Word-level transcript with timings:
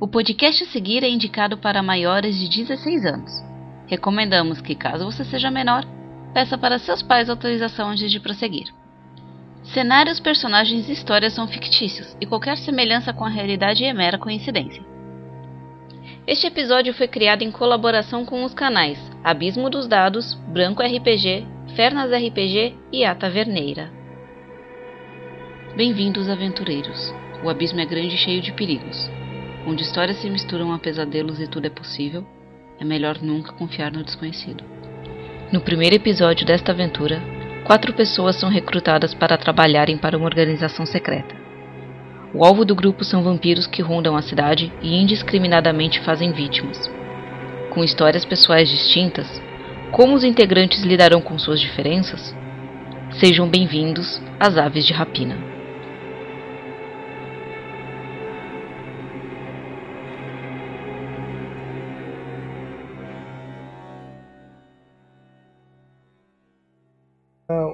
O 0.00 0.08
podcast 0.08 0.64
a 0.64 0.66
seguir 0.68 1.04
é 1.04 1.08
indicado 1.10 1.58
para 1.58 1.82
maiores 1.82 2.34
de 2.38 2.48
16 2.48 3.04
anos. 3.04 3.30
Recomendamos 3.86 4.58
que, 4.58 4.74
caso 4.74 5.04
você 5.04 5.22
seja 5.26 5.50
menor, 5.50 5.84
peça 6.32 6.56
para 6.56 6.78
seus 6.78 7.02
pais 7.02 7.28
autorização 7.28 7.90
antes 7.90 8.10
de 8.10 8.18
prosseguir. 8.18 8.72
Cenários, 9.62 10.18
personagens 10.18 10.88
e 10.88 10.92
histórias 10.92 11.34
são 11.34 11.46
fictícios 11.46 12.16
e 12.18 12.24
qualquer 12.24 12.56
semelhança 12.56 13.12
com 13.12 13.26
a 13.26 13.28
realidade 13.28 13.84
é 13.84 13.92
mera 13.92 14.16
coincidência. 14.16 14.82
Este 16.26 16.46
episódio 16.46 16.94
foi 16.94 17.06
criado 17.06 17.42
em 17.42 17.50
colaboração 17.50 18.24
com 18.24 18.42
os 18.42 18.54
canais 18.54 18.98
Abismo 19.22 19.68
dos 19.68 19.86
Dados, 19.86 20.32
Branco 20.48 20.82
RPG, 20.82 21.46
Fernas 21.76 22.10
RPG 22.10 22.74
e 22.90 23.04
A 23.04 23.14
Taverneira. 23.14 23.92
Bem-vindos, 25.76 26.30
aventureiros. 26.30 27.14
O 27.44 27.50
abismo 27.50 27.80
é 27.80 27.84
grande 27.84 28.14
e 28.14 28.18
cheio 28.18 28.40
de 28.40 28.52
perigos. 28.52 29.19
Onde 29.66 29.82
histórias 29.82 30.16
se 30.18 30.30
misturam 30.30 30.72
a 30.72 30.78
pesadelos 30.78 31.38
e 31.38 31.46
tudo 31.46 31.66
é 31.66 31.70
possível, 31.70 32.24
é 32.80 32.84
melhor 32.84 33.18
nunca 33.20 33.52
confiar 33.52 33.92
no 33.92 34.02
desconhecido. 34.02 34.64
No 35.52 35.60
primeiro 35.60 35.96
episódio 35.96 36.46
desta 36.46 36.72
aventura, 36.72 37.22
quatro 37.64 37.92
pessoas 37.92 38.36
são 38.36 38.48
recrutadas 38.48 39.12
para 39.12 39.36
trabalharem 39.36 39.98
para 39.98 40.16
uma 40.16 40.26
organização 40.26 40.86
secreta. 40.86 41.34
O 42.32 42.44
alvo 42.44 42.64
do 42.64 42.74
grupo 42.74 43.04
são 43.04 43.22
vampiros 43.22 43.66
que 43.66 43.82
rondam 43.82 44.16
a 44.16 44.22
cidade 44.22 44.72
e 44.80 44.96
indiscriminadamente 44.96 46.00
fazem 46.00 46.32
vítimas. 46.32 46.90
Com 47.70 47.84
histórias 47.84 48.24
pessoais 48.24 48.68
distintas, 48.68 49.42
como 49.90 50.14
os 50.14 50.24
integrantes 50.24 50.82
lidarão 50.84 51.20
com 51.20 51.38
suas 51.38 51.60
diferenças? 51.60 52.34
Sejam 53.18 53.48
bem-vindos 53.48 54.22
às 54.38 54.56
Aves 54.56 54.86
de 54.86 54.92
Rapina. 54.92 55.49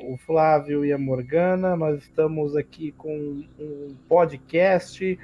O 0.03 0.17
Flávio 0.17 0.85
e 0.85 0.93
a 0.93 0.99
Morgana. 0.99 1.77
Nós 1.77 2.03
estamos 2.03 2.57
aqui 2.57 2.93
com 2.93 3.43
um 3.59 3.95
podcast 4.09 5.19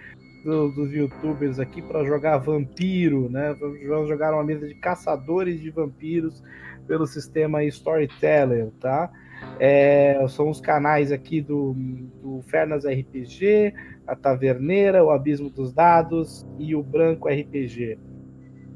do, 0.44 0.70
dos 0.72 0.92
youtubers 0.92 1.58
aqui 1.58 1.80
para 1.80 2.04
jogar 2.04 2.38
vampiro, 2.38 3.30
né? 3.30 3.56
Vamos 3.88 4.08
jogar 4.08 4.34
uma 4.34 4.44
mesa 4.44 4.66
de 4.68 4.74
caçadores 4.74 5.60
de 5.60 5.70
vampiros 5.70 6.42
pelo 6.86 7.06
sistema 7.06 7.64
Storyteller, 7.64 8.70
tá? 8.80 9.10
É, 9.58 10.24
são 10.28 10.50
os 10.50 10.60
canais 10.60 11.10
aqui 11.10 11.40
do, 11.40 11.74
do 12.22 12.42
Fernas 12.42 12.84
RPG, 12.84 13.74
a 14.06 14.14
Taverneira, 14.14 15.04
o 15.04 15.10
Abismo 15.10 15.50
dos 15.50 15.72
Dados 15.72 16.46
e 16.58 16.74
o 16.74 16.82
Branco 16.82 17.28
RPG. 17.28 17.98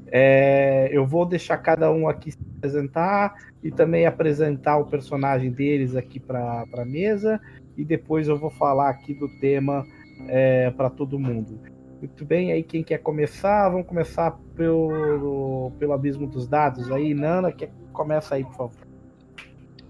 É, 0.08 0.88
eu 0.92 1.06
vou 1.06 1.26
deixar 1.26 1.58
cada 1.58 1.90
um 1.90 2.08
aqui 2.08 2.32
se 2.32 2.38
apresentar 2.56 3.34
e 3.62 3.70
também 3.70 4.06
apresentar 4.06 4.78
o 4.78 4.86
personagem 4.86 5.50
deles 5.50 5.96
aqui 5.96 6.20
para 6.20 6.64
a 6.72 6.84
mesa 6.84 7.40
e 7.76 7.84
depois 7.84 8.28
eu 8.28 8.38
vou 8.38 8.50
falar 8.50 8.88
aqui 8.88 9.12
do 9.12 9.28
tema 9.40 9.84
é, 10.28 10.70
para 10.70 10.88
todo 10.88 11.18
mundo. 11.18 11.60
Muito 11.98 12.24
bem, 12.24 12.52
aí 12.52 12.62
quem 12.62 12.82
quer 12.82 12.98
começar? 12.98 13.68
Vamos 13.68 13.86
começar 13.86 14.38
pelo, 14.54 15.72
pelo 15.78 15.92
abismo 15.92 16.26
dos 16.26 16.46
dados 16.46 16.90
aí. 16.92 17.14
Nana, 17.14 17.50
que 17.50 17.68
começa 17.92 18.34
aí, 18.34 18.44
por 18.44 18.54
favor. 18.54 18.86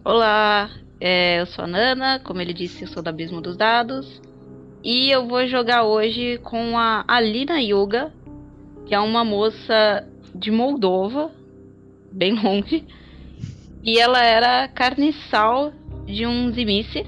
Olá, 0.04 0.70
é, 1.00 1.40
eu 1.40 1.46
sou 1.46 1.64
a 1.64 1.68
Nana, 1.68 2.20
como 2.20 2.40
ele 2.40 2.54
disse, 2.54 2.82
eu 2.82 2.88
sou 2.88 3.02
do 3.02 3.08
Abismo 3.08 3.40
dos 3.40 3.56
Dados. 3.56 4.22
E 4.84 5.10
eu 5.10 5.26
vou 5.26 5.46
jogar 5.46 5.82
hoje 5.82 6.38
com 6.38 6.78
a 6.78 7.04
Alina 7.08 7.60
Yoga, 7.60 8.12
que 8.86 8.94
é 8.94 9.00
uma 9.00 9.24
moça 9.24 10.06
de 10.34 10.50
Moldova, 10.50 11.30
bem 12.10 12.32
longe. 12.40 12.84
E 13.82 13.98
ela 13.98 14.24
era 14.24 14.68
carniçal 14.68 15.72
de 16.06 16.26
um 16.26 16.52
Zimice. 16.52 17.04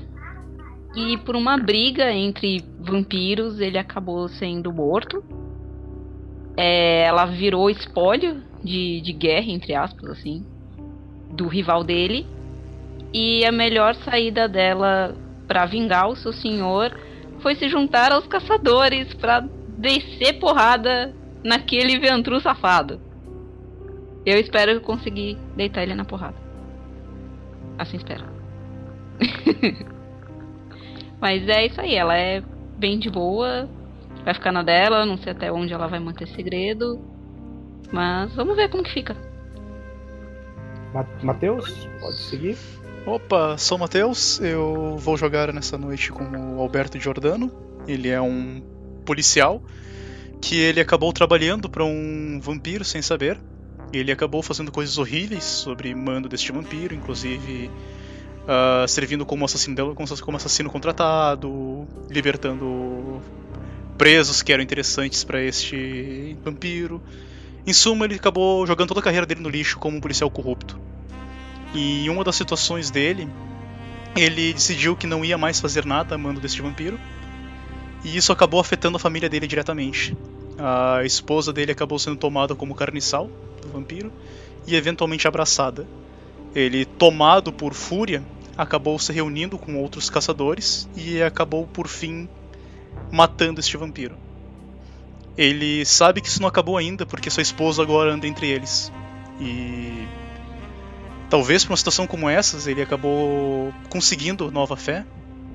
E 0.96 1.16
por 1.18 1.36
uma 1.36 1.56
briga 1.56 2.12
entre 2.12 2.64
vampiros, 2.80 3.60
ele 3.60 3.78
acabou 3.78 4.28
sendo 4.28 4.72
morto. 4.72 5.22
É, 6.56 7.04
ela 7.04 7.26
virou 7.26 7.70
espólio 7.70 8.42
de, 8.62 9.00
de 9.00 9.12
guerra, 9.12 9.46
entre 9.46 9.74
aspas, 9.74 10.10
assim, 10.10 10.44
do 11.30 11.46
rival 11.46 11.84
dele. 11.84 12.26
E 13.12 13.44
a 13.44 13.52
melhor 13.52 13.94
saída 13.94 14.48
dela 14.48 15.14
para 15.46 15.64
vingar 15.66 16.08
o 16.08 16.16
seu 16.16 16.32
senhor 16.32 16.98
foi 17.40 17.54
se 17.54 17.68
juntar 17.68 18.10
aos 18.10 18.26
caçadores 18.26 19.14
para 19.14 19.40
descer 19.78 20.40
porrada 20.40 21.14
naquele 21.42 21.98
ventru 21.98 22.40
safado. 22.40 23.00
Eu 24.24 24.38
espero 24.38 24.80
conseguir 24.80 25.38
deitar 25.56 25.82
ele 25.82 25.94
na 25.94 26.04
porrada. 26.04 26.36
Assim 27.78 27.96
espero. 27.96 28.24
Mas 31.20 31.48
é 31.48 31.66
isso 31.66 31.80
aí, 31.80 31.94
ela 31.94 32.16
é 32.16 32.42
bem 32.76 32.98
de 32.98 33.10
boa, 33.10 33.68
vai 34.24 34.34
ficar 34.34 34.52
na 34.52 34.62
dela, 34.62 35.04
não 35.04 35.16
sei 35.18 35.32
até 35.32 35.50
onde 35.50 35.72
ela 35.72 35.88
vai 35.88 35.98
manter 35.98 36.28
segredo. 36.28 37.00
Mas 37.90 38.34
vamos 38.34 38.56
ver 38.56 38.68
como 38.68 38.82
que 38.82 38.92
fica. 38.92 39.16
Matheus, 41.22 41.88
pode 42.00 42.16
seguir. 42.16 42.56
Opa, 43.06 43.56
sou 43.56 43.78
o 43.78 43.80
Matheus, 43.80 44.40
eu 44.40 44.96
vou 44.98 45.16
jogar 45.16 45.52
nessa 45.52 45.78
noite 45.78 46.12
com 46.12 46.56
o 46.56 46.60
Alberto 46.60 46.98
Giordano. 46.98 47.50
Ele 47.86 48.08
é 48.08 48.20
um 48.20 48.62
policial 49.04 49.62
que 50.40 50.56
ele 50.56 50.80
acabou 50.80 51.12
trabalhando 51.12 51.68
para 51.68 51.84
um 51.84 52.38
vampiro 52.40 52.84
sem 52.84 53.02
saber. 53.02 53.38
Ele 53.92 54.12
acabou 54.12 54.42
fazendo 54.42 54.70
coisas 54.70 54.98
horríveis 54.98 55.44
sobre 55.44 55.94
mando 55.94 56.28
deste 56.28 56.52
vampiro, 56.52 56.94
inclusive 56.94 57.70
uh, 58.44 58.86
servindo 58.86 59.24
como 59.24 59.44
assassino, 59.44 59.94
como 59.94 60.36
assassino 60.36 60.70
contratado, 60.70 61.86
libertando 62.10 63.20
presos 63.96 64.42
que 64.42 64.52
eram 64.52 64.62
interessantes 64.62 65.24
para 65.24 65.42
este 65.42 66.36
vampiro. 66.44 67.02
Em 67.66 67.72
suma, 67.72 68.04
ele 68.04 68.14
acabou 68.14 68.66
jogando 68.66 68.88
toda 68.88 69.00
a 69.00 69.02
carreira 69.02 69.26
dele 69.26 69.40
no 69.40 69.48
lixo 69.48 69.78
como 69.78 69.96
um 69.96 70.00
policial 70.00 70.30
corrupto. 70.30 70.78
E 71.74 72.06
em 72.06 72.08
uma 72.08 72.24
das 72.24 72.36
situações 72.36 72.90
dele, 72.90 73.28
ele 74.16 74.52
decidiu 74.52 74.96
que 74.96 75.06
não 75.06 75.24
ia 75.24 75.36
mais 75.36 75.60
fazer 75.60 75.84
nada 75.84 76.14
a 76.14 76.18
mando 76.18 76.40
deste 76.40 76.62
vampiro 76.62 76.98
e 78.04 78.16
isso 78.16 78.32
acabou 78.32 78.60
afetando 78.60 78.96
a 78.96 79.00
família 79.00 79.28
dele 79.28 79.46
diretamente. 79.46 80.16
A 80.58 81.04
esposa 81.04 81.52
dele 81.52 81.72
acabou 81.72 81.98
sendo 81.98 82.16
tomada 82.16 82.54
como 82.54 82.74
carniçal 82.74 83.30
do 83.62 83.68
vampiro 83.68 84.12
e 84.66 84.74
eventualmente 84.74 85.26
abraçada. 85.26 85.86
Ele, 86.54 86.84
tomado 86.84 87.52
por 87.52 87.74
fúria, 87.74 88.24
acabou 88.56 88.98
se 88.98 89.12
reunindo 89.12 89.58
com 89.58 89.76
outros 89.76 90.10
caçadores 90.10 90.88
e 90.96 91.22
acabou 91.22 91.66
por 91.66 91.86
fim 91.86 92.28
matando 93.12 93.60
este 93.60 93.76
vampiro. 93.76 94.16
Ele 95.36 95.84
sabe 95.84 96.20
que 96.20 96.28
isso 96.28 96.40
não 96.40 96.48
acabou 96.48 96.76
ainda 96.76 97.06
porque 97.06 97.30
sua 97.30 97.42
esposa 97.42 97.82
agora 97.82 98.12
anda 98.12 98.26
entre 98.26 98.48
eles. 98.48 98.92
E 99.40 100.08
talvez 101.30 101.64
por 101.64 101.70
uma 101.70 101.76
situação 101.76 102.06
como 102.06 102.28
essas 102.28 102.66
ele 102.66 102.82
acabou 102.82 103.72
conseguindo 103.88 104.50
nova 104.50 104.76
fé 104.76 105.04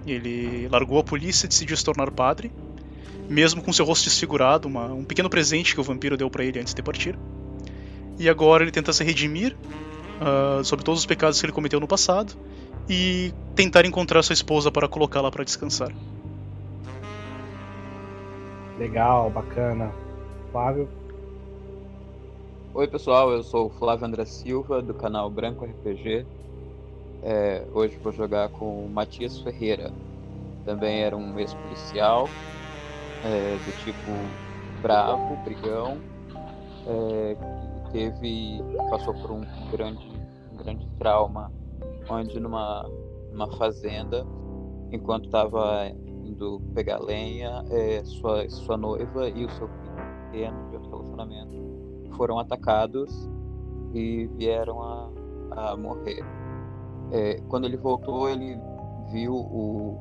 ele 0.05 0.67
largou 0.67 0.99
a 0.99 1.03
polícia 1.03 1.45
e 1.45 1.49
decidiu 1.49 1.75
se 1.77 1.83
tornar 1.83 2.11
padre, 2.11 2.51
mesmo 3.29 3.61
com 3.61 3.71
seu 3.71 3.85
rosto 3.85 4.05
desfigurado, 4.05 4.67
uma, 4.67 4.93
um 4.93 5.03
pequeno 5.03 5.29
presente 5.29 5.73
que 5.73 5.79
o 5.79 5.83
vampiro 5.83 6.17
deu 6.17 6.29
para 6.29 6.43
ele 6.43 6.59
antes 6.59 6.73
de 6.73 6.81
partir. 6.81 7.17
E 8.19 8.29
agora 8.29 8.63
ele 8.63 8.71
tenta 8.71 8.91
se 8.93 9.03
redimir 9.03 9.55
uh, 10.19 10.63
sobre 10.63 10.83
todos 10.83 10.99
os 10.99 11.05
pecados 11.05 11.39
que 11.39 11.45
ele 11.45 11.53
cometeu 11.53 11.79
no 11.79 11.87
passado 11.87 12.33
e 12.89 13.33
tentar 13.55 13.85
encontrar 13.85 14.21
sua 14.23 14.33
esposa 14.33 14.71
para 14.71 14.87
colocá-la 14.87 15.31
para 15.31 15.43
descansar. 15.43 15.91
Legal, 18.77 19.29
bacana. 19.29 19.91
Flávio? 20.51 20.89
Oi 22.73 22.87
pessoal, 22.87 23.31
eu 23.31 23.43
sou 23.43 23.67
o 23.67 23.69
Flávio 23.69 24.05
André 24.05 24.25
Silva 24.25 24.81
do 24.81 24.93
canal 24.93 25.29
Branco 25.29 25.63
RPG 25.63 26.25
é, 27.23 27.65
hoje 27.73 27.97
vou 28.03 28.11
jogar 28.11 28.49
com 28.49 28.85
o 28.85 28.89
Matias 28.89 29.39
Ferreira. 29.39 29.91
Também 30.65 31.01
era 31.01 31.15
um 31.15 31.39
ex-policial, 31.39 32.27
é, 33.23 33.55
do 33.55 33.77
tipo 33.83 34.11
bravo, 34.81 35.35
brigão, 35.43 35.97
é, 36.85 37.35
que 37.85 37.91
teve, 37.91 38.61
passou 38.89 39.13
por 39.13 39.31
um 39.31 39.41
grande, 39.71 40.05
um 40.51 40.57
grande 40.57 40.87
trauma, 40.99 41.51
onde 42.09 42.39
numa, 42.39 42.89
numa 43.31 43.49
fazenda, 43.57 44.25
enquanto 44.91 45.25
estava 45.25 45.87
indo 46.25 46.61
pegar 46.73 46.99
lenha, 46.99 47.63
é, 47.69 48.03
sua, 48.03 48.49
sua 48.49 48.77
noiva 48.77 49.29
e 49.29 49.45
o 49.45 49.49
seu 49.51 49.67
filho 49.67 49.93
pequeno 50.31 50.69
de 50.69 50.75
outro 50.75 50.89
relacionamento 50.91 51.63
foram 52.15 52.39
atacados 52.39 53.29
e 53.93 54.27
vieram 54.35 54.81
a, 54.81 55.09
a 55.51 55.77
morrer. 55.77 56.23
É, 57.13 57.39
quando 57.47 57.65
ele 57.65 57.77
voltou, 57.77 58.27
ele 58.27 58.59
viu 59.11 59.35
o, 59.35 59.99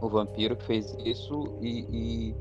o 0.00 0.08
vampiro 0.08 0.56
que 0.56 0.64
fez 0.64 0.96
isso 1.04 1.58
e, 1.60 1.80
e 1.90 2.36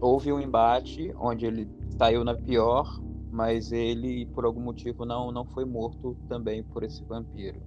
houve 0.00 0.32
um 0.32 0.40
embate 0.40 1.14
onde 1.20 1.44
ele 1.44 1.68
saiu 1.98 2.24
na 2.24 2.34
pior, 2.34 2.88
mas 3.30 3.70
ele, 3.70 4.24
por 4.34 4.46
algum 4.46 4.62
motivo, 4.62 5.04
não, 5.04 5.30
não 5.30 5.44
foi 5.44 5.66
morto 5.66 6.16
também 6.26 6.62
por 6.62 6.82
esse 6.82 7.04
vampiro. 7.04 7.60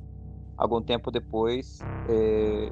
Algum 0.57 0.81
tempo 0.81 1.11
depois, 1.11 1.79
é, 2.09 2.71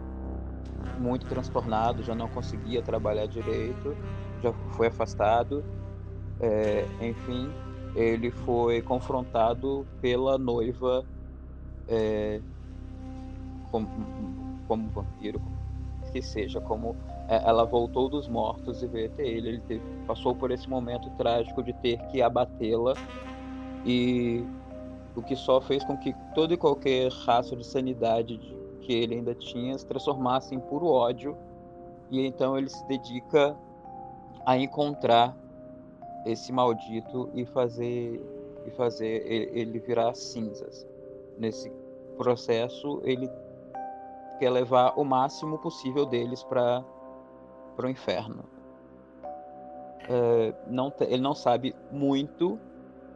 muito 0.99 1.27
transtornado, 1.27 2.01
já 2.01 2.15
não 2.15 2.27
conseguia 2.27 2.81
trabalhar 2.81 3.27
direito, 3.27 3.95
já 4.41 4.51
foi 4.75 4.88
afastado. 4.88 5.63
É, 6.39 6.88
enfim, 7.05 7.51
ele 7.95 8.31
foi 8.31 8.81
confrontado 8.81 9.85
pela 10.01 10.39
noiva 10.39 11.05
é, 11.91 12.41
como, 13.69 13.88
como 14.67 14.89
vampiro, 14.89 15.41
que 16.11 16.21
seja, 16.21 16.59
como 16.59 16.95
é, 17.27 17.41
ela 17.47 17.65
voltou 17.65 18.09
dos 18.09 18.27
mortos 18.27 18.81
e 18.81 18.88
veio 18.88 19.07
até 19.07 19.25
ele. 19.25 19.49
Ele 19.49 19.59
teve, 19.61 19.83
passou 20.07 20.35
por 20.35 20.51
esse 20.51 20.69
momento 20.69 21.09
trágico 21.11 21.61
de 21.63 21.73
ter 21.73 21.97
que 22.07 22.21
abatê-la 22.21 22.93
e 23.85 24.43
o 25.15 25.21
que 25.21 25.35
só 25.35 25.59
fez 25.59 25.83
com 25.83 25.97
que 25.97 26.15
todo 26.33 26.53
e 26.53 26.57
qualquer 26.57 27.11
raça 27.11 27.55
de 27.55 27.65
sanidade 27.65 28.38
que 28.81 28.93
ele 28.93 29.15
ainda 29.15 29.35
tinha 29.35 29.77
se 29.77 29.85
transformasse 29.85 30.55
em 30.55 30.59
puro 30.59 30.88
ódio 30.88 31.38
e 32.09 32.25
então 32.25 32.57
ele 32.57 32.69
se 32.69 32.85
dedica 32.88 33.55
a 34.45 34.57
encontrar 34.57 35.35
esse 36.25 36.51
maldito 36.51 37.29
e 37.33 37.45
fazer 37.45 38.21
e 38.65 38.71
fazer 38.71 39.25
ele 39.27 39.79
virar 39.79 40.13
cinzas. 40.13 40.85
Nesse 41.38 41.71
processo, 42.21 43.01
ele 43.03 43.27
quer 44.38 44.51
levar 44.51 44.94
o 44.95 45.03
máximo 45.03 45.57
possível 45.57 46.06
deles 46.06 46.44
para 46.44 46.85
o 47.83 47.88
inferno. 47.88 48.44
É, 50.07 50.53
não, 50.68 50.94
ele 51.00 51.21
não 51.21 51.33
sabe 51.33 51.75
muito 51.91 52.59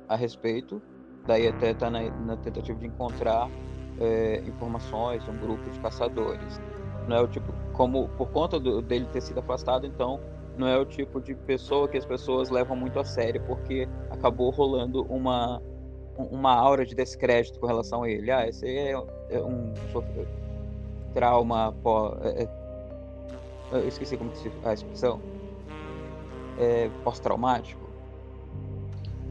a 0.09 0.15
respeito, 0.15 0.81
daí 1.27 1.47
até 1.47 1.69
está 1.69 1.87
na, 1.87 2.09
na, 2.09 2.35
tentativa 2.37 2.79
de 2.79 2.87
encontrar 2.87 3.47
é, 3.99 4.41
informações, 4.47 5.27
um 5.27 5.37
grupo 5.37 5.69
de 5.69 5.79
caçadores. 5.79 6.59
Não 7.07 7.17
é 7.17 7.21
o 7.21 7.27
tipo, 7.27 7.53
como 7.73 8.09
por 8.09 8.29
conta 8.31 8.59
do, 8.59 8.81
dele 8.81 9.05
ter 9.11 9.21
sido 9.21 9.39
afastado, 9.39 9.85
então 9.85 10.19
não 10.57 10.67
é 10.67 10.77
o 10.79 10.85
tipo 10.85 11.21
de 11.21 11.35
pessoa 11.35 11.87
que 11.87 11.97
as 11.97 12.05
pessoas 12.05 12.49
levam 12.49 12.75
muito 12.75 12.99
a 12.99 13.03
sério, 13.03 13.43
porque 13.45 13.87
acabou 14.09 14.49
rolando 14.49 15.03
uma, 15.03 15.61
uma 16.17 16.53
aura 16.53 16.85
de 16.85 16.95
descrédito 16.95 17.59
com 17.59 17.67
relação 17.67 18.03
a 18.03 18.09
ele. 18.09 18.31
Ah, 18.31 18.47
esse 18.47 18.65
é, 18.65 18.91
é 18.91 19.41
um 19.41 19.73
trauma 21.13 21.73
pó. 21.83 22.17
É, 22.21 22.43
é, 22.43 22.47
eu 23.71 23.87
esqueci 23.87 24.17
como 24.17 24.33
se 24.35 24.51
a 24.63 24.73
expressão. 24.73 25.19
É, 26.59 26.89
pós-traumático. 27.03 27.83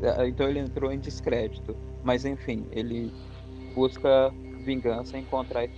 É, 0.03 0.29
então 0.29 0.49
ele 0.49 0.59
entrou 0.59 0.93
em 0.93 0.99
descrédito. 0.99 1.77
Mas 2.03 2.25
enfim, 2.25 2.67
ele 2.71 3.13
busca 3.75 4.33
vingança 4.65 5.17
e 5.17 5.21
encontrar. 5.21 5.69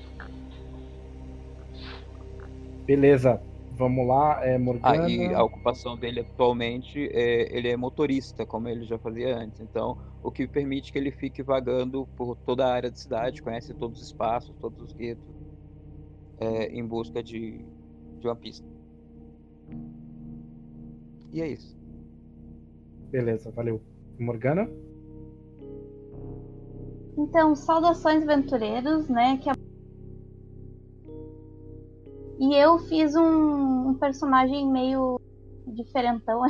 Beleza. 2.84 3.40
Vamos 3.76 4.06
lá, 4.06 4.43
é 4.43 4.56
Morgana. 4.56 5.05
Aí 5.05 5.26
ah, 5.34 5.40
a 5.40 5.44
ocupação 5.44 5.99
dele 5.99 6.20
atualmente 6.20 7.11
é 7.12 7.55
ele 7.55 7.69
é 7.69 7.76
motorista, 7.76 8.46
como 8.46 8.69
ele 8.69 8.84
já 8.84 8.99
fazia 8.99 9.37
antes. 9.37 9.61
Então, 9.61 9.99
o 10.23 10.31
que 10.31 10.49
permite 10.49 10.90
que 10.90 10.99
ele 10.99 11.11
fique 11.11 11.43
vagando 11.43 12.08
por 12.17 12.37
toda 12.37 12.67
a 12.67 12.73
área 12.73 12.90
da 12.90 12.96
cidade, 12.96 13.43
conhece 13.43 13.75
todos 13.75 14.00
os 14.00 14.06
espaços, 14.06 14.56
todos 14.58 14.81
os 14.81 14.94
guetos, 14.94 15.28
é, 16.38 16.69
em 16.69 16.87
busca 16.87 17.23
de, 17.23 17.67
de 18.19 18.26
uma 18.26 18.34
pista. 18.34 18.67
E 21.31 21.43
é 21.43 21.49
isso. 21.49 21.76
Beleza, 23.11 23.50
valeu. 23.50 23.82
Morgana? 24.19 24.70
Então, 27.19 27.55
saudações 27.55 28.23
aventureiros, 28.23 29.06
né? 29.08 29.37
Que 29.37 29.50
a 29.50 29.65
e 32.38 32.54
eu 32.54 32.78
fiz 32.78 33.14
um, 33.16 33.88
um 33.88 33.94
personagem 33.94 34.70
meio 34.70 35.20
diferentão. 35.66 36.42
uh, 36.42 36.46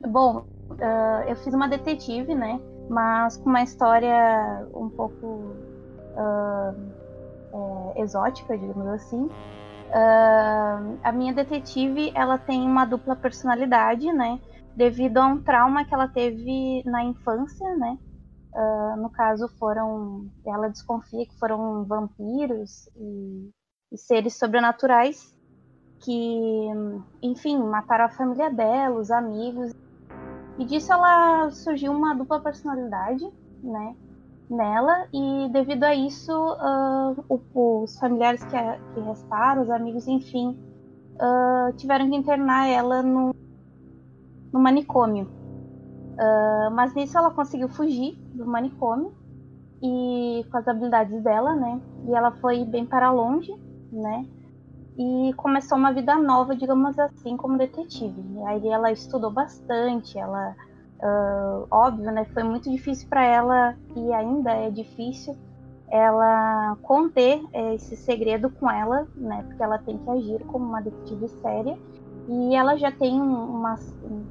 bom, 0.08 0.44
uh, 0.70 1.28
eu 1.28 1.36
fiz 1.36 1.54
uma 1.54 1.68
detetive, 1.68 2.34
né? 2.34 2.60
Mas 2.88 3.36
com 3.38 3.48
uma 3.48 3.62
história 3.62 4.68
um 4.74 4.90
pouco 4.90 5.26
uh, 6.16 6.74
é, 7.94 8.02
exótica, 8.02 8.58
digamos 8.58 8.86
assim. 8.88 9.28
a 11.02 11.12
minha 11.12 11.32
detetive, 11.32 12.12
ela 12.14 12.36
tem 12.38 12.66
uma 12.66 12.84
dupla 12.84 13.16
personalidade, 13.16 14.12
né? 14.12 14.40
Devido 14.76 15.18
a 15.18 15.26
um 15.26 15.40
trauma 15.40 15.84
que 15.84 15.94
ela 15.94 16.08
teve 16.08 16.82
na 16.84 17.04
infância, 17.04 17.76
né? 17.76 17.96
no 18.98 19.08
caso, 19.10 19.48
foram. 19.58 20.26
Ela 20.44 20.68
desconfia 20.68 21.24
que 21.24 21.38
foram 21.38 21.84
vampiros 21.84 22.88
e 22.96 23.50
e 23.92 23.98
seres 23.98 24.34
sobrenaturais 24.36 25.32
que, 26.00 26.68
enfim, 27.22 27.58
mataram 27.58 28.06
a 28.06 28.08
família 28.08 28.50
dela, 28.50 28.98
os 28.98 29.10
amigos. 29.10 29.72
E 30.58 30.64
disso 30.64 30.92
ela 30.92 31.50
surgiu 31.50 31.92
uma 31.92 32.14
dupla 32.14 32.40
personalidade, 32.40 33.24
né, 33.62 33.94
nela. 34.50 35.06
E 35.12 35.48
devido 35.52 35.84
a 35.84 35.94
isso, 35.94 36.32
uh, 36.32 37.40
os 37.54 37.96
familiares 37.98 38.42
que, 38.44 38.56
que, 38.94 39.00
restaram, 39.00 39.62
os 39.62 39.70
amigos, 39.70 40.08
enfim, 40.08 40.58
uh, 41.14 41.72
tiveram 41.76 42.10
que 42.10 42.16
internar 42.16 42.68
ela 42.68 43.02
no, 43.02 43.34
no 44.52 44.58
manicômio. 44.58 45.30
Uh, 46.14 46.70
mas 46.72 46.94
nisso 46.94 47.16
ela 47.16 47.30
conseguiu 47.30 47.68
fugir 47.68 48.16
do 48.34 48.44
manicômio 48.44 49.12
e 49.82 50.44
com 50.50 50.58
as 50.58 50.68
habilidades 50.68 51.22
dela, 51.22 51.54
né? 51.54 51.80
E 52.06 52.14
ela 52.14 52.32
foi 52.32 52.64
bem 52.64 52.84
para 52.84 53.10
longe 53.10 53.52
né? 53.92 54.24
E 54.96 55.32
começou 55.34 55.78
uma 55.78 55.92
vida 55.92 56.14
nova, 56.16 56.54
digamos 56.54 56.98
assim, 56.98 57.36
como 57.36 57.58
detetive. 57.58 58.22
Aí 58.46 58.66
ela 58.68 58.90
estudou 58.90 59.30
bastante, 59.30 60.18
ela, 60.18 60.54
uh, 61.02 61.66
óbvio, 61.70 62.10
né? 62.10 62.24
Foi 62.26 62.42
muito 62.42 62.70
difícil 62.70 63.08
para 63.08 63.24
ela 63.24 63.76
e 63.96 64.12
ainda 64.12 64.50
é 64.50 64.70
difícil 64.70 65.36
ela 65.90 66.76
conter 66.82 67.42
esse 67.74 67.96
segredo 67.96 68.48
com 68.50 68.70
ela, 68.70 69.06
né? 69.14 69.44
Porque 69.46 69.62
ela 69.62 69.78
tem 69.78 69.98
que 69.98 70.10
agir 70.10 70.44
como 70.46 70.64
uma 70.64 70.80
detetive 70.80 71.28
séria. 71.28 71.78
E 72.28 72.54
ela 72.54 72.76
já 72.76 72.90
tem 72.90 73.20
uma, 73.20 73.74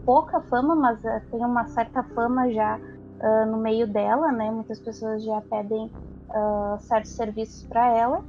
pouca 0.06 0.42
fama, 0.42 0.76
mas 0.76 1.04
eh, 1.04 1.22
tem 1.30 1.44
uma 1.44 1.68
certa 1.68 2.02
fama 2.16 2.50
já 2.52 2.78
uh, 2.78 3.52
no 3.52 3.58
meio 3.58 3.86
dela, 3.86 4.32
né? 4.32 4.50
Muitas 4.50 4.80
pessoas 4.80 5.24
já 5.24 5.42
pedem 5.42 5.86
uh, 6.30 6.80
certos 6.80 7.12
serviços 7.12 7.64
para 7.68 7.96
ela 7.96 8.24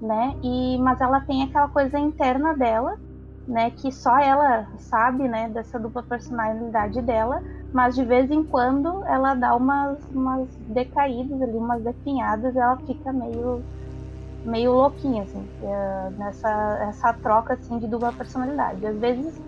né? 0.00 0.34
E 0.42 0.78
mas 0.78 1.00
ela 1.00 1.20
tem 1.22 1.42
aquela 1.44 1.68
coisa 1.68 1.98
interna 1.98 2.54
dela, 2.56 2.90
né? 3.46 3.70
Que 3.72 3.92
só 3.92 4.18
ela 4.18 4.68
sabe, 4.78 5.28
né? 5.28 5.48
Dessa 5.50 5.78
dupla 5.78 6.02
personalidade 6.04 7.02
dela. 7.02 7.40
Mas 7.72 7.94
de 7.94 8.04
vez 8.04 8.30
em 8.30 8.44
quando 8.46 9.04
ela 9.06 9.34
dá 9.34 9.54
umas, 9.56 9.98
umas 10.10 10.50
decaídas 10.58 11.40
ali, 11.42 11.56
umas 11.56 11.82
definhadas, 11.84 12.56
ela 12.56 12.78
fica 12.86 13.12
meio 13.12 13.64
meio 14.44 14.72
louquinha 14.72 15.24
assim, 15.24 15.50
é, 15.62 16.10
nessa 16.12 16.48
essa 16.88 17.12
troca 17.14 17.54
assim 17.54 17.78
de 17.78 17.88
dupla 17.88 18.12
personalidade. 18.12 18.86
Às 18.86 18.98
vezes 18.98 19.42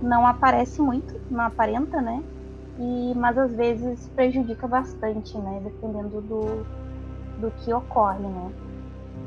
não 0.00 0.26
aparece 0.26 0.82
muito, 0.82 1.14
não 1.30 1.44
aparenta, 1.44 2.00
né? 2.02 2.22
E, 2.78 3.14
mas 3.16 3.38
às 3.38 3.54
vezes 3.56 4.10
prejudica 4.16 4.66
bastante, 4.68 5.38
né? 5.38 5.60
Dependendo 5.62 6.22
do, 6.22 6.68
do 7.38 7.52
que 7.52 7.72
ocorre, 7.74 8.28
né? 8.28 8.54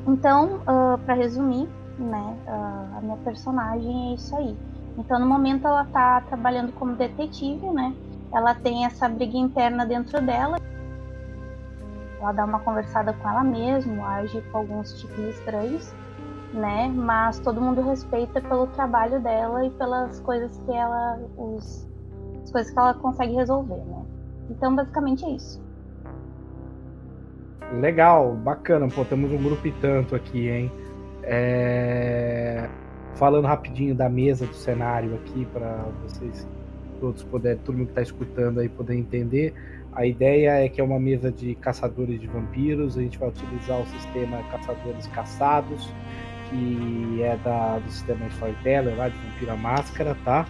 Então, 0.07 0.57
uh, 0.57 0.61
ah, 0.67 0.99
para 1.03 1.15
resumir, 1.15 1.67
né, 1.97 2.37
uh, 2.47 2.97
a 2.97 3.01
minha 3.01 3.17
personagem 3.17 4.11
é 4.11 4.15
isso 4.15 4.35
aí. 4.35 4.55
Então, 4.97 5.19
no 5.19 5.25
momento 5.25 5.67
ela 5.67 5.83
tá 5.85 6.21
trabalhando 6.21 6.71
como 6.73 6.95
detetive, 6.95 7.65
né? 7.71 7.93
Ela 8.33 8.53
tem 8.53 8.85
essa 8.85 9.09
briga 9.09 9.37
interna 9.37 9.85
dentro 9.85 10.21
dela. 10.21 10.57
Ela 12.19 12.31
dá 12.31 12.45
uma 12.45 12.59
conversada 12.59 13.13
com 13.13 13.27
ela 13.27 13.43
mesma, 13.43 14.07
age 14.15 14.41
com 14.51 14.59
alguns 14.59 14.93
tipos 14.99 15.19
estranhos, 15.19 15.93
né? 16.53 16.87
Mas 16.87 17.39
todo 17.39 17.59
mundo 17.59 17.81
respeita 17.81 18.39
pelo 18.41 18.67
trabalho 18.67 19.21
dela 19.21 19.65
e 19.65 19.69
pelas 19.71 20.19
coisas 20.21 20.57
que 20.59 20.71
ela, 20.71 21.19
os, 21.37 21.87
as 22.43 22.51
coisas 22.51 22.71
que 22.71 22.79
ela 22.79 22.93
consegue 22.93 23.33
resolver, 23.33 23.83
né? 23.83 24.05
Então, 24.49 24.75
basicamente 24.75 25.25
é 25.25 25.31
isso. 25.31 25.64
Legal, 27.73 28.33
bacana. 28.35 28.87
Pô, 28.87 29.03
temos 29.03 29.31
um 29.31 29.37
grupo 29.37 29.67
e 29.67 29.71
tanto 29.73 30.15
aqui, 30.15 30.47
hein? 30.49 30.71
É... 31.23 32.69
Falando 33.15 33.45
rapidinho 33.45 33.95
da 33.95 34.09
mesa 34.09 34.45
do 34.45 34.53
cenário 34.53 35.15
aqui 35.15 35.45
para 35.45 35.85
vocês 36.03 36.47
todos 36.99 37.23
poderem, 37.23 37.57
todo 37.59 37.75
mundo 37.75 37.87
que 37.87 37.91
está 37.91 38.01
escutando 38.01 38.59
aí 38.59 38.69
poder 38.69 38.95
entender. 38.95 39.53
A 39.93 40.05
ideia 40.05 40.65
é 40.65 40.69
que 40.69 40.81
é 40.81 40.83
uma 40.83 40.99
mesa 40.99 41.31
de 41.31 41.55
caçadores 41.55 42.19
de 42.19 42.27
vampiros. 42.27 42.97
A 42.97 43.01
gente 43.01 43.17
vai 43.17 43.29
utilizar 43.29 43.81
o 43.81 43.85
sistema 43.87 44.43
caçadores 44.51 45.07
caçados. 45.07 45.91
que 46.49 47.23
é 47.23 47.37
da, 47.37 47.79
do 47.79 47.89
sistema 47.89 48.27
Storyteller, 48.27 48.95
lá 48.95 49.09
de 49.09 49.17
Vampira 49.17 49.55
Máscara, 49.55 50.15
tá? 50.23 50.45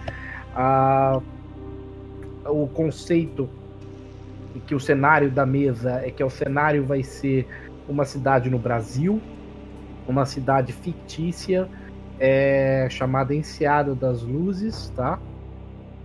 Ah, 0.53 1.21
o 2.45 2.67
conceito 2.67 3.49
que 4.61 4.75
o 4.75 4.79
cenário 4.79 5.29
da 5.29 5.45
mesa 5.45 6.01
é 6.03 6.11
que 6.11 6.23
o 6.23 6.29
cenário 6.29 6.85
vai 6.85 7.03
ser 7.03 7.47
uma 7.87 8.05
cidade 8.05 8.49
no 8.49 8.57
Brasil, 8.57 9.21
uma 10.07 10.25
cidade 10.25 10.73
fictícia 10.73 11.67
é, 12.19 12.87
chamada 12.89 13.33
Enseada 13.33 13.93
das 13.93 14.21
Luzes, 14.21 14.91
tá? 14.95 15.19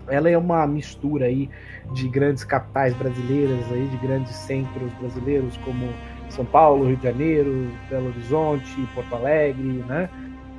Ela 0.09 0.29
é 0.29 0.37
uma 0.37 0.67
mistura 0.67 1.27
aí 1.27 1.49
de 1.93 2.09
grandes 2.09 2.43
capitais 2.43 2.95
brasileiras 2.95 3.65
aí, 3.71 3.87
de 3.87 3.97
grandes 3.99 4.35
centros 4.35 4.93
brasileiros 4.95 5.57
como 5.59 5.89
São 6.29 6.45
Paulo, 6.45 6.87
Rio 6.87 6.97
de 6.97 7.05
Janeiro, 7.05 7.71
Belo 7.89 8.09
Horizonte, 8.09 8.89
Porto 8.95 9.15
Alegre, 9.15 9.85
né? 9.87 10.09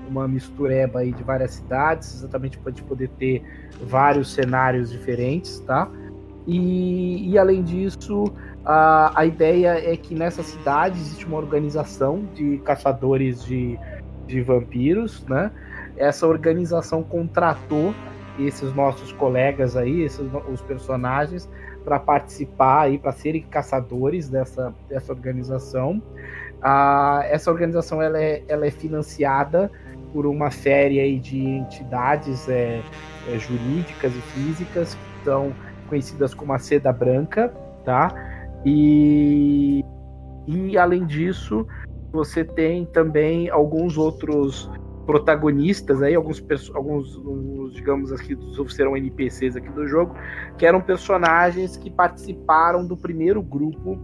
Uma 0.07 0.27
mistureba 0.27 1.00
aí 1.00 1.12
de 1.12 1.24
várias 1.24 1.51
cidades, 1.51 2.15
exatamente 2.15 2.57
para 2.57 2.71
a 2.71 2.74
gente 2.74 2.83
poder 2.83 3.10
ter 3.10 3.43
vários 3.81 4.33
cenários 4.33 4.91
diferentes, 4.91 5.60
tá? 5.62 5.89
E, 6.48 7.29
e 7.29 7.38
além 7.38 7.63
disso, 7.63 8.25
a, 8.65 9.19
a 9.19 9.25
ideia 9.25 9.91
é 9.91 9.95
que 9.95 10.15
nessa 10.15 10.43
cidade 10.43 11.00
existe 11.00 11.25
uma 11.25 11.38
organização 11.38 12.24
de 12.33 12.57
caçadores 12.60 13.43
de, 13.43 13.77
de 14.27 14.41
vampiros, 14.41 15.25
né? 15.27 15.51
Essa 15.98 16.25
organização 16.27 17.03
contratou 17.03 17.93
esses 18.39 18.74
nossos 18.74 19.12
colegas 19.12 19.75
aí, 19.75 20.01
esses 20.01 20.25
os 20.51 20.62
personagens, 20.62 21.50
para 21.83 22.00
participar 22.00 22.83
aí, 22.83 22.98
para 22.98 23.12
serem 23.12 23.41
caçadores 23.43 24.29
dessa, 24.29 24.74
dessa 24.88 25.12
organização. 25.12 26.01
Ah, 26.62 27.21
essa 27.25 27.51
organização 27.51 28.01
ela 28.01 28.21
é, 28.21 28.43
ela 28.48 28.65
é 28.65 28.71
financiada 28.71 29.71
por 30.13 30.25
uma 30.25 30.51
série 30.51 31.00
aí 31.00 31.19
de 31.19 31.39
entidades 31.39 32.48
é, 32.48 32.81
é, 33.27 33.38
jurídicas 33.38 34.13
e 34.15 34.21
físicas 34.21 34.93
que 34.93 35.17
estão 35.19 35.53
conhecidas 35.91 36.33
como 36.33 36.53
a 36.53 36.57
Seda 36.57 36.91
Branca, 36.93 37.53
tá? 37.83 38.07
E, 38.65 39.83
e 40.48 40.77
além 40.77 41.05
disso, 41.05 41.67
você 42.13 42.45
tem 42.45 42.86
também 42.86 43.50
alguns 43.50 43.98
outros 43.98 44.71
protagonistas 45.05 46.01
aí, 46.01 46.15
alguns, 46.15 46.41
alguns, 46.74 47.17
alguns 47.17 47.74
digamos 47.74 48.13
aqui, 48.13 48.38
serão 48.69 48.95
NPCs 48.95 49.57
aqui 49.57 49.69
do 49.69 49.86
jogo, 49.86 50.15
que 50.57 50.65
eram 50.65 50.79
personagens 50.79 51.75
que 51.75 51.89
participaram 51.89 52.88
do 52.88 52.95
primeiro 52.95 53.41
grupo 53.41 54.00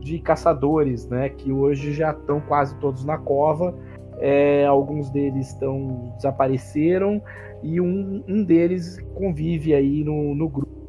de 0.00 0.20
caçadores, 0.20 1.08
né? 1.08 1.30
Que 1.30 1.50
hoje 1.50 1.92
já 1.92 2.12
estão 2.12 2.40
quase 2.40 2.76
todos 2.76 3.04
na 3.04 3.18
cova. 3.18 3.74
É, 4.20 4.64
alguns 4.66 5.10
deles 5.10 5.48
estão 5.48 6.12
desapareceram 6.16 7.20
e 7.64 7.80
um, 7.80 8.22
um 8.28 8.44
deles 8.44 9.00
convive 9.14 9.74
aí 9.74 10.04
no, 10.04 10.34
no 10.36 10.48
grupo 10.48 10.83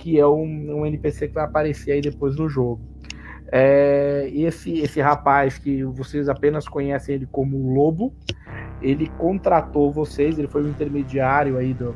que 0.00 0.18
é 0.18 0.26
um, 0.26 0.80
um 0.80 0.86
NPC 0.86 1.28
que 1.28 1.34
vai 1.34 1.44
aparecer 1.44 1.92
aí 1.92 2.00
depois 2.00 2.34
no 2.36 2.48
jogo. 2.48 2.80
É, 3.52 4.30
esse, 4.32 4.78
esse 4.78 5.00
rapaz 5.00 5.58
que 5.58 5.84
vocês 5.84 6.28
apenas 6.28 6.66
conhecem 6.66 7.16
ele 7.16 7.28
como 7.30 7.74
Lobo, 7.74 8.14
ele 8.80 9.08
contratou 9.18 9.92
vocês, 9.92 10.38
ele 10.38 10.48
foi 10.48 10.62
o 10.62 10.68
intermediário 10.68 11.58
aí 11.58 11.74
do, 11.74 11.94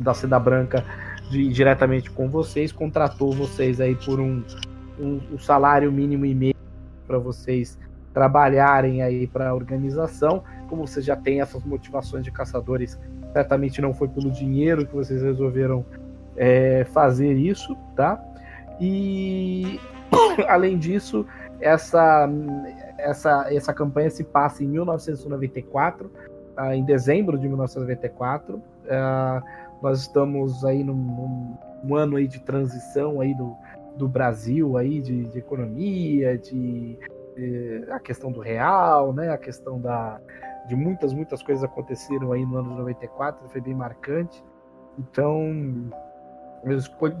da 0.00 0.12
Seda 0.12 0.40
Branca 0.40 0.84
de, 1.30 1.48
diretamente 1.48 2.10
com 2.10 2.28
vocês, 2.28 2.72
contratou 2.72 3.32
vocês 3.32 3.80
aí 3.80 3.94
por 3.94 4.18
um, 4.18 4.42
um, 4.98 5.20
um 5.32 5.38
salário 5.38 5.92
mínimo 5.92 6.26
e 6.26 6.34
meio 6.34 6.56
para 7.06 7.18
vocês 7.18 7.78
trabalharem 8.12 9.02
aí 9.02 9.28
para 9.28 9.50
a 9.50 9.54
organização. 9.54 10.42
Como 10.68 10.84
vocês 10.84 11.04
já 11.04 11.14
têm 11.14 11.40
essas 11.40 11.64
motivações 11.64 12.24
de 12.24 12.32
caçadores, 12.32 12.98
certamente 13.32 13.80
não 13.80 13.94
foi 13.94 14.08
pelo 14.08 14.32
dinheiro 14.32 14.84
que 14.84 14.94
vocês 14.94 15.22
resolveram 15.22 15.86
é, 16.36 16.84
fazer 16.84 17.34
isso, 17.34 17.76
tá? 17.94 18.22
E 18.80 19.78
além 20.48 20.78
disso, 20.78 21.26
essa, 21.60 22.28
essa, 22.98 23.46
essa 23.52 23.74
campanha 23.74 24.10
se 24.10 24.24
passa 24.24 24.64
em 24.64 24.68
1994, 24.68 26.10
ah, 26.56 26.74
em 26.74 26.84
dezembro 26.84 27.38
de 27.38 27.46
1994. 27.46 28.62
Ah, 28.88 29.42
nós 29.82 30.00
estamos 30.00 30.64
aí 30.64 30.82
num, 30.84 30.94
num, 30.94 31.58
num, 31.84 31.94
ano 31.94 32.16
aí 32.16 32.26
de 32.26 32.40
transição 32.40 33.20
aí 33.20 33.34
do, 33.34 33.56
do 33.96 34.08
Brasil 34.08 34.76
aí 34.76 35.00
de, 35.00 35.24
de 35.24 35.38
economia, 35.38 36.36
de, 36.36 36.98
de, 37.36 37.84
a 37.90 37.98
questão 37.98 38.30
do 38.30 38.40
real, 38.40 39.12
né? 39.12 39.30
A 39.30 39.38
questão 39.38 39.80
da 39.80 40.20
de 40.66 40.76
muitas 40.76 41.12
muitas 41.12 41.42
coisas 41.42 41.64
aconteceram 41.64 42.32
aí 42.32 42.44
no 42.44 42.58
ano 42.58 42.70
de 42.70 42.78
94, 42.78 43.48
foi 43.48 43.60
bem 43.60 43.74
marcante. 43.74 44.44
Então, 44.98 45.90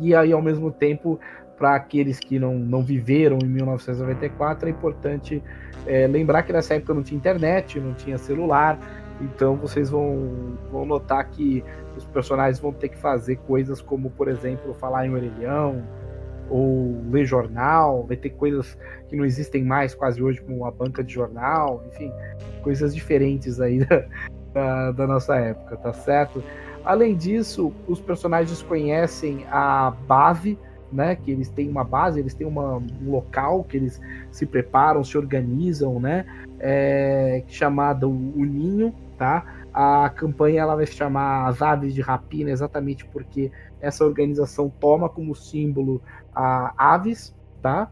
e 0.00 0.14
aí 0.14 0.32
ao 0.32 0.42
mesmo 0.42 0.70
tempo 0.70 1.18
para 1.56 1.74
aqueles 1.74 2.18
que 2.18 2.38
não, 2.38 2.54
não 2.54 2.82
viveram 2.82 3.38
em 3.42 3.46
1994, 3.46 4.66
é 4.66 4.70
importante 4.70 5.42
é, 5.86 6.06
lembrar 6.06 6.42
que 6.42 6.52
nessa 6.52 6.74
época 6.74 6.94
não 6.94 7.02
tinha 7.02 7.18
internet, 7.18 7.78
não 7.78 7.92
tinha 7.92 8.16
celular, 8.16 8.78
então 9.20 9.56
vocês 9.56 9.90
vão, 9.90 10.56
vão 10.72 10.86
notar 10.86 11.28
que 11.28 11.62
os 11.96 12.04
personagens 12.06 12.58
vão 12.58 12.72
ter 12.72 12.88
que 12.88 12.96
fazer 12.96 13.36
coisas 13.36 13.82
como, 13.82 14.10
por 14.10 14.28
exemplo, 14.28 14.72
falar 14.72 15.06
em 15.06 15.10
orelhão, 15.12 15.84
ou 16.48 17.00
ler 17.10 17.24
jornal, 17.24 18.04
vai 18.06 18.16
ter 18.16 18.30
coisas 18.30 18.76
que 19.08 19.14
não 19.14 19.24
existem 19.24 19.62
mais 19.62 19.94
quase 19.94 20.22
hoje, 20.22 20.40
como 20.40 20.64
a 20.64 20.70
banca 20.70 21.04
de 21.04 21.12
jornal, 21.12 21.84
enfim, 21.88 22.12
coisas 22.62 22.94
diferentes 22.94 23.60
aí 23.60 23.84
da, 23.84 24.04
da, 24.52 24.92
da 24.92 25.06
nossa 25.06 25.36
época, 25.36 25.76
tá 25.76 25.92
certo? 25.92 26.42
Além 26.84 27.16
disso, 27.16 27.72
os 27.86 28.00
personagens 28.00 28.62
conhecem 28.62 29.46
a 29.50 29.90
base 30.06 30.58
né? 30.92 31.16
Que 31.16 31.30
eles 31.30 31.48
têm 31.48 31.68
uma 31.68 31.84
base, 31.84 32.20
eles 32.20 32.34
têm 32.34 32.46
uma, 32.46 32.76
um 32.76 33.10
local 33.10 33.64
que 33.64 33.76
eles 33.76 34.00
se 34.30 34.44
preparam, 34.46 35.04
se 35.04 35.16
organizam, 35.16 36.00
né? 36.00 36.26
É, 36.58 37.42
chamado 37.46 38.10
o 38.10 38.44
Ninho, 38.44 38.94
tá? 39.16 39.64
A 39.72 40.10
campanha 40.10 40.62
ela 40.62 40.74
vai 40.74 40.86
se 40.86 40.94
chamar 40.94 41.46
as 41.46 41.62
aves 41.62 41.94
de 41.94 42.00
rapina 42.00 42.50
exatamente 42.50 43.06
porque 43.06 43.52
essa 43.80 44.04
organização 44.04 44.68
toma 44.68 45.08
como 45.08 45.34
símbolo 45.34 46.02
a 46.34 46.74
aves, 46.76 47.34
tá? 47.62 47.90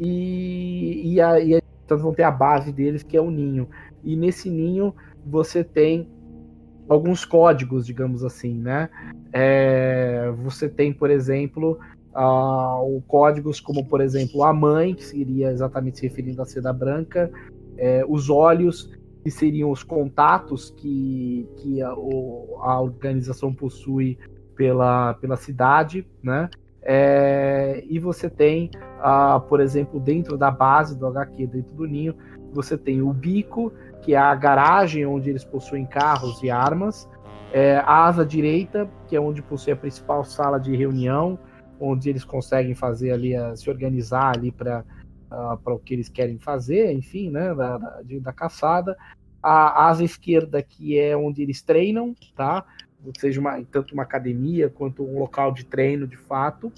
E, 0.00 1.14
e, 1.14 1.20
a, 1.20 1.38
e 1.40 1.60
então 1.84 1.98
vão 1.98 2.14
ter 2.14 2.22
a 2.22 2.30
base 2.30 2.72
deles 2.72 3.02
que 3.02 3.16
é 3.16 3.20
o 3.20 3.30
ninho. 3.30 3.68
E 4.02 4.16
nesse 4.16 4.48
ninho 4.48 4.94
você 5.24 5.62
tem 5.62 6.08
alguns 6.88 7.24
códigos, 7.24 7.86
digamos 7.86 8.24
assim, 8.24 8.54
né? 8.54 8.88
É, 9.32 10.32
você 10.38 10.68
tem, 10.68 10.92
por 10.92 11.10
exemplo, 11.10 11.78
uh, 12.14 13.02
códigos 13.06 13.60
como, 13.60 13.84
por 13.84 14.00
exemplo, 14.00 14.42
a 14.42 14.52
mãe, 14.52 14.94
que 14.94 15.04
seria 15.04 15.50
exatamente 15.50 15.98
se 15.98 16.08
referindo 16.08 16.40
à 16.40 16.46
seda 16.46 16.72
branca, 16.72 17.30
é, 17.76 18.04
os 18.08 18.30
olhos, 18.30 18.90
que 19.22 19.30
seriam 19.30 19.70
os 19.70 19.82
contatos 19.82 20.70
que, 20.76 21.46
que 21.56 21.82
a, 21.82 21.94
o, 21.94 22.58
a 22.62 22.80
organização 22.80 23.52
possui 23.52 24.18
pela, 24.56 25.14
pela 25.14 25.36
cidade, 25.36 26.06
né? 26.22 26.48
É, 26.82 27.84
e 27.86 27.98
você 27.98 28.30
tem, 28.30 28.70
uh, 29.00 29.38
por 29.40 29.60
exemplo, 29.60 30.00
dentro 30.00 30.38
da 30.38 30.50
base 30.50 30.96
do 30.96 31.06
HQ, 31.06 31.46
dentro 31.46 31.74
do 31.74 31.86
ninho, 31.86 32.14
você 32.58 32.76
tem 32.76 33.00
o 33.02 33.12
bico, 33.12 33.72
que 34.02 34.14
é 34.14 34.18
a 34.18 34.34
garagem 34.34 35.06
onde 35.06 35.30
eles 35.30 35.44
possuem 35.44 35.86
carros 35.86 36.42
e 36.42 36.50
armas, 36.50 37.08
é, 37.52 37.76
a 37.76 38.06
asa 38.06 38.26
direita, 38.26 38.90
que 39.06 39.14
é 39.14 39.20
onde 39.20 39.40
possui 39.40 39.72
a 39.72 39.76
principal 39.76 40.24
sala 40.24 40.58
de 40.58 40.74
reunião, 40.74 41.38
onde 41.80 42.10
eles 42.10 42.24
conseguem 42.24 42.74
fazer 42.74 43.12
ali, 43.12 43.36
a, 43.36 43.54
se 43.54 43.70
organizar 43.70 44.36
ali 44.36 44.50
para 44.50 44.84
uh, 45.30 45.56
para 45.58 45.74
o 45.74 45.78
que 45.78 45.94
eles 45.94 46.08
querem 46.08 46.38
fazer, 46.38 46.92
enfim, 46.92 47.30
né, 47.30 47.54
da, 47.54 47.78
da, 47.78 48.02
da 48.20 48.32
caçada. 48.32 48.96
A 49.40 49.86
asa 49.86 50.02
esquerda, 50.02 50.60
que 50.60 50.98
é 50.98 51.16
onde 51.16 51.42
eles 51.42 51.62
treinam, 51.62 52.12
tá? 52.34 52.64
Seja 53.18 53.40
uma, 53.40 53.62
tanto 53.70 53.94
uma 53.94 54.02
academia 54.02 54.68
quanto 54.68 55.04
um 55.04 55.16
local 55.16 55.52
de 55.52 55.64
treino 55.64 56.08
de 56.08 56.16
fato, 56.16 56.72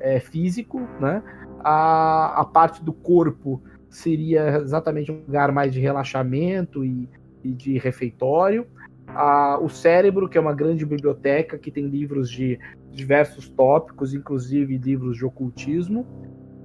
é, 0.00 0.18
físico, 0.18 0.80
né? 1.00 1.22
A, 1.62 2.40
a 2.40 2.44
parte 2.44 2.82
do 2.82 2.92
corpo 2.92 3.62
seria 3.90 4.58
exatamente 4.58 5.10
um 5.10 5.16
lugar 5.26 5.52
mais 5.52 5.72
de 5.72 5.80
relaxamento 5.80 6.84
e, 6.84 7.08
e 7.42 7.50
de 7.50 7.76
refeitório. 7.76 8.66
A, 9.08 9.58
o 9.60 9.68
cérebro, 9.68 10.28
que 10.28 10.38
é 10.38 10.40
uma 10.40 10.54
grande 10.54 10.86
biblioteca 10.86 11.58
que 11.58 11.70
tem 11.70 11.86
livros 11.86 12.30
de 12.30 12.58
diversos 12.92 13.48
tópicos, 13.48 14.14
inclusive 14.14 14.78
livros 14.78 15.16
de 15.16 15.24
ocultismo. 15.24 16.06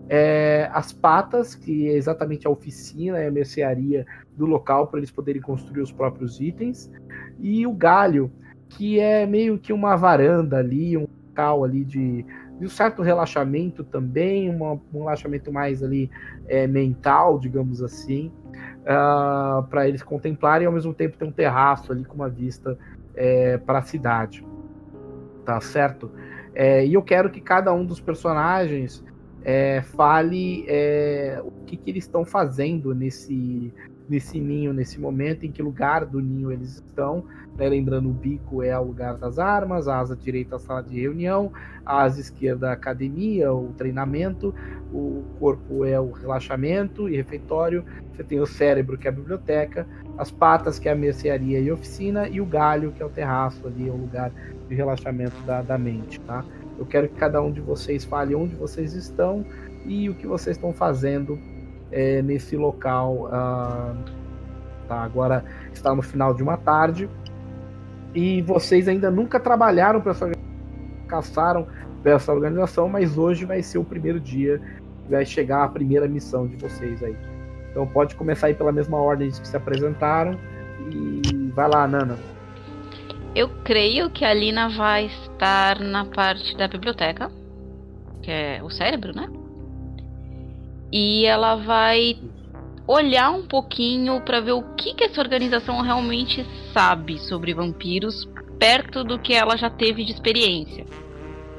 É, 0.08 0.70
as 0.72 0.94
patas, 0.94 1.56
que 1.56 1.90
é 1.90 1.94
exatamente 1.94 2.46
a 2.46 2.50
oficina 2.52 3.20
e 3.20 3.28
a 3.28 3.32
mercearia 3.32 4.06
do 4.38 4.46
local 4.46 4.88
para 4.88 5.00
eles 5.00 5.10
poderem 5.10 5.42
construir 5.42 5.82
os 5.82 5.92
próprios 5.92 6.40
itens. 6.40 6.92
E 7.40 7.66
o 7.66 7.74
galho, 7.74 8.32
que 8.70 9.00
é 9.00 9.26
meio 9.26 9.58
que 9.58 9.74
uma 9.74 9.96
varanda 9.96 10.58
ali, 10.58 10.96
um 10.96 11.08
local 11.28 11.64
ali 11.64 11.84
de, 11.84 12.24
de 12.60 12.66
um 12.66 12.70
certo 12.70 13.02
relaxamento 13.02 13.84
também, 13.84 14.50
uma, 14.50 14.74
um 14.94 15.00
relaxamento 15.00 15.52
mais 15.52 15.84
ali 15.84 16.10
é, 16.48 16.66
mental, 16.68 17.38
digamos 17.40 17.82
assim, 17.82 18.28
uh, 18.28 18.88
ah, 18.88 19.68
para 19.70 19.88
eles 19.88 20.02
contemplarem 20.02 20.64
e 20.64 20.68
ao 20.68 20.74
mesmo 20.74 20.94
tempo 20.94 21.18
ter 21.18 21.26
um 21.26 21.32
terraço 21.32 21.92
ali 21.92 22.06
com 22.06 22.16
uma 22.16 22.30
vista 22.30 22.78
é, 23.16 23.58
para 23.58 23.80
a 23.80 23.82
cidade. 23.82 24.46
Tá 25.44 25.60
certo? 25.60 26.12
É, 26.54 26.86
e 26.86 26.94
eu 26.94 27.02
quero 27.02 27.30
que 27.30 27.42
cada 27.42 27.74
um 27.74 27.86
dos 27.86 28.00
personagens 28.00 29.04
é, 29.44 29.82
fale 29.82 30.66
é, 30.68 31.40
o 31.44 31.52
que, 31.66 31.76
que 31.76 31.90
eles 31.90 32.06
estão 32.06 32.26
fazendo 32.26 32.96
nesse, 32.96 33.72
nesse 34.08 34.40
ninho, 34.40 34.74
nesse 34.74 35.00
momento, 35.00 35.46
em 35.46 35.52
que 35.52 35.62
lugar 35.62 36.06
do 36.06 36.22
ninho 36.22 36.52
eles 36.52 36.76
estão. 36.76 37.24
Né? 37.58 37.68
Lembrando, 37.68 38.10
o 38.10 38.14
bico 38.14 38.62
é 38.62 38.78
o 38.78 38.84
lugar 38.84 39.18
das 39.18 39.40
armas, 39.40 39.88
a 39.88 40.00
asa 40.00 40.16
direita 40.16 40.58
a 40.58 40.60
sala 40.60 40.84
de 40.84 41.00
reunião, 41.00 41.52
a 41.86 42.04
asa 42.04 42.20
esquerda 42.20 42.70
a 42.70 42.74
academia, 42.74 43.52
o 43.54 43.74
treinamento, 43.78 44.54
o 44.94 45.24
corpo 45.40 45.86
é 45.86 46.00
o 46.00 46.12
relaxamento 46.12 47.10
e 47.10 47.16
refeitório, 47.16 47.84
você 48.14 48.24
tem 48.24 48.40
o 48.40 48.46
cérebro, 48.46 48.98
que 48.98 49.08
é 49.08 49.10
a 49.10 49.14
biblioteca, 49.14 49.88
as 50.18 50.32
patas, 50.32 50.80
que 50.80 50.88
é 50.88 50.92
a 50.92 50.96
mercearia 50.96 51.60
e 51.60 51.72
oficina, 51.72 52.28
e 52.28 52.40
o 52.40 52.46
galho, 52.46 52.92
que 52.92 53.02
é 53.02 53.06
o 53.06 53.10
terraço 53.10 53.68
ali, 53.68 53.88
é 53.88 53.92
o 53.92 53.98
lugar 53.98 54.32
de 54.68 54.76
relaxamento 54.76 55.36
da, 55.46 55.62
da 55.62 55.78
mente, 55.78 56.20
tá? 56.22 56.44
Eu 56.78 56.86
quero 56.86 57.08
que 57.08 57.16
cada 57.16 57.42
um 57.42 57.52
de 57.52 57.62
vocês 57.62 58.04
fale 58.04 58.36
onde 58.36 58.56
vocês 58.56 58.94
estão 58.94 59.46
e 59.86 60.10
o 60.10 60.16
que 60.16 60.28
vocês 60.28 60.58
estão 60.58 60.74
fazendo 60.74 61.40
é, 61.92 62.22
nesse 62.22 62.56
local. 62.56 63.30
Ah, 63.32 63.94
tá, 64.88 65.02
agora 65.02 65.44
está 65.74 65.94
no 65.94 66.02
final 66.02 66.34
de 66.34 66.44
uma 66.44 66.58
tarde 66.58 67.10
e 68.14 68.42
vocês 68.42 68.88
ainda 68.88 69.12
nunca 69.12 69.40
trabalharam 69.40 70.00
para 70.00 70.12
essa 70.12 70.32
caçaram 71.08 71.68
dessa 72.02 72.34
organização, 72.34 72.88
mas 72.88 73.18
hoje 73.18 73.46
vai 73.46 73.62
ser 73.62 73.78
o 73.78 73.84
primeiro 73.84 74.20
dia, 74.20 74.62
vai 75.10 75.26
chegar 75.26 75.64
a 75.64 75.68
primeira 75.68 76.08
missão 76.08 76.48
de 76.48 76.56
vocês 76.56 77.04
aí. 77.04 77.16
Então 77.72 77.86
pode 77.86 78.16
começar 78.16 78.48
aí 78.48 78.54
pela 78.54 78.72
mesma 78.72 78.98
ordem 78.98 79.30
que 79.30 79.48
se 79.48 79.58
apresentaram 79.58 80.40
e 80.90 81.52
vai 81.54 81.68
lá, 81.68 81.88
Nana. 81.88 82.18
Eu 83.36 83.50
creio 83.64 84.10
que 84.10 84.24
a 84.24 84.34
Lina 84.34 84.70
vai 84.70 85.08
estar 85.08 85.80
na 85.80 86.06
parte 86.06 86.56
da 86.56 86.68
biblioteca, 86.68 87.30
que 88.22 88.32
é 88.32 88.62
o 88.64 88.70
cérebro, 88.70 89.14
né? 89.14 89.28
E 90.92 91.26
ela 91.26 91.56
vai 91.56 92.18
olhar 92.88 93.32
um 93.32 93.48
pouquinho 93.48 94.22
para 94.22 94.40
ver 94.40 94.52
o 94.52 94.76
que, 94.76 94.94
que 94.94 95.04
essa 95.04 95.22
organização 95.22 95.82
realmente 95.82 96.46
sabe 96.72 97.18
sobre 97.20 97.54
vampiros, 97.54 98.28
perto 98.60 99.04
do 99.04 99.20
que 99.20 99.34
ela 99.34 99.58
já 99.58 99.70
teve 99.70 100.06
de 100.06 100.12
experiência, 100.12 100.86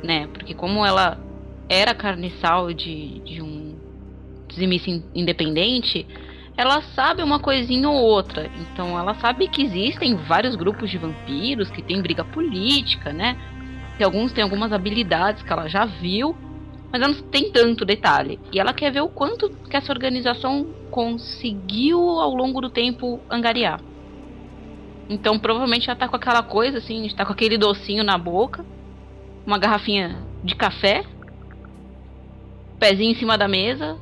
né? 0.03 0.29
Porque 0.29 0.55
como 0.55 0.85
ela 0.85 1.19
era 1.69 1.95
carniçal 1.95 2.73
de, 2.73 3.21
de 3.21 3.43
um 3.43 3.77
dizimista 4.49 4.91
independente, 5.15 6.07
ela 6.57 6.81
sabe 6.81 7.23
uma 7.23 7.39
coisinha 7.39 7.89
ou 7.89 7.97
outra. 7.97 8.51
Então 8.61 8.99
ela 8.99 9.15
sabe 9.17 9.49
que 9.49 9.63
existem 9.63 10.15
vários 10.15 10.55
grupos 10.55 10.91
de 10.91 10.97
vampiros, 10.97 11.71
que 11.71 11.83
tem 11.83 12.01
briga 12.01 12.25
política, 12.25 13.13
né? 13.13 13.37
Que 13.99 14.05
alguns 14.05 14.33
têm 14.33 14.45
algumas 14.45 14.73
habilidades 14.73 15.43
que 15.43 15.53
ela 15.53 15.69
já 15.69 15.85
viu, 15.85 16.37
mas 16.97 17.03
ela 17.03 17.13
não 17.13 17.23
tem 17.29 17.53
tanto 17.53 17.85
detalhe. 17.85 18.41
E 18.51 18.59
ela 18.59 18.73
quer 18.73 18.91
ver 18.91 19.03
o 19.03 19.09
quanto 19.09 19.51
que 19.51 19.77
essa 19.77 19.93
organização 19.93 20.67
conseguiu 20.91 22.01
ao 22.01 22.35
longo 22.35 22.61
do 22.61 22.71
tempo 22.71 23.21
angariar. 23.31 23.81
Então 25.09 25.39
provavelmente 25.39 25.89
ela 25.89 25.99
tá 25.99 26.09
com 26.09 26.17
aquela 26.17 26.43
coisa 26.43 26.79
assim, 26.79 27.05
está 27.05 27.25
com 27.25 27.33
aquele 27.33 27.59
docinho 27.59 28.03
na 28.03 28.17
boca, 28.17 28.65
uma 29.47 29.59
garrafinha 29.59 30.17
de 30.43 30.55
café, 30.57 31.05
pezinho 32.79 33.13
em 33.13 33.15
cima 33.15 33.37
da 33.37 33.47
mesa, 33.47 33.99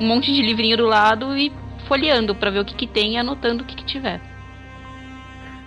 um 0.00 0.06
monte 0.06 0.32
de 0.32 0.42
livrinho 0.42 0.76
do 0.76 0.86
lado 0.86 1.36
e 1.36 1.52
folheando 1.86 2.34
para 2.34 2.50
ver 2.50 2.60
o 2.60 2.64
que, 2.64 2.74
que 2.74 2.86
tem 2.86 3.14
e 3.14 3.18
anotando 3.18 3.62
o 3.62 3.66
que, 3.66 3.76
que 3.76 3.84
tiver. 3.84 4.20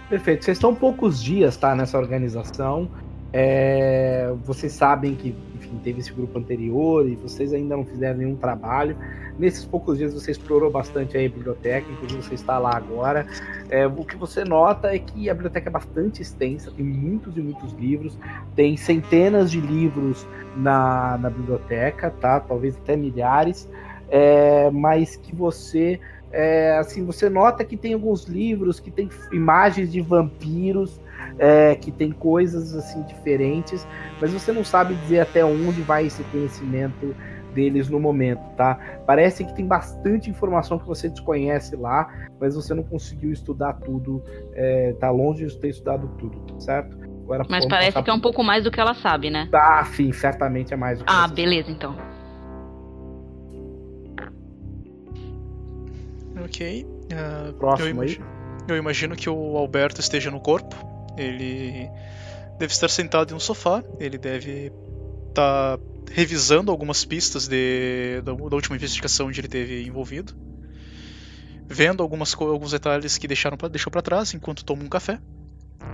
Perfeito. 0.10 0.44
Vocês 0.44 0.58
estão 0.58 0.74
poucos 0.74 1.24
dias, 1.24 1.56
tá, 1.56 1.76
nessa 1.76 1.98
organização. 1.98 2.90
É, 3.38 4.34
vocês 4.46 4.72
sabem 4.72 5.14
que, 5.14 5.36
enfim, 5.56 5.78
teve 5.84 6.00
esse 6.00 6.14
grupo 6.14 6.40
anterior 6.40 7.06
e 7.06 7.16
vocês 7.16 7.54
ainda 7.54 7.76
não 7.76 7.84
fizeram 7.84 8.20
nenhum 8.20 8.38
trabalho. 8.38 8.96
Nesses 9.38 9.66
poucos 9.66 9.98
dias 9.98 10.14
você 10.14 10.32
explorou 10.32 10.72
bastante 10.72 11.18
a 11.18 11.20
biblioteca, 11.20 11.86
inclusive 11.92 12.24
você 12.24 12.36
está 12.36 12.58
lá 12.58 12.78
agora. 12.78 13.28
É, 13.70 13.86
o 13.86 14.06
que 14.06 14.16
você 14.16 14.46
nota 14.46 14.96
é 14.96 15.00
que 15.00 15.30
a 15.30 15.34
biblioteca 15.34 15.68
é 15.68 15.70
bastante 15.70 16.22
extensa, 16.22 16.72
tem 16.72 16.86
muitos 16.86 17.36
e 17.36 17.42
muitos 17.42 17.74
livros, 17.74 18.18
tem 18.56 18.78
centenas 18.78 19.52
de 19.52 19.60
livros 19.60 20.26
na, 20.56 21.18
na 21.18 21.30
biblioteca, 21.30 22.12
tá? 22.12 22.40
Talvez 22.40 22.78
até 22.78 22.96
milhares, 22.96 23.70
é, 24.08 24.72
mas 24.72 25.18
que 25.18 25.36
você 25.36 26.00
é, 26.32 26.78
assim 26.78 27.06
você 27.06 27.30
nota 27.30 27.66
que 27.66 27.76
tem 27.76 27.94
alguns 27.94 28.24
livros 28.24 28.80
que 28.80 28.90
tem 28.90 29.10
imagens 29.34 29.92
de 29.92 30.00
vampiros 30.00 31.02
é, 31.38 31.76
que 31.76 31.92
tem 31.92 32.12
coisas 32.12 32.76
assim 32.76 33.02
diferentes, 33.04 33.86
mas 34.22 34.32
você 34.32 34.52
não 34.52 34.64
sabe 34.64 34.96
dizer 34.96 35.22
até 35.22 35.44
onde 35.44 35.82
vai 35.82 36.06
esse 36.06 36.24
conhecimento 36.26 37.16
deles 37.54 37.90
no 37.90 38.00
momento, 38.00 38.42
tá? 38.58 38.78
Parece 39.08 39.46
que 39.46 39.56
tem 39.56 39.66
bastante 39.66 40.30
informação 40.30 40.78
que 40.78 40.86
você 40.86 41.08
desconhece 41.08 41.76
lá, 41.76 42.28
mas 42.40 42.54
você 42.54 42.74
não 42.74 42.84
conseguiu 42.84 43.32
estudar 43.32 43.74
tudo, 43.74 44.22
é, 44.54 44.94
tá 45.00 45.10
longe 45.10 45.46
de 45.46 45.58
ter 45.58 45.70
estudado 45.70 46.08
tudo, 46.20 46.62
certo? 46.62 46.98
Agora, 47.24 47.46
mas 47.50 47.66
parece 47.66 48.04
que 48.04 48.10
é 48.10 48.14
um 48.14 48.20
pouco 48.20 48.44
mais 48.44 48.64
do 48.64 48.70
que 48.70 48.80
ela 48.80 48.94
sabe, 48.94 49.32
né? 49.32 49.50
Ah, 49.52 49.84
sim, 49.86 50.12
certamente 50.12 50.74
é 50.74 50.78
mais 50.78 51.00
do 51.00 51.06
que 51.06 51.12
Ah, 51.12 51.28
beleza, 51.28 51.70
sabe. 51.70 51.78
então. 51.78 51.96
Ok. 56.44 56.86
Uh, 56.86 57.54
Próximo 57.54 57.88
eu 57.88 57.92
imagino, 57.94 58.26
aí. 58.26 58.66
Eu 58.68 58.78
imagino 58.78 59.16
que 59.16 59.30
o 59.30 59.58
Alberto 59.58 60.02
esteja 60.02 60.30
no 60.30 60.40
corpo. 60.40 60.76
Ele 61.18 61.90
deve 62.58 62.74
estar 62.74 62.90
sentado 62.90 63.32
em 63.32 63.36
um 63.36 63.40
sofá, 63.40 63.84
ele 64.00 64.18
deve 64.18 64.72
estar 65.30 65.78
tá 65.78 65.80
revisando 66.12 66.72
algumas 66.72 67.04
pistas 67.04 67.48
de, 67.48 68.22
da, 68.24 68.34
da, 68.34 68.56
última 68.56 68.76
investigação 68.76 69.28
onde 69.28 69.40
ele 69.42 69.48
teve 69.48 69.86
envolvido, 69.86 70.34
vendo 71.68 72.02
algumas, 72.02 72.34
alguns 72.36 72.72
detalhes 72.72 73.18
que 73.18 73.28
deixaram 73.28 73.58
pra, 73.58 73.68
deixou 73.68 73.92
para 73.92 74.02
trás 74.02 74.34
enquanto 74.34 74.64
toma 74.64 74.84
um 74.84 74.90
café 74.90 75.20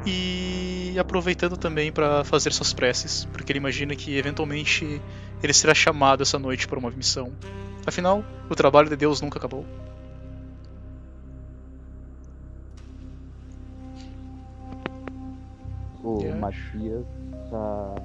e 0.06 0.96
aproveitando 1.00 1.58
também 1.58 1.92
para 1.92 2.24
fazer 2.24 2.52
suas 2.52 2.74
preces, 2.74 3.26
porque 3.26 3.52
ele 3.52 3.60
imagina 3.60 3.96
que 3.96 4.18
eventualmente 4.18 5.02
ele 5.42 5.54
será 5.54 5.74
chamado 5.74 6.24
essa 6.24 6.38
noite 6.38 6.68
para 6.68 6.80
uma 6.80 6.92
missão. 6.92 7.34
Afinal, 7.86 8.24
o 8.50 8.56
trabalho 8.56 8.90
de 8.90 8.96
Deus 8.96 9.22
nunca 9.22 9.40
acabou. 9.40 9.66
O 16.04 16.20
yeah. 16.20 16.40
Matias 16.40 17.06
tá, 17.50 17.96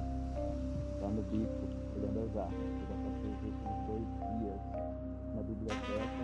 tá 0.99 1.07
no 1.07 1.21
bico 1.23 1.67
olhando 1.95 2.29
as 2.29 2.37
armas. 2.37 2.59
Ele 2.59 2.85
já 2.85 2.95
passou 3.01 3.31
os 3.31 3.41
últimos 3.43 3.77
dois 3.87 4.07
dias 4.39 4.61
na 5.35 5.41
biblioteca, 5.41 6.23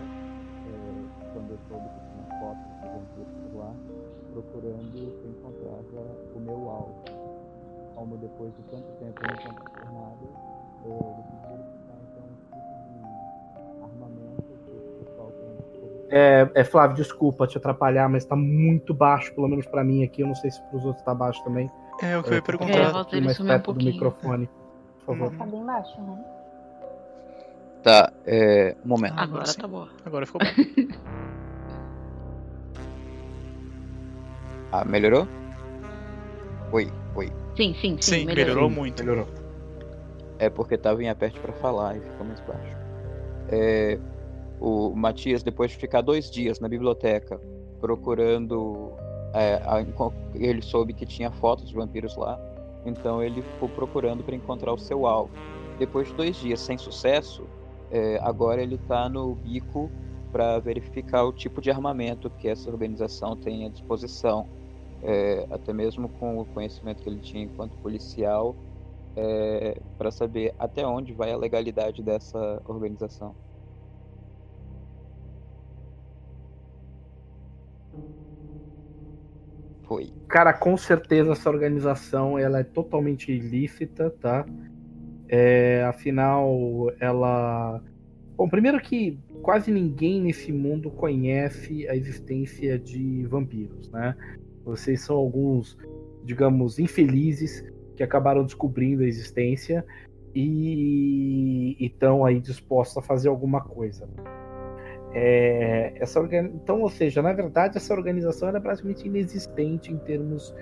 é, 0.66 1.34
quando 1.34 1.52
eu 1.52 1.60
soube 1.68 1.90
que 1.90 2.00
tinha 2.10 2.26
fotos 2.40 2.66
de 2.82 2.88
vampiros 2.88 3.54
lá, 3.56 3.74
procurando 4.34 5.22
se 5.22 5.28
encontrava 5.28 6.16
o 6.36 6.40
meu 6.40 6.70
alvo. 6.70 7.04
Como 7.96 8.18
depois 8.18 8.52
de 8.56 8.64
tanto 8.64 8.92
tempo 9.00 9.20
eu 9.22 9.28
não 9.30 9.38
tinha 9.38 9.54
por 9.54 9.94
nada, 9.94 10.26
eu 10.86 11.23
é, 16.16 16.48
é, 16.54 16.64
Flávio, 16.64 16.96
desculpa 16.96 17.48
te 17.48 17.58
atrapalhar, 17.58 18.08
mas 18.08 18.24
tá 18.24 18.36
muito 18.36 18.94
baixo, 18.94 19.34
pelo 19.34 19.48
menos 19.48 19.66
para 19.66 19.84
mim 19.84 20.04
aqui. 20.04 20.22
Eu 20.22 20.28
não 20.28 20.36
sei 20.36 20.52
se 20.52 20.62
pros 20.70 20.86
outros 20.86 21.04
tá 21.04 21.12
baixo 21.12 21.44
também. 21.44 21.72
É, 22.04 22.16
o 22.16 22.22
que 22.22 22.30
eu 22.30 22.36
ia 22.36 22.42
perguntar. 22.44 22.72
É, 22.72 23.18
um 23.18 23.22
mais 23.24 23.40
perto 23.40 23.72
um 23.72 23.74
do 23.74 23.84
microfone, 23.84 24.48
por 25.00 25.18
favor. 25.18 25.36
Tá 25.36 25.46
bem 25.48 25.66
baixo, 25.66 26.00
né? 26.00 26.24
Tá, 27.82 28.14
é. 28.28 28.76
Um 28.86 28.90
momento. 28.90 29.14
Agora, 29.14 29.42
Agora 29.42 29.54
tá 29.56 29.68
boa. 29.68 29.90
Agora 30.06 30.26
ficou 30.28 30.40
bom. 30.40 30.46
ah, 34.72 34.86
melhorou? 34.86 35.28
Oi, 36.72 36.94
oi. 37.16 37.32
Sim, 37.58 37.74
sim, 37.74 37.98
sim. 38.00 38.02
Sim, 38.02 38.26
melhorou, 38.26 38.54
melhorou 38.54 38.70
muito. 38.70 39.04
Melhorou. 39.04 39.28
É 40.38 40.48
porque 40.48 40.78
tava 40.78 41.02
em 41.02 41.10
aperte 41.10 41.40
para 41.40 41.54
falar 41.54 41.98
e 41.98 42.02
ficou 42.02 42.28
mais 42.28 42.40
baixo. 42.42 42.78
É, 43.50 43.98
o 44.64 44.96
Matias, 44.96 45.44
depois 45.44 45.72
de 45.72 45.78
ficar 45.78 46.00
dois 46.00 46.32
dias 46.32 46.62
na 46.62 46.70
biblioteca 46.70 47.40
procurando. 47.82 48.94
É, 49.36 49.60
ele 50.36 50.62
soube 50.62 50.94
que 50.94 51.06
tinha 51.06 51.30
fotos 51.32 51.68
de 51.68 51.74
vampiros 51.74 52.16
lá, 52.16 52.40
então 52.86 53.22
ele 53.22 53.42
ficou 53.42 53.68
procurando 53.68 54.24
para 54.24 54.36
encontrar 54.36 54.72
o 54.72 54.78
seu 54.78 55.06
alvo. 55.06 55.34
Depois 55.78 56.08
de 56.08 56.14
dois 56.14 56.36
dias 56.38 56.62
sem 56.62 56.78
sucesso, 56.78 57.44
é, 57.92 58.20
agora 58.22 58.62
ele 58.62 58.76
está 58.76 59.10
no 59.10 59.36
bico 59.36 59.90
para 60.32 60.60
verificar 60.60 61.26
o 61.26 61.34
tipo 61.34 61.60
de 61.60 61.70
armamento 61.70 62.30
que 62.30 62.48
essa 62.48 62.70
organização 62.70 63.36
tem 63.36 63.66
à 63.66 63.70
disposição. 63.70 64.48
É, 65.02 65.46
até 65.52 65.74
mesmo 65.74 66.08
com 66.08 66.40
o 66.40 66.46
conhecimento 66.46 67.04
que 67.04 67.10
ele 67.10 67.20
tinha 67.20 67.44
enquanto 67.44 67.76
policial, 67.80 68.56
é, 69.18 69.82
para 69.98 70.10
saber 70.12 70.56
até 70.58 70.88
onde 70.88 71.12
vai 71.12 71.34
a 71.34 71.38
legalidade 71.38 72.02
dessa 72.02 72.62
organização. 72.66 73.36
Foi. 79.94 80.12
Cara, 80.28 80.52
com 80.52 80.76
certeza 80.76 81.34
essa 81.34 81.48
organização 81.48 82.40
ela 82.40 82.60
é 82.60 82.64
totalmente 82.64 83.32
ilícita, 83.32 84.10
tá? 84.10 84.44
É, 85.30 85.84
afinal, 85.84 86.92
ela. 87.00 87.80
Bom, 88.36 88.50
primeiro 88.50 88.82
que 88.82 89.20
quase 89.44 89.72
ninguém 89.72 90.20
nesse 90.20 90.52
mundo 90.52 90.90
conhece 90.90 91.88
a 91.88 91.96
existência 91.96 92.80
de 92.80 93.24
vampiros, 93.28 93.92
né? 93.92 94.16
Vocês 94.66 95.02
são 95.02 95.16
alguns, 95.16 95.78
digamos, 96.24 96.80
infelizes 96.80 97.64
que 97.96 98.02
acabaram 98.02 98.44
descobrindo 98.44 99.04
a 99.04 99.08
existência 99.08 99.86
e 100.34 101.78
estão 101.80 102.26
aí 102.26 102.40
dispostos 102.40 102.98
a 102.98 103.02
fazer 103.04 103.30
alguma 103.30 103.62
coisa. 103.62 104.10
É, 105.14 105.94
essa 105.96 106.20
organ... 106.20 106.50
Então, 106.54 106.82
ou 106.82 106.90
seja, 106.90 107.22
na 107.22 107.34
verdade, 107.34 107.78
essa 107.78 107.94
organização 107.94 108.50
é 108.50 108.60
praticamente 108.60 109.08
inexistente 109.08 109.92
em 109.92 109.98
termos 109.98 110.54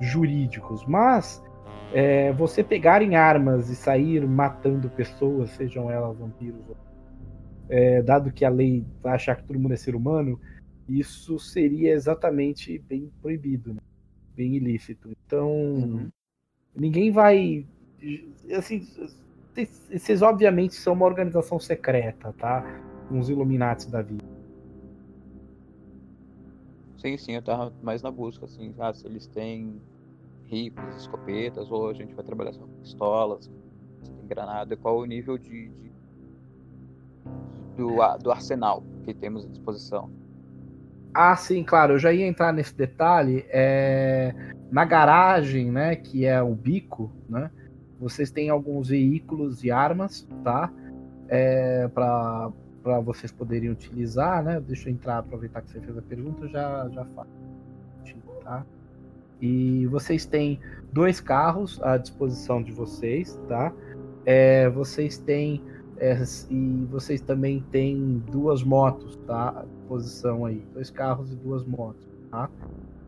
jurídicos, 0.00 0.84
mas 0.86 1.42
é, 1.92 2.32
você 2.32 2.64
pegar 2.64 3.02
em 3.02 3.16
armas 3.16 3.68
e 3.68 3.76
sair 3.76 4.26
matando 4.26 4.88
pessoas, 4.90 5.50
sejam 5.50 5.90
elas 5.90 6.16
vampiros, 6.16 6.60
é, 7.68 8.02
dado 8.02 8.32
que 8.32 8.44
a 8.44 8.48
lei 8.48 8.84
vai 9.02 9.14
achar 9.14 9.36
que 9.36 9.44
todo 9.44 9.58
mundo 9.58 9.74
é 9.74 9.76
ser 9.76 9.94
humano, 9.94 10.40
isso 10.88 11.38
seria 11.38 11.92
exatamente 11.92 12.78
bem 12.78 13.10
proibido, 13.22 13.74
né? 13.74 13.80
bem 14.34 14.56
ilícito. 14.56 15.10
Então, 15.26 15.50
uhum. 15.50 16.10
ninguém 16.74 17.12
vai. 17.12 17.66
Assim, 18.56 18.86
vocês 19.92 20.22
obviamente 20.22 20.74
são 20.74 20.94
uma 20.94 21.06
organização 21.06 21.60
secreta, 21.60 22.32
tá? 22.32 22.64
Uns 23.10 23.28
Illuminati 23.28 23.90
da 23.90 24.02
vida. 24.02 24.24
Sim, 26.98 27.16
sim, 27.16 27.32
eu 27.32 27.42
tava 27.42 27.72
mais 27.82 28.02
na 28.02 28.10
busca, 28.10 28.44
assim, 28.44 28.74
ah, 28.78 28.92
se 28.92 29.06
eles 29.06 29.26
têm 29.26 29.80
rifles, 30.44 30.96
escopetas, 30.96 31.70
ou 31.70 31.88
a 31.88 31.94
gente 31.94 32.14
vai 32.14 32.24
trabalhar 32.24 32.52
só 32.52 32.60
com 32.60 32.80
pistolas, 32.82 33.50
se 34.02 34.10
tem 34.12 34.26
granada, 34.26 34.76
qual 34.76 34.98
o 34.98 35.04
nível 35.06 35.38
de, 35.38 35.68
de 35.68 35.90
do, 37.76 37.96
do 38.22 38.30
arsenal 38.30 38.82
que 39.04 39.14
temos 39.14 39.46
à 39.46 39.48
disposição. 39.48 40.10
Ah, 41.14 41.34
sim, 41.36 41.64
claro. 41.64 41.94
Eu 41.94 41.98
já 41.98 42.12
ia 42.12 42.26
entrar 42.26 42.52
nesse 42.52 42.74
detalhe. 42.74 43.44
É... 43.48 44.34
Na 44.70 44.84
garagem, 44.84 45.70
né, 45.70 45.96
que 45.96 46.24
é 46.24 46.40
o 46.40 46.54
bico, 46.54 47.10
né, 47.28 47.50
vocês 47.98 48.30
têm 48.30 48.50
alguns 48.50 48.88
veículos 48.88 49.64
e 49.64 49.70
armas, 49.70 50.28
tá? 50.44 50.72
É, 51.28 51.88
para 51.88 52.52
vocês 53.04 53.30
poderem 53.30 53.70
utilizar, 53.70 54.42
né? 54.42 54.60
Deixa 54.60 54.88
eu 54.88 54.92
entrar, 54.92 55.18
aproveitar 55.18 55.62
que 55.62 55.70
você 55.70 55.80
fez 55.80 55.96
a 55.96 56.02
pergunta, 56.02 56.48
já 56.48 56.88
já 56.88 57.04
falo, 57.06 57.28
tá? 58.42 58.64
E 59.40 59.86
vocês 59.86 60.26
têm 60.26 60.60
dois 60.92 61.20
carros 61.20 61.80
à 61.82 61.96
disposição 61.96 62.62
de 62.62 62.72
vocês, 62.72 63.38
tá? 63.48 63.72
É, 64.24 64.68
vocês 64.68 65.18
têm 65.18 65.62
é, 65.98 66.22
e 66.50 66.86
vocês 66.90 67.20
também 67.20 67.64
têm 67.70 68.22
duas 68.30 68.62
motos, 68.62 69.16
tá? 69.26 69.50
À 69.50 69.64
disposição 69.64 70.44
aí, 70.44 70.64
dois 70.72 70.90
carros 70.90 71.32
e 71.32 71.36
duas 71.36 71.64
motos, 71.64 72.06
tá? 72.30 72.48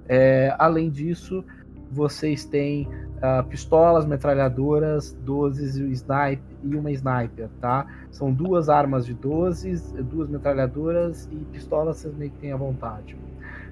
É, 0.08 0.54
além 0.58 0.90
disso, 0.90 1.44
vocês 1.90 2.44
têm 2.44 2.88
uh, 3.18 3.44
pistolas, 3.48 4.06
metralhadoras, 4.06 5.12
12 5.24 5.84
e, 5.84 5.92
sniper, 5.92 6.51
e 6.62 6.76
uma 6.76 6.90
sniper, 6.90 7.48
tá? 7.60 7.86
São 8.10 8.32
duas 8.32 8.68
armas 8.68 9.04
de 9.06 9.14
12, 9.14 9.94
duas 10.02 10.28
metralhadoras 10.28 11.28
e 11.32 11.36
pistolas 11.52 11.98
vocês 11.98 12.14
meio 12.14 12.30
que 12.30 12.38
têm 12.38 12.52
à 12.52 12.56
vontade. 12.56 13.16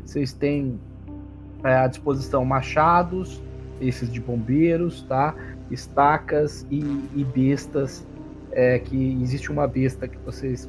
Vocês 0.05 0.33
têm 0.33 0.79
é, 1.64 1.76
à 1.76 1.87
disposição 1.87 2.44
machados, 2.44 3.42
esses 3.81 4.12
de 4.12 4.20
bombeiros, 4.20 5.03
tá? 5.03 5.35
Estacas 5.70 6.66
e, 6.70 6.81
e 7.14 7.24
bestas 7.24 8.07
é, 8.53 8.79
que 8.79 9.22
existe 9.22 9.50
uma 9.50 9.66
besta 9.66 10.09
que 10.09 10.18
vocês 10.18 10.68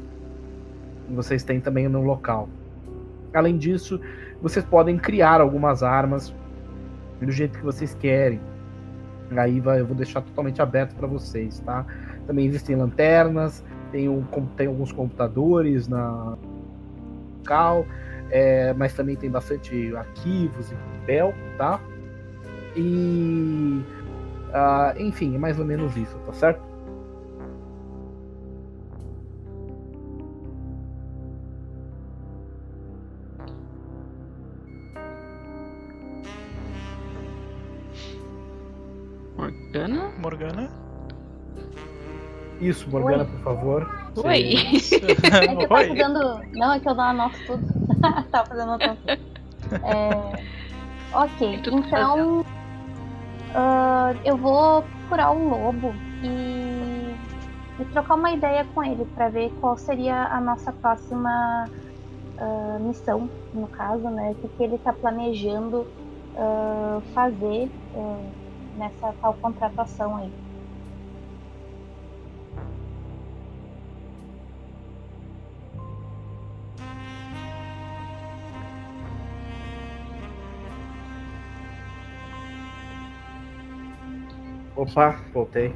vocês 1.10 1.44
têm 1.44 1.60
também 1.60 1.90
no 1.90 2.02
local. 2.02 2.48
Além 3.34 3.58
disso, 3.58 4.00
vocês 4.42 4.64
podem 4.64 4.98
criar 4.98 5.42
algumas 5.42 5.84
armas 5.84 6.34
do 7.22 7.32
jeito 7.32 7.58
que 7.58 7.64
vocês 7.64 7.94
querem. 7.94 8.40
Aí 9.38 9.60
vai, 9.60 9.80
eu 9.80 9.86
vou 9.86 9.96
deixar 9.96 10.22
totalmente 10.22 10.62
aberto 10.62 10.96
para 10.96 11.08
vocês, 11.08 11.60
tá? 11.60 11.86
Também 12.32 12.46
existem 12.46 12.78
lanternas, 12.78 13.62
tem, 13.92 14.08
um, 14.08 14.24
tem 14.56 14.68
alguns 14.68 14.94
computadores 14.94 15.90
na 15.90 16.38
local, 17.40 17.86
é, 18.30 18.72
mas 18.72 18.94
também 18.94 19.18
tem 19.18 19.30
bastante 19.30 19.94
arquivos 19.94 20.72
e 20.72 20.76
papel, 20.76 21.34
tá? 21.58 21.78
E 22.74 23.84
uh, 24.48 24.98
enfim, 24.98 25.36
é 25.36 25.38
mais 25.38 25.60
ou 25.60 25.66
menos 25.66 25.98
isso, 25.98 26.18
tá 26.20 26.32
certo? 26.32 26.62
Morgana? 39.36 40.14
Morgana? 40.18 40.91
Isso, 42.62 42.88
Morgana, 42.92 43.24
Oi. 43.24 43.30
por 43.30 43.40
favor. 43.40 43.90
Oi. 44.24 44.54
É 45.42 45.48
que 45.48 45.64
eu 45.64 45.68
tava 45.68 45.88
fazendo. 45.88 46.42
Não, 46.54 46.74
é 46.74 46.80
que 46.80 46.88
eu 46.88 46.94
não 46.94 47.04
anoto 47.04 47.38
tudo. 47.48 47.64
tava 48.32 48.48
fazendo 48.48 48.72
anotação. 48.72 49.18
É... 49.84 50.44
Ok, 51.14 51.60
então. 51.66 52.42
Uh, 53.52 54.16
eu 54.24 54.38
vou 54.38 54.84
procurar 54.84 55.32
o 55.32 55.50
lobo 55.50 55.94
e, 56.24 57.16
e 57.82 57.86
trocar 57.92 58.16
uma 58.16 58.32
ideia 58.32 58.64
com 58.74 58.84
ele 58.84 59.04
para 59.06 59.28
ver 59.28 59.52
qual 59.60 59.76
seria 59.78 60.28
a 60.28 60.40
nossa 60.40 60.72
próxima 60.72 61.68
uh, 62.38 62.88
missão, 62.88 63.30
no 63.54 63.68
caso, 63.68 64.10
né? 64.10 64.32
O 64.32 64.36
que, 64.36 64.48
que 64.56 64.64
ele 64.64 64.76
está 64.76 64.94
planejando 64.94 65.82
uh, 65.82 67.02
fazer 67.14 67.70
nessa 68.78 69.14
tal 69.22 69.34
contratação 69.34 70.16
aí. 70.16 70.32
Opa, 84.82 85.16
voltei. 85.32 85.76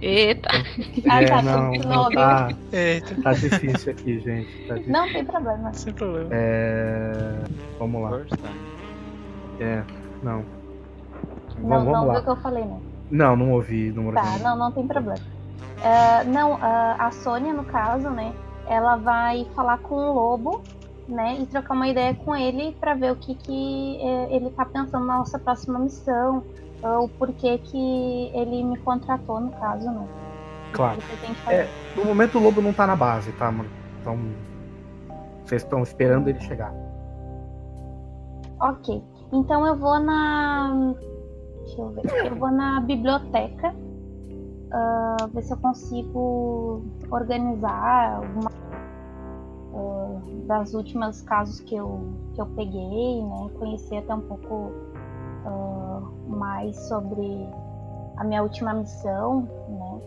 Eita. 0.00 0.48
Ah, 1.06 1.22
é, 1.22 1.26
tá, 1.26 1.42
não, 1.42 1.72
não 1.72 2.10
tá, 2.10 2.48
Eita. 2.72 3.22
tá 3.22 3.32
difícil 3.34 3.92
aqui, 3.92 4.18
gente. 4.20 4.66
Tá 4.66 4.74
difícil. 4.76 4.92
Não 4.94 5.12
tem 5.12 5.24
problema. 5.26 5.74
Sem 5.74 5.92
problema. 5.92 6.28
É... 6.32 7.38
Vamos 7.78 8.02
lá. 8.02 8.20
É, 9.60 9.84
não. 10.22 10.42
Não, 11.58 11.68
Vamos, 11.68 11.84
não 11.84 11.92
vamos 11.92 12.00
viu 12.00 12.12
lá. 12.12 12.18
o 12.18 12.22
que 12.22 12.30
eu 12.30 12.36
falei, 12.36 12.64
né? 12.64 12.80
Não, 13.10 13.36
não 13.36 13.52
ouvi. 13.52 13.92
Não 13.92 14.10
Tá, 14.10 14.38
não, 14.38 14.56
não 14.56 14.72
tem 14.72 14.86
problema. 14.86 15.20
Ah, 15.82 16.24
não, 16.24 16.58
ah, 16.62 16.96
a 16.98 17.10
Sônia, 17.10 17.52
no 17.52 17.64
caso, 17.64 18.08
né? 18.08 18.32
Ela 18.66 18.96
vai 18.96 19.46
falar 19.54 19.76
com 19.78 19.96
o 19.96 20.14
Lobo, 20.14 20.62
né? 21.06 21.36
E 21.40 21.46
trocar 21.46 21.74
uma 21.74 21.88
ideia 21.88 22.14
com 22.14 22.34
ele 22.34 22.74
para 22.80 22.94
ver 22.94 23.12
o 23.12 23.16
que, 23.16 23.34
que 23.34 23.98
eh, 24.00 24.28
ele 24.30 24.48
tá 24.50 24.64
pensando 24.64 25.04
na 25.04 25.18
nossa 25.18 25.38
próxima 25.38 25.78
missão. 25.78 26.42
O 26.82 27.08
porquê 27.08 27.58
que 27.58 28.30
ele 28.34 28.62
me 28.64 28.78
contratou, 28.78 29.40
no 29.40 29.50
caso, 29.52 29.90
né? 29.90 30.08
Claro. 30.72 30.98
É, 31.48 31.68
no 31.96 32.04
momento 32.04 32.38
o 32.38 32.42
lobo 32.42 32.62
não 32.62 32.72
tá 32.72 32.86
na 32.86 32.96
base, 32.96 33.32
tá, 33.32 33.50
mano? 33.50 33.68
Então. 34.00 34.18
Vocês 35.44 35.62
estão 35.62 35.82
esperando 35.82 36.28
ele 36.28 36.38
chegar. 36.40 36.72
Ok. 38.60 39.02
Então 39.32 39.66
eu 39.66 39.74
vou 39.76 39.98
na. 39.98 40.94
Deixa 41.64 41.80
eu 41.80 41.88
ver. 41.88 42.26
Eu 42.26 42.36
vou 42.36 42.52
na 42.52 42.80
biblioteca. 42.80 43.74
ah, 44.72 45.16
ver 45.34 45.42
se 45.42 45.52
eu 45.52 45.56
consigo 45.56 46.82
organizar 47.10 48.16
alguma 48.16 48.50
ah, 49.74 50.20
das 50.46 50.72
últimas 50.74 51.20
casos 51.22 51.58
que 51.60 51.74
eu, 51.74 52.00
que 52.34 52.40
eu 52.40 52.46
peguei, 52.46 53.22
né? 53.22 53.50
Conhecer 53.58 53.98
até 53.98 54.14
um 54.14 54.20
pouco 54.20 54.72
ah, 55.44 56.00
mais 56.28 56.76
sobre 56.88 57.48
a 58.16 58.24
minha 58.24 58.42
última 58.42 58.74
missão, 58.74 59.42
né? 59.68 60.00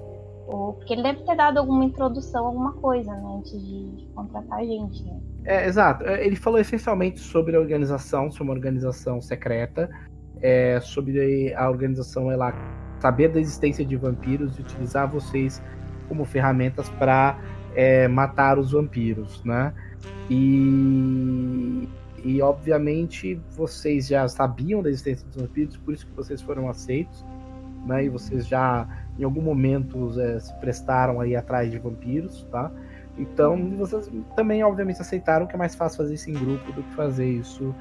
Ou, 0.47 0.73
porque 0.73 0.93
ele 0.93 1.03
deve 1.03 1.23
ter 1.23 1.35
dado 1.35 1.57
alguma 1.57 1.85
introdução, 1.85 2.45
alguma 2.45 2.73
coisa, 2.73 3.11
né? 3.11 3.35
Antes 3.37 3.51
de, 3.51 3.91
de 3.91 4.05
contratar 4.07 4.59
a 4.59 4.63
gente. 4.63 5.03
Né? 5.03 5.19
É, 5.45 5.65
exato. 5.67 6.03
É, 6.05 6.25
Ele 6.25 6.35
falou 6.35 6.59
essencialmente 6.59 7.19
sobre 7.19 7.55
a 7.55 7.59
organização, 7.59 8.29
sobre 8.29 8.43
uma 8.43 8.53
organização 8.53 9.21
secreta, 9.21 9.89
é, 10.41 10.79
sobre 10.81 11.53
a 11.53 11.69
organização 11.69 12.31
ela 12.31 12.53
saber 12.99 13.29
da 13.29 13.39
existência 13.39 13.85
de 13.85 13.95
vampiros 13.95 14.57
e 14.57 14.61
utilizar 14.61 15.09
vocês 15.09 15.61
como 16.07 16.23
ferramentas 16.23 16.89
para 16.89 17.37
é, 17.75 18.07
matar 18.07 18.57
os 18.57 18.71
vampiros, 18.71 19.43
né? 19.43 19.73
E, 20.29 21.87
e 22.23 22.41
obviamente 22.41 23.39
vocês 23.51 24.07
já 24.07 24.27
sabiam 24.27 24.81
da 24.81 24.89
existência 24.89 25.27
dos 25.27 25.41
vampiros, 25.41 25.75
por 25.77 25.93
isso 25.93 26.07
que 26.07 26.13
vocês 26.13 26.41
foram 26.41 26.69
aceitos, 26.69 27.23
né? 27.85 28.05
E 28.05 28.09
vocês 28.09 28.47
já 28.47 28.87
em 29.19 29.23
algum 29.23 29.41
momento 29.41 30.19
é, 30.19 30.39
se 30.39 30.53
prestaram 30.55 31.19
aí 31.19 31.35
atrás 31.35 31.69
de 31.69 31.77
vampiros, 31.77 32.47
tá? 32.49 32.71
Então 33.17 33.71
vocês 33.77 34.09
também 34.35 34.63
obviamente 34.63 35.01
aceitaram 35.01 35.45
que 35.45 35.53
é 35.53 35.57
mais 35.57 35.75
fácil 35.75 35.97
fazer 35.97 36.13
isso 36.13 36.29
em 36.29 36.33
grupo 36.33 36.71
do 36.71 36.81
que 36.81 36.93
fazer 36.95 37.27
isso 37.27 37.75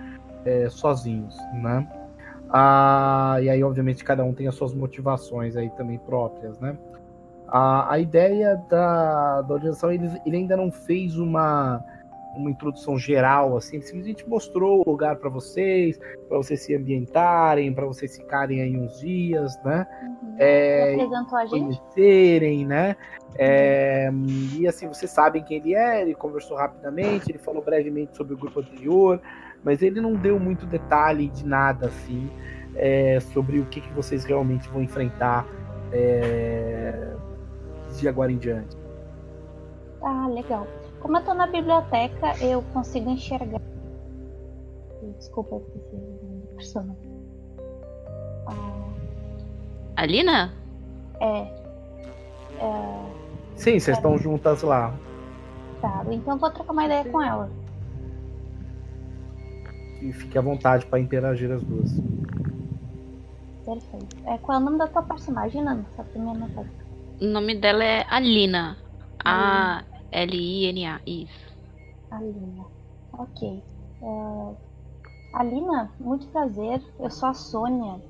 é, 0.44 0.68
sozinhos, 0.68 1.36
né? 1.54 1.88
Ah, 2.50 3.38
e 3.40 3.48
aí 3.48 3.62
obviamente 3.62 4.04
cada 4.04 4.24
um 4.24 4.34
tem 4.34 4.48
as 4.48 4.56
suas 4.56 4.74
motivações 4.74 5.56
aí 5.56 5.70
também 5.70 5.98
próprias, 5.98 6.58
né? 6.58 6.76
A, 7.46 7.92
a 7.94 7.98
ideia 7.98 8.56
da, 8.68 9.42
da 9.42 9.54
organização, 9.54 9.92
ele, 9.92 10.10
ele 10.26 10.36
ainda 10.36 10.56
não 10.56 10.72
fez 10.72 11.16
uma, 11.16 11.84
uma 12.36 12.50
introdução 12.50 12.98
geral, 12.98 13.56
assim, 13.56 13.80
simplesmente 13.80 14.28
mostrou 14.28 14.82
o 14.84 14.90
lugar 14.90 15.16
para 15.16 15.28
vocês, 15.28 15.98
para 16.28 16.38
vocês 16.38 16.60
se 16.60 16.74
ambientarem, 16.74 17.72
para 17.72 17.86
vocês 17.86 18.16
ficarem 18.16 18.62
aí 18.62 18.76
uns 18.76 19.00
dias, 19.00 19.58
né? 19.64 19.86
Uhum. 20.02 20.36
É, 20.38 20.94
apresentou 20.94 21.38
a 21.38 21.46
gente? 21.46 21.78
conhecerem, 21.80 22.66
né? 22.66 22.96
É, 23.34 24.10
e 24.58 24.66
assim, 24.66 24.88
vocês 24.88 25.10
sabem 25.10 25.42
quem 25.42 25.58
ele 25.58 25.74
é, 25.74 26.02
ele 26.02 26.14
conversou 26.14 26.56
rapidamente, 26.56 27.30
ele 27.30 27.38
falou 27.38 27.62
brevemente 27.62 28.16
sobre 28.16 28.34
o 28.34 28.36
grupo 28.36 28.60
anterior, 28.60 29.20
mas 29.64 29.82
ele 29.82 30.00
não 30.00 30.14
deu 30.14 30.38
muito 30.38 30.66
detalhe 30.66 31.28
de 31.28 31.46
nada, 31.46 31.86
assim, 31.86 32.30
é, 32.74 33.20
sobre 33.20 33.58
o 33.60 33.66
que, 33.66 33.80
que 33.80 33.92
vocês 33.92 34.24
realmente 34.24 34.68
vão 34.68 34.82
enfrentar 34.82 35.46
é, 35.92 37.14
de 37.98 38.08
agora 38.08 38.32
em 38.32 38.38
diante. 38.38 38.76
Ah, 40.02 40.26
legal. 40.28 40.66
Como 41.02 41.16
eu 41.18 41.24
tô 41.24 41.34
na 41.34 41.48
biblioteca, 41.48 42.32
eu 42.40 42.62
consigo 42.72 43.10
enxergar. 43.10 43.60
Desculpa, 45.18 45.56
eu 45.56 45.60
esqueci 45.60 45.96
o 45.96 45.98
nome 45.98 46.42
da 46.42 46.54
personagem. 46.54 47.12
Ah, 48.46 50.02
Alina? 50.02 50.54
é. 51.20 51.40
é. 52.60 53.12
Sim, 53.56 53.78
vocês 53.78 53.96
estão 53.96 54.16
juntas 54.16 54.62
lá. 54.62 54.94
Tá, 55.80 56.04
então 56.10 56.34
eu 56.34 56.38
vou 56.38 56.50
trocar 56.50 56.72
uma 56.72 56.84
ideia 56.84 57.04
com 57.04 57.20
ela. 57.20 57.50
E 60.00 60.12
fique 60.12 60.38
à 60.38 60.40
vontade 60.40 60.86
para 60.86 61.00
interagir 61.00 61.50
as 61.50 61.62
duas. 61.64 61.90
Perfeito. 63.64 64.16
É, 64.26 64.38
qual 64.38 64.58
é 64.58 64.60
o 64.60 64.64
nome 64.64 64.78
da 64.78 64.86
tua 64.86 65.02
personagem, 65.02 65.62
Nando? 65.62 65.84
Só 65.96 66.02
pra 66.04 66.20
me 66.20 66.30
anotar. 66.30 66.64
O 67.20 67.26
nome 67.26 67.56
dela 67.56 67.84
é 67.84 68.04
Alina. 68.08 68.76
A-L-I-N-A. 70.12 71.00
Isso. 71.06 71.52
Alina. 72.10 72.66
Ok. 73.14 73.62
É, 74.02 74.56
Alina, 75.32 75.92
muito 75.98 76.28
prazer. 76.28 76.82
Eu 77.00 77.10
sou 77.10 77.28
a 77.28 77.34
Sônia. 77.34 78.00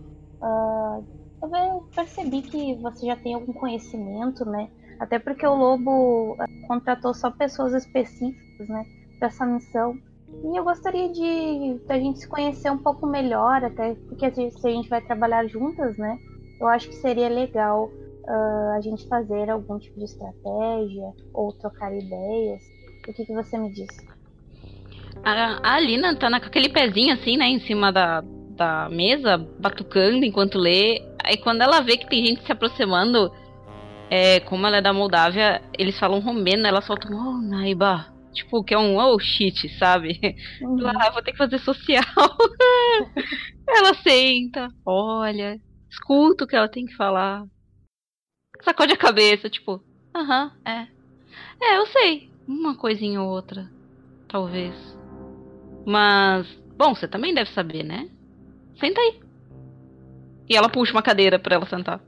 Ah, 0.41 1.01
eu 1.43 1.89
percebi 1.95 2.43
que 2.43 2.75
você 2.77 3.07
já 3.07 3.17
tem 3.17 3.35
algum 3.35 3.53
conhecimento, 3.53 4.45
né? 4.45 4.69
Até 4.99 5.19
porque 5.19 5.47
o 5.47 5.55
Lobo 5.55 6.37
ah, 6.39 6.47
contratou 6.67 7.15
só 7.15 7.31
pessoas 7.31 7.73
específicas, 7.75 8.69
né? 8.69 8.85
Para 9.19 9.29
essa 9.29 9.47
missão. 9.47 9.97
E 10.29 10.59
eu 10.59 10.65
gostaria 10.65 11.13
de 11.13 11.81
da 11.87 11.97
gente 11.97 12.21
se 12.21 12.29
conhecer 12.29 12.71
um 12.71 12.79
pouco 12.79 13.07
melhor, 13.07 13.65
até 13.65 13.95
porque 14.09 14.31
se 14.51 14.67
a 14.67 14.71
gente 14.71 14.89
vai 14.89 15.01
trabalhar 15.01 15.47
juntas, 15.47 15.97
né? 15.97 16.19
Eu 16.61 16.67
acho 16.67 16.89
que 16.89 16.97
seria 16.97 17.29
legal 17.29 17.91
ah, 18.29 18.75
a 18.77 18.81
gente 18.81 19.07
fazer 19.09 19.51
algum 19.51 19.79
tipo 19.79 19.99
de 19.99 20.05
estratégia 20.05 21.13
ou 21.33 21.53
trocar 21.53 21.93
ideias. 21.93 22.63
O 23.09 23.13
que, 23.13 23.25
que 23.25 23.33
você 23.33 23.59
me 23.59 23.71
diz? 23.73 23.89
A, 25.25 25.61
a 25.63 25.75
Alina 25.75 26.17
tá 26.17 26.31
na- 26.31 26.41
com 26.41 26.47
aquele 26.47 26.69
pezinho 26.69 27.15
assim, 27.15 27.37
né, 27.37 27.47
em 27.47 27.61
cima 27.61 27.93
da, 27.93 28.23
da 28.57 28.89
mesa, 28.89 29.37
batucando 29.37 30.25
enquanto 30.25 30.59
lê. 30.59 31.03
Aí 31.23 31.37
quando 31.37 31.63
ela 31.63 31.81
vê 31.81 31.97
que 31.97 32.09
tem 32.09 32.25
gente 32.25 32.45
se 32.45 32.53
aproximando, 32.53 33.31
é, 34.11 34.41
como 34.41 34.67
ela 34.67 34.77
é 34.77 34.83
da 34.83 34.93
Moldávia, 34.93 35.63
eles 35.79 35.99
falam 35.99 36.21
romeno, 36.21 36.67
ela 36.67 36.83
solta 36.83 37.09
um 37.09 37.17
oh, 37.17 37.41
Naiba. 37.41 38.13
Tipo, 38.33 38.65
que 38.65 38.73
é 38.73 38.79
um 38.79 38.97
oh 38.97 39.19
shit, 39.19 39.69
sabe? 39.79 40.19
Uhum. 40.61 40.87
Ah, 40.87 41.11
vou 41.11 41.23
ter 41.23 41.33
que 41.33 41.39
fazer 41.39 41.59
social. 41.59 42.03
ela 43.69 43.95
senta, 43.95 44.69
olha, 44.87 45.59
escuta 45.91 46.45
o 46.45 46.47
que 46.47 46.57
ela 46.57 46.69
tem 46.69 46.87
que 46.87 46.97
falar. 46.97 47.45
Sacode 48.65 48.93
a 48.93 48.97
cabeça, 48.97 49.49
tipo, 49.51 49.81
aham, 50.15 50.51
é. 50.65 50.87
É, 51.61 51.79
eu 51.79 51.87
sei. 51.87 52.31
Uma 52.47 52.77
coisinha 52.77 53.21
ou 53.23 53.29
outra. 53.31 53.69
Talvez. 54.29 54.75
Mas, 55.87 56.47
bom, 56.77 56.95
você 56.95 57.07
também 57.09 57.35
deve 57.35 57.51
saber, 57.51 57.83
né? 57.83 58.09
Senta 58.79 59.01
aí. 59.01 59.21
E 60.49 60.57
ela 60.57 60.69
puxa 60.69 60.93
uma 60.93 61.03
cadeira 61.03 61.39
pra 61.39 61.55
ela 61.57 61.67
sentar. 61.67 62.01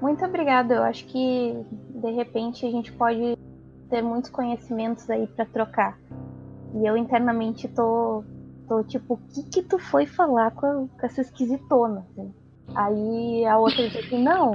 Muito 0.00 0.24
obrigada. 0.24 0.74
Eu 0.74 0.82
acho 0.82 1.04
que 1.06 1.54
de 2.00 2.10
repente 2.12 2.66
a 2.66 2.70
gente 2.70 2.92
pode 2.92 3.36
ter 3.90 4.02
muitos 4.02 4.30
conhecimentos 4.30 5.08
aí 5.10 5.26
pra 5.28 5.44
trocar. 5.46 5.98
E 6.74 6.86
eu 6.86 6.96
internamente 6.96 7.68
tô, 7.68 8.22
tô 8.68 8.82
tipo, 8.84 9.14
o 9.14 9.16
que 9.32 9.42
que 9.44 9.62
tu 9.62 9.78
foi 9.78 10.06
falar 10.06 10.50
com, 10.52 10.66
a- 10.66 10.98
com 10.98 11.06
essa 11.06 11.20
esquisitona? 11.20 12.06
assim? 12.10 12.32
Aí 12.74 13.46
a 13.46 13.58
outra 13.58 13.88
diz 13.88 13.96
assim, 13.96 14.22
não, 14.22 14.54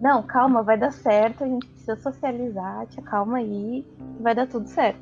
não, 0.00 0.22
calma, 0.22 0.62
vai 0.62 0.78
dar 0.78 0.92
certo, 0.92 1.44
a 1.44 1.46
gente 1.46 1.66
precisa 1.66 1.96
socializar, 1.96 2.86
te 2.86 2.98
acalma 3.00 3.38
aí, 3.38 3.84
vai 4.20 4.34
dar 4.34 4.46
tudo 4.46 4.66
certo. 4.66 4.98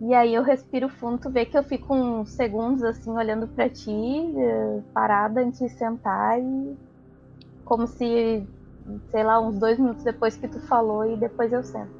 E 0.00 0.12
aí 0.12 0.34
eu 0.34 0.42
respiro 0.42 0.90
fundo, 0.90 1.18
tu 1.18 1.30
vê 1.30 1.46
que 1.46 1.56
eu 1.56 1.62
fico 1.62 1.94
uns 1.94 2.30
segundos 2.32 2.82
assim 2.82 3.10
olhando 3.10 3.48
pra 3.48 3.70
ti, 3.70 3.90
eh, 3.90 4.82
parada 4.92 5.40
antes 5.40 5.58
de 5.58 5.70
sentar 5.70 6.38
e 6.38 6.76
como 7.64 7.86
se 7.86 8.46
sei 9.10 9.24
lá, 9.24 9.40
uns 9.40 9.58
dois 9.58 9.78
minutos 9.78 10.04
depois 10.04 10.36
que 10.36 10.46
tu 10.46 10.60
falou 10.60 11.10
e 11.10 11.16
depois 11.16 11.52
eu 11.52 11.62
sento. 11.62 11.90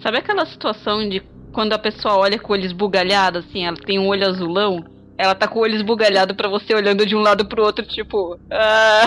Sabe 0.00 0.18
aquela 0.18 0.46
situação 0.46 1.08
de 1.08 1.20
quando 1.52 1.72
a 1.72 1.78
pessoa 1.78 2.18
olha 2.18 2.38
com 2.38 2.52
o 2.52 2.56
olho 2.56 2.64
esbugalhado, 2.64 3.38
assim, 3.38 3.64
ela 3.64 3.76
tem 3.76 3.98
um 3.98 4.06
olho 4.06 4.26
azulão? 4.26 4.84
Ela 5.18 5.34
tá 5.34 5.48
com 5.48 5.58
o 5.58 5.62
olho 5.62 5.74
esbugalhado 5.74 6.34
pra 6.34 6.48
você 6.48 6.72
olhando 6.72 7.04
de 7.04 7.16
um 7.16 7.20
lado 7.20 7.44
pro 7.44 7.64
outro, 7.64 7.84
tipo, 7.84 8.38
ah, 8.50 9.02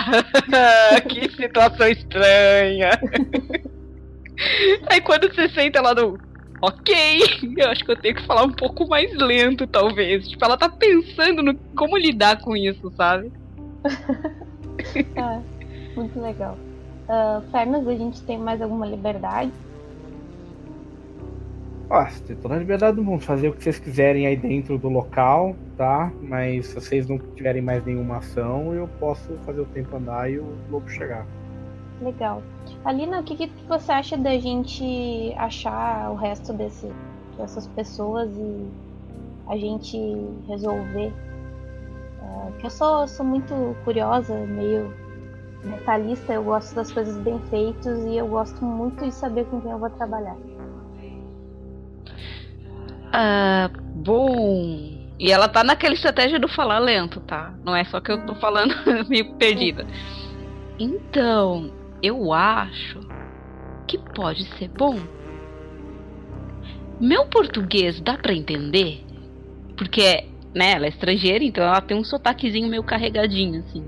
que 1.08 1.32
situação 1.32 1.88
estranha. 1.88 2.92
Aí 4.90 5.00
quando 5.00 5.34
você 5.34 5.48
senta 5.50 5.80
ela 5.80 5.94
no, 5.94 6.20
ok, 6.62 6.96
eu 7.58 7.70
acho 7.70 7.86
que 7.86 7.92
eu 7.92 7.96
tenho 7.96 8.16
que 8.16 8.26
falar 8.26 8.44
um 8.44 8.52
pouco 8.52 8.88
mais 8.88 9.16
lento, 9.16 9.66
talvez. 9.66 10.28
Tipo, 10.28 10.46
ela 10.46 10.58
tá 10.58 10.68
pensando 10.70 11.42
no 11.42 11.56
como 11.76 11.98
lidar 11.98 12.42
com 12.42 12.56
isso, 12.56 12.92
sabe? 12.96 13.32
Ah, 15.16 15.40
muito 15.96 16.20
legal. 16.20 16.58
Ah, 17.08 17.42
Fernas, 17.52 17.88
a 17.88 17.94
gente 17.94 18.22
tem 18.24 18.38
mais 18.40 18.62
alguma 18.62 18.86
liberdade? 18.86 19.52
Ó, 21.94 22.06
você 22.06 22.24
tem 22.24 22.38
toda 22.38 22.56
a 22.56 22.58
liberdade 22.58 22.96
do 22.96 23.04
mundo, 23.04 23.22
fazer 23.22 23.50
o 23.50 23.54
que 23.54 23.62
vocês 23.62 23.78
quiserem 23.78 24.26
aí 24.26 24.38
dentro 24.38 24.78
do 24.78 24.88
local, 24.88 25.54
tá? 25.76 26.10
Mas 26.22 26.68
se 26.68 26.76
vocês 26.76 27.06
não 27.06 27.18
tiverem 27.18 27.62
mais 27.62 27.86
nenhuma 27.86 28.20
ação, 28.20 28.74
eu 28.74 28.88
posso 28.98 29.34
fazer 29.46 29.60
o 29.60 29.66
tempo 29.66 29.98
andar 29.98 30.32
e 30.32 30.40
o 30.40 30.56
lobo 30.70 30.90
chegar. 30.90 31.28
Legal. 32.02 32.42
Alina, 32.86 33.20
o 33.20 33.24
que, 33.24 33.36
que 33.36 33.52
você 33.68 33.92
acha 33.92 34.18
da 34.18 34.40
gente 34.40 35.34
achar 35.36 36.10
o 36.12 36.16
resto 36.16 36.54
desse, 36.54 36.88
dessas 37.38 37.68
pessoas 37.68 38.30
e 38.38 38.68
a 39.50 39.58
gente 39.58 39.98
resolver? 40.48 41.12
Porque 42.52 42.68
eu 42.68 42.70
sou, 42.70 43.06
sou 43.06 43.26
muito 43.26 43.76
curiosa, 43.84 44.34
meio 44.46 44.94
detalhista, 45.62 46.32
eu 46.32 46.44
gosto 46.44 46.74
das 46.74 46.90
coisas 46.90 47.18
bem 47.18 47.38
feitas 47.50 48.06
e 48.06 48.16
eu 48.16 48.28
gosto 48.28 48.64
muito 48.64 49.04
de 49.04 49.12
saber 49.12 49.46
com 49.48 49.60
quem 49.60 49.72
eu 49.72 49.78
vou 49.78 49.90
trabalhar. 49.90 50.38
Ah, 53.14 53.70
bom. 53.96 55.02
E 55.20 55.32
ela 55.32 55.48
tá 55.48 55.64
naquela 55.64 55.94
estratégia 55.94 56.40
do 56.40 56.48
falar 56.48 56.80
lento, 56.80 57.20
tá? 57.22 57.54
Não 57.64 57.76
é 57.76 57.84
só 57.84 58.00
que 58.00 58.12
eu 58.12 58.26
tô 58.26 58.34
falando 58.36 58.74
meio 59.08 59.36
perdida. 59.36 59.86
Então, 60.80 61.72
eu 62.02 62.34
acho 62.34 63.00
que 63.88 63.98
pode 63.98 64.46
ser 64.58 64.70
bom. 64.70 64.98
Meu 67.00 67.26
português 67.26 68.00
dá 68.00 68.18
pra 68.18 68.34
entender? 68.34 69.06
Porque, 69.78 70.28
né, 70.56 70.74
ela 70.74 70.86
é 70.86 70.90
estrangeira, 70.90 71.44
então 71.44 71.64
ela 71.64 71.82
tem 71.82 71.98
um 71.98 72.04
sotaquezinho 72.04 72.70
meio 72.70 72.84
carregadinho, 72.84 73.60
assim. 73.60 73.86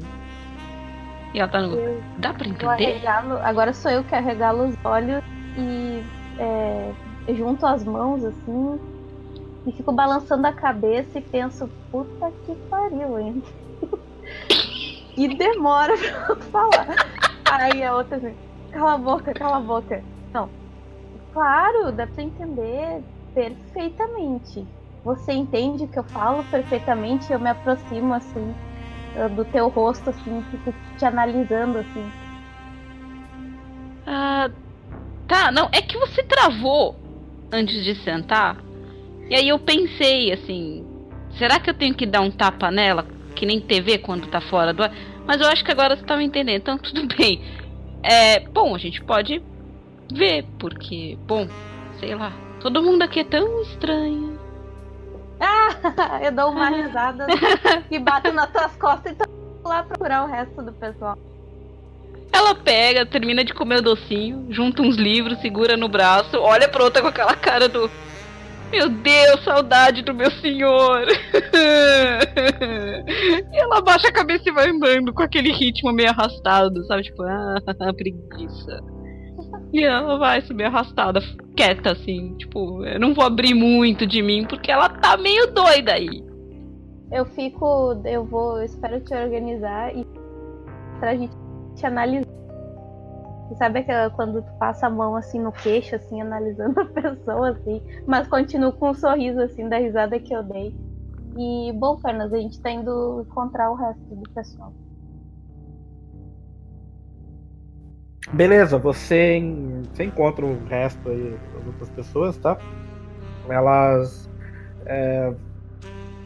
E 1.34 1.40
ela 1.40 1.48
tá 1.48 1.62
no. 1.62 1.78
Dá 2.18 2.34
pra 2.34 2.48
entender? 2.48 2.68
arregalo, 2.68 3.38
agora 3.38 3.74
sou 3.74 3.90
eu 3.90 4.04
que 4.04 4.14
arregalo 4.14 4.68
os 4.68 4.76
olhos 4.84 5.24
e 5.58 6.04
é, 6.40 6.92
junto 7.30 7.66
as 7.66 7.84
mãos 7.84 8.24
assim 8.24 8.80
e 9.66 9.72
fico 9.72 9.92
balançando 9.92 10.46
a 10.46 10.52
cabeça 10.52 11.18
e 11.18 11.22
penso, 11.22 11.70
puta 11.92 12.32
que 12.46 12.56
pariu, 12.70 13.20
hein? 13.20 13.44
E 15.16 15.28
demora 15.28 15.94
pra 15.96 16.26
eu 16.30 16.36
falar. 16.38 16.96
Aí 17.46 17.84
a 17.84 17.96
outra 17.96 18.18
assim, 18.18 18.34
cala 18.72 18.94
a 18.94 18.98
boca, 18.98 19.32
cala 19.32 19.58
a 19.58 19.60
boca. 19.60 20.04
Não. 20.34 20.50
Claro, 21.32 21.92
dá 21.92 22.08
pra 22.08 22.24
entender 22.24 23.04
perfeitamente. 23.36 24.66
Você 25.04 25.34
entende 25.34 25.84
o 25.84 25.88
que 25.88 26.00
eu 26.00 26.04
falo 26.06 26.44
perfeitamente, 26.46 27.32
eu 27.32 27.40
me 27.40 27.50
aproximo 27.50 28.12
assim 28.12 28.56
do 29.36 29.46
teu 29.46 29.68
rosto, 29.68 30.10
assim, 30.10 30.44
fico 30.50 30.74
te 30.98 31.06
analisando 31.06 31.78
assim. 31.78 32.12
Ah, 34.08 34.50
tá, 35.28 35.52
não, 35.52 35.70
é 35.72 35.82
que 35.82 35.98
você 35.98 36.24
travou 36.24 36.96
antes 37.54 37.84
de 37.84 37.96
sentar. 38.04 38.58
E 39.30 39.36
aí 39.36 39.48
eu 39.48 39.60
pensei 39.60 40.34
assim, 40.34 40.86
será 41.38 41.60
que 41.60 41.70
eu 41.70 41.74
tenho 41.74 41.94
que 41.94 42.06
dar 42.06 42.22
um 42.22 42.32
tapa 42.32 42.72
nela? 42.72 43.06
Que 43.36 43.46
nem 43.46 43.62
TV 43.62 44.00
quando 44.00 44.28
tá 44.28 44.42
fora 44.42 44.74
do 44.74 44.84
ar? 44.84 44.92
Mas 45.26 45.40
eu 45.40 45.48
acho 45.48 45.64
que 45.64 45.72
agora 45.72 45.96
você 45.96 46.04
tá 46.04 46.18
me 46.18 46.26
entendendo, 46.26 46.58
então 46.58 46.78
tudo 46.80 47.08
bem. 47.16 47.42
É, 48.02 48.40
bom, 48.40 48.76
a 48.76 48.78
gente 48.78 49.02
pode 49.04 49.42
ver, 50.12 50.46
porque, 50.60 51.18
bom, 51.26 51.48
sei 52.00 52.16
lá, 52.16 52.34
todo 52.60 52.82
mundo 52.82 53.04
aqui 53.04 53.22
é 53.22 53.24
tão 53.24 53.62
estranho. 53.62 54.38
Ah, 55.40 56.20
eu 56.22 56.32
dou 56.32 56.52
uma 56.52 56.70
risada 56.76 57.28
e 57.90 58.00
bato 58.00 58.32
nas 58.34 58.52
tuas 58.52 58.76
costas 58.76 59.14
e 59.14 59.16
tô 59.16 59.26
lá 59.70 59.84
procurar 59.84 60.26
o 60.26 60.28
resto 60.28 60.62
do 60.62 60.74
pessoal. 60.74 61.18
Ela 62.34 62.56
pega, 62.56 63.06
termina 63.06 63.44
de 63.44 63.54
comer 63.54 63.78
o 63.78 63.84
docinho, 63.84 64.48
junta 64.50 64.82
uns 64.82 64.96
livros, 64.96 65.40
segura 65.40 65.78
no 65.78 65.88
braço, 65.88 66.36
olha 66.40 66.68
pra 66.68 66.84
outra 66.84 67.04
com 67.04 67.08
aquela 67.08 67.36
cara 67.36 67.70
do. 67.70 67.90
Meu 68.72 68.90
Deus, 68.90 69.44
saudade 69.44 70.02
do 70.02 70.16
meu 70.16 70.32
senhor! 70.32 71.06
e 73.54 73.56
ela 73.56 73.82
baixa 73.82 74.08
a 74.08 74.12
cabeça 74.12 74.50
e 74.50 74.52
vai 74.52 74.68
andando 74.68 75.14
com 75.14 75.22
aquele 75.22 75.52
ritmo 75.52 75.94
meio 75.94 76.10
arrastado, 76.10 76.84
sabe? 76.88 77.04
Tipo, 77.04 77.22
ah, 77.22 77.62
preguiça. 77.96 78.80
E 79.72 79.84
ela 79.84 80.18
vai 80.18 80.42
subir 80.42 80.64
arrastada, 80.64 81.20
quieta, 81.56 81.92
assim. 81.92 82.34
Tipo, 82.38 82.84
eu 82.84 83.00
não 83.00 83.14
vou 83.14 83.24
abrir 83.24 83.54
muito 83.54 84.08
de 84.08 84.24
mim 84.24 84.44
porque 84.48 84.72
ela 84.72 84.90
tá 84.90 85.18
meio 85.18 85.54
doida 85.54 85.94
aí. 85.94 86.24
Eu 87.12 87.26
fico. 87.26 88.02
Eu 88.06 88.26
vou. 88.26 88.58
Eu 88.58 88.66
espero 88.66 89.00
te 89.02 89.14
organizar 89.14 89.96
e. 89.96 90.04
pra 91.00 91.16
gente 91.16 91.43
te 91.76 91.86
analisar. 91.86 92.28
sabe 93.58 93.80
aquela 93.80 94.10
quando 94.10 94.42
tu 94.42 94.52
passa 94.58 94.88
a 94.88 94.90
mão 94.90 95.16
assim 95.16 95.40
no 95.40 95.52
queixo, 95.52 95.96
assim, 95.96 96.22
analisando 96.22 96.80
a 96.82 96.86
pessoa, 96.86 97.52
assim, 97.52 97.82
mas 98.08 98.28
continuo 98.28 98.74
com 98.74 98.90
um 98.90 98.94
sorriso 98.94 99.40
assim 99.42 99.68
da 99.70 99.78
risada 99.78 100.20
que 100.20 100.34
eu 100.34 100.44
dei. 100.44 100.76
E, 101.38 101.72
bom, 101.74 101.98
Fernas, 101.98 102.32
a 102.32 102.38
gente 102.38 102.62
tá 102.62 102.70
indo 102.70 103.26
encontrar 103.28 103.72
o 103.72 103.76
resto 103.76 104.16
do 104.16 104.30
pessoal. 104.30 104.72
Beleza, 108.32 108.78
você, 108.78 109.42
você 109.92 110.04
encontra 110.06 110.46
o 110.46 110.64
resto 110.66 111.10
aí 111.10 111.38
das 111.54 111.68
outras 111.68 111.90
pessoas, 111.90 112.38
tá? 112.38 112.58
Elas. 113.50 114.30
É, 114.86 115.34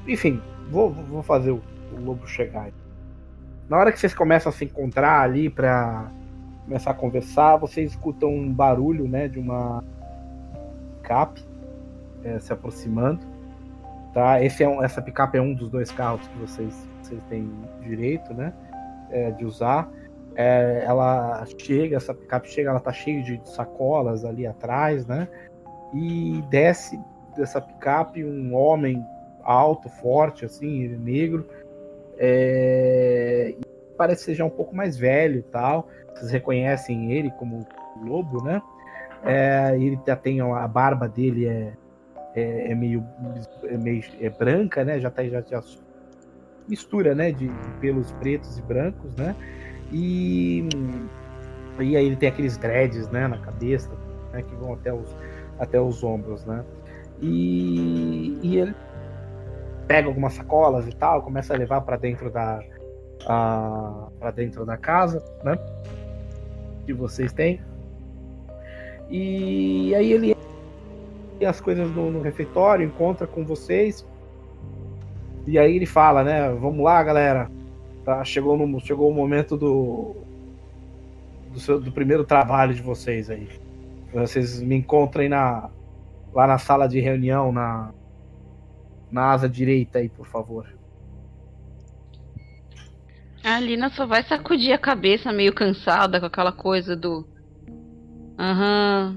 enfim, 0.07 0.41
vou, 0.69 0.91
vou 0.91 1.23
fazer 1.23 1.51
o, 1.51 1.61
o 1.93 2.01
lobo 2.01 2.27
chegar 2.27 2.63
aí. 2.63 2.73
Na 3.69 3.77
hora 3.77 3.91
que 3.91 3.99
vocês 3.99 4.13
começam 4.13 4.49
a 4.49 4.53
se 4.53 4.63
encontrar 4.63 5.21
ali 5.21 5.49
pra 5.49 6.09
começar 6.63 6.91
a 6.91 6.93
conversar, 6.93 7.57
vocês 7.57 7.91
escutam 7.91 8.29
um 8.29 8.51
barulho, 8.51 9.07
né, 9.07 9.27
de 9.27 9.39
uma 9.39 9.83
picape 11.01 11.45
é, 12.23 12.39
se 12.39 12.53
aproximando. 12.53 13.25
Tá? 14.13 14.41
Esse 14.41 14.63
é 14.63 14.69
um, 14.69 14.81
essa 14.81 15.01
picape 15.01 15.37
é 15.37 15.41
um 15.41 15.53
dos 15.53 15.69
dois 15.69 15.91
carros 15.91 16.25
que 16.27 16.37
vocês, 16.37 16.87
vocês 17.01 17.21
têm 17.29 17.51
direito, 17.81 18.33
né, 18.33 18.53
é, 19.09 19.31
de 19.31 19.43
usar. 19.43 19.89
É, 20.35 20.83
ela 20.85 21.45
chega, 21.57 21.97
essa 21.97 22.13
picape 22.13 22.49
chega, 22.49 22.69
ela 22.69 22.79
tá 22.79 22.93
cheia 22.93 23.21
de 23.21 23.41
sacolas 23.49 24.23
ali 24.23 24.45
atrás, 24.45 25.05
né? 25.07 25.27
E 25.93 26.43
desce 26.49 26.99
dessa 27.35 27.59
picape 27.59 28.23
um 28.23 28.53
homem 28.53 29.03
alto, 29.43 29.89
forte, 29.89 30.45
assim, 30.45 30.87
negro, 30.89 31.47
é... 32.17 33.55
Parece 33.97 34.25
ser 34.25 34.35
já 34.35 34.45
um 34.45 34.49
pouco 34.49 34.75
mais 34.75 34.97
velho 34.97 35.43
tal. 35.51 35.87
Vocês 36.13 36.31
reconhecem 36.31 37.11
ele 37.11 37.31
como 37.31 37.65
lobo, 38.03 38.43
né? 38.43 38.61
É, 39.23 39.75
ele 39.75 39.99
já 40.05 40.15
tem 40.15 40.39
a 40.39 40.67
barba 40.67 41.07
dele 41.07 41.47
é, 41.47 41.73
é, 42.35 42.71
é 42.71 42.75
meio, 42.75 43.03
é 43.63 43.77
meio 43.77 44.03
é 44.21 44.29
branca, 44.29 44.83
né? 44.83 44.99
Já 44.99 45.09
tá 45.09 45.23
já, 45.23 45.41
já 45.41 45.61
mistura, 46.67 47.15
né? 47.15 47.31
De, 47.31 47.47
de, 47.47 47.69
pelos 47.79 48.11
pretos 48.13 48.57
e 48.59 48.61
brancos, 48.61 49.15
né? 49.15 49.35
E 49.91 50.67
e 51.79 51.95
aí 51.95 52.05
ele 52.05 52.15
tem 52.15 52.29
aqueles 52.29 52.57
dreads, 52.57 53.09
né? 53.09 53.27
Na 53.27 53.39
cabeça, 53.39 53.89
né, 54.31 54.41
que 54.43 54.55
vão 54.55 54.73
até 54.73 54.93
os 54.93 55.15
até 55.59 55.81
os 55.81 56.03
ombros, 56.03 56.45
né? 56.45 56.63
E, 57.21 58.37
e 58.43 58.57
ele 58.57 58.75
pega 59.87 60.07
algumas 60.07 60.33
sacolas 60.33 60.87
e 60.87 60.91
tal, 60.91 61.21
começa 61.21 61.53
a 61.53 61.57
levar 61.57 61.81
para 61.81 61.97
dentro 61.97 62.29
da 62.29 62.59
para 63.25 64.31
dentro 64.31 64.65
da 64.65 64.77
casa, 64.77 65.23
né? 65.43 65.57
Que 66.85 66.93
vocês 66.93 67.33
têm. 67.33 67.59
E 69.09 69.93
aí 69.95 70.11
ele 70.11 70.35
e 71.39 71.45
as 71.45 71.61
coisas 71.61 71.89
no, 71.91 72.09
no, 72.11 72.21
refeitório, 72.21 72.85
encontra 72.85 73.27
com 73.27 73.45
vocês. 73.45 74.05
E 75.45 75.57
aí 75.57 75.75
ele 75.75 75.85
fala, 75.85 76.23
né? 76.23 76.49
Vamos 76.49 76.83
lá, 76.83 77.01
galera. 77.03 77.49
Tá, 78.03 78.23
chegou, 78.23 78.57
no, 78.57 78.79
chegou 78.79 79.09
o 79.09 79.13
momento 79.13 79.55
do 79.57 80.15
do, 81.51 81.59
seu, 81.59 81.79
do 81.79 81.91
primeiro 81.91 82.23
trabalho 82.23 82.73
de 82.73 82.81
vocês 82.81 83.29
aí. 83.29 83.47
Vocês 84.13 84.61
me 84.61 84.75
encontrem 84.75 85.29
na 85.29 85.69
lá 86.33 86.45
na 86.45 86.57
sala 86.57 86.87
de 86.87 86.99
reunião 86.99 87.51
na 87.51 87.91
na 89.11 89.31
asa 89.31 89.47
direita 89.47 89.99
aí, 89.99 90.09
por 90.09 90.27
favor. 90.27 90.67
A 93.43 93.59
Lina 93.59 93.89
só 93.89 94.05
vai 94.05 94.23
sacudir 94.23 94.73
a 94.73 94.77
cabeça 94.77 95.31
meio 95.31 95.53
cansada 95.53 96.19
com 96.19 96.25
aquela 96.25 96.51
coisa 96.51 96.95
do. 96.95 97.25
Aham, 98.37 99.15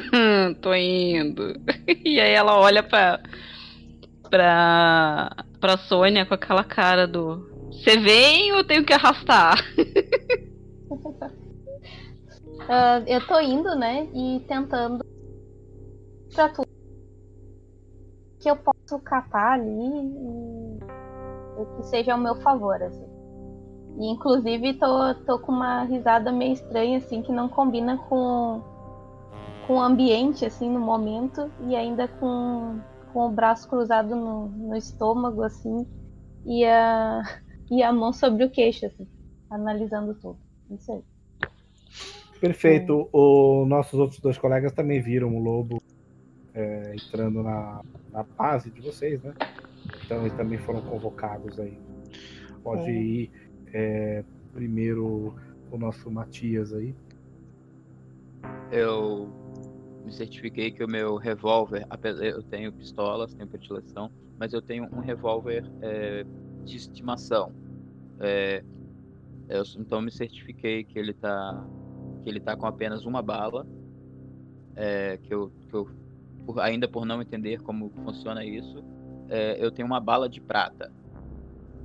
tô 0.62 0.74
indo. 0.74 1.60
e 2.04 2.18
aí 2.18 2.32
ela 2.32 2.58
olha 2.58 2.82
pra. 2.82 3.20
pra. 4.30 5.30
pra 5.60 5.76
Sônia 5.76 6.24
com 6.24 6.34
aquela 6.34 6.64
cara 6.64 7.06
do. 7.06 7.46
Você 7.70 7.98
vem 7.98 8.52
ou 8.52 8.64
tenho 8.64 8.84
que 8.84 8.92
arrastar? 8.92 9.58
uh, 10.90 11.04
eu 13.06 13.26
tô 13.26 13.38
indo, 13.40 13.76
né? 13.76 14.08
E 14.14 14.40
tentando. 14.48 15.04
pra 16.34 16.48
tudo 16.48 16.66
que 18.40 18.48
eu 18.48 18.56
posso 18.56 18.77
catar 18.96 19.54
ali 19.54 19.72
e 19.72 20.78
que 21.76 21.82
seja 21.86 22.12
ao 22.12 22.18
meu 22.18 22.36
favor, 22.36 22.80
assim. 22.80 23.08
E 23.98 24.12
inclusive 24.12 24.74
tô, 24.74 25.14
tô 25.26 25.40
com 25.40 25.50
uma 25.50 25.82
risada 25.82 26.30
meio 26.30 26.52
estranha, 26.52 26.98
assim, 26.98 27.20
que 27.20 27.32
não 27.32 27.48
combina 27.48 27.98
com, 28.08 28.62
com 29.66 29.74
o 29.74 29.80
ambiente, 29.80 30.46
assim, 30.46 30.70
no 30.70 30.78
momento, 30.78 31.50
e 31.66 31.74
ainda 31.74 32.06
com, 32.06 32.78
com 33.12 33.26
o 33.26 33.30
braço 33.30 33.68
cruzado 33.68 34.14
no, 34.14 34.48
no 34.48 34.76
estômago, 34.76 35.42
assim, 35.42 35.84
e 36.46 36.64
a, 36.64 37.22
e 37.68 37.82
a 37.82 37.92
mão 37.92 38.12
sobre 38.12 38.44
o 38.44 38.50
queixo, 38.50 38.86
assim, 38.86 39.08
analisando 39.50 40.14
tudo. 40.14 40.38
Isso 40.70 40.92
aí. 40.92 41.02
Perfeito. 42.40 43.08
É. 43.12 43.16
Os 43.16 43.68
nossos 43.68 43.98
outros 43.98 44.20
dois 44.20 44.38
colegas 44.38 44.72
também 44.72 45.00
viram 45.00 45.34
o 45.34 45.42
lobo 45.42 45.82
é, 46.54 46.94
entrando 46.94 47.42
na, 47.42 47.82
na 48.12 48.22
base 48.22 48.70
de 48.70 48.80
vocês, 48.80 49.22
né? 49.22 49.34
Então 50.04 50.20
eles 50.20 50.32
também 50.34 50.58
foram 50.58 50.80
convocados 50.82 51.58
aí. 51.58 51.78
Pode 52.62 52.90
é. 52.90 52.92
ir 52.92 53.30
é, 53.72 54.24
primeiro 54.52 55.34
o 55.70 55.78
nosso 55.78 56.10
Matias 56.10 56.72
aí. 56.72 56.94
Eu 58.70 59.30
me 60.04 60.12
certifiquei 60.12 60.70
que 60.70 60.82
o 60.82 60.88
meu 60.88 61.16
revólver, 61.16 61.86
eu 62.20 62.42
tenho 62.42 62.72
pistolas, 62.72 63.34
tenho 63.34 63.48
predileção, 63.48 64.10
mas 64.38 64.52
eu 64.52 64.62
tenho 64.62 64.84
um 64.84 65.00
revólver 65.00 65.64
é, 65.82 66.24
de 66.64 66.76
estimação. 66.76 67.52
É, 68.20 68.64
eu, 69.48 69.62
então 69.78 70.00
me 70.00 70.10
certifiquei 70.10 70.84
que 70.84 70.98
ele 70.98 71.12
tá 71.12 71.66
que 72.22 72.28
ele 72.28 72.40
tá 72.40 72.56
com 72.56 72.66
apenas 72.66 73.04
uma 73.04 73.22
bala, 73.22 73.66
é, 74.74 75.18
que, 75.18 75.32
eu, 75.32 75.50
que 75.68 75.74
eu 75.74 75.88
por, 76.48 76.60
ainda 76.60 76.88
por 76.88 77.04
não 77.04 77.20
entender 77.20 77.60
como 77.60 77.90
funciona 78.02 78.42
isso, 78.42 78.82
é, 79.28 79.62
eu 79.62 79.70
tenho 79.70 79.86
uma 79.86 80.00
bala 80.00 80.30
de 80.30 80.40
prata. 80.40 80.90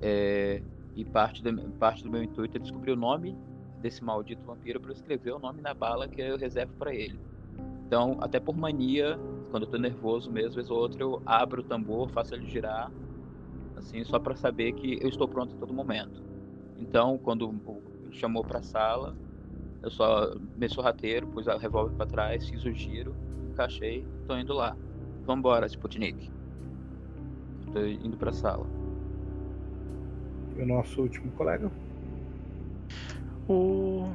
É, 0.02 0.64
e 0.96 1.04
parte 1.04 1.44
do, 1.44 1.72
parte 1.74 2.02
do 2.02 2.10
meu 2.10 2.24
intuito 2.24 2.56
é 2.56 2.62
descobrir 2.62 2.92
o 2.92 2.96
nome 2.96 3.38
desse 3.82 4.02
maldito 4.02 4.42
vampiro 4.46 4.80
para 4.80 4.94
escrever 4.94 5.34
o 5.34 5.40
nome 5.40 5.62
na 5.62 5.74
bala 5.74 6.08
que 6.08 6.22
eu 6.22 6.38
reservo 6.38 6.72
para 6.76 6.96
ele. 6.96 7.20
Então, 7.86 8.18
até 8.22 8.40
por 8.40 8.56
mania, 8.56 9.20
quando 9.52 9.64
eu 9.64 9.70
tô 9.70 9.78
nervoso 9.78 10.32
mesmo, 10.32 10.56
vez 10.56 10.70
ou 10.70 10.78
outra 10.78 11.04
eu 11.04 11.22
abro 11.26 11.62
o 11.62 11.66
tambor, 11.66 12.10
faço 12.10 12.34
ele 12.34 12.48
girar, 12.48 12.90
assim, 13.76 14.02
só 14.06 14.18
para 14.18 14.34
saber 14.34 14.72
que 14.72 14.98
eu 15.02 15.10
estou 15.10 15.28
pronto 15.28 15.54
a 15.56 15.60
todo 15.60 15.74
momento. 15.74 16.24
Então, 16.80 17.18
quando 17.18 17.54
chamou 18.12 18.46
pra 18.46 18.64
sala, 18.64 19.14
eu 19.82 19.92
só 19.92 20.34
me 20.56 20.70
sorrateiro, 20.70 21.28
pus 21.28 21.50
a 21.50 21.58
revólver 21.58 21.96
pra 21.98 22.06
trás, 22.06 22.48
fiz 22.48 22.64
o 22.64 22.72
giro, 22.72 23.14
encaixei, 23.54 24.06
tô 24.28 24.36
indo 24.36 24.54
lá. 24.54 24.76
Vambora, 25.26 25.68
Sputnik. 25.68 26.30
Tô 27.72 27.80
indo 27.86 28.18
pra 28.18 28.34
sala. 28.34 28.68
E 30.58 30.62
o 30.62 30.66
nosso 30.66 31.02
último 31.02 31.32
colega? 31.32 31.72
O 33.48 34.12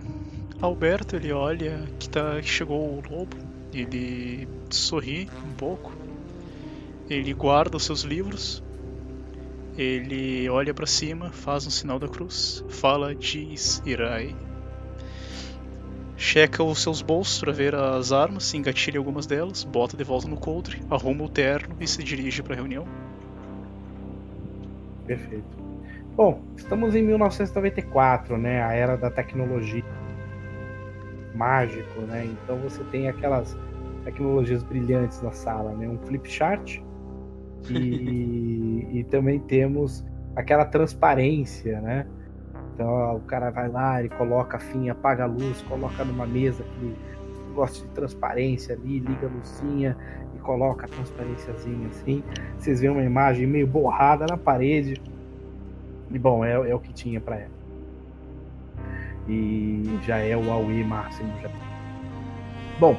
Alberto 0.60 1.16
ele 1.16 1.32
olha 1.32 1.86
que, 1.98 2.08
tá, 2.08 2.40
que 2.40 2.48
chegou 2.48 2.80
o 2.80 3.02
lobo, 3.08 3.36
ele 3.72 4.48
sorri 4.70 5.28
um 5.46 5.54
pouco, 5.54 5.92
ele 7.08 7.32
guarda 7.32 7.76
os 7.76 7.84
seus 7.84 8.02
livros, 8.02 8.62
ele 9.76 10.48
olha 10.48 10.72
para 10.72 10.86
cima, 10.86 11.30
faz 11.30 11.66
um 11.66 11.70
sinal 11.70 11.98
da 11.98 12.08
cruz, 12.08 12.64
fala 12.68 13.14
diz 13.14 13.82
Irai. 13.84 14.34
Checa 16.18 16.64
os 16.64 16.82
seus 16.82 17.00
bolsos 17.00 17.38
para 17.38 17.52
ver 17.52 17.76
as 17.76 18.10
armas, 18.10 18.52
engatilha 18.52 18.98
algumas 18.98 19.24
delas, 19.24 19.62
bota 19.62 19.96
de 19.96 20.02
volta 20.02 20.26
no 20.26 20.36
coldre, 20.36 20.82
arruma 20.90 21.22
o 21.22 21.28
terno 21.28 21.76
e 21.78 21.86
se 21.86 22.02
dirige 22.02 22.42
para 22.42 22.54
a 22.54 22.56
reunião. 22.56 22.84
Perfeito. 25.06 25.56
Bom, 26.16 26.42
estamos 26.56 26.96
em 26.96 27.02
1994, 27.02 28.36
né? 28.36 28.60
A 28.64 28.72
era 28.72 28.96
da 28.96 29.08
tecnologia 29.12 29.84
mágico, 31.36 32.00
né? 32.00 32.26
Então 32.26 32.58
você 32.58 32.82
tem 32.90 33.08
aquelas 33.08 33.56
tecnologias 34.02 34.64
brilhantes 34.64 35.22
na 35.22 35.30
sala, 35.30 35.72
né? 35.74 35.88
Um 35.88 35.98
flip 35.98 36.28
chart 36.28 36.80
e, 37.70 38.88
e 38.98 39.06
também 39.08 39.38
temos 39.38 40.04
aquela 40.34 40.64
transparência, 40.64 41.80
né? 41.80 42.08
Então 42.78 43.16
o 43.16 43.20
cara 43.22 43.50
vai 43.50 43.68
lá, 43.68 43.98
ele 43.98 44.08
coloca 44.08 44.56
a 44.56 44.60
fim, 44.60 44.88
apaga 44.88 45.24
a 45.24 45.26
luz, 45.26 45.60
coloca 45.62 46.04
numa 46.04 46.24
mesa 46.24 46.62
que 46.62 46.94
gosta 47.52 47.84
de 47.84 47.92
transparência 47.92 48.76
ali, 48.76 49.00
liga 49.00 49.26
a 49.26 49.28
luzinha 49.28 49.96
e 50.36 50.38
coloca 50.38 50.86
a 50.86 50.88
transparênciazinha 50.88 51.88
assim. 51.88 52.22
Vocês 52.56 52.80
veem 52.80 52.92
uma 52.92 53.02
imagem 53.02 53.48
meio 53.48 53.66
borrada 53.66 54.26
na 54.26 54.36
parede. 54.36 55.02
E 56.08 56.18
bom, 56.20 56.44
é, 56.44 56.52
é 56.52 56.72
o 56.72 56.78
que 56.78 56.92
tinha 56.92 57.20
para 57.20 57.38
ela. 57.38 57.58
E 59.28 59.98
já 60.04 60.18
é 60.18 60.36
o 60.36 60.48
Aui 60.48 60.84
máximo 60.84 61.32
já. 61.42 61.50
Bom, 62.78 62.96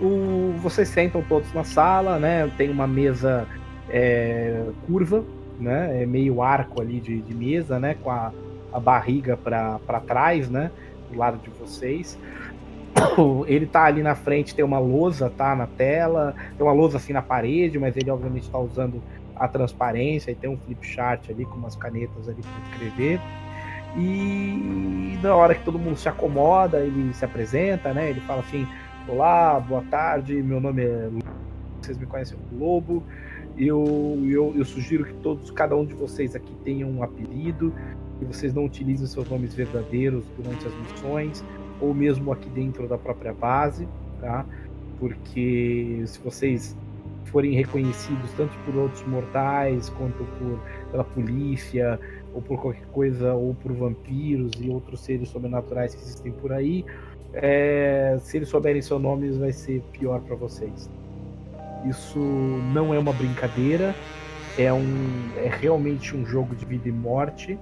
o, 0.00 0.54
vocês 0.56 0.88
sentam 0.88 1.20
todos 1.20 1.52
na 1.52 1.64
sala, 1.64 2.18
né? 2.18 2.50
Tem 2.56 2.70
uma 2.70 2.86
mesa 2.86 3.46
é, 3.90 4.64
curva, 4.86 5.22
né? 5.60 6.02
É 6.02 6.06
meio 6.06 6.40
arco 6.40 6.80
ali 6.80 6.98
de, 6.98 7.20
de 7.20 7.34
mesa, 7.34 7.78
né? 7.78 7.94
Com 8.02 8.10
a, 8.10 8.32
a 8.72 8.80
barriga 8.80 9.36
para 9.36 10.00
trás, 10.06 10.48
né? 10.48 10.70
Do 11.10 11.18
lado 11.18 11.38
de 11.38 11.50
vocês. 11.50 12.18
Ele 13.46 13.66
tá 13.66 13.84
ali 13.84 14.02
na 14.02 14.14
frente, 14.14 14.54
tem 14.54 14.64
uma 14.64 14.78
lousa, 14.78 15.30
tá? 15.30 15.54
Na 15.54 15.66
tela, 15.66 16.34
tem 16.56 16.66
uma 16.66 16.72
lousa 16.72 16.96
assim 16.96 17.12
na 17.12 17.22
parede, 17.22 17.78
mas 17.78 17.96
ele 17.96 18.10
obviamente 18.10 18.44
está 18.44 18.58
usando 18.58 19.02
a 19.36 19.46
transparência 19.46 20.30
e 20.30 20.34
tem 20.34 20.50
um 20.50 20.56
flip 20.56 20.84
chart 20.84 21.30
ali 21.30 21.44
com 21.44 21.54
umas 21.54 21.76
canetas 21.76 22.28
ali 22.28 22.42
para 22.42 22.70
escrever. 22.70 23.20
E 23.96 25.18
na 25.22 25.34
hora 25.34 25.54
que 25.54 25.64
todo 25.64 25.78
mundo 25.78 25.96
se 25.96 26.08
acomoda, 26.08 26.80
ele 26.80 27.12
se 27.14 27.24
apresenta, 27.24 27.92
né? 27.94 28.10
Ele 28.10 28.20
fala 28.20 28.40
assim: 28.40 28.66
Olá, 29.08 29.58
boa 29.60 29.82
tarde, 29.90 30.42
meu 30.42 30.60
nome 30.60 30.82
é 30.82 31.08
vocês 31.88 31.96
me 31.96 32.06
conhecem 32.06 32.36
como 32.36 32.64
Lobo. 32.64 33.02
Eu, 33.56 34.18
eu, 34.24 34.52
eu 34.56 34.64
sugiro 34.64 35.04
que 35.04 35.14
todos, 35.14 35.50
cada 35.50 35.74
um 35.74 35.84
de 35.84 35.94
vocês 35.94 36.36
aqui 36.36 36.54
tenha 36.62 36.86
um 36.86 37.02
apelido, 37.02 37.74
que 38.18 38.24
vocês 38.24 38.52
não 38.52 38.64
utilizem 38.64 39.06
seus 39.06 39.28
nomes 39.28 39.54
verdadeiros 39.54 40.24
durante 40.36 40.66
as 40.66 40.74
missões, 40.74 41.44
ou 41.80 41.94
mesmo 41.94 42.32
aqui 42.32 42.48
dentro 42.50 42.88
da 42.88 42.98
própria 42.98 43.32
base, 43.32 43.86
tá? 44.20 44.44
Porque 44.98 46.02
se 46.06 46.18
vocês 46.20 46.76
forem 47.26 47.52
reconhecidos 47.52 48.32
tanto 48.32 48.56
por 48.64 48.74
outros 48.74 49.06
mortais 49.06 49.90
quanto 49.90 50.24
por 50.24 50.58
pela 50.90 51.04
polícia 51.04 52.00
ou 52.32 52.40
por 52.40 52.58
qualquer 52.58 52.86
coisa 52.86 53.34
ou 53.34 53.54
por 53.54 53.70
vampiros 53.72 54.52
e 54.58 54.70
outros 54.70 55.00
seres 55.00 55.28
sobrenaturais 55.28 55.94
que 55.94 56.00
existem 56.00 56.32
por 56.32 56.52
aí 56.52 56.86
é, 57.34 58.16
se 58.22 58.38
eles 58.38 58.48
souberem 58.48 58.80
seu 58.80 58.98
nome 58.98 59.30
vai 59.32 59.52
ser 59.52 59.82
pior 59.92 60.22
para 60.22 60.36
vocês 60.36 60.88
isso 61.86 62.18
não 62.18 62.92
é 62.92 62.98
uma 62.98 63.12
brincadeira, 63.12 63.94
é, 64.56 64.72
um, 64.72 65.30
é 65.36 65.48
realmente 65.48 66.16
um 66.16 66.24
jogo 66.24 66.54
de 66.54 66.64
vida 66.64 66.88
e 66.88 66.92
morte, 66.92 67.58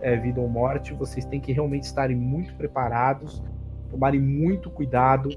é 0.00 0.16
vida 0.16 0.40
ou 0.40 0.48
morte. 0.48 0.94
Vocês 0.94 1.24
têm 1.24 1.40
que 1.40 1.52
realmente 1.52 1.84
estarem 1.84 2.16
muito 2.16 2.54
preparados, 2.54 3.42
tomarem 3.90 4.20
muito 4.20 4.70
cuidado 4.70 5.30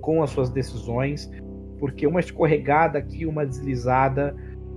com 0.00 0.22
as 0.22 0.30
suas 0.30 0.50
decisões, 0.50 1.30
porque 1.78 2.06
uma 2.06 2.20
escorregada 2.20 2.98
aqui, 2.98 3.26
uma 3.26 3.44
deslizada, 3.44 4.34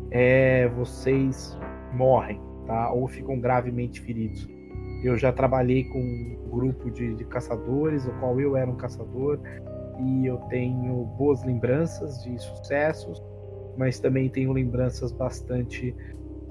é, 0.09 0.67
vocês 0.69 1.57
morrem, 1.93 2.39
tá? 2.65 2.91
Ou 2.91 3.07
ficam 3.07 3.39
gravemente 3.39 4.01
feridos. 4.01 4.47
Eu 5.03 5.17
já 5.17 5.31
trabalhei 5.31 5.85
com 5.85 5.99
um 5.99 6.49
grupo 6.49 6.91
de, 6.91 7.15
de 7.15 7.25
caçadores, 7.25 8.05
o 8.05 8.11
qual 8.19 8.39
eu 8.39 8.55
era 8.55 8.69
um 8.69 8.75
caçador, 8.75 9.39
e 9.99 10.25
eu 10.25 10.37
tenho 10.49 11.05
boas 11.17 11.43
lembranças 11.43 12.23
de 12.23 12.37
sucessos, 12.39 13.21
mas 13.77 13.99
também 13.99 14.29
tenho 14.29 14.51
lembranças 14.51 15.11
bastante 15.11 15.95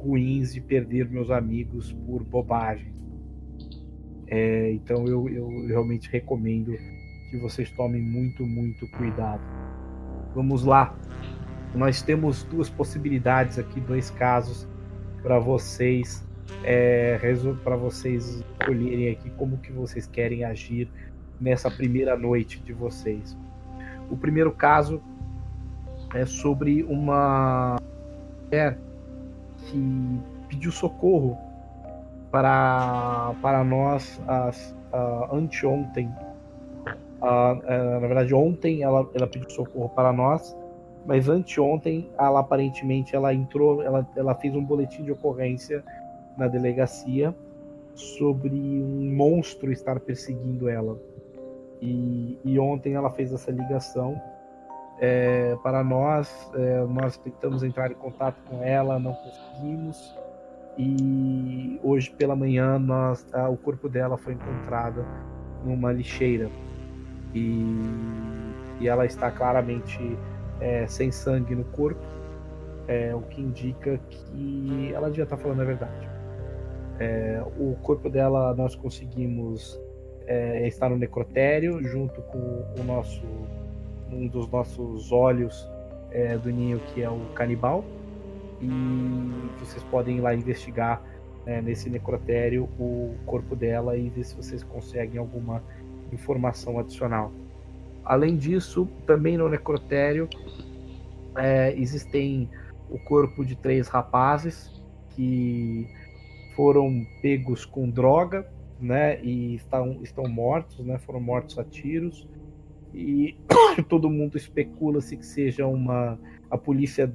ruins 0.01 0.53
de 0.53 0.61
perder 0.61 1.09
meus 1.09 1.31
amigos 1.31 1.93
por 2.07 2.25
bobagem. 2.25 2.93
É, 4.27 4.73
então 4.73 5.07
eu, 5.07 5.29
eu 5.29 5.67
realmente 5.67 6.11
recomendo 6.11 6.73
que 7.31 7.39
vocês 7.39 7.71
tomem 7.73 8.01
muito, 8.01 8.45
muito 8.45 8.89
cuidado. 8.93 9.43
Vamos 10.35 10.65
lá. 10.65 10.97
Nós 11.75 12.03
temos 12.03 12.43
duas 12.45 12.69
possibilidades 12.69 13.59
aqui, 13.59 13.81
dois 13.81 14.11
casos 14.11 14.67
para 15.23 15.39
vocês 15.39 16.25
é, 16.65 17.19
para 17.63 17.77
vocês 17.77 18.45
escolherem 18.59 19.11
aqui 19.11 19.31
como 19.31 19.59
que 19.59 19.73
vocês 19.73 20.07
querem 20.07 20.45
agir 20.45 20.89
nessa 21.41 21.71
primeira 21.71 22.17
noite 22.17 22.61
de 22.61 22.73
vocês. 22.73 23.37
O 24.11 24.17
primeiro 24.17 24.53
caso 24.53 25.01
é 26.13 26.27
sobre 26.27 26.83
uma 26.83 27.77
mulher 28.45 28.79
que 29.71 30.21
pediu 30.49 30.73
socorro 30.73 31.39
para, 32.31 33.35
para 33.41 33.65
nós 33.65 34.21
as, 34.27 34.75
uh, 34.93 35.35
anteontem. 35.35 36.11
Uh, 37.21 38.01
na 38.01 38.07
verdade, 38.07 38.35
ontem 38.35 38.83
ela, 38.83 39.09
ela 39.15 39.27
pediu 39.27 39.49
socorro 39.51 39.89
para 39.91 40.13
nós, 40.13 40.57
mas 41.07 41.29
anteontem 41.29 42.11
ela 42.19 42.41
aparentemente 42.41 43.15
ela 43.15 43.33
entrou, 43.33 43.83
ela, 43.83 44.07
ela 44.17 44.35
fez 44.35 44.55
um 44.55 44.65
boletim 44.65 45.03
de 45.03 45.13
ocorrência 45.13 45.85
na 46.37 46.49
delegacia 46.49 47.35
sobre 47.95 48.55
um 48.55 49.15
monstro 49.15 49.71
estar 49.71 50.01
perseguindo 50.01 50.69
ela. 50.69 50.97
E, 51.81 52.39
e 52.45 52.59
ontem 52.59 52.95
ela 52.95 53.11
fez 53.11 53.33
essa 53.33 53.51
ligação 53.51 54.21
é, 55.01 55.57
para 55.63 55.83
nós. 55.83 56.51
É, 56.55 56.85
nós 56.85 57.17
tentamos 57.17 57.63
entrar 57.63 57.91
em 57.91 57.95
contato 57.95 58.37
com 58.49 58.63
ela, 58.63 58.99
não 58.99 59.15
conseguimos. 59.15 60.15
E 60.79 61.81
hoje 61.83 62.11
pela 62.11 62.37
manhã 62.37 62.79
nós, 62.79 63.27
a, 63.35 63.49
o 63.49 63.57
corpo 63.57 63.89
dela 63.89 64.17
foi 64.17 64.35
encontrado 64.35 65.05
numa 65.65 65.93
lixeira. 65.93 66.51
E, 67.35 67.81
e 68.81 68.89
ela 68.89 69.07
está 69.07 69.31
claramente 69.31 69.99
é, 70.61 70.87
sem 70.87 71.11
sangue 71.11 71.55
no 71.55 71.65
corpo, 71.65 72.01
é, 72.89 73.15
o 73.15 73.23
que 73.23 73.41
indica 73.41 73.99
que 74.09 74.93
ela 74.95 75.09
devia 75.09 75.25
estar 75.25 75.37
falando 75.37 75.63
a 75.63 75.65
verdade. 75.65 76.09
É, 76.99 77.43
o 77.59 77.77
corpo 77.83 78.11
dela 78.11 78.55
nós 78.55 78.75
conseguimos 78.75 79.81
é, 80.27 80.69
no 80.89 80.97
necrotério, 80.97 81.83
junto 81.83 82.21
com 82.23 82.39
o 82.79 82.83
nosso 82.85 83.23
um 84.13 84.27
dos 84.27 84.49
nossos 84.49 85.13
olhos 85.13 85.69
é, 86.11 86.37
do 86.37 86.51
ninho, 86.51 86.81
que 86.93 87.03
é 87.03 87.11
o 87.11 87.21
canibal. 87.35 87.85
E 88.61 88.69
vocês 89.59 89.83
podem 89.85 90.19
ir 90.19 90.21
lá 90.21 90.35
investigar 90.35 91.03
é, 91.47 91.61
nesse 91.63 91.89
necrotério 91.89 92.65
o 92.79 93.15
corpo 93.25 93.57
dela 93.57 93.97
e 93.97 94.09
ver 94.11 94.25
se 94.25 94.37
vocês 94.37 94.63
conseguem 94.63 95.19
alguma 95.19 95.63
informação 96.13 96.79
adicional. 96.79 97.33
Além 98.05 98.37
disso, 98.37 98.89
também 99.07 99.39
no 99.39 99.49
necrotério 99.49 100.29
é, 101.37 101.75
existem 101.77 102.49
o 102.91 102.99
corpo 102.99 103.45
de 103.45 103.55
três 103.55 103.89
rapazes 103.89 104.83
que 105.11 105.89
foram 106.55 107.07
pegos 107.23 107.65
com 107.65 107.89
droga 107.89 108.47
né? 108.81 109.23
E 109.23 109.57
estão, 109.57 109.99
estão 110.03 110.27
mortos, 110.27 110.85
né? 110.85 110.99
Foram 110.99 111.21
mortos 111.21 111.59
a 111.59 111.65
tiros. 111.65 112.27
E 112.95 113.37
todo 113.89 114.11
mundo 114.11 114.37
especula-se 114.37 115.17
que 115.17 115.27
seja 115.27 115.67
uma. 115.67 116.19
A 116.51 116.59
polícia 116.59 117.13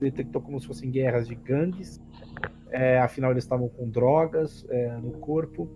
detectou 0.00 0.42
como 0.42 0.60
se 0.60 0.66
fossem 0.66 0.90
guerras 0.90 1.26
de 1.26 1.34
gangues. 1.34 2.00
É, 2.70 2.98
afinal, 2.98 3.30
eles 3.30 3.44
estavam 3.44 3.68
com 3.68 3.88
drogas 3.88 4.66
é, 4.68 4.96
no 4.96 5.12
corpo. 5.12 5.68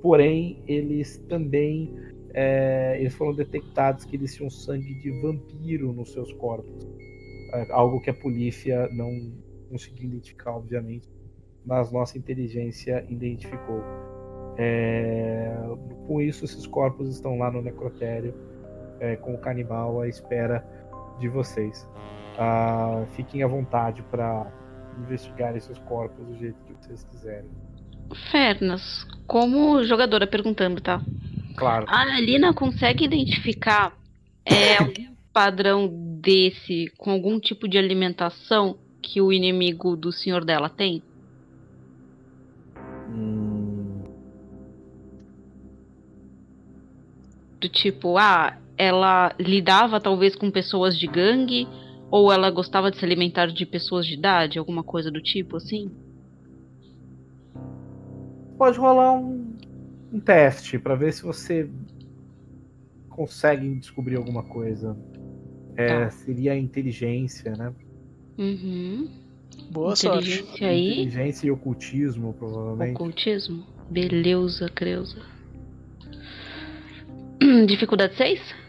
Porém, 0.00 0.62
eles 0.66 1.18
também 1.28 1.94
é, 2.34 2.96
eles 2.98 3.14
foram 3.14 3.34
detectados 3.34 4.04
que 4.04 4.16
eles 4.16 4.34
tinham 4.34 4.48
sangue 4.48 4.94
de 4.94 5.10
vampiro 5.20 5.92
nos 5.92 6.12
seus 6.12 6.32
corpos. 6.34 6.88
É, 7.52 7.66
algo 7.70 8.00
que 8.00 8.10
a 8.10 8.14
polícia 8.14 8.88
não 8.92 9.32
conseguiu 9.70 10.08
identificar, 10.08 10.52
obviamente, 10.52 11.08
mas 11.64 11.92
nossa 11.92 12.16
inteligência 12.16 13.04
identificou. 13.08 13.82
É, 14.56 15.54
com 16.06 16.20
isso, 16.20 16.44
esses 16.44 16.66
corpos 16.66 17.08
estão 17.08 17.38
lá 17.38 17.50
no 17.50 17.62
necrotério 17.62 18.34
é, 19.02 19.16
com 19.16 19.34
o 19.34 19.38
canibal 19.38 20.00
à 20.00 20.08
espera 20.08 20.64
de 21.18 21.28
vocês. 21.28 21.86
Ah, 22.38 23.04
fiquem 23.16 23.42
à 23.42 23.48
vontade 23.48 24.00
para 24.04 24.46
investigar 25.04 25.56
esses 25.56 25.76
corpos 25.80 26.24
do 26.24 26.38
jeito 26.38 26.56
que 26.64 26.72
vocês 26.72 27.04
quiserem. 27.10 27.50
Fernas, 28.30 29.04
como 29.26 29.82
jogadora 29.82 30.26
perguntando, 30.26 30.80
tá? 30.80 31.02
Claro. 31.56 31.84
A 31.88 32.02
Alina 32.16 32.54
consegue 32.54 33.04
identificar 33.04 33.92
é, 34.44 34.78
algum 34.78 35.14
padrão 35.32 35.90
desse 36.20 36.92
com 36.96 37.10
algum 37.10 37.40
tipo 37.40 37.66
de 37.66 37.78
alimentação 37.78 38.78
que 39.02 39.20
o 39.20 39.32
inimigo 39.32 39.96
do 39.96 40.12
senhor 40.12 40.44
dela 40.44 40.68
tem? 40.68 41.02
Hum, 43.08 43.42
Do 47.62 47.68
tipo, 47.68 48.18
ah, 48.18 48.58
ela 48.82 49.34
lidava 49.38 50.00
talvez 50.00 50.34
com 50.34 50.50
pessoas 50.50 50.98
de 50.98 51.06
gangue 51.06 51.66
ou 52.10 52.32
ela 52.32 52.50
gostava 52.50 52.90
de 52.90 52.98
se 52.98 53.04
alimentar 53.04 53.46
de 53.46 53.64
pessoas 53.64 54.06
de 54.06 54.14
idade, 54.14 54.58
alguma 54.58 54.82
coisa 54.82 55.10
do 55.10 55.20
tipo 55.20 55.56
assim? 55.56 55.90
pode 58.62 58.78
rolar 58.78 59.14
um, 59.14 59.56
um 60.12 60.20
teste 60.20 60.78
para 60.78 60.94
ver 60.94 61.12
se 61.12 61.24
você 61.24 61.68
consegue 63.08 63.74
descobrir 63.74 64.14
alguma 64.14 64.44
coisa. 64.44 64.96
É, 65.76 65.88
Tá. 65.88 66.10
Seria 66.10 66.52
a 66.52 66.56
inteligência, 66.56 67.56
né? 67.56 67.74
Uhum. 68.38 69.10
Boa 69.68 69.96
sorte. 69.96 70.30
Inteligência 70.30 70.68
aí. 70.68 70.92
Inteligência 70.92 71.46
e 71.48 71.50
ocultismo, 71.50 72.34
provavelmente. 72.34 72.94
Ocultismo. 72.94 73.66
Beleza, 73.90 74.68
Creuza. 74.68 75.20
Dificuldade 77.66 78.14
6? 78.14 78.61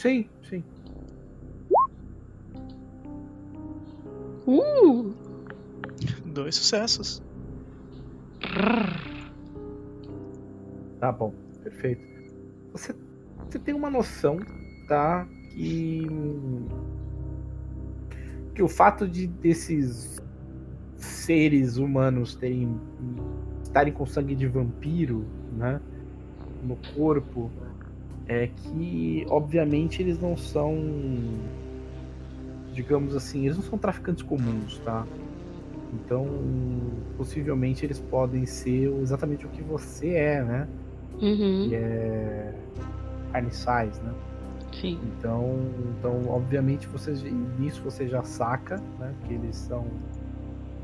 Sim, 0.00 0.24
sim. 0.48 0.64
Uh! 4.46 5.12
Dois 6.24 6.54
sucessos. 6.54 7.22
Tá 10.98 11.12
bom, 11.12 11.34
perfeito. 11.62 12.02
Você, 12.72 12.94
você 13.44 13.58
tem 13.58 13.74
uma 13.74 13.90
noção, 13.90 14.38
tá? 14.88 15.28
Que. 15.50 16.06
Que 18.54 18.62
o 18.62 18.68
fato 18.68 19.06
de 19.06 19.26
desses 19.26 20.18
seres 20.96 21.76
humanos 21.76 22.34
terem. 22.34 22.74
estarem 23.62 23.92
com 23.92 24.06
sangue 24.06 24.34
de 24.34 24.46
vampiro, 24.46 25.26
né? 25.52 25.78
No 26.62 26.76
corpo, 26.94 27.50
é 28.32 28.46
que, 28.46 29.26
obviamente, 29.28 30.00
eles 30.00 30.20
não 30.20 30.36
são. 30.36 30.72
Digamos 32.72 33.16
assim, 33.16 33.44
eles 33.44 33.56
não 33.56 33.64
são 33.64 33.76
traficantes 33.76 34.22
comuns, 34.22 34.78
tá? 34.84 35.04
Então, 35.92 36.24
possivelmente 37.16 37.84
eles 37.84 37.98
podem 37.98 38.46
ser 38.46 38.88
exatamente 39.02 39.44
o 39.44 39.48
que 39.48 39.60
você 39.62 40.10
é, 40.10 40.42
né? 40.44 40.68
Uhum. 41.20 41.66
que 41.68 41.74
é 41.74 42.54
carniçais, 43.32 43.98
né? 44.00 44.14
Sim. 44.72 44.98
Então, 45.18 45.58
então 45.98 46.22
obviamente 46.28 46.86
você 46.86 47.12
nisso 47.58 47.82
você 47.82 48.06
já 48.08 48.22
saca, 48.22 48.76
né? 48.98 49.12
Que 49.26 49.34
eles 49.34 49.56
são 49.56 49.84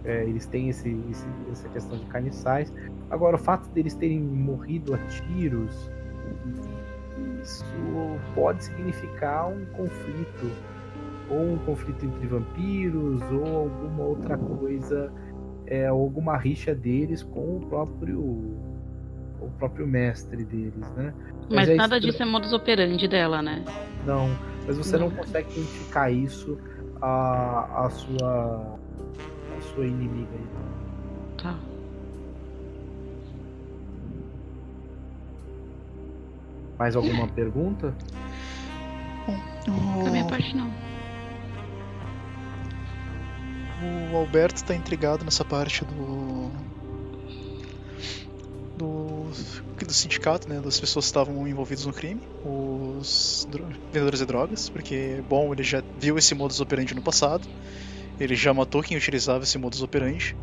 é, 0.04 0.24
eles 0.24 0.44
têm 0.46 0.68
esse, 0.68 0.88
esse- 1.10 1.26
essa 1.50 1.68
questão 1.68 1.96
de 1.96 2.04
carniçais. 2.06 2.72
Agora 3.08 3.36
o 3.36 3.38
fato 3.38 3.68
deles 3.70 3.94
terem 3.94 4.20
morrido 4.20 4.94
a 4.94 4.98
tiros 5.06 5.90
isso 7.46 7.64
pode 8.34 8.64
significar 8.64 9.48
um 9.48 9.64
conflito 9.66 10.50
ou 11.30 11.52
um 11.52 11.58
conflito 11.58 12.04
entre 12.04 12.26
vampiros 12.26 13.22
ou 13.30 13.56
alguma 13.56 14.04
outra 14.04 14.36
coisa 14.36 15.12
é, 15.66 15.86
alguma 15.86 16.36
rixa 16.36 16.74
deles 16.74 17.22
com 17.22 17.58
o 17.58 17.66
próprio 17.68 18.20
o 19.38 19.50
próprio 19.58 19.86
mestre 19.86 20.44
deles, 20.44 20.90
né? 20.96 21.12
Mas 21.50 21.68
é 21.68 21.74
nada 21.74 22.00
disso 22.00 22.22
é 22.22 22.26
modus 22.26 22.52
operandi 22.52 23.06
dela, 23.06 23.42
né? 23.42 23.64
Não, 24.04 24.28
mas 24.66 24.78
você 24.78 24.96
não 24.96 25.08
Não. 25.08 25.16
consegue 25.16 25.50
identificar 25.52 26.10
isso 26.10 26.58
a, 27.00 27.84
a 27.86 27.90
sua 27.90 28.78
a 29.56 29.60
sua 29.60 29.86
inimiga. 29.86 30.38
Tá. 31.40 31.54
Mais 36.78 36.94
alguma 36.94 37.26
pergunta? 37.28 37.96
Da 40.04 40.10
minha 40.10 40.24
parte, 40.26 40.54
não. 40.56 40.70
O 44.12 44.16
Alberto 44.16 44.64
tá 44.64 44.74
intrigado 44.74 45.24
nessa 45.24 45.44
parte 45.44 45.84
do. 45.84 46.50
do. 48.76 49.26
do 49.86 49.92
sindicato, 49.92 50.48
né? 50.48 50.60
Das 50.60 50.78
pessoas 50.80 51.04
que 51.06 51.08
estavam 51.08 51.46
envolvidas 51.46 51.86
no 51.86 51.92
crime, 51.92 52.22
os 52.44 53.46
dro- 53.50 53.68
vendedores 53.92 54.20
de 54.20 54.26
drogas, 54.26 54.68
porque, 54.68 55.22
bom, 55.28 55.52
ele 55.52 55.62
já 55.62 55.82
viu 55.98 56.16
esse 56.18 56.34
modus 56.34 56.60
operandi 56.60 56.94
no 56.94 57.02
passado, 57.02 57.46
ele 58.18 58.34
já 58.34 58.52
matou 58.54 58.82
quem 58.82 58.96
utilizava 58.96 59.44
esse 59.44 59.58
modus 59.58 59.82
operandi. 59.82 60.36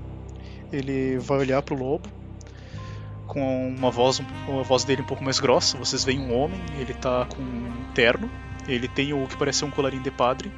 Ele 0.72 1.18
vai 1.20 1.40
olhar 1.40 1.62
pro 1.62 1.76
lobo 1.76 2.10
com 3.28 3.70
uma 3.70 3.90
voz, 3.90 4.22
uma 4.48 4.64
voz 4.64 4.84
dele 4.84 5.02
um 5.02 5.06
pouco 5.06 5.24
mais 5.24 5.40
grossa. 5.40 5.78
Vocês 5.78 6.04
veem 6.04 6.20
um 6.20 6.36
homem, 6.36 6.60
ele 6.80 6.94
tá 6.94 7.26
com 7.26 7.42
um 7.42 7.94
terno, 7.94 8.30
ele 8.68 8.88
tem 8.88 9.14
o 9.14 9.28
que 9.28 9.38
parece 9.38 9.64
um 9.66 9.72
colarinho 9.72 10.04
de 10.04 10.12
padre 10.12 10.52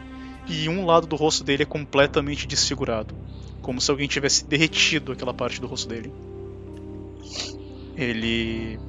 e 0.47 0.70
um 0.70 0.86
lado 0.86 1.07
do 1.07 1.16
rosto 1.16 1.43
dele 1.43 1.63
é 1.63 1.66
completamente 1.66 2.45
desfigurado, 2.45 3.16
como 3.61 3.82
se 3.82 3.89
alguém 3.89 4.07
tivesse 4.07 4.45
derretido 4.45 5.11
aquela 5.11 5.34
parte 5.34 5.59
do 5.59 5.68
rosto 5.68 5.89
dele. 5.89 6.13
Ele 7.97 8.80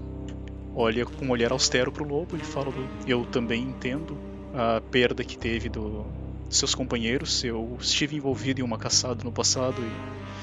olha 0.75 1.07
com 1.07 1.25
um 1.25 1.31
olhar 1.31 1.53
austero 1.53 1.91
pro 1.91 2.07
lobo 2.07 2.37
e 2.37 2.41
fala: 2.41 2.71
do, 2.71 2.89
Eu 3.07 3.25
também 3.25 3.63
entendo 3.63 4.19
a 4.53 4.81
perda 4.81 5.25
que 5.25 5.39
teve 5.39 5.69
do, 5.69 6.05
dos 6.47 6.59
seus 6.59 6.75
companheiros. 6.75 7.43
Eu 7.43 7.77
estive 7.81 8.17
envolvido 8.17 8.61
em 8.61 8.65
uma 8.65 8.77
caçada 8.77 9.25
no 9.25 9.33
passado 9.33 9.81
e 9.81 10.36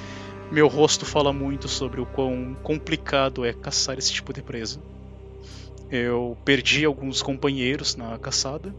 meu 0.54 0.68
rosto 0.68 1.04
fala 1.04 1.34
muito 1.34 1.68
sobre 1.68 2.00
o 2.00 2.06
quão 2.06 2.56
complicado 2.62 3.44
é 3.44 3.52
caçar 3.52 3.98
esse 3.98 4.14
tipo 4.14 4.32
de 4.32 4.44
presa. 4.44 4.80
Eu 5.90 6.38
perdi 6.46 6.86
alguns 6.86 7.24
companheiros 7.24 7.96
na 7.96 8.20
caçada 8.20 8.72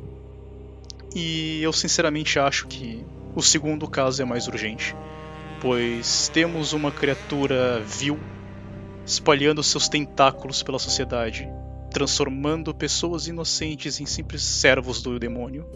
e 1.16 1.60
eu 1.60 1.72
sinceramente 1.72 2.38
acho 2.38 2.68
que 2.68 3.04
o 3.34 3.42
segundo 3.42 3.88
caso 3.88 4.22
é 4.22 4.24
mais 4.24 4.46
urgente, 4.46 4.94
pois 5.60 6.28
temos 6.28 6.72
uma 6.72 6.92
criatura 6.92 7.80
vil 7.80 8.20
espalhando 9.04 9.60
seus 9.60 9.88
tentáculos 9.88 10.62
pela 10.62 10.78
sociedade, 10.78 11.48
transformando 11.90 12.72
pessoas 12.72 13.26
inocentes 13.26 13.98
em 13.98 14.06
simples 14.06 14.44
servos 14.44 15.02
do 15.02 15.18
demônio. 15.18 15.66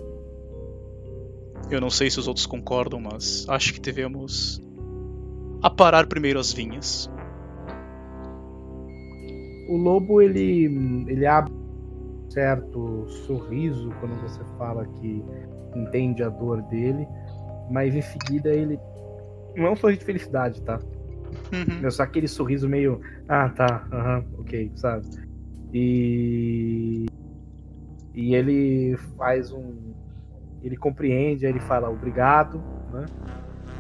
Eu 1.68 1.80
não 1.80 1.90
sei 1.90 2.08
se 2.08 2.20
os 2.20 2.28
outros 2.28 2.46
concordam, 2.46 3.00
mas 3.00 3.44
acho 3.48 3.74
que 3.74 3.80
devemos 3.80 4.60
aparar 5.62 6.06
primeiro 6.06 6.38
as 6.38 6.52
vinhas. 6.52 7.10
O 9.68 9.76
lobo 9.76 10.22
ele 10.22 10.64
ele 11.08 11.26
abre 11.26 11.52
um 11.52 12.30
certo 12.30 13.06
sorriso 13.26 13.90
quando 14.00 14.20
você 14.20 14.42
fala 14.56 14.86
que 14.86 15.22
entende 15.76 16.22
a 16.22 16.28
dor 16.28 16.62
dele, 16.62 17.06
mas 17.70 17.94
em 17.94 18.02
seguida 18.02 18.54
ele 18.54 18.78
não 19.54 19.66
é 19.66 19.70
um 19.70 19.76
sorriso 19.76 20.00
de 20.00 20.06
felicidade, 20.06 20.62
tá? 20.62 20.80
Uhum. 21.52 21.86
É 21.86 21.90
só 21.90 22.02
aquele 22.02 22.28
sorriso 22.28 22.68
meio. 22.68 23.00
Ah, 23.28 23.48
tá, 23.48 23.86
aham, 23.92 24.24
ok, 24.38 24.70
sabe? 24.76 25.06
E. 25.72 27.06
E 28.14 28.34
ele 28.34 28.96
faz 29.16 29.52
um. 29.52 29.94
Ele 30.62 30.76
compreende, 30.76 31.46
aí 31.46 31.52
ele 31.52 31.60
fala 31.60 31.90
obrigado, 31.90 32.62
né? 32.92 33.06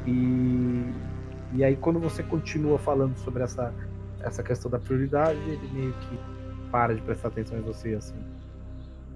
E. 0.06 0.92
E 1.52 1.64
aí 1.64 1.76
quando 1.76 1.98
você 1.98 2.22
continua 2.22 2.78
falando 2.78 3.16
sobre 3.18 3.42
essa, 3.42 3.72
essa 4.20 4.42
questão 4.42 4.70
da 4.70 4.78
prioridade, 4.78 5.38
ele 5.40 5.68
meio 5.72 5.92
que 5.92 6.18
para 6.70 6.94
de 6.94 7.00
prestar 7.00 7.28
atenção 7.28 7.58
em 7.58 7.62
você, 7.62 7.94
assim. 7.94 8.16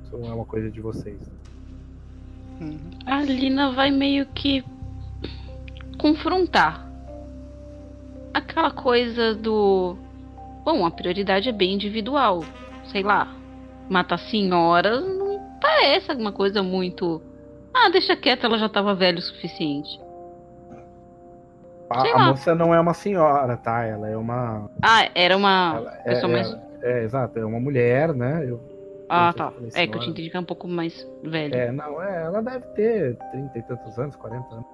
Isso 0.05 0.17
não 0.17 0.31
é 0.31 0.35
uma 0.35 0.45
coisa 0.45 0.71
de 0.71 0.81
vocês. 0.81 1.21
A 3.07 3.23
Lina 3.23 3.73
vai 3.73 3.91
meio 3.91 4.27
que 4.27 4.65
confrontar. 5.99 6.89
Aquela 8.33 8.71
coisa 8.71 9.35
do. 9.35 9.97
Bom, 10.65 10.87
a 10.87 10.91
prioridade 10.91 11.49
é 11.49 11.53
bem 11.53 11.75
individual. 11.75 12.45
Sei 12.87 13.03
lá. 13.03 13.37
Matar 13.91 14.19
senhoras 14.19 15.03
não 15.03 15.41
parece 15.61 16.11
alguma 16.11 16.33
coisa 16.33 16.63
muito. 16.63 17.21
Ah, 17.75 17.89
deixa 17.89 18.17
quieta, 18.17 18.47
ela 18.47 18.59
já 18.59 18.69
tava 18.69 18.95
velha 18.95 19.19
o 19.19 19.23
suficiente. 19.23 20.01
A, 21.93 22.13
a 22.15 22.29
moça 22.29 22.55
não 22.55 22.75
é 22.75 22.81
uma 22.81 22.95
senhora, 22.95 23.57
tá? 23.57 23.85
Ela 23.85 24.09
é 24.09 24.17
uma. 24.17 24.71
Ah, 24.83 25.09
era 25.15 25.37
uma 25.37 25.75
ela 25.77 25.91
pessoa 26.05 26.31
é, 26.31 26.35
mais. 26.35 26.53
É, 26.83 27.01
é, 27.01 27.05
exato, 27.05 27.39
é 27.39 27.45
uma 27.45 27.61
mulher, 27.61 28.15
né? 28.15 28.45
Eu, 28.47 28.61
ah, 29.15 29.33
tá. 29.37 29.53
É 29.75 29.87
que 29.87 29.95
eu 29.95 30.01
tinha 30.01 30.11
entendido 30.11 30.31
que 30.31 30.37
é 30.39 30.41
um 30.41 30.45
pouco 30.45 30.67
mais 30.67 31.07
velha. 31.23 31.55
É, 31.55 31.71
não, 31.71 32.03
é, 32.03 32.25
ela 32.25 32.41
deve 32.43 32.67
ter 32.69 33.19
30 33.31 33.59
e 33.59 33.63
tantos 33.63 33.99
anos, 33.99 34.17
40 34.17 34.55
anos. 34.55 34.67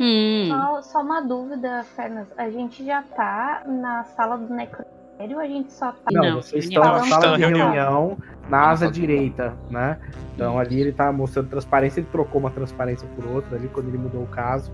Hum. 0.00 0.48
Só, 0.48 0.82
só 0.82 1.02
uma 1.02 1.20
dúvida, 1.20 1.84
Fernas. 1.94 2.26
A 2.36 2.50
gente 2.50 2.84
já 2.84 3.02
tá 3.02 3.62
na 3.64 4.02
sala 4.04 4.36
do 4.36 4.52
necrotério 4.52 5.36
ou 5.36 5.38
a 5.38 5.46
gente 5.46 5.72
só 5.72 5.92
tá. 5.92 6.10
Não, 6.10 6.22
Não, 6.22 6.42
vocês 6.42 6.64
estão 6.64 6.82
na 6.82 7.04
sala 7.04 7.36
de 7.36 7.44
reunião. 7.44 7.70
reunião, 7.70 8.18
na 8.48 8.70
asa 8.70 8.90
direita, 8.90 9.54
né? 9.70 9.98
Então 10.34 10.58
ali 10.58 10.80
ele 10.80 10.92
tá 10.92 11.12
mostrando 11.12 11.48
transparência, 11.48 12.00
ele 12.00 12.08
trocou 12.10 12.40
uma 12.40 12.50
transparência 12.50 13.08
por 13.14 13.24
outra 13.24 13.56
ali 13.56 13.68
quando 13.68 13.86
ele 13.86 13.98
mudou 13.98 14.24
o 14.24 14.26
caso. 14.26 14.72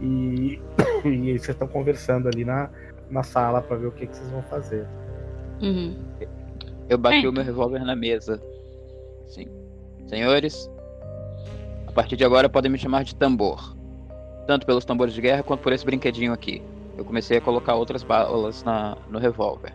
E, 0.00 0.60
e 1.04 1.38
vocês 1.38 1.50
estão 1.50 1.68
conversando 1.68 2.28
ali 2.28 2.44
na, 2.44 2.70
na 3.10 3.22
sala 3.22 3.60
pra 3.60 3.76
ver 3.76 3.86
o 3.86 3.92
que, 3.92 4.06
que 4.06 4.16
vocês 4.16 4.30
vão 4.30 4.42
fazer. 4.42 4.86
Uhum. 5.62 5.96
Eu 6.88 6.98
bati 6.98 7.24
É. 7.24 7.28
o 7.28 7.32
meu 7.32 7.44
revólver 7.44 7.84
na 7.84 7.94
mesa. 7.94 8.42
Sim. 9.26 9.46
Senhores, 10.06 10.70
a 11.86 11.92
partir 11.92 12.16
de 12.16 12.24
agora 12.24 12.48
podem 12.48 12.70
me 12.70 12.78
chamar 12.78 13.04
de 13.04 13.14
tambor. 13.14 13.76
Tanto 14.46 14.66
pelos 14.66 14.84
tambores 14.84 15.14
de 15.14 15.20
guerra 15.20 15.42
quanto 15.42 15.60
por 15.60 15.72
esse 15.72 15.84
brinquedinho 15.84 16.32
aqui. 16.32 16.62
Eu 16.96 17.04
comecei 17.04 17.38
a 17.38 17.40
colocar 17.40 17.74
outras 17.74 18.02
balas 18.02 18.64
na, 18.64 18.96
no 19.08 19.18
revólver. 19.18 19.72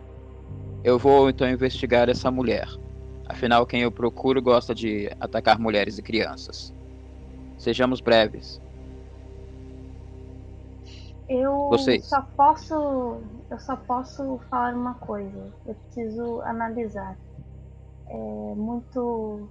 Eu 0.84 0.98
vou 0.98 1.30
então 1.30 1.48
investigar 1.48 2.08
essa 2.08 2.30
mulher. 2.30 2.68
Afinal, 3.28 3.66
quem 3.66 3.82
eu 3.82 3.90
procuro 3.90 4.40
gosta 4.42 4.74
de 4.74 5.10
atacar 5.18 5.58
mulheres 5.58 5.98
e 5.98 6.02
crianças. 6.02 6.72
Sejamos 7.58 8.00
breves. 8.00 8.60
Eu 11.28 11.68
Vocês. 11.68 12.06
só 12.06 12.22
posso. 12.22 13.20
Eu 13.50 13.58
só 13.60 13.76
posso 13.76 14.38
falar 14.48 14.74
uma 14.74 14.94
coisa. 14.94 15.52
Eu 15.66 15.74
preciso 15.74 16.40
analisar. 16.42 17.16
É 18.08 18.54
muito. 18.54 19.48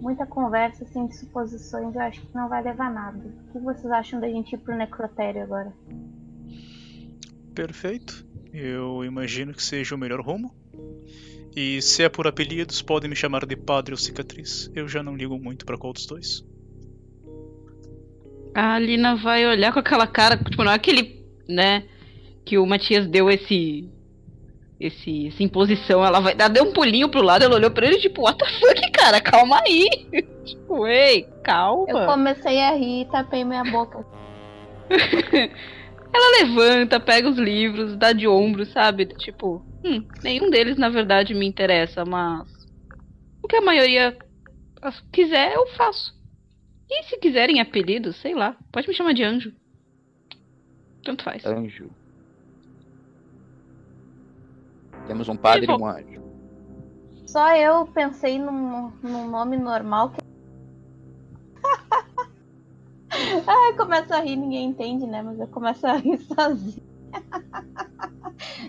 Muita 0.00 0.24
conversa 0.26 0.84
assim 0.84 1.06
de 1.06 1.16
suposições, 1.16 1.94
eu 1.94 2.00
acho 2.00 2.22
que 2.22 2.34
não 2.34 2.48
vai 2.48 2.62
levar 2.62 2.90
nada. 2.90 3.18
O 3.18 3.52
que 3.52 3.58
vocês 3.58 3.92
acham 3.92 4.18
da 4.18 4.28
gente 4.28 4.54
ir 4.54 4.58
pro 4.58 4.74
necrotério 4.74 5.42
agora? 5.42 5.74
Perfeito. 7.54 8.26
Eu 8.52 9.04
imagino 9.04 9.52
que 9.52 9.62
seja 9.62 9.94
o 9.94 9.98
melhor 9.98 10.20
rumo. 10.20 10.54
E 11.54 11.82
se 11.82 12.02
é 12.02 12.08
por 12.08 12.26
apelidos, 12.26 12.80
podem 12.80 13.10
me 13.10 13.16
chamar 13.16 13.44
de 13.44 13.56
Padre 13.56 13.92
ou 13.92 13.98
Cicatriz. 13.98 14.70
Eu 14.74 14.88
já 14.88 15.02
não 15.02 15.16
ligo 15.16 15.38
muito 15.38 15.66
pra 15.66 15.76
qual 15.76 15.92
dos 15.92 16.06
dois. 16.06 16.44
A 18.54 18.74
Alina 18.74 19.16
vai 19.16 19.46
olhar 19.46 19.72
com 19.72 19.78
aquela 19.78 20.06
cara, 20.06 20.36
tipo, 20.36 20.64
não 20.64 20.72
é 20.72 20.74
aquele, 20.74 21.24
né, 21.48 21.84
que 22.44 22.58
o 22.58 22.66
Matias 22.66 23.06
deu 23.06 23.30
esse, 23.30 23.88
esse, 24.78 25.28
essa 25.28 25.42
imposição, 25.42 26.04
ela 26.04 26.20
vai 26.20 26.34
dar, 26.34 26.48
deu 26.48 26.64
um 26.64 26.72
pulinho 26.72 27.08
pro 27.08 27.22
lado, 27.22 27.44
ela 27.44 27.54
olhou 27.54 27.70
pra 27.70 27.86
ele, 27.86 27.98
tipo, 27.98 28.22
what 28.22 28.38
the 28.38 28.46
fuck, 28.58 28.90
cara, 28.92 29.20
calma 29.20 29.60
aí. 29.64 29.88
tipo, 30.44 30.86
ei, 30.86 31.28
calma. 31.44 31.86
Eu 31.88 32.06
comecei 32.06 32.60
a 32.60 32.72
rir 32.72 33.02
e 33.02 33.04
tapei 33.06 33.44
minha 33.44 33.64
boca. 33.64 34.04
Ela 36.12 36.42
levanta, 36.42 36.98
pega 36.98 37.28
os 37.28 37.38
livros, 37.38 37.96
dá 37.96 38.12
de 38.12 38.26
ombro, 38.26 38.66
sabe? 38.66 39.06
Tipo, 39.06 39.64
hum, 39.84 40.04
nenhum 40.22 40.50
deles 40.50 40.76
na 40.76 40.88
verdade 40.88 41.34
me 41.34 41.46
interessa, 41.46 42.04
mas 42.04 42.48
o 43.42 43.46
que 43.46 43.56
a 43.56 43.60
maioria 43.60 44.16
quiser, 45.12 45.54
eu 45.54 45.66
faço. 45.68 46.18
E 46.90 47.04
se 47.04 47.16
quiserem 47.18 47.60
apelidos, 47.60 48.16
sei 48.16 48.34
lá, 48.34 48.56
pode 48.72 48.88
me 48.88 48.94
chamar 48.94 49.14
de 49.14 49.22
anjo. 49.22 49.52
Tanto 51.04 51.22
faz. 51.22 51.46
Anjo. 51.46 51.88
Temos 55.06 55.28
um 55.28 55.36
padre 55.36 55.66
e 55.66 55.70
um 55.70 55.86
anjo. 55.86 56.20
Só 57.26 57.54
eu 57.54 57.86
pensei 57.86 58.40
num, 58.40 58.90
num 59.02 59.30
nome 59.30 59.56
normal 59.56 60.10
que. 60.10 60.20
Ai, 63.46 63.72
começa 63.78 64.16
a 64.16 64.20
rir, 64.20 64.36
ninguém 64.36 64.70
entende, 64.70 65.06
né? 65.06 65.22
Mas 65.22 65.38
eu 65.38 65.46
começo 65.46 65.86
a 65.86 65.92
rir 65.92 66.18
sozinho. 66.26 66.82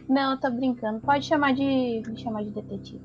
Não, 0.08 0.34
eu 0.34 0.40
tô 0.40 0.52
brincando. 0.52 1.00
Pode 1.00 1.26
chamar 1.26 1.54
de. 1.54 2.04
me 2.08 2.18
chamar 2.18 2.44
de 2.44 2.52
detetive. 2.52 3.02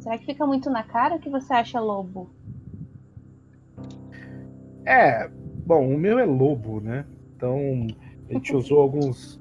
Será 0.00 0.16
que 0.16 0.26
fica 0.26 0.46
muito 0.46 0.70
na 0.70 0.84
cara 0.84 1.16
o 1.16 1.18
que 1.18 1.28
você 1.28 1.52
acha, 1.52 1.80
lobo? 1.80 2.30
É, 4.88 5.28
bom, 5.66 5.94
o 5.94 5.98
meu 5.98 6.18
é 6.18 6.24
lobo, 6.24 6.80
né? 6.80 7.04
Então 7.36 7.86
a 8.26 8.32
gente 8.32 8.54
usou 8.56 8.80
alguns, 8.80 9.38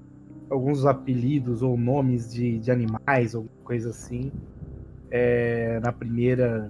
alguns 0.50 0.86
apelidos 0.86 1.64
ou 1.64 1.78
nomes 1.78 2.34
de, 2.34 2.60
de 2.60 2.70
animais, 2.70 3.34
ou 3.34 3.48
coisa 3.64 3.92
assim. 3.92 4.30
É, 5.10 5.80
na 5.82 5.94
primeira. 5.94 6.70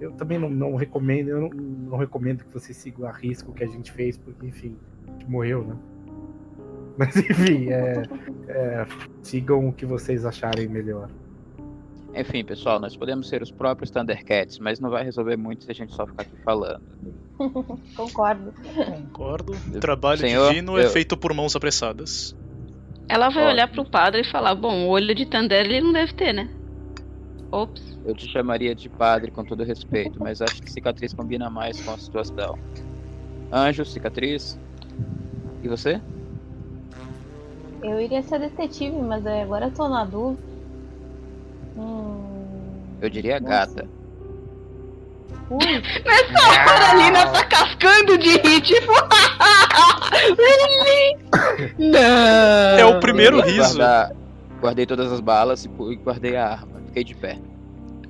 Eu 0.00 0.10
também 0.12 0.38
não, 0.38 0.48
não 0.48 0.74
recomendo, 0.74 1.28
eu 1.28 1.40
não, 1.42 1.50
não 1.50 1.98
recomendo 1.98 2.44
que 2.44 2.52
você 2.52 2.72
siga 2.72 3.08
a 3.08 3.12
risco 3.12 3.52
que 3.52 3.62
a 3.62 3.66
gente 3.66 3.92
fez, 3.92 4.16
porque 4.16 4.46
enfim, 4.46 4.74
a 5.06 5.12
gente 5.12 5.30
morreu, 5.30 5.62
né? 5.62 5.76
Mas 6.96 7.14
enfim, 7.30 7.68
é, 7.68 8.02
é, 8.48 8.86
sigam 9.22 9.68
o 9.68 9.72
que 9.72 9.84
vocês 9.84 10.24
acharem 10.24 10.66
melhor. 10.66 11.10
Enfim, 12.16 12.44
pessoal, 12.44 12.78
nós 12.78 12.96
podemos 12.96 13.28
ser 13.28 13.42
os 13.42 13.50
próprios 13.50 13.90
Thundercats, 13.90 14.58
mas 14.58 14.78
não 14.78 14.88
vai 14.90 15.02
resolver 15.04 15.36
muito 15.36 15.64
se 15.64 15.70
a 15.70 15.74
gente 15.74 15.92
só 15.94 16.06
ficar 16.06 16.22
aqui 16.22 16.36
falando. 16.44 16.80
Concordo. 17.96 18.52
Concordo. 18.86 19.52
O 19.74 19.80
trabalho 19.80 20.20
Senhor, 20.20 20.48
divino 20.48 20.78
é 20.78 20.84
eu- 20.84 20.90
feito 20.90 21.16
por 21.16 21.34
mãos 21.34 21.56
apressadas. 21.56 22.34
Ela 23.08 23.28
vai 23.28 23.44
Ó. 23.44 23.48
olhar 23.48 23.68
pro 23.68 23.84
padre 23.84 24.22
e 24.22 24.24
falar: 24.24 24.54
Bom, 24.54 24.86
o 24.86 24.88
olho 24.88 25.14
de 25.14 25.26
Tandera 25.26 25.68
ele 25.68 25.80
não 25.80 25.92
deve 25.92 26.12
ter, 26.14 26.32
né? 26.32 26.48
Ops. 27.50 27.98
Eu 28.04 28.14
te 28.14 28.26
chamaria 28.28 28.74
de 28.74 28.88
padre 28.88 29.30
com 29.30 29.44
todo 29.44 29.62
respeito, 29.64 30.18
mas 30.22 30.40
acho 30.40 30.62
que 30.62 30.70
cicatriz 30.70 31.12
combina 31.12 31.50
mais 31.50 31.80
com 31.80 31.90
a 31.90 31.98
situação. 31.98 32.58
Anjo, 33.52 33.84
cicatriz. 33.84 34.58
E 35.62 35.68
você? 35.68 36.00
Eu 37.82 38.00
iria 38.00 38.22
ser 38.22 38.38
detetive, 38.40 38.96
mas 38.96 39.24
é, 39.26 39.42
agora 39.42 39.66
eu 39.66 39.70
tô 39.70 39.88
na 39.88 40.04
dúvida. 40.04 40.53
Hum. 41.76 42.20
Eu 43.00 43.08
diria 43.10 43.40
Nossa. 43.40 43.50
gata. 43.52 43.88
Ui, 45.50 45.82
Nessa 46.04 46.48
hora 46.48 46.86
a 46.86 46.90
Alina 46.92 47.26
tá 47.26 47.44
cascando 47.44 48.16
de 48.18 48.38
rir, 48.38 48.60
tipo. 48.62 48.92
Não. 51.78 52.78
É 52.78 52.84
o 52.86 52.98
primeiro 53.00 53.38
Eu 53.38 53.42
riso. 53.44 53.76
guardar- 53.76 54.12
Guardei 54.60 54.86
todas 54.86 55.12
as 55.12 55.20
balas 55.20 55.64
e 55.66 55.68
guardei 55.96 56.36
a 56.36 56.48
arma. 56.52 56.80
Fiquei 56.86 57.04
de 57.04 57.14
pé. 57.14 57.38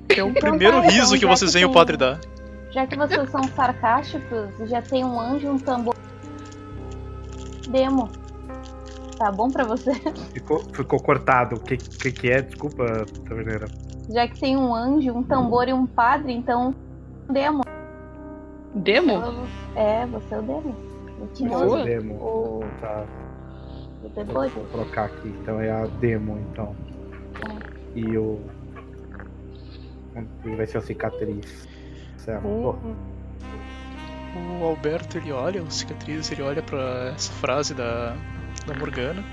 É 0.09 0.23
o 0.23 0.29
Então 0.29 0.33
primeiro 0.33 0.77
tá, 0.79 0.85
então, 0.85 0.95
riso 0.95 1.19
que 1.19 1.25
vocês 1.25 1.51
que 1.51 1.57
veem 1.57 1.65
o 1.65 1.73
padre 1.73 1.97
dar. 1.97 2.19
já 2.71 2.87
que 2.87 2.95
vocês 2.95 3.29
são 3.29 3.43
sarcásticos, 3.55 4.49
já 4.69 4.81
tem 4.81 5.03
um 5.03 5.19
anjo 5.19 5.47
e 5.47 5.49
um 5.49 5.57
tambor. 5.59 5.95
Demo. 7.67 8.09
Tá 9.17 9.31
bom 9.31 9.49
pra 9.49 9.63
você? 9.63 9.93
Ficou, 10.33 10.59
ficou 10.73 10.99
cortado. 10.99 11.55
O 11.55 11.59
que, 11.59 11.77
que, 11.77 12.11
que 12.11 12.29
é? 12.29 12.41
Desculpa, 12.41 12.85
Taverneira. 13.27 13.67
Já 14.09 14.27
que 14.27 14.39
tem 14.39 14.57
um 14.57 14.73
anjo, 14.75 15.11
um 15.13 15.23
tambor 15.23 15.67
e 15.67 15.73
um 15.73 15.85
padre, 15.85 16.33
então. 16.33 16.75
Demo. 17.29 17.63
Demo? 18.75 19.47
É, 19.75 20.05
você 20.05 20.35
é 20.35 20.39
o 20.39 20.41
demo. 20.41 20.75
Eu 21.19 21.27
te 21.27 21.47
Boa. 21.47 21.59
mostro 21.65 21.83
Demo. 21.85 22.15
o, 22.15 22.63
Tá, 22.81 23.05
o 24.03 24.09
vou, 24.09 24.25
depois. 24.25 24.51
vou 24.51 24.65
colocar 24.65 25.05
aqui. 25.05 25.29
Então 25.41 25.59
é 25.61 25.71
a 25.71 25.85
demo, 25.87 26.37
então. 26.51 26.75
E 27.95 28.17
o. 28.17 28.39
E 30.43 30.55
vai 30.55 30.65
ser 30.67 30.77
a 30.79 30.81
cicatriz. 30.81 31.67
Certo. 32.17 32.45
Uhum. 32.45 32.95
O 34.61 34.65
Alberto 34.65 35.17
ele 35.17 35.31
olha, 35.31 35.63
o 35.63 35.71
cicatriz, 35.71 36.29
ele 36.31 36.41
olha 36.41 36.61
pra 36.61 37.13
essa 37.15 37.31
frase 37.33 37.73
da, 37.73 38.13
da 38.65 38.73
Morgana. 38.73 39.23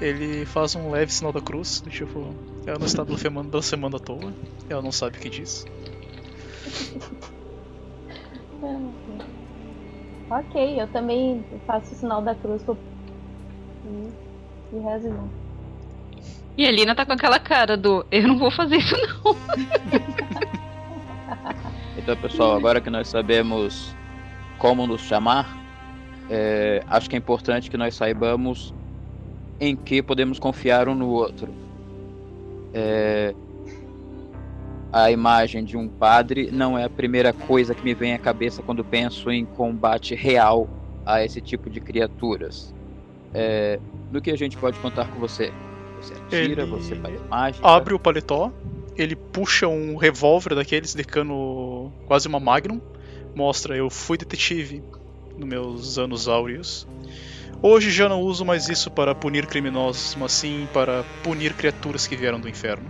Ele 0.00 0.44
faz 0.46 0.74
um 0.76 0.90
leve 0.90 1.12
sinal 1.12 1.32
da 1.32 1.40
cruz, 1.40 1.80
do 1.80 1.90
tipo, 1.90 2.34
ela 2.66 2.78
não 2.78 2.86
está 2.86 3.04
blasfemando, 3.04 3.48
blasfemando 3.48 3.96
à 3.96 4.00
toa, 4.00 4.32
ela 4.68 4.80
não 4.80 4.92
sabe 4.92 5.18
o 5.18 5.20
que 5.20 5.28
diz. 5.28 5.66
Ok, 10.30 10.78
eu 10.78 10.86
também 10.88 11.42
faço 11.66 11.94
o 11.94 11.96
sinal 11.96 12.20
da 12.20 12.34
cruz 12.34 12.62
pro... 12.62 12.76
e, 13.86 14.76
e 14.76 14.78
rezo 14.80 15.08
junto. 15.08 15.30
E 16.56 16.66
a 16.66 16.68
Alina 16.68 16.94
tá 16.94 17.06
com 17.06 17.12
aquela 17.12 17.38
cara 17.38 17.76
do: 17.78 18.04
Eu 18.10 18.28
não 18.28 18.36
vou 18.36 18.50
fazer 18.50 18.76
isso, 18.76 18.94
não. 19.24 19.36
Então, 21.96 22.16
pessoal, 22.16 22.56
agora 22.56 22.80
que 22.80 22.90
nós 22.90 23.08
sabemos 23.08 23.94
como 24.58 24.86
nos 24.86 25.02
chamar, 25.02 25.56
é, 26.30 26.82
acho 26.86 27.08
que 27.08 27.16
é 27.16 27.18
importante 27.18 27.70
que 27.70 27.76
nós 27.76 27.94
saibamos 27.94 28.74
em 29.60 29.74
que 29.74 30.02
podemos 30.02 30.38
confiar 30.38 30.88
um 30.88 30.94
no 30.94 31.08
outro. 31.08 31.52
É, 32.72 33.34
a 34.92 35.10
imagem 35.10 35.64
de 35.64 35.76
um 35.76 35.88
padre 35.88 36.50
não 36.50 36.78
é 36.78 36.84
a 36.84 36.90
primeira 36.90 37.32
coisa 37.32 37.74
que 37.74 37.82
me 37.82 37.94
vem 37.94 38.14
à 38.14 38.18
cabeça 38.18 38.62
quando 38.62 38.84
penso 38.84 39.30
em 39.30 39.44
combate 39.44 40.14
real 40.14 40.68
a 41.04 41.24
esse 41.24 41.40
tipo 41.40 41.68
de 41.68 41.80
criaturas. 41.80 42.74
É, 43.34 43.78
no 44.10 44.20
que 44.20 44.30
a 44.30 44.36
gente 44.36 44.56
pode 44.56 44.78
contar 44.78 45.06
com 45.08 45.18
você? 45.18 45.52
Você 46.00 46.14
atira, 46.14 46.62
Ele 46.62 46.70
você 46.70 46.94
faz 46.94 47.20
mágica. 47.28 47.66
Abre 47.66 47.94
o 47.94 47.98
paletó, 47.98 48.52
ele 48.96 49.16
puxa 49.16 49.66
um 49.66 49.96
revólver 49.96 50.54
daqueles 50.54 50.94
de 50.94 51.04
cano 51.04 51.92
quase 52.06 52.28
uma 52.28 52.40
Magnum. 52.40 52.80
Mostra, 53.34 53.76
eu 53.76 53.90
fui 53.90 54.16
detetive 54.16 54.82
nos 55.38 55.48
meus 55.48 55.98
anos 55.98 56.28
áureos. 56.28 56.86
Hoje 57.62 57.90
já 57.90 58.08
não 58.08 58.20
uso 58.20 58.44
mais 58.44 58.68
isso 58.68 58.90
para 58.90 59.14
punir 59.14 59.46
criminosos, 59.46 60.14
mas 60.14 60.32
sim 60.32 60.68
para 60.72 61.04
punir 61.22 61.54
criaturas 61.54 62.06
que 62.06 62.16
vieram 62.16 62.40
do 62.40 62.48
inferno. 62.48 62.88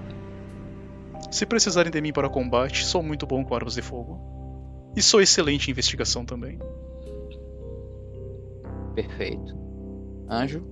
Se 1.31 1.47
precisarem 1.47 1.93
de 1.93 2.01
mim 2.01 2.13
para 2.13 2.29
combate, 2.29 2.85
sou 2.85 3.03
muito 3.03 3.27
bom 3.27 3.45
com 3.45 3.55
armas 3.55 3.75
de 3.75 3.83
fogo. 3.83 4.19
E 4.97 5.03
sou 5.03 5.21
excelente 5.21 5.69
em 5.69 5.71
investigação 5.73 6.25
também. 6.25 6.59
Perfeito. 8.95 9.57
Anjo? 10.29 10.63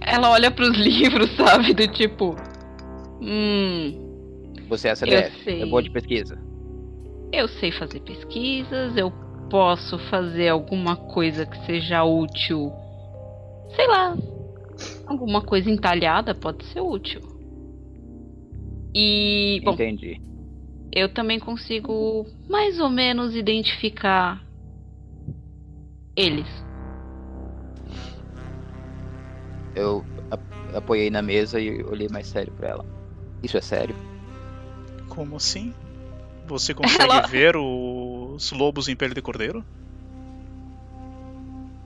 Ela 0.00 0.30
olha 0.30 0.50
pros 0.50 0.76
livros, 0.76 1.30
sabe? 1.36 1.74
Do 1.74 1.86
tipo. 1.88 2.34
Hum. 3.20 4.06
Você 4.68 4.88
é 4.88 4.94
CDF, 4.94 5.44
sei. 5.44 5.62
é 5.62 5.66
boa 5.66 5.82
de 5.82 5.90
pesquisa. 5.90 6.38
Eu 7.32 7.48
sei 7.48 7.72
fazer 7.72 8.00
pesquisas, 8.00 8.96
eu 8.96 9.12
posso 9.50 9.98
fazer 10.10 10.48
alguma 10.48 10.96
coisa 10.96 11.46
que 11.46 11.56
seja 11.66 12.04
útil. 12.04 12.72
Sei 13.74 13.86
lá. 13.86 14.16
Alguma 15.06 15.40
coisa 15.42 15.70
entalhada 15.70 16.34
pode 16.34 16.64
ser 16.66 16.80
útil. 16.80 17.20
E. 18.94 19.60
Bom, 19.64 19.72
Entendi. 19.72 20.20
eu 20.92 21.08
também 21.12 21.38
consigo 21.38 22.26
mais 22.48 22.78
ou 22.80 22.88
menos 22.90 23.34
identificar 23.34 24.42
eles. 26.16 26.46
Eu 29.74 30.04
ap- 30.30 30.76
apoiei 30.76 31.10
na 31.10 31.22
mesa 31.22 31.60
e 31.60 31.82
olhei 31.84 32.08
mais 32.10 32.26
sério 32.26 32.52
pra 32.52 32.68
ela. 32.68 32.84
Isso 33.42 33.56
é 33.56 33.60
sério? 33.60 33.94
Como 35.08 35.36
assim? 35.36 35.72
Você 36.46 36.74
consegue 36.74 37.02
Ela- 37.02 37.26
ver 37.26 37.56
os 38.38 38.52
lobos 38.52 38.88
em 38.88 38.96
pele 38.96 39.14
de 39.14 39.20
cordeiro? 39.20 39.64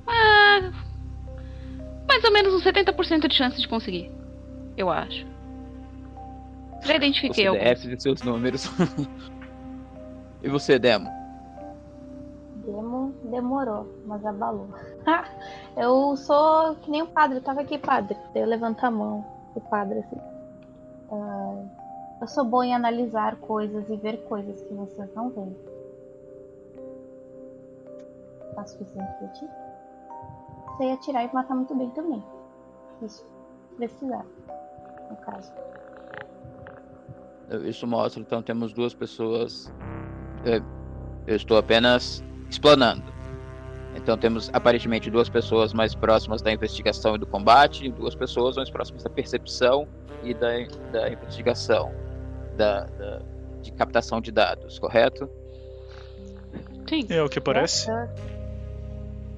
Ah, 0.07 0.71
mais 2.07 2.23
ou 2.25 2.33
menos 2.33 2.55
uns 2.55 2.63
70% 2.63 3.27
de 3.27 3.35
chance 3.35 3.61
de 3.61 3.67
conseguir. 3.67 4.11
Eu 4.77 4.91
acho. 4.91 5.27
Já 6.83 6.97
identifiquei 6.97 7.45
Você 7.45 7.49
alguns. 7.49 7.81
DF 7.81 7.95
e 7.95 8.01
seus 8.01 8.23
números. 8.23 8.71
e 10.43 10.49
você, 10.49 10.79
Demo? 10.79 11.09
Demo 12.67 13.15
demorou, 13.25 13.89
mas 14.07 14.25
abalou. 14.25 14.69
eu 15.77 16.17
sou 16.17 16.77
que 16.77 16.91
nem 16.91 17.03
o 17.03 17.07
padre, 17.07 17.39
eu 17.39 17.43
tava 17.43 17.63
aqui, 17.63 17.79
padre. 17.79 18.17
Eu 18.35 18.47
levanto 18.47 18.85
a 18.85 18.91
mão, 18.91 19.25
o 19.55 19.61
padre 19.61 20.01
assim. 20.01 20.21
Ah, 21.11 21.65
eu 22.21 22.29
sou 22.29 22.45
bom 22.45 22.63
em 22.63 22.75
analisar 22.75 23.37
coisas 23.37 23.89
e 23.89 23.97
ver 23.97 24.19
coisas 24.25 24.61
que 24.63 24.75
vocês 24.75 25.09
não 25.15 25.31
veem. 25.31 25.57
Tá 28.55 28.65
suficiente 28.67 29.13
pra 29.19 29.29
ti? 29.29 29.49
Sei 30.79 30.93
atirar 30.93 31.25
e 31.25 31.35
matar 31.35 31.55
muito 31.55 31.75
bem 31.75 31.91
também. 31.91 32.23
Isso. 33.03 33.27
Precisar. 33.77 34.25
No 35.11 35.17
caso. 35.17 35.53
Isso 37.65 37.87
mostra, 37.87 38.21
então 38.23 38.43
temos 38.43 38.73
duas 38.73 38.95
pessoas. 38.95 39.73
é, 40.45 40.61
Eu 41.27 41.37
estou 41.37 41.57
apenas 41.59 42.23
explanando. 42.49 43.13
Então 43.95 44.17
temos 44.17 44.49
aparentemente 44.55 45.11
duas 45.11 45.29
pessoas 45.29 45.75
mais 45.75 45.95
próximas 45.95 46.41
da 46.41 46.51
investigação 46.51 47.15
e 47.15 47.19
do 47.19 47.27
combate, 47.27 47.87
e 47.87 47.93
duas 47.93 48.15
pessoas 48.15 48.57
mais 48.57 48.71
próximas 48.71 49.03
da 49.03 49.11
percepção 49.11 49.87
e 50.23 50.33
da, 50.33 50.49
da 50.91 51.11
investigação, 51.11 51.93
da, 52.57 52.85
da- 52.85 53.21
de 53.61 53.71
captação 53.73 54.21
de 54.21 54.33
dados, 54.33 54.79
correto? 54.79 55.29
Sim. 56.89 57.07
É 57.11 57.23
o 57.23 57.29
que 57.29 57.41
parece. 57.41 57.89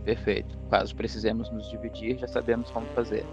Perfeito. 0.04 0.58
Caso 0.70 0.94
precisemos 0.94 1.50
nos 1.50 1.68
dividir, 1.70 2.18
já 2.18 2.28
sabemos 2.28 2.70
como 2.70 2.86
fazer. 2.88 3.24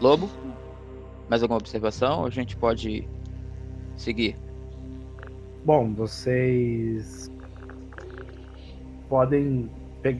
Lobo? 0.00 0.28
Mais 1.28 1.42
alguma 1.42 1.58
observação? 1.58 2.26
A 2.26 2.30
gente 2.30 2.56
pode 2.56 3.08
seguir? 3.96 4.36
Bom, 5.64 5.94
vocês 5.94 7.30
podem 9.08 9.70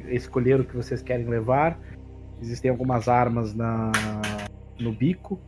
escolher 0.09 0.61
o 0.61 0.65
que 0.65 0.75
vocês 0.75 1.03
querem 1.03 1.27
levar. 1.27 1.79
Existem 2.41 2.71
algumas 2.71 3.09
armas 3.09 3.55
na, 3.55 3.93
no 4.79 4.93
bico 4.93 5.39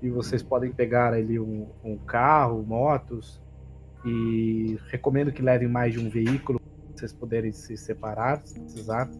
e 0.00 0.08
vocês 0.08 0.42
podem 0.42 0.70
pegar 0.70 1.12
ali 1.12 1.40
um, 1.40 1.66
um 1.82 1.96
carro, 1.96 2.62
motos 2.62 3.40
e 4.04 4.78
recomendo 4.88 5.32
que 5.32 5.42
levem 5.42 5.68
mais 5.68 5.92
de 5.92 5.98
um 5.98 6.08
veículo 6.08 6.57
vocês 6.98 7.12
poderem 7.12 7.52
se 7.52 7.76
separar 7.76 8.42
se 8.44 8.58
precisar. 8.60 9.10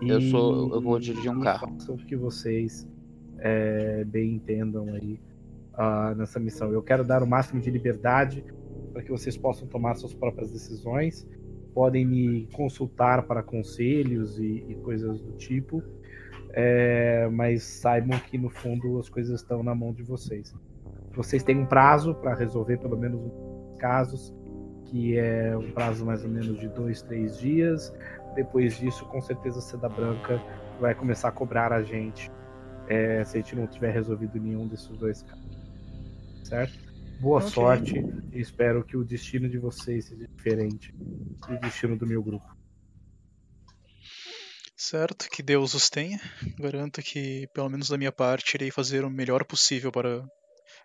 Eu 0.00 0.20
sou- 0.20 0.74
eu 0.74 0.80
vou 0.80 0.98
dirigir 0.98 1.30
um 1.30 1.40
e 1.40 1.44
carro. 1.44 1.76
O 1.88 1.96
que 1.96 2.16
vocês 2.16 2.88
é, 3.38 4.04
bem 4.04 4.34
entendam 4.34 4.88
aí 4.94 5.20
ah, 5.74 6.14
nessa 6.16 6.40
missão. 6.40 6.72
Eu 6.72 6.82
quero 6.82 7.04
dar 7.04 7.22
o 7.22 7.26
máximo 7.26 7.60
de 7.60 7.70
liberdade 7.70 8.44
para 8.92 9.02
que 9.02 9.10
vocês 9.10 9.36
possam 9.36 9.66
tomar 9.68 9.94
suas 9.94 10.14
próprias 10.14 10.50
decisões. 10.50 11.26
Podem 11.74 12.04
me 12.04 12.48
consultar 12.52 13.24
para 13.26 13.42
conselhos 13.42 14.38
e, 14.38 14.64
e 14.68 14.74
coisas 14.76 15.20
do 15.20 15.32
tipo, 15.32 15.82
É, 16.50 17.28
mas 17.30 17.62
saibam 17.62 18.18
que 18.18 18.38
no 18.38 18.48
fundo 18.48 18.98
as 18.98 19.08
coisas 19.08 19.40
estão 19.40 19.62
na 19.62 19.74
mão 19.74 19.92
de 19.92 20.02
vocês. 20.02 20.52
Vocês 21.14 21.42
têm 21.44 21.58
um 21.58 21.66
prazo 21.66 22.14
para 22.14 22.34
resolver 22.34 22.78
pelo 22.78 22.96
menos 22.96 23.20
um 23.20 23.74
casos, 23.78 24.34
que 24.90 25.16
é 25.18 25.56
um 25.56 25.70
prazo 25.72 26.04
mais 26.04 26.22
ou 26.24 26.30
menos 26.30 26.58
de 26.58 26.68
dois, 26.68 27.02
três 27.02 27.38
dias. 27.38 27.92
Depois 28.34 28.76
disso, 28.78 29.04
com 29.06 29.20
certeza, 29.20 29.58
a 29.58 29.62
Seda 29.62 29.88
Branca 29.88 30.40
vai 30.80 30.94
começar 30.94 31.28
a 31.28 31.32
cobrar 31.32 31.72
a 31.72 31.82
gente 31.82 32.26
é, 32.86 33.24
se 33.24 33.36
a 33.36 33.40
gente 33.40 33.54
não 33.56 33.66
tiver 33.66 33.92
resolvido 33.92 34.40
nenhum 34.40 34.66
desses 34.66 34.88
dois 34.96 35.22
casos. 35.22 35.46
Certo? 36.44 36.78
Boa 37.20 37.38
Ok. 37.40 37.50
sorte 37.50 37.94
e 38.32 38.40
espero 38.40 38.84
que 38.84 38.96
o 38.96 39.04
destino 39.04 39.48
de 39.48 39.58
vocês 39.58 40.06
seja 40.06 40.24
diferente 40.36 40.92
do 40.94 41.58
destino 41.60 41.96
do 41.96 42.06
meu 42.06 42.22
grupo. 42.22 42.46
Certo, 44.76 45.28
que 45.28 45.42
Deus 45.42 45.74
os 45.74 45.90
tenha. 45.90 46.20
Garanto 46.58 47.02
que, 47.02 47.48
pelo 47.52 47.68
menos 47.68 47.88
da 47.88 47.98
minha 47.98 48.12
parte, 48.12 48.54
irei 48.54 48.70
fazer 48.70 49.04
o 49.04 49.10
melhor 49.10 49.44
possível 49.44 49.90
para 49.90 50.22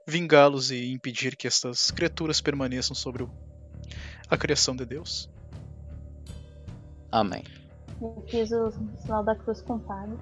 vingá-los 0.08 0.72
e 0.72 0.92
impedir 0.92 1.36
que 1.38 1.48
estas 1.48 1.92
criaturas 1.92 2.42
permaneçam 2.42 2.96
sobre 2.96 3.24
o- 3.24 3.30
a 4.34 4.38
criação 4.38 4.76
de 4.76 4.86
Deus. 4.86 5.30
Amém. 7.12 7.44
Eu 8.02 8.24
fiz 8.28 8.52
o 8.52 8.72
sinal 9.02 9.24
da 9.24 9.36
cruz 9.36 9.62
com 9.62 9.76
o 9.76 9.80
padre. 9.80 10.16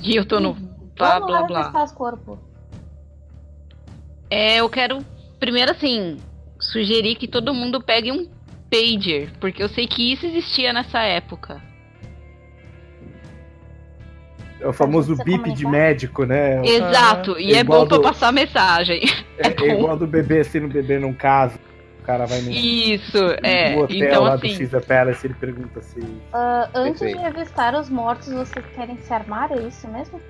E 0.00 0.14
eu 0.16 0.24
tô 0.26 0.38
no 0.40 0.54
blá 0.96 1.18
Vamos 1.18 1.26
blá 1.26 1.40
lá 1.40 1.46
blá. 1.46 1.58
revistar 1.60 1.84
os 1.84 1.92
corpos. 1.92 2.38
É, 4.30 4.56
eu 4.60 4.68
quero 4.68 4.98
primeiro 5.38 5.72
assim 5.72 6.18
sugerir 6.60 7.16
que 7.16 7.26
todo 7.26 7.52
mundo 7.54 7.82
pegue 7.82 8.12
um 8.12 8.28
pager, 8.70 9.30
porque 9.40 9.62
eu 9.62 9.68
sei 9.68 9.86
que 9.86 10.12
isso 10.12 10.24
existia 10.26 10.72
nessa 10.72 11.00
época. 11.02 11.60
É 14.60 14.68
o 14.68 14.72
famoso 14.72 15.16
bip 15.24 15.52
de 15.52 15.66
médico, 15.66 16.24
né? 16.24 16.64
Exato, 16.64 17.36
e 17.38 17.52
é 17.52 17.56
é 17.56 17.60
igual 17.60 17.80
bom 17.82 17.88
pra 17.88 17.96
do- 17.96 18.02
passar 18.02 18.32
mensagem. 18.32 19.00
É, 19.38 19.48
bom. 19.50 19.64
é 19.64 19.68
igual 19.78 19.96
do 19.96 20.06
bebê 20.06 20.44
se 20.44 20.60
no 20.60 20.68
bebê 20.68 20.98
não 21.00 21.12
casa. 21.12 21.58
O 22.02 22.04
cara 22.04 22.26
vai 22.26 22.40
no, 22.40 22.50
Isso, 22.50 23.16
é. 23.44 23.76
no 23.76 23.84
hotel 23.84 23.96
Então 23.96 24.24
lá 24.24 24.34
do 24.36 24.44
assim, 24.44 24.58
Caesar 24.58 24.82
Palace 24.84 25.24
ele 25.24 25.34
pergunta 25.34 25.80
se. 25.80 26.00
Ah, 26.32 26.68
antes 26.74 27.00
de 27.00 27.16
revistar 27.16 27.74
os 27.76 27.88
mortos, 27.88 28.32
vocês 28.32 28.66
querem 28.74 28.98
se 28.98 29.12
armar? 29.14 29.52
É 29.52 29.62
isso 29.62 29.86
mesmo? 29.86 30.20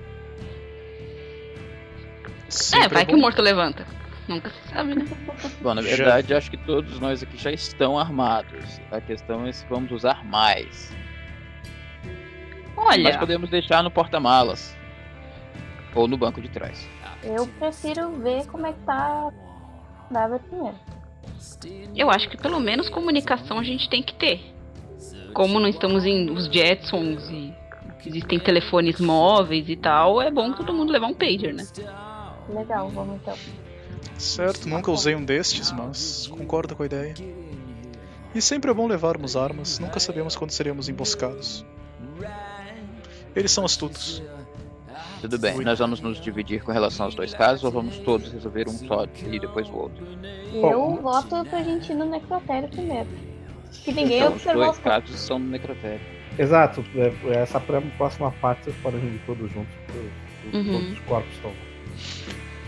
é, 2.47 2.51
Sempre 2.51 2.89
vai 2.91 3.07
que 3.07 3.15
o 3.15 3.19
morto 3.19 3.41
levanta. 3.41 3.87
Nunca 4.29 4.51
se 4.51 4.69
sabe, 4.69 4.95
né? 4.95 5.07
Bom, 5.63 5.75
na 5.75 5.81
Já- 5.83 5.97
verdade, 5.97 6.35
acho 6.35 6.51
que 6.51 6.59
todos 6.59 7.01
nós 7.01 7.23
aqui 7.23 7.39
já 7.39 7.51
estão 7.51 7.99
armados. 7.99 8.79
A 8.91 9.01
questão 9.01 9.47
é 9.47 9.53
se 9.53 9.65
vamos 9.67 9.91
usar 9.93 10.23
mais. 10.27 10.95
Mas 12.77 12.99
Olha, 13.07 13.19
podemos 13.19 13.49
deixar 13.49 13.83
no 13.83 13.91
porta-malas. 13.91 14.77
Ou 15.95 16.07
no 16.07 16.19
banco 16.19 16.41
de 16.41 16.49
trás. 16.51 16.87
Eu 17.23 17.47
prefiro 17.47 18.11
ver 18.21 18.45
como 18.47 18.67
é 18.67 18.73
que 18.75 18.81
tá 18.81 19.29
o 19.29 19.33
cadáver 20.13 20.39
primeiro. 20.41 20.77
Eu 21.97 22.11
acho 22.11 22.29
que 22.29 22.37
pelo 22.37 22.59
menos 22.61 22.89
comunicação 22.89 23.59
a 23.59 23.63
gente 23.63 23.89
tem 23.89 24.03
que 24.03 24.15
ter. 24.15 24.41
como 25.33 25.59
não 25.59 25.69
estamos 25.69 26.05
em 26.05 26.31
os 26.31 26.47
Jetsons 26.47 27.29
e 27.31 27.55
existem 28.07 28.39
telefones 28.39 29.01
móveis 29.01 29.69
e 29.69 29.77
tal, 29.77 30.21
é 30.21 30.31
bom 30.31 30.53
todo 30.53 30.73
mundo 30.73 30.93
levar 30.93 31.07
um 31.07 31.15
pager, 31.15 31.55
né? 31.55 31.67
Legal, 32.49 32.89
vamos 32.89 33.17
então. 33.17 33.37
Certo, 34.19 34.69
nunca 34.69 34.91
usei 34.91 35.15
um 35.15 35.25
destes, 35.25 35.73
mas 35.73 36.27
concordo 36.27 36.77
com 36.77 36.83
a 36.83 36.87
ideia. 36.87 37.15
E 38.35 38.41
sempre 38.41 38.71
é 38.71 38.75
bom 38.75 38.87
levarmos 38.87 39.37
armas, 39.37 39.79
nunca 39.79 40.01
sabemos 40.01 40.37
quando 40.37 40.51
seremos 40.51 40.89
emboscados. 40.89 41.65
Eles 43.35 43.51
são 43.51 43.65
astutos. 43.65 44.23
Tudo 45.23 45.39
bem, 45.39 45.55
nós 45.61 45.79
vamos 45.79 46.01
nos 46.01 46.21
dividir 46.21 46.63
com 46.63 46.73
relação 46.73 47.07
aos 47.07 47.15
dois 47.15 47.33
casos 47.33 47.65
ou 47.65 47.71
vamos 47.71 47.97
todos 47.99 48.31
resolver 48.33 48.69
um 48.69 48.73
só 48.73 49.07
e 49.31 49.39
depois 49.39 49.69
o 49.69 49.75
outro? 49.75 50.05
Eu 50.53 50.97
voto 51.01 51.45
pra 51.49 51.63
gente 51.63 51.93
ir 51.93 51.95
no 51.95 52.05
necrotério 52.07 52.69
primeiro. 52.69 53.09
Que 53.85 53.93
ninguém 53.93 54.19
então, 54.19 54.29
os 54.31 54.35
observou 54.37 54.65
dois 54.65 54.77
os 54.77 54.83
casos 54.83 55.19
são 55.21 55.39
no 55.39 55.49
necrotério. 55.49 56.01
Exato, 56.39 56.85
é- 56.95 57.35
essa 57.43 57.59
pra- 57.61 57.81
próxima 57.97 58.31
parte 58.33 58.65
vocês 58.65 58.77
podem 58.83 59.01
ir 59.01 59.21
todos 59.27 59.51
juntos. 59.53 59.73
porque 59.87 60.57
Uhum. 60.57 60.73
Todos 60.73 60.93
os 60.93 60.99
corpos 61.01 61.33
estão. 61.35 61.53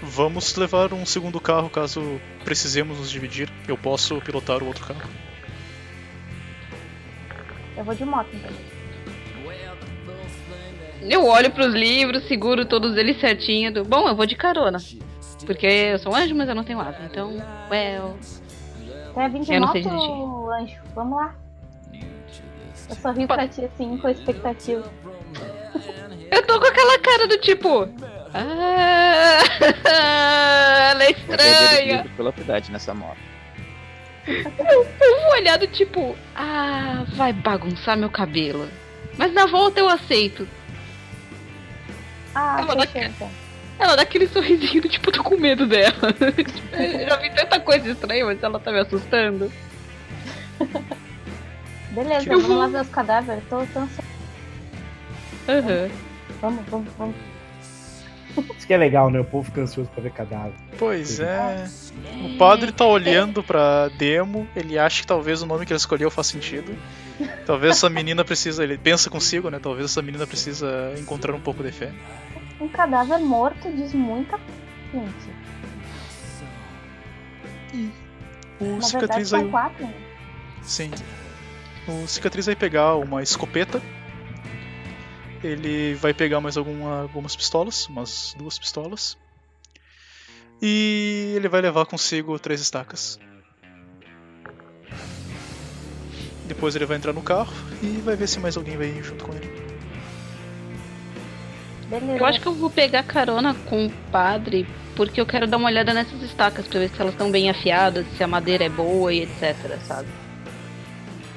Vamos 0.02 0.54
levar 0.56 0.92
um 0.92 1.04
segundo 1.04 1.40
carro 1.40 1.68
caso 1.68 2.20
precisemos 2.44 2.98
nos 2.98 3.10
dividir. 3.10 3.50
Eu 3.66 3.76
posso 3.76 4.20
pilotar 4.20 4.62
o 4.62 4.66
outro 4.66 4.86
carro. 4.86 5.10
Eu 7.76 7.84
vou 7.84 7.94
de 7.94 8.04
moto 8.04 8.28
então. 8.32 8.50
Eu 11.08 11.26
olho 11.26 11.50
pros 11.50 11.72
livros, 11.74 12.26
seguro 12.26 12.64
todos 12.64 12.96
eles 12.96 13.20
certinho. 13.20 13.72
Do... 13.72 13.84
Bom, 13.84 14.08
eu 14.08 14.16
vou 14.16 14.26
de 14.26 14.36
carona. 14.36 14.78
Porque 15.44 15.66
eu 15.66 15.98
sou 15.98 16.12
um 16.12 16.16
anjo, 16.16 16.34
mas 16.34 16.48
eu 16.48 16.54
não 16.54 16.64
tenho 16.64 16.80
asa. 16.80 16.98
Então, 17.04 17.36
well. 17.70 18.16
Quer 19.14 19.30
vir 19.30 19.40
de 19.40 19.52
Eu 19.52 19.60
não 19.60 19.68
moto, 19.68 19.72
sei 19.72 19.82
dirigir. 19.82 20.10
Anjo? 20.60 20.80
Vamos 20.94 21.18
lá. 21.18 21.34
Eu 22.88 22.96
sorri 22.96 23.26
pra 23.26 23.48
ti 23.48 23.64
assim, 23.64 23.96
com 23.98 24.08
expectativa. 24.08 24.84
Eu 26.30 26.46
tô 26.46 26.60
com 26.60 26.66
aquela 26.66 26.98
cara 26.98 27.26
do 27.28 27.38
tipo. 27.38 27.88
Ah, 28.34 29.38
ela 30.90 31.04
é 31.04 31.10
os 31.10 31.18
estranha. 31.18 32.06
pela 32.16 32.32
cidade 32.32 32.72
nessa 32.72 32.92
moto. 32.92 33.18
Eu 34.26 34.84
vou 34.84 35.32
olhar 35.32 35.58
do 35.58 35.66
tipo. 35.66 36.16
Ah, 36.34 37.04
vai 37.14 37.32
bagunçar 37.32 37.96
meu 37.96 38.10
cabelo. 38.10 38.68
Mas 39.16 39.32
na 39.32 39.46
volta 39.46 39.80
eu 39.80 39.88
aceito. 39.88 40.48
Ah, 42.34 42.56
Ela 42.60 42.74
vai- 42.74 42.88
então. 43.06 43.30
Ela 43.78 43.96
dá 43.96 44.02
aquele 44.02 44.28
sorrisinho 44.28 44.82
do 44.82 44.88
tipo, 44.88 45.10
tô 45.10 45.22
com 45.22 45.36
medo 45.36 45.66
dela. 45.66 45.92
Eu 46.72 47.08
Já 47.08 47.16
vi 47.16 47.30
tanta 47.34 47.58
coisa 47.60 47.90
estranha, 47.90 48.24
mas 48.24 48.42
ela 48.42 48.58
tá 48.60 48.70
me 48.72 48.78
assustando. 48.80 49.50
Beleza, 51.90 52.24
Eu 52.28 52.32
vamos 52.40 52.46
vou- 52.46 52.56
lá 52.58 52.66
ver 52.68 52.80
os 52.82 52.88
cadáveres. 52.88 53.42
Tô, 53.48 53.56
tô 53.66 53.78
ansiosa. 53.80 54.02
Aham. 55.48 55.90
Vamos, 56.40 56.64
vamos, 56.68 56.88
vamos. 56.98 57.14
Isso 58.56 58.66
que 58.66 58.74
é 58.74 58.76
legal, 58.76 59.10
né? 59.10 59.20
O 59.20 59.24
povo 59.24 59.44
fica 59.44 59.60
ansioso 59.60 59.88
pra 59.90 60.02
ver 60.02 60.10
cadáver. 60.10 60.54
Pois 60.78 61.20
é. 61.20 61.66
O 62.24 62.36
padre 62.36 62.72
tá 62.72 62.84
olhando 62.84 63.42
pra 63.44 63.88
demo, 63.96 64.48
ele 64.56 64.76
acha 64.78 65.02
que 65.02 65.06
talvez 65.06 65.40
o 65.42 65.46
nome 65.46 65.64
que 65.64 65.72
ele 65.72 65.78
escolheu 65.78 66.10
faz 66.10 66.26
sentido. 66.26 66.76
Talvez 67.46 67.76
essa 67.76 67.88
menina 67.88 68.24
precisa, 68.24 68.64
ele 68.64 68.76
pensa 68.76 69.08
consigo, 69.08 69.48
né? 69.50 69.58
Talvez 69.58 69.90
essa 69.90 70.02
menina 70.02 70.26
precisa 70.26 70.94
encontrar 70.98 71.34
um 71.34 71.40
pouco 71.40 71.62
de 71.62 71.70
fé. 71.70 71.92
Um 72.60 72.68
cadáver 72.68 73.18
morto 73.20 73.70
diz 73.72 73.92
muita 73.92 74.38
coisa, 74.90 75.06
gente. 77.72 77.92
O 78.60 78.64
Na 78.64 78.70
verdade, 78.70 78.86
cicatriz 78.86 79.28
são 79.28 79.40
aí. 79.40 79.50
quatro. 79.50 79.84
né? 79.86 79.94
Sim. 80.62 80.90
O 81.86 82.06
cicatriz 82.06 82.46
vai 82.46 82.56
pegar 82.56 82.94
uma 82.96 83.22
escopeta. 83.22 83.82
Ele 85.42 85.94
vai 85.94 86.14
pegar 86.14 86.40
mais 86.40 86.56
alguma, 86.56 87.02
algumas 87.02 87.36
pistolas, 87.36 87.86
umas 87.88 88.34
duas 88.38 88.58
pistolas. 88.58 89.18
E 90.62 91.34
ele 91.36 91.48
vai 91.48 91.60
levar 91.60 91.84
consigo 91.84 92.38
três 92.38 92.60
estacas. 92.60 93.18
Depois 96.46 96.76
ele 96.76 96.86
vai 96.86 96.96
entrar 96.96 97.12
no 97.12 97.22
carro 97.22 97.52
e 97.82 98.00
vai 98.04 98.16
ver 98.16 98.26
se 98.28 98.38
mais 98.38 98.56
alguém 98.56 98.76
vai 98.76 98.88
ir 98.88 99.02
junto 99.02 99.24
com 99.24 99.32
ele. 99.32 99.50
Beleza. 101.88 102.18
Eu 102.18 102.26
acho 102.26 102.40
que 102.40 102.46
eu 102.46 102.54
vou 102.54 102.70
pegar 102.70 103.02
carona 103.02 103.54
com 103.66 103.86
o 103.86 103.90
padre, 104.10 104.66
porque 104.96 105.20
eu 105.20 105.26
quero 105.26 105.46
dar 105.46 105.56
uma 105.58 105.68
olhada 105.68 105.92
nessas 105.92 106.22
estacas 106.22 106.66
pra 106.66 106.80
ver 106.80 106.88
se 106.90 107.00
elas 107.00 107.12
estão 107.14 107.30
bem 107.30 107.50
afiadas, 107.50 108.06
se 108.16 108.22
a 108.22 108.26
madeira 108.26 108.64
é 108.64 108.68
boa 108.68 109.12
e 109.12 109.22
etc, 109.22 109.54
sabe? 109.86 110.08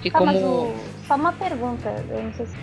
E 0.03 0.11
Tá, 0.11 0.19
como. 0.19 0.31
mas 0.33 0.41
o... 0.43 0.75
só 1.07 1.15
uma 1.15 1.33
pergunta, 1.33 1.89
eu 2.09 2.23
não 2.23 2.33
sei 2.33 2.45
se 2.45 2.55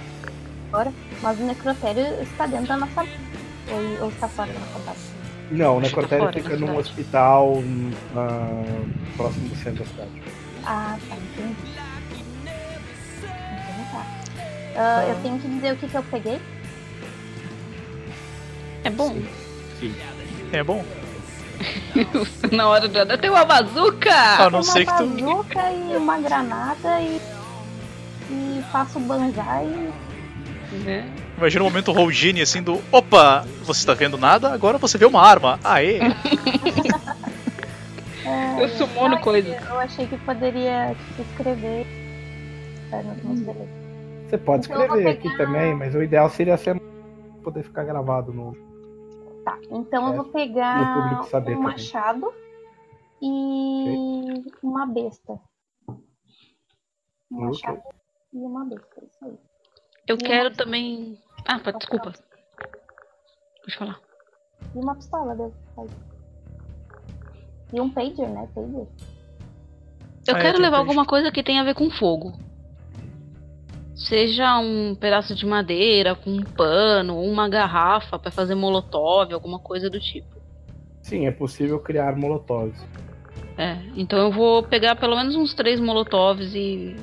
agora, 0.72 0.92
mas 1.22 1.38
o 1.38 1.42
necrotério 1.44 2.06
está 2.22 2.46
dentro 2.46 2.66
da 2.68 2.76
nossa 2.78 3.00
ou, 3.70 4.02
ou 4.04 4.08
está 4.08 4.28
fora 4.28 4.52
da 4.52 4.58
nossa 4.60 4.78
base? 4.86 4.98
Não, 5.50 5.76
o 5.78 5.82
que 5.82 5.88
tá 5.90 5.96
necrotério 5.96 6.24
fora 6.26 6.42
fica 6.42 6.56
num 6.56 6.76
hospital 6.78 7.62
na- 8.14 8.84
próximo 9.16 9.48
do 9.48 9.56
centro 9.56 9.84
da 9.84 9.90
cidade. 9.90 10.10
Ah, 10.64 10.96
tá, 11.08 11.16
entendi. 11.16 11.54
Ah, 14.76 15.04
eu 15.08 15.14
tenho 15.22 15.38
que 15.38 15.48
dizer 15.48 15.72
o 15.72 15.76
que, 15.76 15.88
que 15.88 15.94
eu 15.94 16.02
peguei? 16.04 16.40
É 18.82 18.90
bom. 18.90 19.16
É 20.52 20.62
bom? 20.62 20.84
Na 22.52 22.68
hora 22.68 22.88
do. 22.88 22.98
Eu 22.98 23.18
tenho 23.18 23.32
uma 23.32 23.44
bazuca! 23.44 24.12
A 24.12 24.50
não 24.50 24.58
uma 24.58 24.62
ser 24.62 24.84
que 24.84 24.96
tu. 24.96 25.06
bazuca 25.06 25.70
e 25.72 25.96
uma 25.96 26.18
granada 26.18 27.00
e, 27.00 27.20
e 28.30 28.64
faço 28.72 28.98
banzai 28.98 29.92
Né? 30.84 31.08
Imagina 31.38 31.62
o 31.62 31.66
momento 31.66 31.92
Roldini 31.92 32.42
assim 32.42 32.62
do. 32.62 32.82
Opa! 32.90 33.46
Você 33.62 33.86
tá 33.86 33.94
vendo 33.94 34.18
nada? 34.18 34.52
Agora 34.52 34.78
você 34.78 34.98
vê 34.98 35.04
uma 35.04 35.22
arma. 35.22 35.58
Aê! 35.62 36.00
É, 38.26 38.64
Eu 38.64 38.68
sumono 38.70 39.16
não, 39.16 39.20
coisas. 39.20 39.54
Eu 39.68 39.78
achei 39.78 40.06
que 40.06 40.16
poderia 40.16 40.96
tipo, 41.08 41.22
escrever. 41.30 41.86
É, 42.90 43.02
não, 43.02 43.16
mas 43.22 43.40
beleza. 43.40 43.83
Você 44.26 44.38
pode 44.38 44.64
Então 44.64 44.80
eu 44.82 44.88
vou 44.88 44.96
escrever 44.96 45.18
aqui 45.18 45.28
pegar- 45.30 45.36
também, 45.46 45.74
mas 45.74 45.94
o 45.94 46.02
ideal 46.02 46.28
seria 46.28 46.56
ser 46.56 46.76
poder 47.42 47.62
ficar 47.62 47.84
gravado 47.84 48.32
no. 48.32 48.52
Tá, 49.44 49.58
então 49.70 50.06
eu 50.06 50.12
É, 50.12 50.16
vou 50.16 50.24
no 50.24 50.32
pegar 50.32 50.94
público 50.94 51.26
saber 51.26 51.52
um 51.52 51.60
também. 51.60 51.72
machado 51.72 52.32
e 53.20 54.42
uma 54.62 54.86
besta. 54.86 55.38
Um 57.30 57.36
Ok. 57.48 57.48
machado 57.48 57.82
e 58.32 58.38
uma 58.38 58.64
besta, 58.64 59.04
isso 59.04 59.24
aí. 59.24 59.38
Eu 60.06 60.16
E 60.16 60.18
quero 60.18 60.54
também. 60.54 61.18
Ah, 61.46 61.58
desculpa. 61.72 62.10
Deixa 62.10 62.24
eu 63.68 63.78
falar. 63.78 64.00
E 64.74 64.78
uma 64.78 64.94
pistola, 64.94 65.34
deve 65.34 65.54
aí. 65.78 65.88
E 67.72 67.80
um 67.80 67.90
pager, 67.90 68.28
né? 68.30 68.48
Pager. 68.54 68.88
Eu 70.26 70.34
Ah, 70.34 70.38
é, 70.38 70.42
quero 70.42 70.58
levar 70.58 70.78
alguma 70.78 71.04
coisa 71.04 71.30
que 71.30 71.42
tenha 71.42 71.60
a 71.60 71.64
ver 71.64 71.74
com 71.74 71.90
fogo. 71.90 72.32
Seja 73.94 74.58
um 74.58 74.94
pedaço 74.94 75.34
de 75.34 75.46
madeira, 75.46 76.14
com 76.14 76.30
um 76.30 76.42
pano, 76.42 77.16
ou 77.16 77.30
uma 77.30 77.48
garrafa 77.48 78.18
pra 78.18 78.30
fazer 78.30 78.54
molotov, 78.54 79.32
alguma 79.32 79.58
coisa 79.58 79.88
do 79.88 80.00
tipo. 80.00 80.34
Sim, 81.02 81.26
é 81.26 81.30
possível 81.30 81.78
criar 81.78 82.16
molotovs. 82.16 82.76
É, 83.56 83.78
então 83.94 84.18
eu 84.18 84.32
vou 84.32 84.62
pegar 84.64 84.96
pelo 84.96 85.14
menos 85.16 85.36
uns 85.36 85.54
três 85.54 85.78
molotovs 85.78 86.54
e 86.54 86.96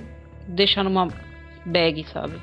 deixar 0.47 0.83
numa 0.83 1.07
bag, 1.65 2.05
sabe? 2.11 2.33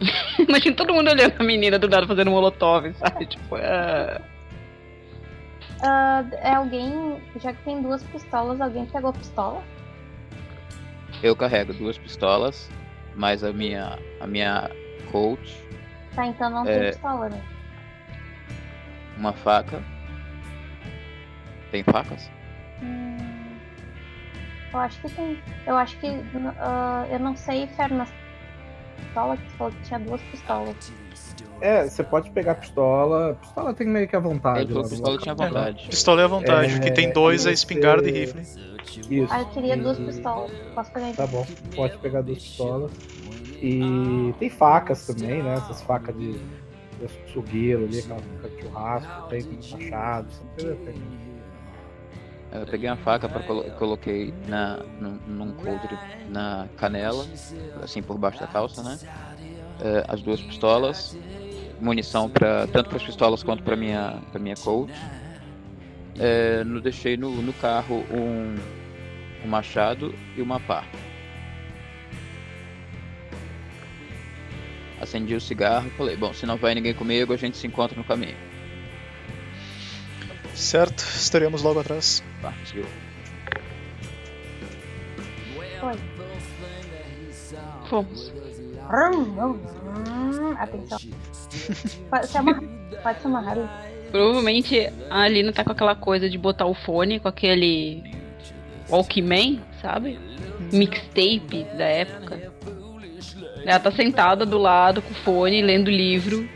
Imagina 0.38 0.76
todo 0.76 0.94
mundo 0.94 1.10
olhando 1.10 1.34
a 1.38 1.42
menina 1.42 1.78
do 1.78 1.88
nada 1.88 2.06
fazendo 2.06 2.30
molotov, 2.30 2.92
sabe? 2.94 3.26
Tipo, 3.26 3.56
ah, 3.56 4.20
Ah, 5.82 6.24
é 6.40 6.54
alguém, 6.54 7.20
já 7.40 7.52
que 7.52 7.62
tem 7.64 7.82
duas 7.82 8.02
pistolas, 8.04 8.60
alguém 8.60 8.86
pegou 8.86 9.10
a 9.10 9.12
pistola? 9.12 9.62
Eu 11.22 11.34
carrego 11.34 11.72
duas 11.72 11.98
pistolas, 11.98 12.70
mais 13.14 13.42
a 13.44 13.52
minha, 13.52 13.98
a 14.20 14.26
minha 14.26 14.70
coach, 15.10 15.62
Tá, 16.14 16.26
então 16.26 16.48
não 16.48 16.66
É. 16.68 16.78
tem 16.80 16.90
pistola, 16.92 17.28
né? 17.28 17.42
uma 19.16 19.32
faca. 19.32 19.82
Tem 21.72 21.82
facas? 21.82 22.30
Hum, 22.82 23.16
eu 24.72 24.78
acho 24.78 25.00
que 25.00 25.08
tem. 25.10 25.42
Eu 25.66 25.76
acho 25.76 25.96
que. 25.98 26.06
ah, 26.58 27.04
eu 27.10 27.18
não 27.18 27.36
sei, 27.36 27.66
Fernando. 27.66 28.08
Pistola 28.96 29.36
que 29.36 29.50
falou 29.52 29.72
que 29.72 29.82
tinha 29.82 29.98
duas 29.98 30.20
pistolas. 30.22 30.92
É, 31.60 31.88
você 31.88 32.02
pode 32.02 32.30
pegar 32.30 32.52
a 32.52 32.54
pistola. 32.56 33.38
Pistola 33.40 33.74
tem 33.74 33.86
meio 33.86 34.06
que 34.08 34.16
à 34.16 34.20
vontade. 34.20 34.66
Que 34.66 34.74
no 34.74 34.88
pistola 34.88 35.18
tinha 35.18 35.34
vontade. 35.34 35.86
Pistola 35.88 36.20
é 36.20 36.24
à 36.24 36.28
vontade. 36.28 36.74
É, 36.74 36.76
O 36.76 36.80
que 36.80 36.90
tem 36.90 37.12
dois 37.12 37.46
é 37.46 37.52
espingarda 37.52 38.08
e 38.08 38.12
rifle. 38.12 38.42
Isso. 39.10 39.32
Ah, 39.32 39.40
eu 39.40 39.46
queria 39.46 39.76
duas 39.76 39.98
pistolas. 39.98 40.52
Posso 40.74 40.92
pegar 40.92 41.12
Tá 41.14 41.26
bom, 41.26 41.46
pode 41.74 41.98
pegar 41.98 42.22
duas 42.22 42.38
pistolas. 42.38 42.92
E 43.60 44.34
tem 44.38 44.50
facas 44.50 45.06
também, 45.06 45.42
né? 45.42 45.54
Essas 45.54 45.82
facas 45.82 46.16
de, 46.16 46.32
de 46.32 47.04
açougueiro 47.28 47.84
ali, 47.84 47.98
aquela 48.00 48.20
faca 48.20 48.48
de 48.48 48.62
churrasco, 48.62 49.28
tem 49.28 49.42
machado, 49.72 50.28
tem. 50.56 50.94
Eu 52.52 52.66
peguei 52.66 52.88
uma 52.88 52.96
faca 52.96 53.28
para 53.28 53.42
coloquei 53.72 54.32
na 54.46 54.76
num, 55.00 55.18
num 55.26 55.52
coldre 55.54 55.98
na 56.28 56.68
canela, 56.76 57.24
assim 57.82 58.00
por 58.00 58.16
baixo 58.16 58.40
da 58.40 58.46
calça, 58.46 58.82
né? 58.82 58.98
É, 59.80 60.04
as 60.06 60.22
duas 60.22 60.40
pistolas, 60.40 61.16
munição 61.80 62.28
para 62.28 62.66
tanto 62.66 62.88
para 62.88 62.98
as 62.98 63.04
pistolas 63.04 63.42
quanto 63.42 63.62
para 63.62 63.76
minha 63.76 64.20
para 64.30 64.40
minha 64.40 64.56
Colt. 64.56 64.90
É, 66.18 66.62
no, 66.64 66.80
deixei 66.80 67.16
no, 67.16 67.30
no 67.42 67.52
carro 67.54 68.04
um, 68.10 68.56
um 69.44 69.48
machado 69.48 70.14
e 70.36 70.42
uma 70.42 70.60
pá. 70.60 70.84
Acendi 75.00 75.34
o 75.34 75.40
cigarro 75.40 75.88
e 75.88 75.90
falei, 75.90 76.16
bom, 76.16 76.32
se 76.32 76.46
não 76.46 76.56
vai 76.56 76.74
ninguém 76.74 76.94
comigo, 76.94 77.32
a 77.32 77.36
gente 77.36 77.56
se 77.56 77.66
encontra 77.66 77.96
no 77.96 78.04
caminho. 78.04 78.36
Certo, 80.54 81.00
estaremos 81.00 81.62
logo 81.62 81.80
atrás. 81.80 82.22
Partiu. 82.40 82.86
Foi. 85.80 85.94
Fomos. 87.88 88.32
Hum, 90.54 90.62
Atenção. 90.62 90.98
Pode 92.10 92.26
ser 92.28 92.38
amarrado. 92.38 92.68
Pode 93.02 93.20
ser. 93.20 93.28
Provavelmente 94.10 94.92
a 95.10 95.22
Alina 95.22 95.52
tá 95.52 95.64
com 95.64 95.72
aquela 95.72 95.96
coisa 95.96 96.30
de 96.30 96.38
botar 96.38 96.66
o 96.66 96.74
fone 96.74 97.18
com 97.18 97.26
aquele 97.28 98.02
Walkman, 98.88 99.60
sabe? 99.82 100.18
Mixtape 100.72 101.66
da 101.76 101.84
época. 101.84 102.52
Ela 103.64 103.80
tá 103.80 103.90
sentada 103.90 104.44
do 104.46 104.58
lado 104.58 105.02
com 105.02 105.10
o 105.10 105.14
fone, 105.16 105.62
lendo 105.62 105.90
livro. 105.90 106.48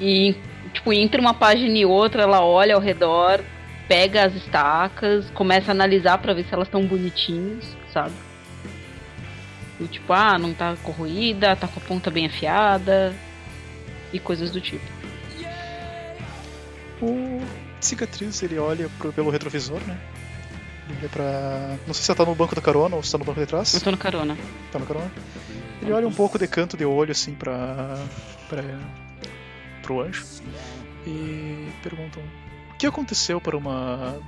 E, 0.00 0.34
tipo, 0.74 0.92
entre 0.92 1.20
uma 1.20 1.32
página 1.32 1.78
e 1.78 1.86
outra, 1.86 2.22
ela 2.22 2.44
olha 2.44 2.74
ao 2.74 2.80
redor, 2.80 3.40
pega 3.88 4.24
as 4.24 4.34
estacas, 4.34 5.30
começa 5.30 5.70
a 5.70 5.74
analisar 5.74 6.18
para 6.18 6.34
ver 6.34 6.44
se 6.44 6.52
elas 6.52 6.66
estão 6.66 6.84
bonitinhas, 6.84 7.76
sabe? 7.92 8.12
E, 9.82 9.88
tipo, 9.88 10.12
ah, 10.12 10.38
não 10.38 10.54
tá 10.54 10.76
corroída, 10.82 11.56
tá 11.56 11.66
com 11.66 11.80
a 11.80 11.82
ponta 11.82 12.10
bem 12.10 12.26
afiada. 12.26 13.14
E 14.12 14.20
coisas 14.20 14.50
do 14.50 14.60
tipo. 14.60 14.84
O 17.00 17.40
cicatriz 17.80 18.42
ele 18.42 18.58
olha 18.58 18.88
pro, 18.98 19.12
pelo 19.12 19.30
retrovisor, 19.30 19.80
né? 19.86 19.98
Ele 20.88 20.98
olha 21.00 21.08
pra. 21.08 21.78
Não 21.86 21.94
sei 21.94 22.02
se 22.02 22.04
você 22.04 22.14
tá 22.14 22.24
no 22.24 22.34
banco 22.34 22.54
da 22.54 22.60
carona 22.60 22.94
ou 22.94 23.02
se 23.02 23.10
tá 23.10 23.18
no 23.18 23.24
banco 23.24 23.40
de 23.40 23.46
trás. 23.46 23.74
Eu 23.74 23.80
tô 23.80 23.90
no 23.90 23.96
carona. 23.96 24.36
Tá 24.70 24.78
no 24.78 24.86
carona? 24.86 25.10
Ele 25.80 25.92
olha 25.92 26.06
um 26.06 26.12
pouco 26.12 26.38
de 26.38 26.46
canto 26.46 26.76
de 26.76 26.84
olho 26.84 27.10
assim 27.10 27.34
pra. 27.34 27.98
pra. 28.48 28.62
pro 29.82 30.00
anjo. 30.00 30.24
E 31.04 31.68
perguntam: 31.82 32.22
O 32.72 32.76
que 32.76 32.86
aconteceu 32.86 33.40
para 33.40 33.56
uma 33.56 34.20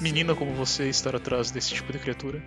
menina 0.00 0.36
como 0.36 0.52
você 0.54 0.88
estar 0.88 1.16
atrás 1.16 1.50
desse 1.50 1.74
tipo 1.74 1.92
de 1.92 1.98
criatura? 1.98 2.40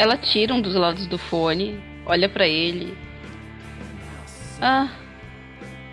Ela 0.00 0.16
tira 0.16 0.54
um 0.54 0.62
dos 0.62 0.74
lados 0.74 1.06
do 1.06 1.18
fone, 1.18 1.78
olha 2.06 2.26
pra 2.26 2.48
ele. 2.48 2.96
Ah. 4.58 4.88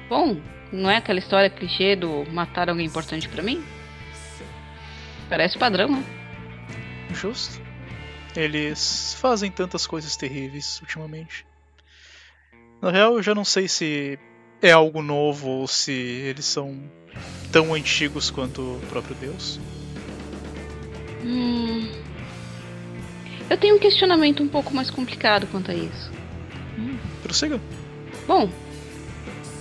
Bom, 0.07 0.39
não 0.71 0.89
é 0.89 0.95
aquela 0.95 1.19
história 1.19 1.49
clichê 1.49 1.93
do 1.93 2.23
matar 2.31 2.69
alguém 2.69 2.85
importante 2.85 3.27
pra 3.27 3.43
mim? 3.43 3.61
Parece 5.27 5.57
padrão, 5.57 5.89
né? 5.89 6.05
Justo. 7.11 7.61
Eles 8.33 9.13
fazem 9.19 9.51
tantas 9.51 9.85
coisas 9.85 10.15
terríveis 10.15 10.79
ultimamente. 10.79 11.45
Na 12.81 12.91
real, 12.91 13.15
eu 13.15 13.21
já 13.21 13.35
não 13.35 13.43
sei 13.43 13.67
se 13.67 14.17
é 14.61 14.71
algo 14.71 15.01
novo 15.01 15.49
ou 15.49 15.67
se 15.67 15.91
eles 15.91 16.45
são 16.45 16.81
tão 17.51 17.73
antigos 17.73 18.31
quanto 18.31 18.61
o 18.61 18.79
próprio 18.87 19.15
Deus. 19.15 19.59
Hum. 21.25 22.06
Eu 23.49 23.57
tenho 23.57 23.75
um 23.75 23.79
questionamento 23.79 24.43
um 24.43 24.47
pouco 24.47 24.73
mais 24.73 24.89
complicado 24.89 25.47
quanto 25.47 25.71
a 25.71 25.73
isso. 25.73 26.11
Prossiga. 27.23 27.59
Bom, 28.27 28.49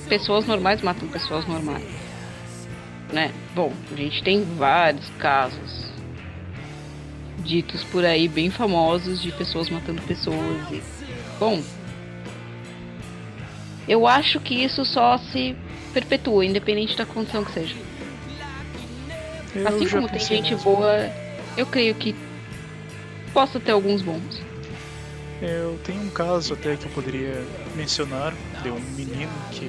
pessoas 0.08 0.46
normais 0.46 0.82
matam 0.82 1.08
pessoas 1.08 1.46
normais. 1.46 1.84
Né? 3.12 3.32
Bom, 3.54 3.72
a 3.92 3.96
gente 3.96 4.22
tem 4.22 4.42
vários 4.42 5.08
casos 5.18 5.86
ditos 7.44 7.84
por 7.84 8.04
aí 8.04 8.26
bem 8.26 8.50
famosos 8.50 9.22
de 9.22 9.30
pessoas 9.30 9.70
matando 9.70 10.02
pessoas 10.02 10.70
e 10.72 10.82
bom, 11.38 11.62
eu 13.86 14.06
acho 14.06 14.40
que 14.40 14.64
isso 14.64 14.84
só 14.84 15.16
se 15.16 15.54
perpetua, 15.94 16.44
independente 16.44 16.96
da 16.96 17.06
condição 17.06 17.44
que 17.44 17.52
seja. 17.52 17.76
Eu 19.54 19.68
assim 19.68 19.88
como 19.88 20.08
tem 20.08 20.18
gente 20.18 20.54
boa, 20.56 21.08
eu 21.56 21.64
creio 21.66 21.94
que 21.94 22.14
possa 23.36 23.60
ter 23.60 23.72
alguns 23.72 24.00
bons. 24.00 24.40
Eu 25.42 25.78
tenho 25.84 26.00
um 26.00 26.08
caso 26.08 26.54
até 26.54 26.74
que 26.74 26.86
eu 26.86 26.90
poderia 26.92 27.44
mencionar 27.74 28.32
de 28.62 28.70
um 28.70 28.80
menino 28.96 29.30
que. 29.52 29.68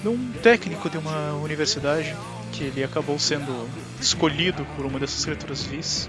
de 0.00 0.08
um 0.08 0.32
técnico 0.42 0.88
de 0.88 0.96
uma 0.96 1.34
universidade 1.34 2.16
que 2.52 2.64
ele 2.64 2.82
acabou 2.82 3.18
sendo 3.18 3.68
escolhido 4.00 4.64
por 4.74 4.86
uma 4.86 4.98
dessas 4.98 5.22
criaturas 5.26 5.62
vis 5.62 6.08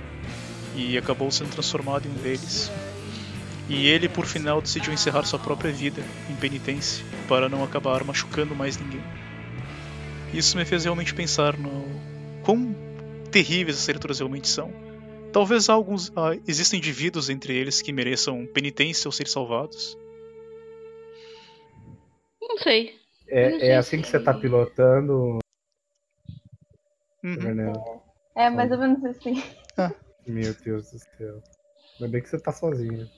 e 0.78 0.98
acabou 0.98 1.30
sendo 1.30 1.50
transformado 1.50 2.08
em 2.08 2.12
um 2.12 2.24
deles. 2.24 2.72
E 3.68 3.88
ele, 3.88 4.08
por 4.08 4.26
final, 4.26 4.62
decidiu 4.62 4.94
encerrar 4.94 5.26
sua 5.26 5.39
própria 5.39 5.74
vida 5.74 6.02
em 6.30 6.36
penitência 6.36 7.04
para 7.28 7.50
não 7.50 7.66
acabar 7.66 8.02
machucando 8.06 8.56
mais 8.56 8.78
ninguém. 8.78 9.04
Isso 10.34 10.56
me 10.56 10.64
fez 10.64 10.86
realmente 10.86 11.14
pensar 11.14 11.58
no 11.58 11.86
quão 12.44 12.74
terríveis 13.30 13.78
as 13.78 13.86
criaturas 13.86 14.20
realmente 14.20 14.48
são. 14.48 14.93
Talvez 15.34 15.68
alguns 15.68 16.12
ah, 16.16 16.36
existem 16.48 16.78
indivíduos 16.78 17.30
entre 17.30 17.54
eles 17.58 17.82
que 17.82 17.92
mereçam 17.92 18.46
penitência 18.46 19.08
ou 19.08 19.12
ser 19.12 19.28
salvados. 19.28 19.98
Não 22.42 22.58
sei. 22.60 22.94
não 23.28 23.38
É, 23.38 23.60
sei 23.60 23.70
é 23.70 23.78
assim 23.78 24.02
que 24.02 24.08
você 24.08 24.20
tá 24.20 24.34
pilotando, 24.34 25.40
Uhum. 27.24 27.74
É 28.36 28.50
mais 28.50 28.70
ou 28.72 28.78
menos 28.78 29.04
assim. 29.06 29.42
Meu 30.28 30.54
Deus 30.54 30.92
do 30.92 31.00
céu. 31.00 31.42
Ainda 32.00 32.12
bem 32.12 32.22
que 32.22 32.28
você 32.30 32.40
tá 32.40 32.52
sozinho. 32.52 33.10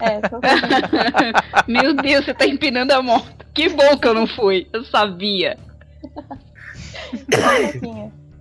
É, 0.00 0.20
tô 0.20 0.38
Meu 1.66 1.94
Deus, 1.96 2.24
você 2.24 2.34
tá 2.34 2.46
empinando 2.46 2.92
a 2.92 3.02
moto. 3.02 3.46
Que 3.52 3.68
bom 3.70 3.98
que 3.98 4.06
eu 4.06 4.14
não 4.14 4.26
fui. 4.28 4.68
Eu 4.72 4.84
sabia. 4.84 5.58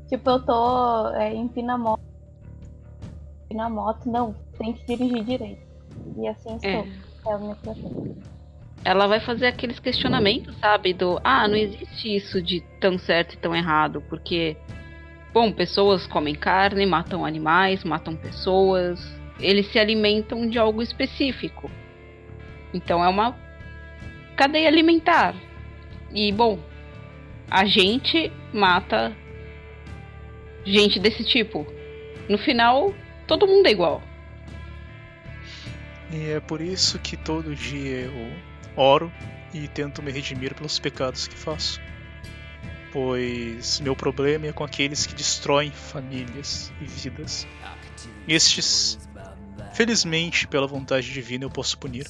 Tipo, 0.10 0.30
eu 0.32 0.46
tô 0.46 1.14
é, 1.16 1.34
empina 1.34 1.74
a 1.76 1.78
moto. 1.78 2.09
Empina 3.50 3.66
a 3.66 3.70
moto, 3.70 4.08
não, 4.08 4.36
tem 4.60 4.74
que 4.74 4.86
dirigir 4.86 5.24
direito. 5.24 5.62
E 6.16 6.28
assim 6.28 6.60
É. 6.62 6.80
estou. 6.80 6.88
É, 7.28 7.52
estratégia. 7.52 8.16
Ela 8.86 9.08
vai 9.08 9.20
fazer 9.20 9.48
aqueles 9.48 9.80
questionamentos, 9.80 10.56
sabe? 10.60 10.94
Do 10.94 11.20
ah, 11.24 11.48
não 11.48 11.56
existe 11.56 12.16
isso 12.16 12.42
de 12.42 12.62
tão 12.80 12.98
certo 13.00 13.34
e 13.34 13.38
tão 13.38 13.56
errado, 13.56 14.02
porque 14.08 14.56
bom, 15.34 15.52
pessoas 15.52 16.06
comem 16.06 16.36
carne, 16.36 16.86
matam 16.86 17.26
animais, 17.26 17.84
matam 17.84 18.16
pessoas, 18.16 19.00
eles 19.40 19.66
se 19.72 19.80
alimentam 19.80 20.48
de 20.48 20.60
algo 20.60 20.82
específico. 20.82 21.72
Então 22.72 23.04
é 23.04 23.10
uma 23.10 23.36
cadeia 24.38 24.68
alimentar. 24.68 25.34
E 26.14 26.32
bom, 26.32 26.60
a 27.50 27.66
gente 27.66 28.32
mata 28.54 29.12
gente 30.64 31.00
desse 31.00 31.24
tipo. 31.24 31.66
No 32.30 32.38
final, 32.38 32.94
todo 33.30 33.46
mundo 33.46 33.68
é 33.68 33.72
igual. 33.72 34.02
E 36.12 36.32
é 36.32 36.40
por 36.40 36.60
isso 36.60 36.98
que 36.98 37.16
todo 37.16 37.56
dia 37.56 38.08
eu 38.08 38.34
oro 38.76 39.12
e 39.54 39.68
tento 39.68 40.02
me 40.02 40.12
redimir 40.12 40.56
pelos 40.56 40.80
pecados 40.80 41.28
que 41.28 41.38
faço. 41.38 41.80
Pois 42.92 43.80
meu 43.82 43.96
problema 43.96 44.48
é 44.48 44.52
com 44.52 44.64
aqueles 44.64 45.06
que 45.06 45.14
destroem 45.14 45.70
famílias 45.70 46.74
e 46.82 46.86
vidas. 46.86 47.48
Estes, 48.28 48.98
felizmente, 49.74 50.48
pela 50.48 50.66
vontade 50.66 51.14
divina, 51.14 51.46
eu 51.46 51.52
posso 51.52 51.78
punir. 51.78 52.08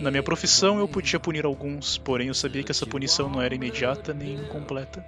Na 0.00 0.10
minha 0.10 0.22
profissão 0.22 0.80
eu 0.80 0.88
podia 0.88 1.20
punir 1.20 1.44
alguns, 1.44 1.96
porém 1.96 2.26
eu 2.26 2.34
sabia 2.34 2.64
que 2.64 2.72
essa 2.72 2.84
punição 2.84 3.30
não 3.30 3.40
era 3.40 3.54
imediata 3.54 4.12
nem 4.12 4.44
completa. 4.46 5.06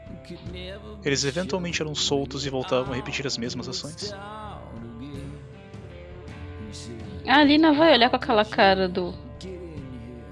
Eles 1.05 1.24
eventualmente 1.24 1.82
eram 1.82 1.97
soltos 1.97 2.47
e 2.47 2.51
voltavam 2.51 2.92
a 2.92 2.97
repetir 2.97 3.26
as 3.26 3.36
mesmas 3.36 3.68
ações. 3.68 4.14
A 7.26 7.38
Alina 7.38 7.72
vai 7.72 7.92
olhar 7.94 8.10
com 8.10 8.16
aquela 8.16 8.44
cara 8.44 8.88
do. 8.88 9.14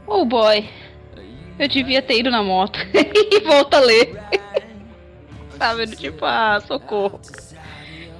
Oh 0.06 0.24
boy, 0.24 0.68
eu 1.58 1.68
devia 1.68 2.02
ter 2.02 2.18
ido 2.18 2.30
na 2.30 2.42
moto. 2.42 2.78
e 2.92 3.40
volta 3.40 3.78
a 3.78 3.80
ler. 3.80 4.14
Sabe, 5.56 5.86
tipo, 5.86 6.24
ah, 6.24 6.60
socorro. 6.66 7.20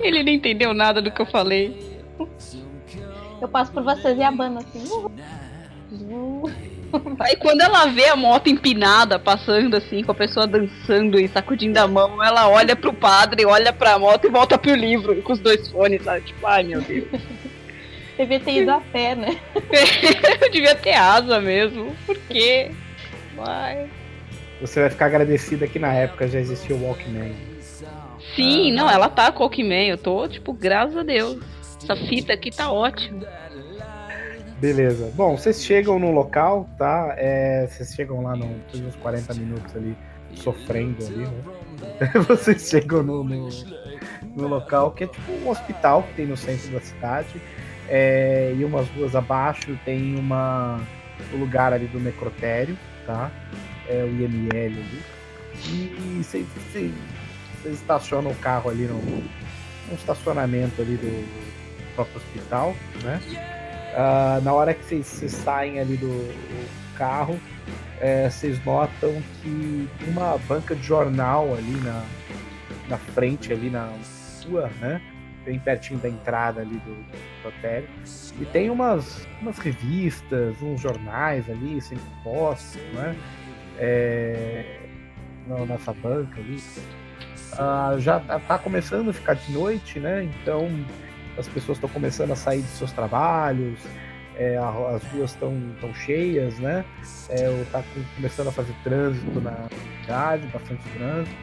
Ele 0.01 0.23
não 0.23 0.33
entendeu 0.33 0.73
nada 0.73 1.03
do 1.03 1.11
que 1.11 1.21
eu 1.21 1.27
falei. 1.27 2.01
Eu 3.41 3.49
passo 3.49 3.73
por 3.73 3.83
vocês 3.83 4.17
e 4.17 4.23
abano 4.23 4.59
assim. 4.59 4.85
"Uhul". 5.91 6.51
Aí 7.21 7.37
quando 7.37 7.61
ela 7.63 7.87
vê 7.87 8.07
a 8.09 8.17
moto 8.17 8.49
empinada 8.49 9.19
passando 9.19 9.77
assim, 9.77 10.03
com 10.03 10.13
a 10.13 10.15
pessoa 10.15 10.47
dançando 10.47 11.19
e 11.19 11.27
sacudindo 11.27 11.79
a 11.79 11.89
mão, 11.89 12.23
ela 12.23 12.49
olha 12.49 12.77
pro 12.77 12.93
padre, 12.93 13.45
olha 13.47 13.73
pra 13.73 13.99
moto 13.99 14.27
e 14.27 14.31
volta 14.31 14.59
pro 14.59 14.75
livro 14.75 15.21
com 15.23 15.33
os 15.33 15.41
dois 15.41 15.69
fones, 15.69 16.03
sabe? 16.05 16.21
Tipo, 16.27 16.47
ai 16.47 16.63
meu 16.63 16.81
Deus. 16.81 17.09
Devia 18.17 18.41
ter 18.41 18.63
ido 18.63 18.71
a 18.71 18.81
pé, 18.81 19.15
né? 19.15 19.41
Eu 19.55 20.51
devia 20.53 20.75
ter 20.75 20.95
asa 20.95 21.41
mesmo. 21.41 21.95
Por 22.07 22.17
quê? 22.29 22.71
Vai. 23.35 23.89
Você 24.61 24.81
vai 24.81 24.91
ficar 24.91 25.07
agradecida 25.07 25.67
que 25.67 25.79
na 25.79 25.93
época 25.93 26.29
já 26.29 26.39
existia 26.39 26.77
o 26.77 26.85
Walkman. 26.85 27.35
Sim, 28.37 28.73
não, 28.73 28.89
ela 28.89 29.09
tá 29.09 29.33
com 29.33 29.41
o 29.41 29.43
Walkman. 29.47 29.89
Eu 29.89 29.99
tô, 29.99 30.29
tipo, 30.29 30.53
graças 30.53 30.97
a 30.97 31.03
Deus. 31.03 31.39
Essa 31.83 31.97
fita 31.97 32.33
aqui 32.33 32.51
tá 32.51 32.71
ótima. 32.71 33.27
Beleza. 34.63 35.11
Bom, 35.17 35.37
vocês 35.37 35.65
chegam 35.65 35.99
no 35.99 36.13
local, 36.13 36.69
tá? 36.79 37.15
É, 37.19 37.67
vocês 37.67 37.93
chegam 37.95 38.23
lá 38.23 38.37
no, 38.37 38.47
uns 38.47 38.95
40 39.03 39.35
minutos 39.35 39.75
ali, 39.75 39.97
sofrendo 40.35 41.05
ali, 41.05 41.27
né? 41.27 42.13
vocês 42.29 42.69
chegam 42.69 43.03
no, 43.03 43.25
no, 43.25 43.49
no, 44.37 44.47
local 44.47 44.93
que 44.93 45.03
é 45.03 45.07
tipo 45.09 45.33
um 45.33 45.49
hospital 45.49 46.05
que 46.05 46.15
tem 46.15 46.27
no 46.27 46.37
centro 46.37 46.71
da 46.71 46.81
cidade. 46.81 47.43
É, 47.89 48.55
e 48.57 48.65
umas 48.65 48.89
ruas 48.91 49.15
abaixo 49.15 49.79
tem 49.85 50.17
uma, 50.17 50.81
o 51.33 51.37
lugar 51.37 51.73
ali 51.73 51.87
do 51.87 52.01
necrotério, 52.01 52.77
tá? 53.07 53.31
É 53.89 54.03
o 54.03 54.09
IML 54.09 54.51
ali. 54.57 55.03
E 55.65 56.23
vocês 56.23 56.47
estacionam 57.65 58.31
o 58.31 58.35
carro 58.37 58.71
ali 58.71 58.85
no, 58.85 58.99
no 58.99 59.95
estacionamento 59.95 60.81
ali 60.81 60.97
do 60.97 61.53
próprio 61.95 62.17
hospital, 62.17 62.75
né? 63.03 63.21
Uh, 63.93 64.43
na 64.43 64.53
hora 64.55 64.73
que 64.73 64.83
vocês 64.83 65.33
saem 65.33 65.79
ali 65.79 65.97
do, 65.97 66.09
do 66.09 66.97
carro, 66.97 67.39
é, 68.01 68.29
vocês 68.29 68.63
notam 68.65 69.23
que 69.43 69.89
uma 70.09 70.39
banca 70.49 70.75
de 70.75 70.83
jornal 70.83 71.55
ali 71.55 71.79
na, 71.85 72.05
na 72.89 72.99
frente, 72.99 73.53
ali 73.53 73.69
na 73.69 73.93
rua, 74.45 74.71
né? 74.81 75.01
Bem 75.45 75.59
pertinho 75.59 75.99
da 75.99 76.09
entrada 76.09 76.61
ali 76.61 76.77
do, 76.77 76.95
do 76.95 77.49
hotel. 77.49 77.85
E 78.41 78.45
tem 78.47 78.71
umas, 78.71 79.27
umas 79.41 79.59
revistas, 79.59 80.61
uns 80.63 80.81
jornais 80.81 81.49
ali, 81.51 81.81
sempre 81.81 82.05
postos, 82.23 82.81
né? 82.95 83.17
É, 83.79 84.79
nessa 85.67 85.93
banca 85.93 86.41
ali. 86.41 86.63
Uh, 87.53 87.99
já 88.01 88.21
tá, 88.21 88.39
tá 88.39 88.59
começando 88.59 89.11
a 89.11 89.13
ficar 89.13 89.35
de 89.35 89.53
noite, 89.53 89.99
né? 89.99 90.25
Então 90.25 90.69
as 91.37 91.49
pessoas 91.49 91.77
estão 91.79 91.91
começando 91.91 92.31
a 92.31 92.37
sair 92.37 92.63
de 92.63 92.69
seus 92.69 92.93
trabalhos, 92.93 93.79
é, 94.37 94.57
as 94.57 95.03
ruas 95.05 95.31
estão 95.31 95.55
tão 95.81 95.95
cheias, 95.95 96.59
né? 96.59 96.85
É, 97.29 97.65
tá 97.71 97.83
começando 98.17 98.49
a 98.49 98.53
fazer 98.53 98.75
trânsito 98.83 99.41
na 99.41 99.69
cidade, 100.01 100.47
bastante 100.49 100.83
trânsito. 100.97 101.37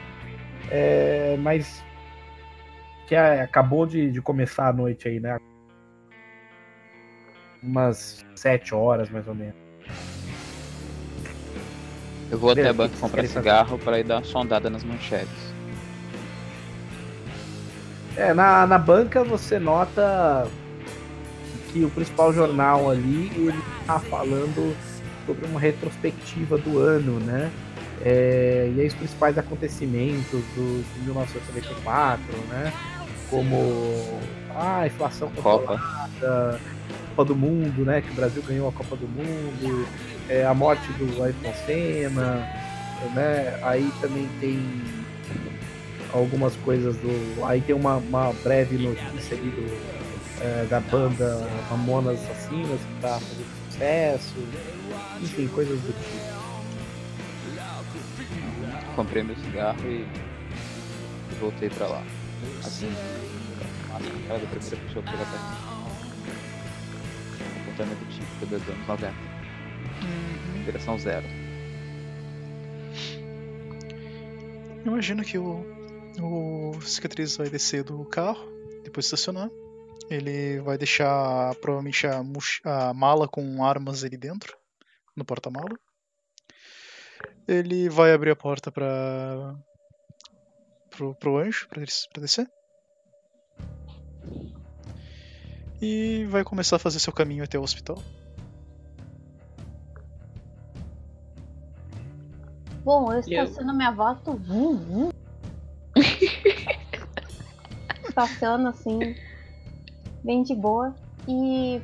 É, 0.71 1.37
mas 1.39 1.83
que 3.09 3.15
é, 3.15 3.41
acabou 3.41 3.87
de, 3.87 4.11
de 4.11 4.21
começar 4.21 4.67
a 4.67 4.73
noite 4.73 5.07
aí, 5.07 5.19
né? 5.19 5.39
Umas 7.63 8.23
sete 8.35 8.75
horas 8.75 9.09
mais 9.09 9.27
ou 9.27 9.33
menos. 9.33 9.55
Eu 12.29 12.37
vou 12.37 12.51
até 12.51 12.69
a 12.69 12.73
banca 12.73 12.95
comprar 12.99 13.25
cigarro 13.25 13.79
para 13.79 13.99
ir 13.99 14.03
dar 14.03 14.17
uma 14.17 14.23
sondada 14.23 14.69
nas 14.69 14.83
manchetes. 14.83 15.55
É, 18.15 18.31
na, 18.31 18.67
na 18.67 18.77
banca 18.77 19.23
você 19.23 19.57
nota 19.57 20.47
que 21.73 21.83
o 21.83 21.89
principal 21.89 22.31
jornal 22.31 22.91
ali 22.91 23.31
ele 23.35 23.59
tá 23.87 23.99
falando 23.99 24.77
sobre 25.25 25.47
uma 25.47 25.59
retrospectiva 25.59 26.59
do 26.59 26.77
ano, 26.77 27.19
né? 27.21 27.51
É, 28.05 28.71
e 28.75 28.79
aí 28.79 28.87
os 28.87 28.93
principais 28.93 29.35
acontecimentos 29.35 30.43
do, 30.55 30.83
de 30.93 31.01
1994, 31.01 32.23
né? 32.49 32.71
Como 33.29 34.19
a 34.55 34.87
inflação 34.87 35.29
controlada, 35.29 36.59
Copa 37.15 37.25
do 37.25 37.35
Mundo, 37.35 37.85
né? 37.85 38.01
Que 38.01 38.11
o 38.11 38.13
Brasil 38.13 38.41
ganhou 38.41 38.69
a 38.69 38.71
Copa 38.71 38.95
do 38.95 39.07
Mundo, 39.07 39.87
é, 40.27 40.45
a 40.45 40.53
morte 40.53 40.91
do 40.93 41.23
Ayrton 41.23 41.53
Senna, 41.65 42.47
né? 43.13 43.59
Aí 43.61 43.91
também 44.01 44.27
tem 44.39 44.59
algumas 46.13 46.55
coisas 46.57 46.95
do. 46.97 47.45
Aí 47.45 47.61
tem 47.61 47.75
uma, 47.75 47.97
uma 47.97 48.33
breve 48.43 48.77
notícia 48.77 49.37
ali 49.37 49.49
do, 49.49 49.77
é, 50.41 50.65
da 50.69 50.79
banda 50.79 51.47
Ramonas 51.69 52.19
Assassinas 52.21 52.79
que 52.79 53.01
tá 53.01 53.19
fazendo 53.19 53.71
sucesso. 53.71 54.35
Enfim, 55.21 55.47
coisas 55.47 55.79
do 55.79 55.93
tipo. 55.93 56.39
Comprei 58.95 59.23
meu 59.23 59.35
cigarro 59.37 59.79
e 59.85 60.05
voltei 61.39 61.69
pra 61.69 61.87
lá. 61.87 62.03
Assim, 62.65 62.89
a 63.87 64.27
cara 64.27 64.39
da 64.39 64.47
primeira 64.47 64.59
pessoa 64.59 64.81
que 64.81 64.89
chega 64.89 65.01
perto. 65.01 65.31
Comportamento 67.57 68.09
típico 68.09 68.45
dos 68.45 68.69
anos 68.69 68.87
90. 68.87 69.13
Uhum. 70.01 70.63
Direção 70.63 70.99
zero. 70.99 71.25
Imagino 74.85 75.23
que 75.23 75.37
o 75.37 75.79
o 76.21 76.81
cicatriz 76.81 77.37
vai 77.37 77.49
descer 77.49 77.83
do 77.83 78.03
carro, 78.05 78.45
depois 78.83 79.05
de 79.05 79.07
estacionar. 79.07 79.49
Ele 80.09 80.59
vai 80.61 80.77
deixar 80.77 81.53
provavelmente 81.55 82.07
a, 82.07 82.21
a 82.89 82.93
mala 82.93 83.27
com 83.27 83.63
armas 83.63 84.03
ali 84.03 84.17
dentro, 84.17 84.57
no 85.15 85.23
porta-mala. 85.23 85.77
Ele 87.47 87.89
vai 87.89 88.11
abrir 88.11 88.31
a 88.31 88.35
porta 88.35 88.71
para 88.71 89.55
pro, 90.99 91.15
pro 91.15 91.37
anjo, 91.37 91.67
para 91.69 92.21
descer. 92.21 92.45
E 95.81 96.25
vai 96.25 96.43
começar 96.43 96.75
a 96.75 96.79
fazer 96.79 96.99
seu 96.99 97.13
caminho 97.13 97.45
até 97.45 97.57
o 97.57 97.61
hospital. 97.61 97.97
Bom, 102.83 103.13
eu 103.13 103.19
estaciono 103.19 103.73
minha 103.73 103.91
voto. 103.91 104.33
Vum, 104.33 104.75
vum. 104.75 105.09
Estaciono 108.09 108.67
assim, 108.67 109.15
bem 110.21 110.43
de 110.43 110.53
boa. 110.53 110.93
E 111.25 111.81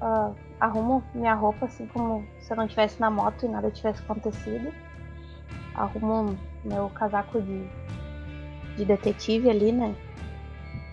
uh, 0.00 0.36
arrumo 0.60 1.02
minha 1.12 1.34
roupa 1.34 1.66
assim 1.66 1.86
como 1.86 2.24
se 2.40 2.52
eu 2.52 2.56
não 2.56 2.66
estivesse 2.66 3.00
na 3.00 3.10
moto 3.10 3.46
e 3.46 3.48
nada 3.48 3.68
tivesse 3.70 4.00
acontecido. 4.02 4.72
Arrumo 5.74 6.38
meu 6.64 6.88
casaco 6.90 7.40
de, 7.40 7.66
de 8.76 8.84
detetive 8.84 9.50
ali, 9.50 9.72
né? 9.72 9.94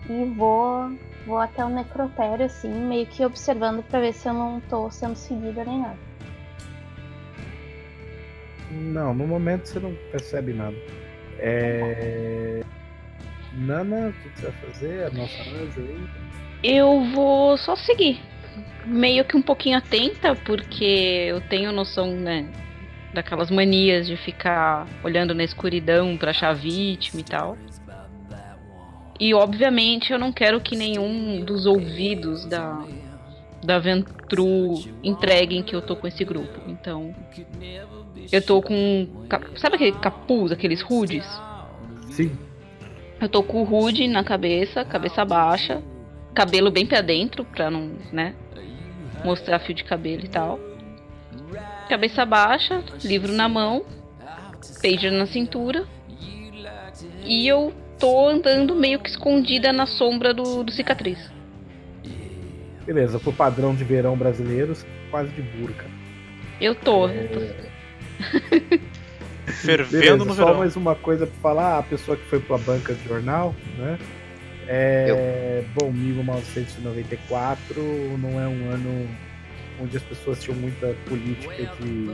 E 0.08 0.24
vou, 0.24 0.90
vou 1.26 1.38
até 1.38 1.64
o 1.64 1.68
necrotério, 1.68 2.46
assim, 2.46 2.68
meio 2.68 3.06
que 3.06 3.24
observando 3.24 3.82
para 3.82 4.00
ver 4.00 4.12
se 4.12 4.28
eu 4.28 4.34
não 4.34 4.60
tô 4.60 4.90
sendo 4.90 5.14
seguida 5.14 5.64
nem 5.64 5.80
nada. 5.80 6.10
Não, 8.70 9.12
no 9.12 9.26
momento 9.26 9.66
você 9.68 9.80
não 9.80 9.94
percebe 10.12 10.52
nada. 10.52 10.76
É... 11.38 12.62
Nana, 13.52 14.08
o 14.08 14.12
que 14.12 14.40
você 14.40 14.46
vai 14.46 14.52
fazer? 14.52 15.04
A 15.04 15.10
nossa 15.10 15.42
anjo 15.42 15.80
aí? 15.80 16.08
Eu 16.62 17.04
vou 17.14 17.56
só 17.56 17.74
seguir. 17.74 18.20
Meio 18.86 19.24
que 19.24 19.36
um 19.36 19.42
pouquinho 19.42 19.78
atenta, 19.78 20.36
porque 20.36 21.26
eu 21.28 21.40
tenho 21.40 21.72
noção, 21.72 22.12
né? 22.12 22.48
Daquelas 23.12 23.50
manias 23.50 24.06
de 24.06 24.16
ficar 24.16 24.86
olhando 25.02 25.34
na 25.34 25.42
escuridão 25.42 26.16
pra 26.16 26.30
achar 26.30 26.52
vítima 26.54 27.20
e 27.20 27.24
tal. 27.24 27.56
E 29.20 29.34
obviamente 29.34 30.14
eu 30.14 30.18
não 30.18 30.32
quero 30.32 30.58
que 30.62 30.74
nenhum 30.74 31.44
dos 31.44 31.66
ouvidos 31.66 32.46
da, 32.46 32.82
da 33.62 33.78
Ventru 33.78 34.82
entreguem 35.02 35.62
que 35.62 35.76
eu 35.76 35.82
tô 35.82 35.94
com 35.94 36.06
esse 36.06 36.24
grupo. 36.24 36.58
Então. 36.66 37.14
Eu 38.32 38.40
tô 38.40 38.62
com. 38.62 39.06
Sabe 39.56 39.76
aquele 39.76 39.92
capuz, 39.92 40.50
aqueles 40.50 40.80
rudes? 40.80 41.26
Sim. 42.10 42.32
Eu 43.20 43.28
tô 43.28 43.42
com 43.42 43.62
o 43.62 43.70
hood 43.70 44.08
na 44.08 44.24
cabeça, 44.24 44.82
cabeça 44.86 45.22
baixa, 45.26 45.82
cabelo 46.32 46.70
bem 46.70 46.86
pra 46.86 47.02
dentro, 47.02 47.44
pra 47.44 47.70
não, 47.70 47.90
né? 48.10 48.34
Mostrar 49.22 49.58
fio 49.58 49.74
de 49.74 49.84
cabelo 49.84 50.24
e 50.24 50.28
tal. 50.28 50.58
Cabeça 51.90 52.24
baixa, 52.24 52.82
livro 53.04 53.32
na 53.32 53.46
mão, 53.46 53.84
pager 54.80 55.12
na 55.12 55.26
cintura. 55.26 55.86
E 57.26 57.46
eu 57.46 57.74
tô 58.00 58.28
andando 58.28 58.74
meio 58.74 58.98
que 58.98 59.10
escondida 59.10 59.72
na 59.72 59.86
sombra 59.86 60.34
do, 60.34 60.64
do 60.64 60.72
cicatriz. 60.72 61.18
Beleza, 62.84 63.20
pro 63.20 63.32
padrão 63.32 63.74
de 63.74 63.84
verão 63.84 64.16
brasileiro, 64.16 64.74
quase 65.10 65.30
de 65.30 65.42
burca. 65.42 65.84
Eu 66.60 66.74
tô. 66.74 67.08
É... 67.08 67.24
Eu 67.24 67.28
tô... 67.28 67.40
Fervendo 69.50 69.90
Beleza, 69.90 70.24
no 70.24 70.34
só 70.34 70.44
verão. 70.44 70.58
mais 70.58 70.76
uma 70.76 70.94
coisa 70.94 71.26
pra 71.26 71.36
falar, 71.40 71.78
a 71.78 71.82
pessoa 71.82 72.16
que 72.16 72.24
foi 72.24 72.40
pra 72.40 72.56
banca 72.58 72.94
de 72.94 73.06
jornal, 73.06 73.54
né? 73.76 73.98
É, 74.66 75.64
bom, 75.74 75.90
1994 75.90 77.82
não 78.18 78.40
é 78.40 78.46
um 78.46 78.70
ano 78.70 79.08
onde 79.82 79.96
as 79.96 80.02
pessoas 80.04 80.40
tinham 80.42 80.56
muita 80.58 80.94
política 81.08 81.66
de. 81.80 82.10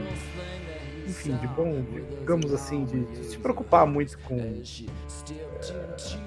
Enfim, 1.07 1.37
de 1.37 1.47
bom, 1.47 1.85
digamos 2.19 2.51
assim, 2.53 2.83
de, 2.85 3.05
de 3.05 3.25
se 3.25 3.37
preocupar 3.37 3.85
muito 3.85 4.17
com, 4.19 4.61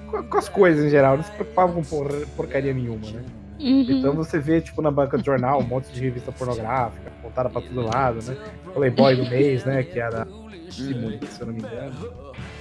com, 0.07 0.23
com 0.23 0.37
as 0.37 0.49
coisas 0.49 0.85
em 0.85 0.89
geral, 0.89 1.17
não 1.17 1.23
se 1.23 1.31
preocupavam 1.31 1.75
com 1.75 1.83
por, 1.83 2.27
porcaria 2.35 2.73
nenhuma, 2.73 3.09
né? 3.11 3.23
Uhum. 3.59 3.85
Então 3.89 4.13
você 4.13 4.39
vê, 4.39 4.59
tipo, 4.59 4.81
na 4.81 4.89
banca 4.89 5.17
de 5.17 5.25
jornal, 5.25 5.59
um 5.59 5.63
monte 5.63 5.91
de 5.91 6.01
revista 6.01 6.31
pornográfica, 6.31 7.11
montada 7.23 7.49
pra 7.49 7.61
todo 7.61 7.81
lado, 7.81 8.19
né? 8.23 8.35
Playboy 8.73 9.15
do 9.15 9.29
mês, 9.29 9.63
né? 9.63 9.83
Que 9.83 9.99
era 9.99 10.27
Simone, 10.69 11.19
se 11.27 11.41
eu 11.41 11.47
não 11.47 11.53
me 11.53 11.59
engano. 11.59 11.91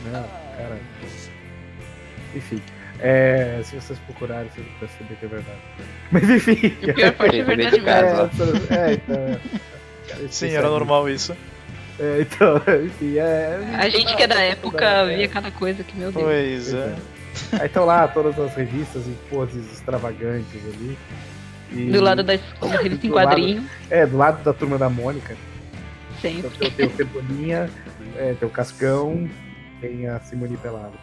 Né? 0.05 0.25
Cara. 0.57 0.79
Enfim. 2.35 2.63
É, 3.03 3.61
se 3.65 3.77
vocês 3.77 3.99
procurarem, 4.01 4.51
vocês 4.51 4.67
vão 4.67 4.79
perceber 4.79 5.15
que 5.15 5.25
é 5.25 5.29
verdade. 5.29 5.59
Mas 6.13 6.29
enfim. 6.29 6.77
A 6.91 6.93
pior 6.93 7.13
parte 7.17 7.41
é 7.41 7.45
verdade 7.45 7.81
mesmo. 7.81 7.87
É, 8.71 8.91
é, 8.91 8.93
então. 8.95 9.17
é. 9.17 9.41
Cara, 10.09 10.29
Sim, 10.29 10.51
era 10.51 10.69
normal 10.69 11.09
isso. 11.09 11.35
É, 12.01 12.21
então, 12.23 12.57
enfim, 12.87 13.19
é. 13.19 13.59
A 13.79 13.89
gente 13.89 14.17
que 14.17 14.23
é 14.23 14.27
da 14.27 14.41
época 14.41 15.07
via 15.07 15.29
cada 15.29 15.51
coisa 15.51 15.85
que, 15.85 15.97
meu 15.97 16.11
Deus. 16.11 16.25
Pois 16.25 16.75
é. 16.75 16.97
Aí 17.61 17.67
estão 17.67 17.85
lá 17.85 18.09
todas 18.09 18.39
as 18.39 18.55
revistas 18.55 19.07
em 19.07 19.15
poses 19.29 19.71
extravagantes 19.73 20.61
ali. 20.75 20.99
E- 21.73 21.91
Do 21.91 22.01
lado 22.01 22.23
da 22.23 22.35
escola, 22.35 22.77
revista 22.83 23.07
em 23.07 23.11
Do 23.11 23.15
lado- 23.17 23.29
quadrinho, 23.29 23.65
É, 23.91 24.07
do 24.07 24.17
lado 24.17 24.43
da 24.43 24.53
turma 24.53 24.77
da 24.79 24.89
Mônica. 24.89 25.37
sempre. 26.21 26.51
Então 26.57 26.71
tem, 26.71 26.87
o 26.87 26.97
Cebolinha, 26.97 27.71
é, 28.17 28.35
tem 28.35 28.49
o 28.49 28.51
Cascão, 28.51 29.29
tem 29.81 30.09
a 30.09 30.19
Simone 30.21 30.57
Pelado. 30.57 30.99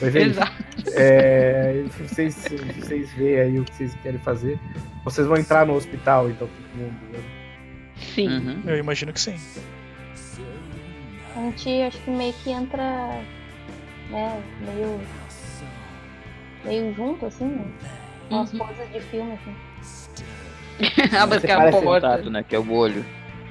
Mas 0.00 0.14
é. 0.14 0.20
Exato. 0.20 0.52
É, 0.94 1.84
se 1.96 2.02
vocês, 2.02 2.44
vocês 2.78 3.12
veem 3.14 3.40
aí 3.40 3.58
o 3.58 3.64
que 3.64 3.74
vocês 3.74 3.94
querem 4.02 4.20
fazer, 4.20 4.58
vocês 5.04 5.26
vão 5.26 5.36
entrar 5.38 5.64
no 5.66 5.74
hospital, 5.74 6.28
então 6.30 6.46
todo 6.46 6.78
mundo. 6.78 6.94
né? 7.12 7.18
Sim. 8.14 8.28
Uhum. 8.28 8.62
Eu 8.66 8.76
imagino 8.76 9.12
que 9.12 9.20
sim. 9.20 9.34
A 11.36 11.40
gente 11.40 11.82
acho 11.82 11.98
que 11.98 12.10
meio 12.10 12.32
que 12.34 12.50
entra, 12.50 13.22
né, 14.10 14.42
meio, 14.60 15.00
meio 16.64 16.94
junto, 16.94 17.26
assim, 17.26 17.44
né? 17.44 17.64
Umas 18.30 18.52
Uhum. 18.52 18.58
poses 18.58 18.92
de 18.92 19.00
filme, 19.00 19.32
assim. 19.32 19.54
ah, 21.16 21.26
mas 21.26 21.42
que 21.44 21.50
é 21.50 21.70
porta. 21.70 22.08
Contato, 22.08 22.30
né? 22.30 22.42
Que 22.42 22.56
é 22.56 22.58
o 22.58 22.72
olho. 22.72 23.04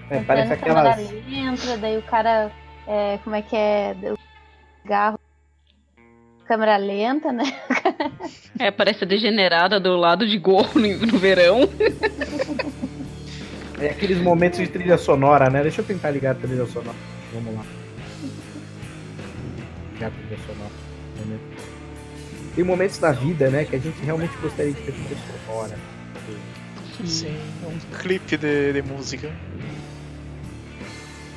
É, 0.10 0.20
parece 0.22 0.54
aquelas. 0.54 0.98
lenta, 1.28 1.78
daí 1.78 1.98
o 1.98 2.02
cara, 2.02 2.52
é, 2.88 3.18
como 3.24 3.36
é 3.36 3.42
que 3.42 3.56
é, 3.56 3.96
o 4.12 4.16
cigarro, 4.82 5.20
câmera 6.46 6.78
lenta, 6.78 7.32
né? 7.32 7.44
É, 8.58 8.72
parece 8.72 9.04
a 9.04 9.08
degenerada 9.08 9.80
do 9.80 9.96
lado 9.96 10.28
de 10.28 10.38
gorro 10.38 10.72
no, 10.80 10.88
no 11.06 11.18
verão. 11.18 11.70
É 13.80 13.88
aqueles 13.92 14.18
momentos 14.20 14.60
de 14.60 14.68
trilha 14.68 14.98
sonora, 14.98 15.50
né? 15.50 15.62
Deixa 15.62 15.82
eu 15.82 15.86
tentar 15.86 16.10
ligar 16.12 16.32
a 16.32 16.36
trilha 16.36 16.66
sonora. 16.66 16.98
Vamos 17.34 17.56
lá. 17.56 17.66
Sonora. 20.46 20.72
Momento. 21.20 21.80
Tem 22.56 22.64
momentos 22.64 23.00
na 23.00 23.12
vida, 23.12 23.50
né, 23.50 23.66
que 23.66 23.76
a 23.76 23.80
gente 23.80 24.02
realmente 24.04 24.36
gostaria 24.42 24.72
de 24.74 24.82
ter 24.82 24.92
trilha 24.92 25.18
sonora. 25.46 25.78
Sim, 27.06 27.36
é 27.64 27.68
um 27.68 27.98
clipe 27.98 28.38
de, 28.38 28.74
de 28.74 28.82
música. 28.82 29.32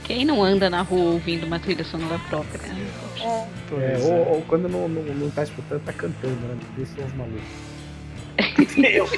Quem 0.04 0.24
não 0.24 0.42
anda 0.42 0.68
na 0.68 0.82
rua 0.82 1.12
ouvindo 1.12 1.46
uma 1.46 1.58
trilha 1.60 1.84
sonora 1.84 2.18
própria? 2.28 2.60
né? 2.68 2.86
É, 3.20 3.24
É, 3.80 3.94
é. 3.94 3.98
ou, 3.98 4.34
ou 4.34 4.42
quando 4.42 4.68
não, 4.68 4.88
não, 4.88 5.02
não 5.02 5.30
tá 5.30 5.44
escutando, 5.44 5.82
tá 5.84 5.92
cantando, 5.92 6.34
né? 6.34 6.56
Esses 6.78 6.94
são 6.96 7.04
os 7.04 7.14
malucos. 7.14 7.42
eu, 8.76 9.08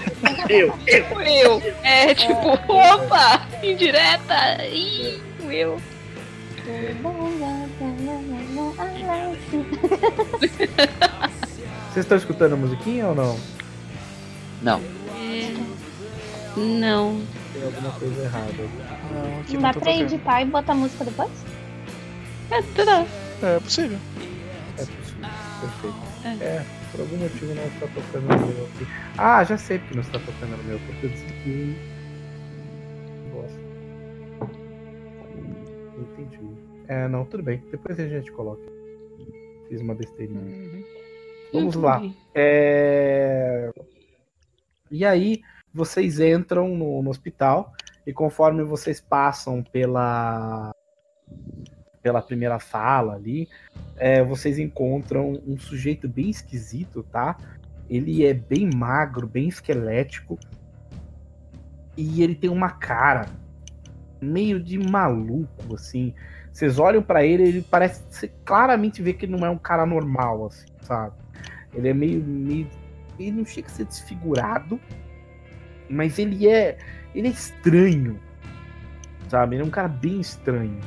eu, 0.51 0.75
eu. 0.89 1.21
Eu! 1.23 1.63
É 1.83 2.15
tipo, 2.15 2.49
opa! 2.71 3.47
Indireta! 3.63 4.67
Ih, 4.67 5.21
eu! 5.51 5.81
Vocês 11.91 12.05
estão 12.05 12.19
escutando 12.19 12.55
a 12.55 12.57
musiquinha 12.57 13.07
ou 13.09 13.15
não? 13.15 13.39
Não. 14.63 14.81
É... 15.17 15.55
Não. 16.57 17.21
Tem 17.53 17.63
alguma 17.65 17.91
coisa 17.93 18.23
errada. 18.23 18.53
Não, 19.13 19.41
aqui 19.41 19.55
Não 19.55 19.61
não 19.61 19.63
dá 19.63 19.73
tá 19.75 19.81
pra 19.81 19.93
tocando. 19.93 20.13
editar 20.13 20.43
e 20.43 20.45
botar 20.47 20.75
música 20.75 21.05
depois? 21.05 21.31
É, 22.51 22.63
tá, 22.63 22.85
tá. 22.85 23.07
É 23.47 23.61
possível. 23.61 23.99
É 24.79 24.85
possível. 24.85 25.29
Perfeito. 25.61 25.97
É. 26.25 26.29
É, 26.45 26.65
por 26.91 27.01
algum 27.01 27.17
motivo 27.19 27.55
não 27.55 27.67
está 27.67 27.87
tocando 27.89 28.27
no 28.29 28.47
meu 28.47 28.65
aqui. 28.75 28.87
Ah, 29.19 29.45
já 29.45 29.59
sei 29.59 29.79
porque 29.79 29.95
não 29.95 30.03
está 30.03 30.19
tocando 30.19 30.57
no 30.57 30.65
meu, 30.65 30.79
porque 30.81 31.07
eu 31.07 31.11
desliguei. 31.11 31.77
Entendi. 36.25 36.75
É, 36.89 37.09
não, 37.09 37.25
tudo 37.25 37.43
bem. 37.43 37.63
Depois 37.71 37.99
a 37.99 38.09
gente 38.09 38.31
coloca. 38.33 38.63
Fiz 39.69 39.81
uma 39.81 39.95
besteirinha. 39.95 40.41
Uhum. 40.41 40.85
Vamos 41.53 41.75
lá. 41.77 42.03
É... 42.35 43.71
E 44.91 45.05
aí, 45.05 45.43
vocês 45.73 46.21
entram 46.21 46.69
no, 46.69 47.03
no 47.03 47.11
hospital 47.11 47.73
e 48.07 48.13
conforme 48.13 48.63
vocês 48.63 49.01
passam 49.01 49.63
pela 49.63 50.75
pela 52.03 52.21
primeira 52.21 52.59
sala 52.59 53.15
ali, 53.15 53.49
é, 53.97 54.23
vocês 54.23 54.59
encontram 54.59 55.41
um 55.47 55.59
sujeito 55.59 56.07
bem 56.07 56.29
esquisito, 56.29 57.03
tá? 57.03 57.39
Ele 57.89 58.27
é 58.27 58.35
bem 58.35 58.69
magro, 58.75 59.27
bem 59.27 59.49
esquelético 59.49 60.39
e 61.97 62.23
ele 62.23 62.35
tem 62.35 62.51
uma 62.51 62.69
cara 62.71 63.27
meio 64.25 64.61
de 64.61 64.79
maluco, 64.79 65.75
assim. 65.75 66.15
Vocês 66.53 66.79
olham 66.79 67.03
pra 67.03 67.25
ele, 67.25 67.43
ele 67.43 67.67
parece 67.69 68.05
você 68.09 68.31
claramente 68.45 69.03
vê 69.03 69.13
que 69.13 69.25
ele 69.25 69.37
não 69.37 69.45
é 69.45 69.51
um 69.51 69.59
cara 69.59 69.85
normal, 69.85 70.47
assim, 70.47 70.67
sabe? 70.83 71.15
Ele 71.75 71.89
é 71.89 71.95
meio, 71.95 72.23
meio. 72.23 72.69
Ele 73.19 73.33
não 73.33 73.45
chega 73.45 73.67
a 73.67 73.71
ser 73.71 73.85
desfigurado, 73.85 74.81
mas 75.89 76.19
ele 76.19 76.49
é. 76.49 76.79
Ele 77.15 77.29
é 77.29 77.31
estranho. 77.31 78.21
Sabe? 79.29 79.57
Ele 79.57 79.63
é 79.63 79.67
um 79.67 79.71
cara 79.71 79.89
bem 79.89 80.21
estranho. 80.21 80.79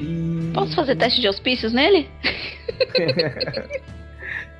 E. 0.00 0.50
Posso 0.52 0.74
fazer 0.74 0.96
teste 0.96 1.20
de 1.20 1.26
auspícios 1.26 1.72
nele? 1.72 2.08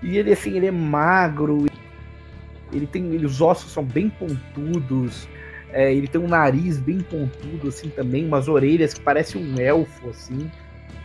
e 0.02 0.16
ele, 0.16 0.32
assim, 0.32 0.56
ele 0.56 0.66
é 0.66 0.70
magro. 0.70 1.66
Ele 2.72 2.86
tem. 2.86 3.12
Ele, 3.12 3.26
os 3.26 3.40
ossos 3.40 3.72
são 3.72 3.84
bem 3.84 4.08
pontudos. 4.08 5.28
É, 5.72 5.92
ele 5.92 6.08
tem 6.08 6.20
um 6.20 6.28
nariz 6.28 6.78
bem 6.78 6.98
pontudo, 7.00 7.68
assim, 7.68 7.88
também. 7.90 8.26
Umas 8.26 8.48
orelhas 8.48 8.94
que 8.94 9.00
parecem 9.00 9.42
um 9.42 9.60
elfo, 9.60 10.10
assim. 10.10 10.50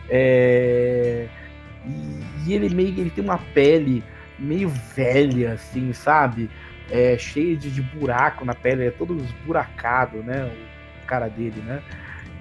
É, 0.08 1.26
e, 1.86 2.48
e 2.50 2.54
ele 2.54 2.74
meio. 2.74 2.98
Ele 2.98 3.10
tem 3.10 3.22
uma 3.22 3.38
pele 3.38 4.02
meio 4.38 4.68
velha, 4.68 5.52
assim, 5.52 5.92
sabe? 5.92 6.50
É, 6.90 7.16
cheia 7.16 7.56
de, 7.56 7.70
de 7.70 7.82
buraco 7.82 8.44
na 8.44 8.54
pele, 8.54 8.86
é 8.86 8.90
todo 8.90 9.16
esburacado, 9.16 10.22
né? 10.22 10.50
O 11.02 11.06
cara 11.06 11.28
dele, 11.28 11.60
né? 11.62 11.82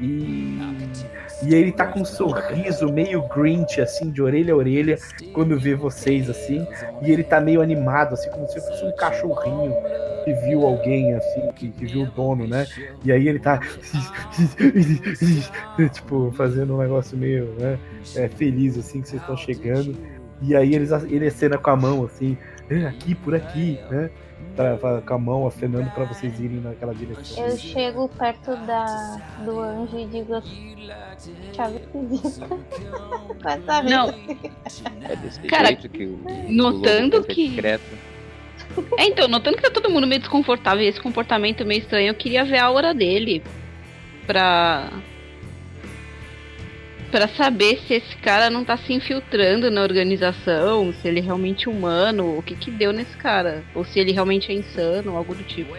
E, 0.04 0.60
e 1.44 1.56
ele 1.56 1.72
tá 1.72 1.88
com 1.88 2.02
um 2.02 2.06
sorriso 2.06 2.92
meio 2.92 3.22
grinch, 3.30 3.80
assim, 3.80 4.12
de 4.12 4.22
orelha 4.22 4.54
a 4.54 4.58
orelha, 4.58 4.98
quando 5.32 5.58
vê 5.58 5.76
vocês, 5.76 6.30
assim. 6.30 6.68
E 7.02 7.10
ele 7.10 7.24
tá 7.24 7.40
meio 7.40 7.62
animado, 7.62 8.14
assim, 8.14 8.30
como 8.30 8.48
se 8.50 8.60
fosse 8.60 8.84
um 8.84 8.94
cachorrinho 8.96 9.74
que 10.26 10.34
viu 10.34 10.66
alguém, 10.66 11.14
assim, 11.14 11.52
que, 11.56 11.70
que 11.70 11.86
viu 11.86 12.04
o 12.04 12.06
dono, 12.08 12.46
né? 12.46 12.68
E 13.04 13.12
aí 13.12 13.28
ele 13.28 13.40
tá, 13.40 13.60
tipo, 15.94 16.34
fazendo 16.36 16.76
um 16.76 16.80
negócio 16.80 17.18
meio, 17.18 17.46
né? 17.58 17.80
é, 18.16 18.28
feliz, 18.28 18.78
assim, 18.78 19.02
que 19.02 19.08
vocês 19.08 19.22
estão 19.22 19.38
chegando. 19.38 19.96
E 20.42 20.56
aí 20.56 20.76
eles, 20.76 20.92
ele 21.10 21.28
acena 21.28 21.58
com 21.58 21.70
a 21.70 21.76
mão, 21.76 22.04
assim, 22.04 22.38
"É, 22.70 22.88
aqui, 22.88 23.16
por 23.16 23.34
aqui, 23.34 23.80
né? 23.90 24.10
Pra- 24.56 25.02
com 25.02 25.14
a 25.14 25.18
mão 25.18 25.48
acenando 25.48 25.90
pra 25.91 26.06
vocês 26.06 26.40
irem 26.40 26.60
naquela 26.61 26.94
direção. 26.94 27.44
Eu 27.44 27.57
chego 27.57 28.07
perto 28.10 28.56
da, 28.68 29.20
do 29.44 29.60
anjo 29.60 29.98
e 29.98 30.06
digo 30.06 30.34
chave 31.56 31.78
esquisita. 31.78 32.48
Não. 33.90 34.14
É 35.10 35.15
desse 35.18 35.40
Cara, 35.41 35.68
jeito 35.68 35.90
que 35.90 36.06
o. 36.06 36.20
notando 36.49 37.18
o 37.18 37.24
que-. 37.24 37.60
É, 38.98 39.06
então, 39.07 39.28
notando 39.28 39.57
que 39.57 39.64
tá 39.64 39.70
todo 39.70 39.90
mundo 39.90 40.07
meio 40.07 40.20
desconfortável 40.22 40.84
e 40.84 40.88
esse 40.88 40.99
comportamento 41.02 41.65
meio 41.65 41.80
estranho, 41.80 42.07
eu 42.10 42.15
queria 42.15 42.44
ver 42.45 42.57
a 42.60 42.65
aura 42.65 42.94
dele. 42.94 43.44
Pra. 44.26 44.90
Pra 47.14 47.27
saber 47.27 47.80
se 47.85 47.94
esse 47.94 48.15
cara 48.18 48.49
não 48.49 48.65
tá 48.65 48.76
se 48.76 48.91
infiltrando 48.91 49.69
na 49.69 49.84
organização, 49.84 50.91
se 50.91 51.07
ele 51.07 51.19
é 51.19 51.22
realmente 51.22 51.69
humano, 51.69 52.40
o 52.40 52.41
que 52.41 52.56
que 52.56 52.72
deu 52.72 52.91
nesse 52.91 53.15
cara. 53.18 53.64
Ou 53.76 53.85
se 53.85 53.99
ele 53.99 54.11
realmente 54.11 54.52
é 54.52 54.56
insano, 54.56 55.15
algo 55.15 55.35
do 55.35 55.44
tipo. 55.44 55.72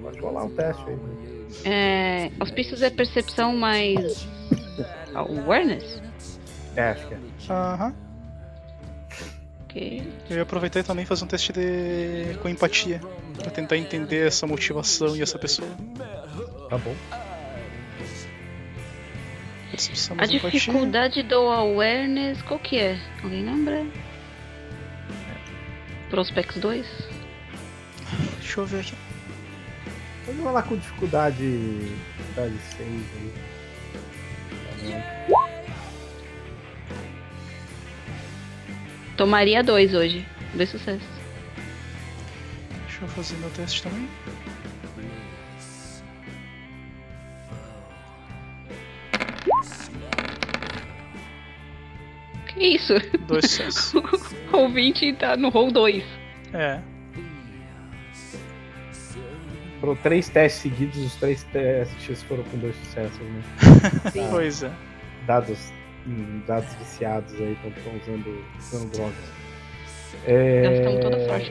Pode 0.00 0.20
rolar 0.20 0.44
um 0.44 0.50
teste 0.50 0.84
aí. 0.86 0.98
É. 1.64 2.30
Auspícios 2.38 2.80
é 2.80 2.88
percepção 2.88 3.56
mais. 3.56 4.24
Awareness? 5.12 6.00
É, 6.76 6.90
acho 6.90 7.08
que 7.08 7.14
é. 7.14 7.18
Aham. 7.50 7.92
Ok. 9.64 10.02
Ok. 10.12 10.12
Eu 10.30 10.36
ia 10.36 10.42
aproveitar 10.44 10.78
e 10.78 10.84
também 10.84 11.04
fazer 11.04 11.24
um 11.24 11.26
teste 11.26 11.52
de... 11.52 12.38
com 12.40 12.48
empatia. 12.48 13.00
Pra 13.36 13.50
tentar 13.50 13.76
entender 13.76 14.28
essa 14.28 14.46
motivação 14.46 15.16
e 15.16 15.22
essa 15.22 15.36
pessoa. 15.40 15.68
Tá 16.70 16.78
bom. 16.78 16.94
A 20.18 20.26
dificuldade 20.26 21.22
do 21.22 21.48
awareness, 21.48 22.40
qual 22.42 22.58
que 22.58 22.78
é? 22.78 22.98
Alguém 23.22 23.44
lembra? 23.44 23.84
Prospects 26.08 26.60
2? 26.60 26.86
Deixa 28.38 28.60
eu 28.60 28.66
ver 28.66 28.80
aqui. 28.80 28.94
Vamos 30.26 30.52
lá 30.52 30.62
com 30.62 30.76
dificuldade. 30.76 31.36
Dificuldade 32.16 32.54
6 32.76 32.88
aí. 32.88 33.32
Tomaria 39.16 39.62
dois 39.62 39.94
hoje. 39.94 40.26
Dois 40.54 40.68
sucessos. 40.68 41.08
Deixa 42.86 43.02
eu 43.02 43.08
fazer 43.08 43.36
meu 43.36 43.50
teste 43.50 43.82
também. 43.82 44.08
Isso? 52.66 52.94
Dois 53.26 53.50
sucessos. 53.50 53.94
o 54.52 54.56
ouvinte 54.56 55.12
tá 55.14 55.36
no 55.36 55.48
roll 55.48 55.70
2. 55.70 56.04
É. 56.52 56.80
Foram 59.80 59.96
três 59.96 60.28
testes 60.28 60.62
seguidos, 60.62 60.98
os 60.98 61.14
três 61.16 61.42
testes 61.44 62.22
foram 62.24 62.42
com 62.44 62.58
dois 62.58 62.74
sucessos, 62.76 63.18
né? 63.20 63.42
Sim. 64.10 64.26
Pois 64.30 64.62
é. 64.62 64.72
Dados, 65.26 65.72
hum, 66.06 66.42
dados 66.46 66.72
viciados 66.74 67.34
aí 67.34 67.56
quando 67.60 67.76
estão 67.76 67.96
usando, 67.96 68.44
usando 68.58 68.92
drogas. 68.92 69.32
É... 70.26 70.62
Gastamos 70.62 71.00
toda 71.00 71.16
a 71.16 71.28
sorte. 71.28 71.50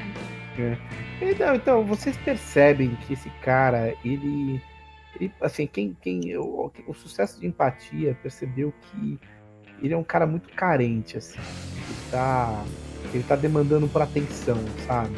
né? 0.57 0.77
Então, 1.21 1.55
então, 1.55 1.85
vocês 1.85 2.17
percebem 2.17 2.95
que 3.07 3.13
esse 3.13 3.29
cara, 3.41 3.95
ele. 4.03 4.61
ele 5.19 5.31
assim, 5.41 5.67
quem. 5.67 5.95
quem 6.01 6.35
o, 6.37 6.71
o 6.87 6.93
sucesso 6.93 7.39
de 7.39 7.47
empatia 7.47 8.17
percebeu 8.21 8.73
que 8.81 9.19
ele 9.81 9.93
é 9.93 9.97
um 9.97 10.03
cara 10.03 10.25
muito 10.25 10.49
carente, 10.49 11.17
assim. 11.17 11.39
Ele 11.39 12.11
tá. 12.11 12.63
Ele 13.13 13.23
tá 13.23 13.35
demandando 13.35 13.87
por 13.87 14.01
atenção, 14.01 14.57
sabe? 14.87 15.15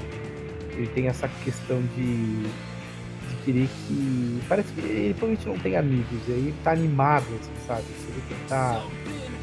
Ele 0.73 0.87
tem 0.87 1.07
essa 1.07 1.27
questão 1.43 1.81
de. 1.95 2.43
de 2.43 3.35
querer 3.45 3.67
que. 3.67 4.41
Parece 4.47 4.71
que 4.73 4.81
ele 4.81 5.13
provavelmente 5.13 5.47
não 5.47 5.59
tem 5.59 5.77
amigos, 5.77 6.27
e 6.27 6.31
aí 6.31 6.39
ele 6.39 6.55
tá 6.63 6.71
animado, 6.71 7.25
assim, 7.41 7.67
sabe? 7.67 7.83
Ele 8.07 8.47
tá. 8.47 8.85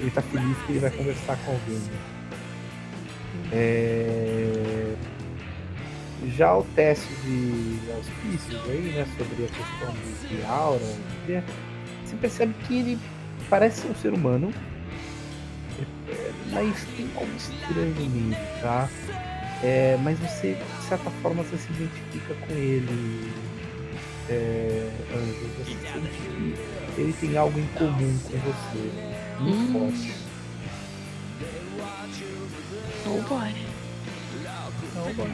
Ele 0.01 0.11
tá 0.11 0.23
feliz 0.23 0.57
que 0.67 0.73
ele 0.73 0.81
vai 0.81 0.91
conversar 0.91 1.37
com 1.45 1.53
alguém. 1.53 1.81
É... 3.53 4.95
Já 6.37 6.57
o 6.57 6.65
teste 6.75 7.13
de 7.23 7.79
auspícios 7.93 8.71
aí, 8.71 8.93
né, 8.95 9.07
sobre 9.17 9.45
a 9.45 9.49
questão 9.49 9.95
de, 9.95 10.37
de 10.37 10.45
aura, 10.47 10.85
né, 11.29 11.45
você 12.05 12.17
percebe 12.17 12.55
que 12.67 12.79
ele 12.79 12.99
parece 13.49 13.87
um 13.87 13.95
ser 13.95 14.13
humano, 14.13 14.53
mas 16.53 16.85
tem 16.97 17.09
algo 17.17 17.31
estranho 17.37 17.95
nele, 17.95 18.37
tá? 18.61 18.89
É, 19.63 19.97
mas 20.03 20.19
você, 20.19 20.55
de 20.55 20.85
certa 20.89 21.11
forma, 21.23 21.43
você 21.43 21.57
se 21.57 21.73
identifica 21.73 22.35
com 22.47 22.53
ele, 22.53 23.33
é, 24.29 24.91
Anjo. 25.15 25.49
Você 25.59 25.73
sente 25.93 26.09
que 26.95 27.01
ele 27.01 27.13
tem 27.15 27.37
algo 27.37 27.59
em 27.59 27.67
comum 27.79 28.19
com 28.25 28.39
você, 28.39 28.91
muito 29.41 29.59
Hum. 29.59 29.73
forte. 29.73 30.15
Oh 33.07 33.21
boy. 33.29 33.55
Não, 34.95 35.13
bom. 35.15 35.27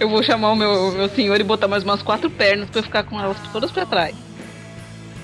eu 0.00 0.08
vou 0.08 0.22
chamar 0.22 0.50
o 0.52 0.56
meu, 0.56 0.92
meu 0.92 1.08
senhor 1.08 1.40
e 1.40 1.44
botar 1.44 1.68
mais 1.68 1.84
umas 1.84 2.02
quatro 2.02 2.28
pernas 2.28 2.68
pra 2.68 2.80
eu 2.80 2.84
ficar 2.84 3.04
com 3.04 3.20
elas 3.20 3.36
todas 3.52 3.70
pra 3.70 3.86
trás. 3.86 4.14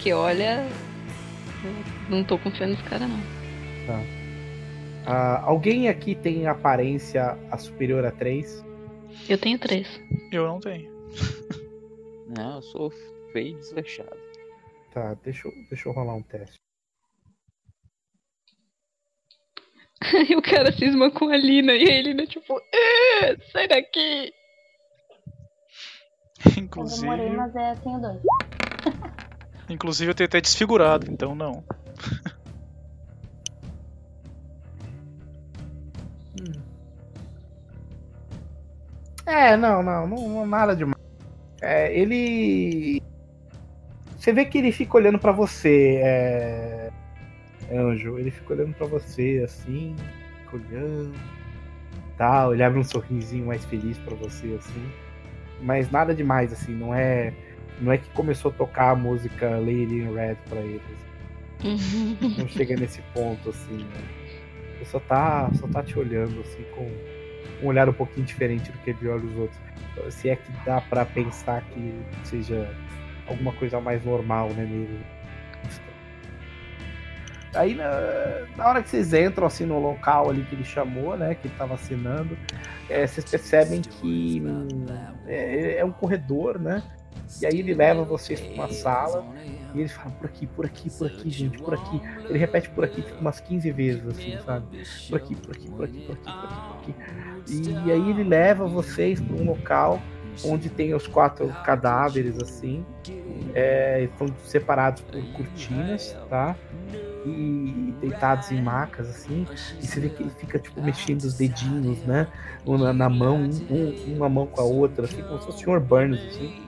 Que 0.01 0.13
olha. 0.13 0.67
Eu 2.09 2.11
Não 2.17 2.25
tô 2.25 2.39
confiando 2.39 2.73
nesse 2.75 2.85
cara, 2.89 3.07
não. 3.07 3.21
Ah, 5.07 5.43
alguém 5.45 5.89
aqui 5.89 6.15
tem 6.15 6.47
aparência 6.47 7.39
a 7.51 7.59
superior 7.59 8.05
a 8.07 8.11
3? 8.11 8.65
Eu 9.29 9.39
tenho 9.39 9.59
três. 9.59 9.87
Eu 10.33 10.47
não 10.47 10.59
tenho. 10.61 10.93
Não, 12.27 12.57
eu 12.57 12.63
sou 12.63 12.91
feio 13.33 13.49
e 13.55 13.55
desleixado. 13.61 14.17
Tá, 14.93 15.15
deixa 15.23 15.47
eu, 15.47 15.53
deixa 15.69 15.89
eu 15.89 15.93
rolar 15.93 16.15
um 16.15 16.23
teste. 16.23 16.57
Aí 20.01 20.35
o 20.37 20.43
cara 20.43 20.73
cisma 20.73 21.11
com 21.11 21.29
a 21.29 21.37
Lina 21.37 21.75
e 21.75 21.87
a 21.91 22.03
Lina, 22.03 22.27
tipo, 22.27 22.55
"Ah, 22.57 23.37
sai 23.53 23.69
daqui. 23.69 24.33
Eu 26.47 26.63
Inclusive, 26.63 27.03
demorei, 27.03 27.31
mas 27.31 27.55
é, 27.57 27.75
tenho 27.77 28.01
dois. 28.01 28.21
inclusive 29.69 30.11
eu 30.11 30.15
tenho 30.15 30.27
até 30.29 30.41
desfigurado, 30.41 31.11
então 31.11 31.35
não. 31.35 31.65
É, 39.27 39.57
não, 39.57 39.83
não, 39.83 40.07
não, 40.07 40.47
nada 40.47 40.77
demais. 40.77 40.95
É, 41.61 41.97
ele. 41.99 43.03
Você 44.19 44.33
vê 44.33 44.45
que 44.45 44.59
ele 44.59 44.73
fica 44.73 44.97
olhando 44.97 45.19
pra 45.19 45.33
você, 45.33 46.01
é... 46.03 46.91
Anjo. 47.71 48.19
Ele 48.19 48.31
fica 48.31 48.55
olhando 48.55 48.75
pra 48.75 48.87
você 48.87 49.43
assim, 49.45 49.97
fica 50.45 50.57
olhando. 50.57 51.15
Tal, 52.17 52.55
ele 52.55 52.63
abre 52.63 52.79
um 52.79 52.85
sorrisinho 52.85 53.47
mais 53.47 53.65
feliz 53.65 53.99
pra 53.99 54.15
você, 54.15 54.57
assim. 54.59 54.91
Mas 55.61 55.91
nada 55.91 56.15
demais, 56.15 56.53
assim, 56.53 56.73
não 56.73 56.95
é. 56.95 57.33
Não 57.81 57.91
é 57.93 57.99
que 57.99 58.09
começou 58.11 58.51
a 58.51 58.55
tocar 58.55 58.91
a 58.91 58.95
música 58.95 59.59
Lady 59.59 60.03
in 60.03 60.15
Red 60.15 60.37
pra 60.49 60.61
ele. 60.61 60.81
Não 62.39 62.49
chega 62.49 62.77
nesse 62.77 63.01
ponto, 63.15 63.49
assim, 63.49 63.79
né? 63.79 64.03
Ele 64.77 64.85
só 64.85 65.01
tá, 65.01 65.51
só 65.55 65.67
tá 65.67 65.83
te 65.83 65.99
olhando, 65.99 66.41
assim, 66.41 66.63
com 66.75 66.91
um 67.63 67.67
olhar 67.67 67.89
um 67.89 67.93
pouquinho 67.93 68.27
diferente 68.27 68.71
do 68.71 68.79
que 68.79 68.91
ele 68.91 69.09
olha 69.09 69.25
os 69.25 69.37
outros. 69.37 69.61
Se 70.11 70.29
é 70.29 70.37
que 70.37 70.51
dá 70.65 70.81
pra 70.81 71.05
pensar 71.05 71.63
que 71.71 72.03
seja 72.25 72.69
alguma 73.27 73.53
coisa 73.53 73.81
mais 73.81 74.05
normal, 74.05 74.51
né, 74.51 74.65
nele. 74.65 75.01
Aí, 77.55 77.75
na, 77.77 77.89
na 78.57 78.69
hora 78.69 78.83
que 78.83 78.89
vocês 78.89 79.15
entram, 79.15 79.47
assim, 79.47 79.65
no 79.65 79.79
local 79.79 80.29
ali 80.29 80.43
que 80.43 80.57
ele 80.57 80.65
chamou, 80.65 81.17
né, 81.17 81.37
que 81.37 81.47
ele 81.47 81.55
tava 81.57 81.75
assinando, 81.75 82.37
é, 82.91 83.07
vocês 83.07 83.31
percebem 83.31 83.81
que 83.81 84.43
é, 85.29 85.79
é 85.79 85.85
um 85.85 85.93
corredor, 85.93 86.59
né, 86.59 86.83
e 87.41 87.47
aí 87.47 87.59
ele 87.59 87.75
leva 87.75 88.05
vocês 88.05 88.41
pra 88.41 88.53
uma 88.55 88.69
sala, 88.73 89.25
e 89.75 89.81
ele 89.81 89.89
fala 89.89 90.11
por 90.13 90.27
aqui, 90.27 90.47
por 90.47 90.67
aqui, 90.67 90.89
por 90.91 91.07
aqui, 91.09 91.31
gente, 91.31 91.59
por 91.59 91.75
aqui. 91.75 92.01
Ele 92.29 92.39
repete 92.39 92.71
por 92.71 92.85
aqui 92.85 93.03
tipo, 93.03 93.19
umas 93.21 93.41
15 93.41 93.71
vezes, 93.73 94.07
assim, 94.07 94.39
sabe? 94.45 94.67
Por 95.09 95.17
aqui, 95.17 95.35
por 95.35 95.51
aqui, 95.57 95.71
por 95.71 95.85
aqui, 95.85 96.01
por 96.01 96.13
aqui, 96.15 96.25
por 96.25 96.33
aqui, 96.45 96.93
por 96.93 97.73
aqui. 97.73 97.89
E 97.89 97.93
aí 97.93 98.11
ele 98.11 98.25
leva 98.25 98.67
vocês 98.67 99.21
para 99.21 99.37
um 99.37 99.45
local 99.47 100.01
onde 100.45 100.69
tem 100.69 100.95
os 100.95 101.07
quatro 101.07 101.49
cadáveres, 101.65 102.37
assim. 102.41 102.85
É, 103.55 104.05
estão 104.05 104.27
separados 104.45 105.03
por 105.03 105.23
cortinas, 105.33 106.17
tá? 106.29 106.57
E 107.27 107.95
deitados 108.01 108.51
em 108.51 108.61
macas, 108.61 109.09
assim. 109.09 109.47
E 109.81 109.87
você 109.87 110.01
vê 110.01 110.09
que 110.11 110.23
ele 110.23 110.31
fica, 110.39 110.59
tipo, 110.59 110.83
mexendo 110.83 111.23
os 111.23 111.35
dedinhos, 111.35 111.99
né? 112.03 112.27
Na, 112.67 112.93
na 112.93 113.09
mão, 113.09 113.49
um- 113.71 114.15
uma 114.17 114.29
mão 114.29 114.47
com 114.47 114.61
a 114.61 114.65
outra, 114.65 115.05
assim, 115.05 115.23
como 115.23 115.39
se 115.41 115.47
fosse 115.47 115.65
o 115.67 115.73
Sr. 115.75 115.81
Burns, 115.81 116.21
assim. 116.29 116.64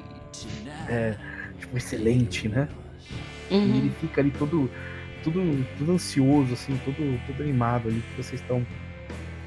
É, 0.88 1.14
tipo, 1.58 1.76
excelente, 1.76 2.48
né? 2.48 2.68
E 3.50 3.54
Uhum. 3.54 3.76
ele 3.76 3.92
fica 4.00 4.20
ali 4.20 4.30
todo, 4.32 4.70
tudo, 5.22 5.64
tudo 5.78 5.92
ansioso, 5.92 6.52
assim, 6.52 6.78
todo, 6.84 7.20
todo 7.26 7.42
animado 7.42 7.88
ali 7.88 8.02
que 8.10 8.22
vocês 8.22 8.40
estão 8.40 8.64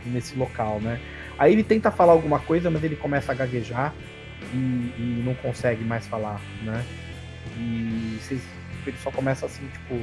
nesse 0.05 0.37
local, 0.37 0.79
né? 0.79 0.99
Aí 1.37 1.53
ele 1.53 1.63
tenta 1.63 1.91
falar 1.91 2.13
alguma 2.13 2.39
coisa, 2.39 2.69
mas 2.69 2.83
ele 2.83 2.95
começa 2.95 3.31
a 3.31 3.35
gaguejar 3.35 3.93
e, 4.53 4.57
e 4.57 5.21
não 5.25 5.33
consegue 5.35 5.83
mais 5.83 6.07
falar, 6.07 6.39
né? 6.63 6.83
E 7.57 8.17
vocês, 8.21 8.41
ele 8.87 8.97
só 8.97 9.11
começa 9.11 9.45
assim, 9.45 9.67
tipo, 9.67 9.95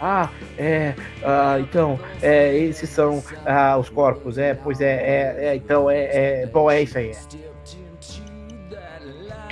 ah, 0.00 0.28
é, 0.58 0.94
ah, 1.24 1.56
então, 1.60 1.98
é, 2.22 2.54
esses 2.56 2.88
são 2.90 3.22
ah, 3.46 3.76
os 3.78 3.88
corpos, 3.88 4.36
é, 4.38 4.54
pois 4.54 4.80
é, 4.80 4.94
é, 4.94 5.44
é, 5.46 5.56
então, 5.56 5.90
é, 5.90 6.42
é, 6.42 6.46
bom, 6.46 6.70
é 6.70 6.82
isso 6.82 6.98
aí. 6.98 7.10
É. 7.10 7.48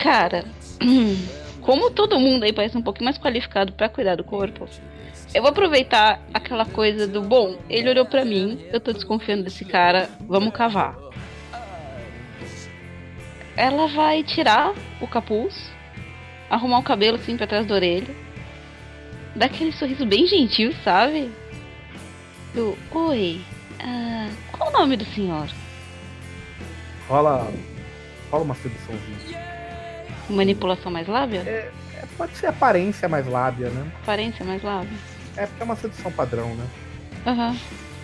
Cara, 0.03 0.45
como 1.61 1.91
todo 1.91 2.19
mundo 2.19 2.45
aí 2.45 2.53
parece 2.53 2.77
um 2.77 2.83
pouquinho 2.83 3.07
mais 3.07 3.19
qualificado 3.19 3.73
pra 3.73 3.89
cuidar 3.89 4.17
do 4.17 4.25
corpo, 4.25 4.69
eu 5.35 5.43
vou 5.43 5.51
aproveitar 5.51 6.21
aquela 6.33 6.65
coisa 6.65 7.07
do 7.07 7.21
bom, 7.21 7.59
ele 7.69 7.91
olhou 7.91 8.07
pra 8.07 8.25
mim, 8.25 8.65
eu 8.73 8.81
tô 8.81 8.93
desconfiando 8.93 9.43
desse 9.43 9.65
cara, 9.65 10.09
vamos 10.21 10.53
cavar. 10.53 10.97
Ela 13.57 13.87
vai 13.89 14.23
tirar 14.23 14.75
o 15.01 15.07
capuz, 15.07 15.71
arrumar 16.49 16.79
o 16.79 16.83
cabelo 16.83 17.17
assim 17.17 17.37
pra 17.37 17.47
trás 17.47 17.67
da 17.67 17.75
orelha, 17.75 18.15
dar 19.35 19.47
aquele 19.47 19.73
sorriso 19.73 20.07
bem 20.07 20.27
gentil, 20.27 20.73
sabe? 20.85 21.31
Eu, 22.55 22.77
oi, 22.91 23.41
ah, 23.81 24.31
qual 24.53 24.71
o 24.71 24.73
nome 24.73 24.97
do 24.97 25.05
senhor? 25.07 25.49
Rola, 27.09 27.53
rola 28.31 28.45
uma 28.45 28.55
seduçãozinha. 28.55 29.46
Manipulação 30.29 30.91
mais 30.91 31.07
lábia? 31.07 31.41
É, 31.47 31.71
é, 31.95 32.05
pode 32.17 32.37
ser 32.37 32.47
aparência 32.47 33.09
mais 33.09 33.27
lábia, 33.27 33.69
né? 33.71 33.93
Aparência 34.03 34.45
mais 34.45 34.63
lábia? 34.63 34.97
É 35.37 35.47
porque 35.47 35.63
é 35.63 35.65
uma 35.65 35.77
sedução 35.77 36.11
padrão, 36.13 36.55
né? 36.55 36.67
Aham. 37.27 37.57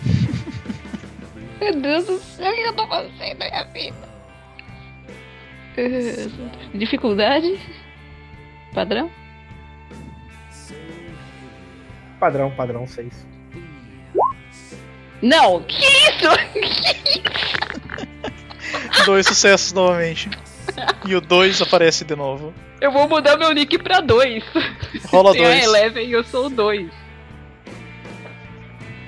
Meu 1.59 1.81
Deus 1.81 2.05
do 2.05 2.19
céu, 2.19 2.51
o 2.51 2.55
que 2.55 2.61
eu 2.61 2.73
tô 2.73 2.87
fazendo 2.87 3.39
na 3.39 3.45
minha 3.45 3.63
vida? 3.65 4.13
Dificuldade? 6.73 7.59
Padrão? 8.73 9.09
Padrão, 12.19 12.51
padrão 12.51 12.87
6. 12.87 13.25
Não, 15.21 15.63
que 15.63 15.83
isso? 15.83 16.27
Dois 19.05 19.25
sucessos 19.25 19.71
novamente. 19.73 20.29
E 21.05 21.15
o 21.15 21.21
2 21.21 21.61
aparece 21.61 22.05
de 22.05 22.15
novo. 22.15 22.53
Eu 22.79 22.91
vou 22.91 23.07
mudar 23.09 23.37
meu 23.37 23.51
nick 23.51 23.77
pra 23.77 23.99
2. 23.99 24.43
Rola 25.05 25.33
Tem 25.33 25.45
a 25.45 25.49
2. 25.49 25.63
Eleven 25.63 26.07
e 26.07 26.11
eu 26.13 26.23
sou 26.23 26.45
o 26.45 26.49
2. 26.49 26.89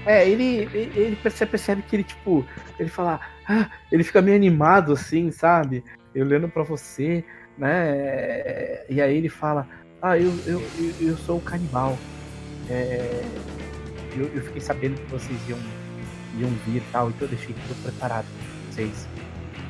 É, 0.06 0.30
ele, 0.30 0.70
ele, 0.74 0.92
ele 0.96 1.16
percebe, 1.16 1.52
percebe 1.52 1.82
que 1.82 1.96
ele, 1.96 2.04
tipo, 2.04 2.46
ele 2.80 2.90
fala, 2.90 3.20
ah, 3.48 3.70
ele 3.92 4.04
fica 4.04 4.22
meio 4.22 4.36
animado 4.36 4.94
assim, 4.94 5.32
sabe? 5.32 5.84
Eu 6.14 6.26
olhando 6.26 6.48
pra 6.48 6.64
você, 6.64 7.24
né? 7.58 8.86
E 8.88 9.02
aí 9.02 9.18
ele 9.18 9.30
fala, 9.30 9.68
ah, 10.02 10.18
eu, 10.18 10.32
eu, 10.46 10.62
eu, 10.78 11.10
eu 11.10 11.18
sou 11.18 11.38
o 11.38 11.42
canibal. 11.42 11.98
É, 12.70 13.24
eu, 14.16 14.30
eu 14.34 14.44
fiquei 14.44 14.62
sabendo 14.62 15.00
que 15.02 15.12
vocês 15.12 15.40
iam, 15.50 15.60
iam 16.38 16.50
vir 16.66 16.78
e 16.78 16.84
tal, 16.92 17.10
então 17.10 17.28
eu 17.28 17.30
deixei 17.30 17.56
tudo 17.68 17.84
preparado 17.84 18.26
pra 18.26 18.72
vocês. 18.72 19.08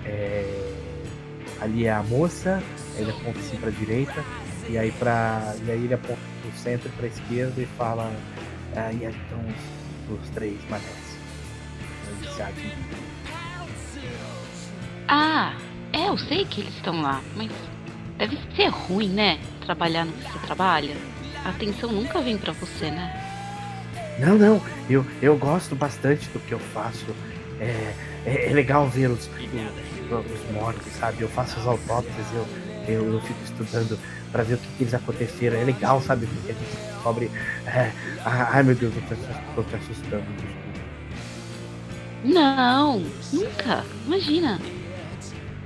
É, 0.05 0.73
ali 1.61 1.85
é 1.85 1.91
a 1.91 2.03
moça, 2.03 2.61
ele 2.97 3.11
aponta 3.11 3.39
assim 3.39 3.57
pra 3.57 3.69
direita, 3.69 4.23
e 4.69 4.77
aí, 4.77 4.91
pra, 4.91 5.55
e 5.65 5.71
aí 5.71 5.83
ele 5.83 5.93
aponta 5.93 6.19
pro 6.41 6.51
centro 6.59 6.89
e 6.89 6.91
pra 6.91 7.07
esquerda 7.07 7.61
e 7.61 7.65
fala, 7.77 8.11
ah, 8.75 8.91
e 8.91 9.05
aí 9.05 9.15
estão 9.15 9.39
os, 10.09 10.21
os 10.21 10.29
três 10.31 10.57
manés. 10.69 11.17
Iniciados. 12.21 12.63
Ah, 15.07 15.53
é, 15.93 16.09
eu 16.09 16.17
sei 16.17 16.45
que 16.45 16.61
eles 16.61 16.75
estão 16.75 17.01
lá, 17.01 17.21
mas 17.35 17.51
deve 18.17 18.37
ser 18.55 18.69
ruim, 18.69 19.09
né? 19.09 19.39
Trabalhar 19.65 20.05
no 20.05 20.13
que 20.13 20.31
você 20.31 20.39
trabalha. 20.39 20.95
A 21.43 21.49
atenção 21.49 21.91
nunca 21.91 22.19
vem 22.21 22.37
pra 22.37 22.53
você, 22.53 22.89
né? 22.89 23.21
Não, 24.19 24.35
não, 24.37 24.61
eu, 24.89 25.05
eu 25.21 25.37
gosto 25.37 25.75
bastante 25.75 26.27
do 26.29 26.39
que 26.39 26.53
eu 26.53 26.59
faço. 26.59 27.05
É, 27.59 27.93
é, 28.25 28.49
é 28.49 28.53
legal 28.53 28.89
ver 28.89 29.09
os, 30.05 30.25
os, 30.25 30.31
os 30.31 30.51
mortos, 30.51 30.91
sabe? 30.93 31.21
Eu 31.21 31.29
faço 31.29 31.59
as 31.59 31.67
autópsias, 31.67 32.25
eu, 32.33 32.45
eu, 32.87 33.13
eu 33.13 33.21
fico 33.21 33.39
estudando 33.43 33.99
pra 34.31 34.43
ver 34.43 34.55
o 34.55 34.57
que, 34.57 34.67
que 34.77 34.83
eles 34.83 34.93
aconteceram. 34.93 35.57
É 35.57 35.63
legal, 35.63 36.01
sabe? 36.01 36.25
Porque 36.27 36.51
a 36.51 36.55
gente 36.55 36.93
descobre. 36.93 37.31
É, 37.65 37.91
ai 38.23 38.63
meu 38.63 38.75
Deus, 38.75 38.93
eu 38.95 39.01
tô, 39.03 39.61
tô 39.61 39.69
te 39.69 39.75
assustando. 39.75 40.25
Não, 42.23 42.99
nunca. 43.31 43.85
Imagina. 44.05 44.59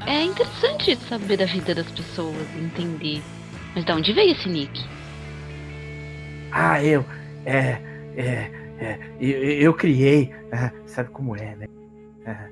É 0.06 0.24
interessante 0.24 0.98
saber 1.08 1.38
da 1.38 1.46
vida 1.46 1.76
das 1.76 1.90
pessoas, 1.92 2.36
entender. 2.58 3.22
Mas 3.76 3.86
de 3.86 3.92
onde 3.92 4.14
veio 4.14 4.32
esse 4.32 4.50
nick? 4.50 4.86
Ah, 6.52 6.84
eu. 6.84 7.06
É. 7.46 7.80
É. 8.16 8.52
é 8.80 9.00
eu, 9.20 9.44
eu 9.44 9.74
criei. 9.74 10.34
ah, 10.52 10.72
sabe 10.86 11.10
como 11.10 11.36
é, 11.36 11.56
né? 11.56 11.68
Ah, 12.26 12.48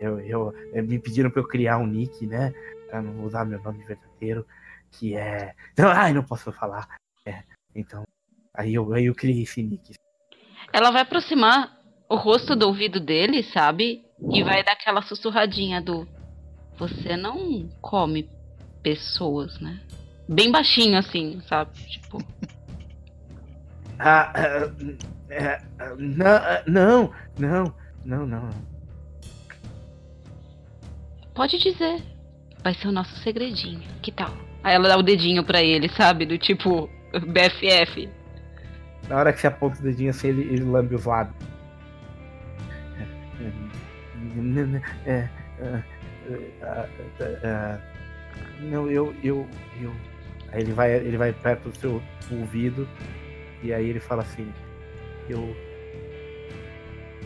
eu, 0.00 0.20
eu, 0.20 0.54
eh, 0.72 0.82
me 0.82 0.98
pediram 0.98 1.30
pra 1.30 1.40
eu 1.40 1.48
criar 1.48 1.78
um 1.78 1.86
nick, 1.86 2.26
né? 2.26 2.52
Pra 2.88 3.02
não 3.02 3.24
usar 3.24 3.44
meu 3.44 3.60
nome 3.62 3.84
verdadeiro. 3.84 4.46
Que 4.90 5.16
é. 5.16 5.54
Não, 5.76 5.88
ai, 5.90 6.12
não 6.12 6.22
posso 6.22 6.52
falar. 6.52 6.88
É, 7.24 7.42
então. 7.74 8.04
Aí 8.54 8.74
eu, 8.74 8.92
aí 8.92 9.06
eu 9.06 9.14
criei 9.14 9.42
esse 9.42 9.62
nick. 9.62 9.94
Ela 10.72 10.90
vai 10.90 11.02
aproximar 11.02 11.78
o 12.08 12.16
rosto 12.16 12.56
do 12.56 12.66
ouvido 12.66 12.98
dele, 13.00 13.42
sabe? 13.42 14.04
E 14.32 14.42
vai 14.42 14.64
dar 14.64 14.72
aquela 14.72 15.02
sussurradinha 15.02 15.80
do. 15.80 16.06
Você 16.78 17.16
não 17.16 17.68
come 17.80 18.28
pessoas, 18.82 19.58
né? 19.60 19.80
Bem 20.28 20.50
baixinho 20.50 20.98
assim, 20.98 21.40
sabe? 21.48 21.72
Tipo. 21.86 22.18
Ah, 23.98 24.32
ah, 24.34 25.60
ah, 25.78 25.94
não, 25.98 26.26
ah, 26.26 26.62
não, 26.66 27.12
não, 27.38 27.74
não, 28.04 28.26
não. 28.26 28.77
Pode 31.38 31.56
dizer. 31.56 32.02
Vai 32.64 32.74
ser 32.74 32.88
o 32.88 32.92
nosso 32.92 33.14
segredinho. 33.20 33.88
Que 34.02 34.10
tal? 34.10 34.36
Aí 34.64 34.74
ela 34.74 34.88
dá 34.88 34.98
o 34.98 35.04
dedinho 35.04 35.44
pra 35.44 35.62
ele, 35.62 35.88
sabe? 35.88 36.26
Do 36.26 36.36
tipo 36.36 36.90
BFF. 37.14 38.08
Na 39.08 39.18
hora 39.18 39.32
que 39.32 39.40
você 39.40 39.46
aponta 39.46 39.78
o 39.78 39.82
dedinho 39.84 40.10
assim, 40.10 40.30
ele, 40.30 40.42
ele 40.52 40.64
lambe 40.64 40.96
os 40.96 41.04
lábios. 41.04 41.36
É, 45.06 45.28
é, 45.60 45.80
é, 47.20 47.78
Não, 48.62 48.90
eu, 48.90 49.14
eu, 49.22 49.48
eu. 49.80 49.94
Aí 50.50 50.62
ele 50.62 50.72
vai, 50.72 50.92
ele 50.92 51.16
vai 51.16 51.32
perto 51.32 51.68
do 51.68 51.78
seu 51.78 52.02
ouvido 52.32 52.88
e 53.62 53.72
aí 53.72 53.88
ele 53.88 54.00
fala 54.00 54.22
assim, 54.22 54.52
eu. 55.28 55.56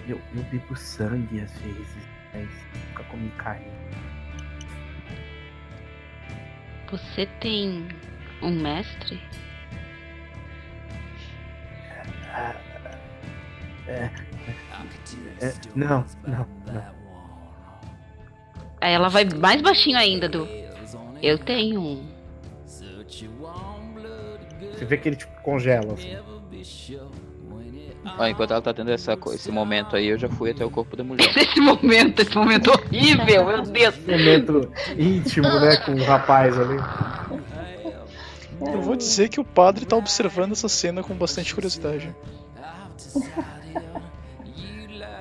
Eu, 0.07 0.21
eu 0.37 0.43
bebo 0.51 0.77
sangue 0.77 1.41
às 1.41 1.59
vezes, 1.61 2.12
mas 2.33 2.49
nunca 2.89 3.05
comi 3.05 3.31
carne. 3.39 3.67
Você 6.91 7.27
tem 7.41 7.89
um 8.43 8.51
mestre? 8.51 9.21
Ah, 12.35 12.55
é, 13.89 14.11
é, 15.41 15.53
não, 15.75 16.05
não, 16.27 16.47
não. 16.67 16.95
Aí 18.81 18.93
ela 18.93 19.09
vai 19.09 19.25
mais 19.25 19.63
baixinho 19.63 19.97
ainda 19.97 20.29
do. 20.29 20.49
Eu 21.23 21.39
tenho 21.39 21.81
um. 21.81 22.13
Você 24.73 24.85
vê 24.85 24.97
que 24.97 25.09
ele 25.09 25.17
tipo 25.17 25.41
congela 25.43 25.95
assim. 25.95 26.17
Ó, 28.05 28.27
enquanto 28.27 28.51
ela 28.51 28.63
tá 28.63 28.75
tendo 28.75 28.91
essa, 28.91 29.17
esse 29.33 29.51
momento 29.51 29.95
aí, 29.95 30.09
eu 30.09 30.19
já 30.19 30.29
fui 30.29 30.51
até 30.51 30.65
o 30.65 30.71
corpo 30.71 30.97
da 30.97 31.05
mulher. 31.05 31.31
Esse 31.39 31.61
momento, 31.61 32.21
esse 32.21 32.35
momento 32.35 32.71
horrível, 32.71 33.47
meu 33.47 33.63
Deus. 33.63 33.99
Momento 33.99 34.73
íntimo, 34.99 35.49
né, 35.61 35.77
com 35.79 35.93
o 35.93 36.05
rapaz 36.05 36.59
ali. 36.59 36.79
Eu 38.61 38.81
vou 38.83 38.97
dizer 38.97 39.29
que 39.29 39.41
o 39.41 39.45
padre 39.45 39.85
tá 39.85 39.97
observando 39.97 40.53
essa 40.53 40.69
cena 40.69 41.03
com 41.03 41.15
bastante 41.15 41.55
curiosidade. 41.55 42.15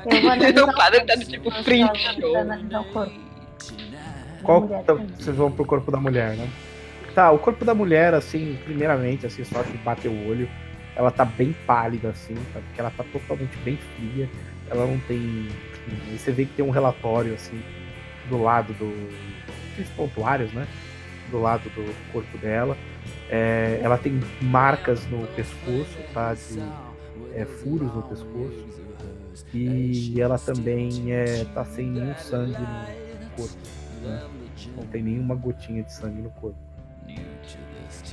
O 0.05 0.73
padre 0.73 1.05
tá 1.05 1.15
do 1.15 1.25
tipo 1.25 1.51
frente. 1.63 2.17
Qual 4.43 4.67
tadinha. 4.67 5.07
vocês 5.17 5.35
vão 5.35 5.51
pro 5.51 5.65
corpo 5.65 5.91
da 5.91 5.99
mulher, 5.99 6.35
né? 6.35 6.49
Tá, 7.13 7.31
o 7.31 7.37
corpo 7.37 7.65
da 7.65 7.75
mulher, 7.75 8.13
assim, 8.13 8.57
primeiramente, 8.63 9.25
assim, 9.25 9.43
só 9.43 9.61
que 9.63 9.77
bater 9.77 10.07
o 10.09 10.29
olho, 10.29 10.49
ela 10.95 11.11
tá 11.11 11.23
bem 11.25 11.53
pálida, 11.65 12.09
assim, 12.09 12.35
tá? 12.53 12.59
porque 12.59 12.79
ela 12.79 12.91
tá 12.91 13.03
totalmente 13.11 13.57
bem 13.59 13.77
fria. 13.77 14.29
Ela 14.69 14.85
não 14.85 14.99
tem. 14.99 15.47
Você 16.17 16.31
vê 16.31 16.45
que 16.45 16.53
tem 16.53 16.65
um 16.65 16.69
relatório, 16.69 17.33
assim, 17.33 17.61
do 18.29 18.41
lado 18.41 18.73
do. 18.73 18.91
Aqueles 19.71 19.89
pontuários, 19.91 20.51
né? 20.53 20.67
Do 21.29 21.39
lado 21.39 21.69
do 21.69 22.11
corpo 22.11 22.37
dela. 22.37 22.77
É, 23.29 23.79
ela 23.81 23.97
tem 23.97 24.19
marcas 24.41 25.05
no 25.07 25.25
pescoço, 25.27 25.97
tá? 26.13 26.33
De 26.33 26.59
é, 27.33 27.45
furos 27.45 27.93
no 27.93 28.01
pescoço. 28.03 28.81
E 29.53 30.19
ela 30.19 30.37
também 30.37 31.11
é, 31.11 31.45
tá 31.53 31.63
sem 31.65 31.87
nenhum 31.87 32.15
sangue 32.15 32.59
no 32.59 33.29
corpo. 33.35 33.57
Né? 34.01 34.29
Não 34.75 34.85
tem 34.87 35.01
nenhuma 35.01 35.35
gotinha 35.35 35.83
de 35.83 35.93
sangue 35.93 36.21
no 36.21 36.29
corpo. 36.31 36.57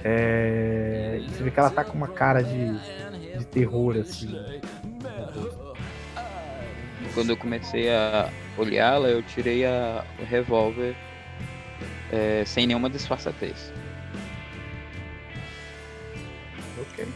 É, 0.04 1.20
você 1.28 1.42
vê 1.42 1.50
que 1.50 1.58
ela 1.58 1.70
tá 1.70 1.84
com 1.84 1.96
uma 1.96 2.08
cara 2.08 2.42
de, 2.42 2.78
de 3.36 3.44
terror, 3.46 3.96
assim. 3.96 4.38
Quando 7.14 7.30
eu 7.30 7.36
comecei 7.36 7.90
a 7.90 8.30
olhá-la, 8.56 9.08
eu 9.08 9.22
tirei 9.22 9.64
a, 9.64 10.04
o 10.20 10.24
revólver 10.24 10.94
é, 12.12 12.44
sem 12.46 12.66
nenhuma 12.66 12.88
disfarçatez. 12.88 13.72
Ok. 16.80 17.06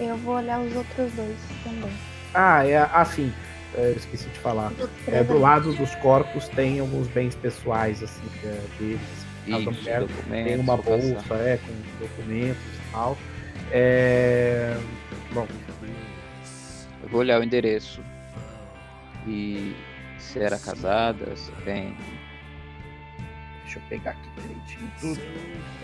Eu 0.00 0.16
vou 0.18 0.36
olhar 0.36 0.60
os 0.60 0.74
outros 0.74 1.12
dois 1.12 1.36
também. 1.64 1.92
Ah, 2.34 2.66
é 2.66 2.78
assim. 2.92 3.32
é, 3.74 3.90
eu 3.90 3.96
esqueci 3.96 4.28
de 4.28 4.38
falar. 4.38 4.72
É, 5.06 5.22
do 5.24 5.38
lado 5.38 5.72
dos 5.74 5.94
corpos 5.96 6.48
tem 6.48 6.80
alguns 6.80 7.08
bens 7.08 7.34
pessoais, 7.34 8.02
assim, 8.02 8.26
é, 8.44 8.60
deles. 8.78 9.27
Documentos, 9.48 10.16
Tem 10.28 10.56
uma 10.58 10.76
bolsa, 10.76 11.34
é, 11.34 11.58
com 11.58 12.04
documentos 12.06 12.62
e 12.62 12.92
tal. 12.92 13.18
É, 13.70 14.76
Bom, 15.32 15.46
Eu 17.02 17.08
vou 17.10 17.20
olhar 17.20 17.40
o 17.40 17.44
endereço 17.44 18.00
E 19.26 19.74
se 20.18 20.38
era 20.40 20.58
casada, 20.58 21.34
se 21.36 21.50
tem. 21.64 21.94
Deixa 23.64 23.78
eu 23.78 23.82
pegar 23.88 24.10
aqui 24.12 24.28
direitinho 24.40 24.90
tudo. 25.00 25.20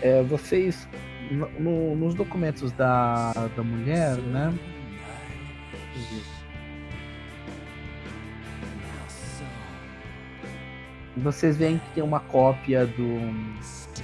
É, 0.01 0.23
vocês, 0.23 0.87
no- 1.31 1.49
no- 1.59 1.95
nos 1.95 2.15
documentos 2.15 2.71
da, 2.71 3.31
da 3.55 3.63
mulher, 3.63 4.17
né? 4.17 4.53
Vocês 11.17 11.55
veem 11.55 11.77
que 11.77 11.89
tem 11.95 12.03
uma 12.03 12.19
cópia 12.19 12.85
do 12.85 13.19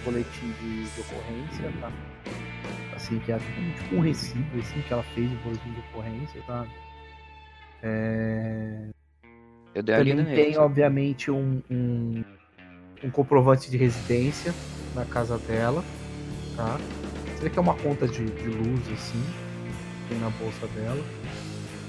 boletim 0.06 0.52
de, 0.62 0.84
de 0.84 1.02
ocorrência, 1.02 1.72
tá? 1.82 1.92
Assim, 2.96 3.20
que 3.20 3.32
é 3.32 3.38
tipo 3.38 3.96
um 3.96 4.00
recibo 4.00 4.60
assim, 4.60 4.82
que 4.82 4.94
ela 4.94 5.04
fez 5.04 5.30
de 5.30 5.36
boletim 5.38 5.72
de 5.74 5.80
ocorrência, 5.80 6.42
tá? 6.48 6.66
É... 7.84 8.88
Eu 9.74 9.84
dei 9.84 9.96
Também 9.96 10.26
tem, 10.26 10.58
obviamente, 10.58 11.32
um, 11.32 11.62
um, 11.70 12.24
um 13.04 13.10
comprovante 13.10 13.70
de 13.70 13.78
residência 13.78 14.54
na 14.94 15.06
casa 15.06 15.38
dela, 15.38 15.84
tá? 16.56 16.78
Você 17.36 17.44
vê 17.44 17.50
que 17.50 17.58
é 17.58 17.62
uma 17.62 17.76
conta 17.76 18.08
de, 18.08 18.26
de 18.26 18.48
luz, 18.48 18.92
assim, 18.92 19.24
tem 20.08 20.20
na 20.20 20.30
bolsa 20.30 20.68
dela. 20.68 21.04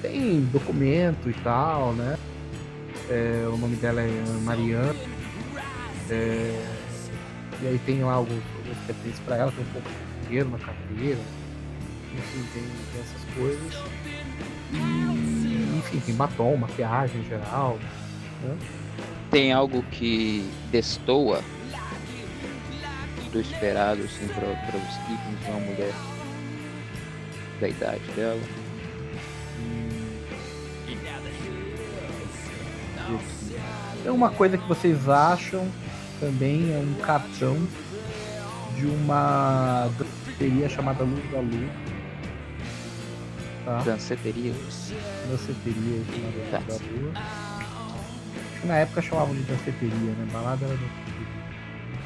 Tem 0.00 0.40
documento 0.46 1.28
e 1.28 1.34
tal, 1.34 1.92
né? 1.92 2.16
É, 3.10 3.46
o 3.46 3.56
nome 3.56 3.76
dela 3.76 4.00
é 4.00 4.24
Mariana. 4.42 4.94
É, 6.10 6.64
e 7.62 7.66
aí 7.66 7.80
tem 7.86 8.02
lá 8.02 8.14
alguns, 8.14 8.42
alguns 8.58 8.78
pertences 8.86 9.20
pra 9.20 9.36
ela, 9.36 9.52
tem 9.52 9.64
um 9.64 9.68
pouco 9.68 9.88
de 9.88 10.26
dinheiro 10.26 10.50
na 10.50 10.58
carteira. 10.58 11.20
Enfim, 12.14 12.44
tem, 12.52 12.62
tem 12.62 13.00
essas 13.00 13.34
coisas. 13.34 13.82
E, 14.72 15.78
enfim, 15.78 16.00
tem 16.00 16.14
batom, 16.14 16.56
maquiagem 16.56 17.20
em 17.20 17.24
geral. 17.24 17.78
Tem 19.30 19.52
algo 19.52 19.82
que 19.84 20.50
destoa 20.70 21.42
do 23.32 23.40
esperado, 23.40 24.02
assim, 24.02 24.26
para 24.28 24.46
os 24.46 24.94
ícones 25.10 25.44
de 25.44 25.50
uma 25.50 25.60
mulher 25.60 25.94
da 27.60 27.68
idade 27.68 28.02
dela. 28.14 28.40
É 34.04 34.10
uma 34.10 34.30
coisa 34.30 34.58
que 34.58 34.66
vocês 34.68 35.08
acham 35.08 35.66
também 36.20 36.72
é 36.72 36.78
um 36.78 36.94
cartão 37.04 37.56
de 38.76 38.86
uma 38.86 39.88
danceteria 39.98 40.68
chamada 40.68 41.04
Luz 41.04 41.22
da 41.30 41.38
Lua. 41.40 41.70
Tá? 43.64 43.78
Danceteria. 43.84 44.52
Danceteria 45.30 46.02
chamada 46.04 46.50
Tá. 46.50 46.58
Luz 46.58 46.80
da 46.80 47.00
Lua. 47.00 47.12
Acho 48.52 48.60
que 48.60 48.66
na 48.66 48.74
época 48.76 49.02
chamavam 49.02 49.34
de 49.34 49.42
danceteria, 49.42 49.90
né? 50.12 50.28
Balada 50.32 50.64
era 50.64 50.74
danceteria. 50.74 51.42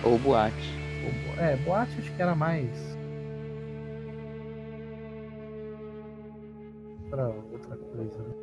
Ou 0.05 0.19
boate. 0.19 0.75
Ou 1.05 1.13
bo- 1.35 1.41
É, 1.41 1.57
boate 1.57 1.93
acho 1.99 2.13
que 2.13 2.23
era 2.23 2.35
mais. 2.35 2.69
Outra, 7.05 7.27
outra 7.53 7.77
coisa, 7.77 8.19
né? 8.19 8.35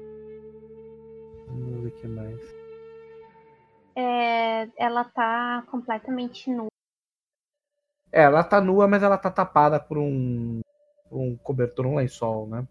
Vamos 1.53 1.81
ver 1.83 1.87
o 1.87 1.91
que 1.91 2.07
mais. 2.07 2.39
É, 3.95 4.67
ela 4.77 5.03
tá 5.03 5.63
completamente 5.69 6.49
nua. 6.49 6.67
É, 8.11 8.23
ela 8.23 8.43
tá 8.43 8.59
nua, 8.59 8.87
mas 8.87 9.03
ela 9.03 9.17
tá 9.17 9.29
tapada 9.29 9.79
por 9.79 9.97
um, 9.97 10.61
por 11.09 11.19
um 11.19 11.37
cobertor, 11.37 11.85
um 11.85 11.95
lençol, 11.95 12.47
né? 12.47 12.67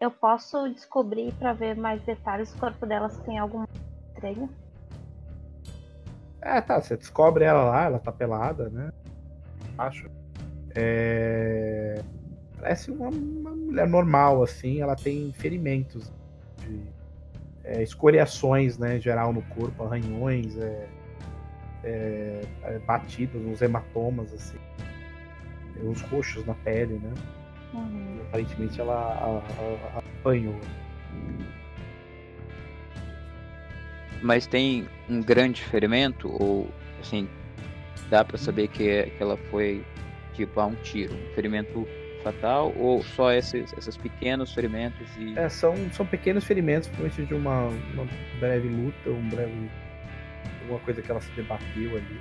Eu 0.00 0.10
posso 0.10 0.68
descobrir 0.68 1.32
pra 1.34 1.52
ver 1.52 1.76
mais 1.76 2.02
detalhes 2.02 2.52
do 2.52 2.58
corpo 2.58 2.84
dela 2.84 3.08
se 3.08 3.20
tem 3.22 3.38
alguma 3.38 3.66
estranho. 4.08 4.48
É, 6.40 6.60
tá, 6.60 6.80
você 6.80 6.96
descobre 6.96 7.44
ela 7.44 7.64
lá, 7.64 7.84
ela 7.84 7.98
tá 8.00 8.10
pelada, 8.10 8.68
né? 8.68 8.92
Acho. 9.78 10.10
É... 10.74 12.02
Parece 12.58 12.90
uma, 12.90 13.08
uma 13.08 13.50
mulher 13.50 13.88
normal, 13.88 14.42
assim, 14.42 14.80
ela 14.80 14.96
tem 14.96 15.32
ferimentos 15.32 16.10
de 16.58 16.84
é, 17.64 17.82
escoriações, 17.82 18.78
né, 18.78 18.96
em 18.96 19.00
geral 19.00 19.32
no 19.32 19.42
corpo, 19.42 19.84
arranhões, 19.84 20.56
é, 20.58 20.88
é, 21.84 22.40
é, 22.64 22.78
batidos, 22.80 23.40
uns 23.44 23.62
hematomas, 23.62 24.32
assim. 24.32 24.58
Tem 25.74 25.88
uns 25.88 26.00
roxos 26.02 26.44
na 26.46 26.54
pele, 26.54 26.94
né? 27.02 27.12
Uhum. 27.74 28.18
Aparentemente 28.28 28.80
ela 28.80 28.94
a- 28.94 29.38
a- 29.38 29.98
a- 29.98 30.02
apanhou. 30.20 30.58
Mas 34.20 34.46
tem 34.46 34.86
um 35.08 35.20
grande 35.20 35.62
ferimento? 35.62 36.28
Ou, 36.40 36.68
assim, 37.00 37.28
dá 38.08 38.24
pra 38.24 38.38
saber 38.38 38.68
que, 38.68 38.88
é- 38.88 39.06
que 39.10 39.22
ela 39.22 39.36
foi, 39.50 39.84
tipo, 40.34 40.60
a 40.60 40.66
um 40.66 40.74
tiro? 40.76 41.14
Um 41.14 41.34
ferimento 41.34 41.86
fatal? 42.22 42.72
Ou 42.76 43.02
só 43.02 43.32
esses, 43.32 43.72
esses 43.76 43.96
pequenos 43.96 44.52
ferimentos 44.52 45.06
e... 45.18 45.38
É, 45.38 45.48
são, 45.48 45.74
são 45.92 46.06
pequenos 46.06 46.44
ferimentos, 46.44 46.88
provavelmente 46.88 47.28
de 47.28 47.34
uma, 47.34 47.66
uma 47.94 48.06
breve 48.38 48.68
luta, 48.68 49.10
um 49.10 49.28
breve. 49.28 49.70
alguma 50.62 50.78
coisa 50.80 51.02
que 51.02 51.10
ela 51.10 51.20
se 51.20 51.30
debateu 51.32 51.96
ali. 51.96 52.20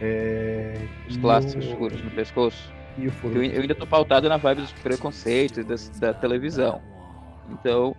É, 0.00 0.74
Os 1.08 1.16
clássicos 1.16 1.66
o- 1.66 1.76
furos 1.76 2.02
no 2.02 2.10
pescoço? 2.10 2.72
E 2.98 3.08
o 3.08 3.12
furo. 3.12 3.36
Eu, 3.42 3.50
eu 3.52 3.62
ainda 3.62 3.74
tô 3.74 3.86
pautado 3.86 4.28
na 4.28 4.36
vibe 4.36 4.62
dos 4.62 4.72
preconceitos 4.72 5.64
das- 5.64 5.88
da, 5.98 6.12
televisão. 6.12 6.80
Então, 7.50 7.94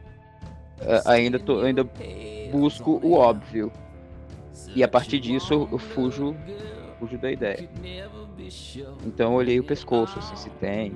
a- 1.06 1.12
ainda, 1.14 1.40
tô, 1.40 1.62
ainda 1.62 1.88
busco 2.52 3.00
o 3.04 3.14
óbvio. 3.14 3.72
E 4.76 4.84
a 4.84 4.88
partir 4.88 5.20
disso 5.20 5.68
eu 5.72 5.78
fujo, 5.78 6.36
fujo 6.99 7.18
da 7.18 7.32
ideia. 7.32 7.68
Então 9.06 9.32
eu 9.32 9.38
olhei 9.38 9.60
o 9.60 9.64
pescoço, 9.64 10.19
assim, 10.19 10.36
se 10.36 10.49
tem. 10.52 10.95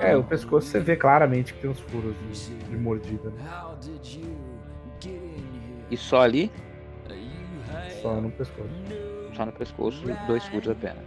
É, 0.00 0.16
o 0.16 0.22
pescoço 0.24 0.66
você 0.68 0.80
vê 0.80 0.96
claramente 0.96 1.54
que 1.54 1.60
tem 1.60 1.70
uns 1.70 1.80
furos 1.80 2.14
de, 2.32 2.54
de 2.56 2.76
mordida, 2.76 3.30
né? 3.30 3.44
E 5.90 5.96
só 5.96 6.20
ali, 6.22 6.50
Só 8.02 8.20
no 8.20 8.30
pescoço. 8.30 8.68
só 9.34 9.46
no 9.46 9.52
pescoço, 9.52 10.02
dois 10.26 10.44
furos 10.46 10.68
apenas. 10.68 11.04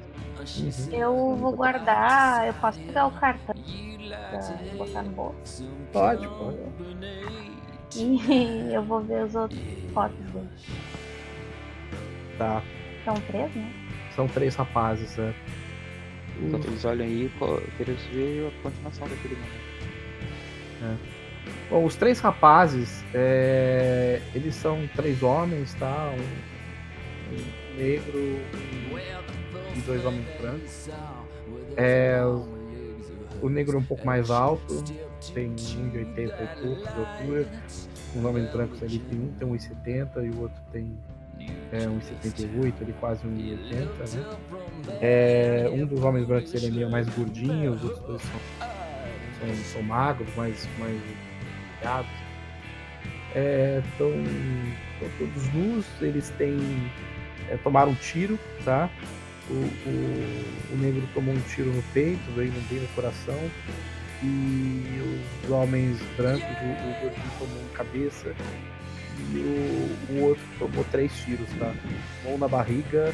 Uhum. 0.60 0.94
Eu 0.94 1.36
vou 1.36 1.52
guardar. 1.56 2.48
Eu 2.48 2.54
posso 2.56 2.80
pegar 2.80 3.06
o 3.08 3.12
cartão 3.12 3.54
pra 3.54 4.76
botar 4.78 5.04
no 5.04 5.12
bolso. 5.12 5.70
Pode, 5.94 6.28
pode. 6.28 6.58
E 7.96 8.74
eu 8.74 8.84
vou 8.84 9.02
ver 9.02 9.26
os 9.26 9.36
outros 9.36 9.60
fotos 9.94 10.18
dele. 10.32 10.50
Tá. 12.38 12.64
São 13.06 13.14
três, 13.28 13.54
né? 13.56 13.72
São 14.16 14.28
três 14.28 14.56
rapazes, 14.56 15.16
né? 15.18 15.34
Enquanto 16.42 16.66
eles 16.68 16.84
olham 16.86 17.06
aí, 17.06 17.32
queria 17.78 17.96
ver 18.14 18.48
a 18.48 18.64
continuação 18.64 19.08
daquele 19.08 19.36
momento. 19.36 19.62
Bom, 21.70 21.86
os 21.86 21.96
três 21.96 22.20
rapazes, 22.20 23.04
é, 23.14 24.22
eles 24.34 24.56
são 24.56 24.88
três 24.96 25.22
homens, 25.24 25.74
tá? 25.76 26.12
Um, 27.32 27.36
um 27.36 27.78
negro 27.78 28.18
um- 28.20 29.78
e 29.78 29.82
dois 29.86 30.04
homens 30.06 30.26
brancos. 30.40 30.90
É, 31.78 32.22
o- 32.26 32.48
o 33.46 33.50
negro 33.50 33.78
é 33.78 33.80
um 33.80 33.84
pouco 33.84 34.06
mais 34.06 34.30
alto, 34.30 34.84
tem 35.34 35.50
1,80 35.50 36.44
e 36.44 36.62
pouco 36.62 36.82
de 36.82 37.00
altura. 37.00 37.48
Os 38.16 38.26
homens 38.26 38.52
brancos 38.52 38.84
ali 38.84 39.00
tem 39.00 39.20
um 39.20 39.28
tem 39.34 39.48
1,70 39.48 40.22
e 40.26 40.30
o 40.30 40.42
outro 40.42 40.62
tem 40.72 40.98
é, 41.72 41.86
1,78, 41.86 42.74
ele 42.82 42.94
quase 43.00 43.26
1,80, 43.26 44.16
né? 44.16 44.38
É, 45.00 45.70
um 45.72 45.86
dos 45.86 46.04
homens 46.04 46.26
brancos 46.26 46.54
ele 46.54 46.68
é 46.68 46.72
meio 46.72 46.92
mais 46.92 47.08
gordinho, 47.10 47.72
os 47.74 47.84
outros 47.84 48.06
dois 48.06 48.22
são, 48.22 48.40
são, 49.40 49.64
são 49.74 49.84
magros, 49.84 50.28
mais, 50.36 50.68
mais 50.78 51.00
ligados. 51.78 52.12
É, 53.34 53.82
estão 53.92 54.12
todos 55.18 55.54
nus, 55.54 55.86
eles 56.02 56.30
têm. 56.38 56.58
é, 57.50 57.58
tomaram 57.58 57.92
um 57.92 57.96
tiro, 57.96 58.38
tá? 58.66 58.90
O, 59.50 59.54
o, 59.54 60.74
o 60.74 60.78
negro 60.78 61.08
tomou 61.14 61.34
um 61.34 61.42
tiro 61.42 61.72
no 61.72 61.82
peito, 61.94 62.22
veio 62.36 62.52
bem 62.70 62.80
no 62.80 62.88
coração. 62.90 63.40
E 64.24 65.02
os 65.46 65.50
homens 65.50 65.98
brancos, 66.16 66.44
o, 66.44 66.90
o 66.90 67.02
gordinho 67.02 67.32
tomou 67.40 67.64
na 67.64 67.78
cabeça. 67.78 68.36
E 69.34 69.38
o, 69.38 70.14
o 70.16 70.22
outro 70.30 70.44
tomou 70.60 70.84
três 70.86 71.12
tiros, 71.24 71.48
tá? 71.60 71.74
Um 72.26 72.38
na 72.38 72.48
barriga, 72.48 73.14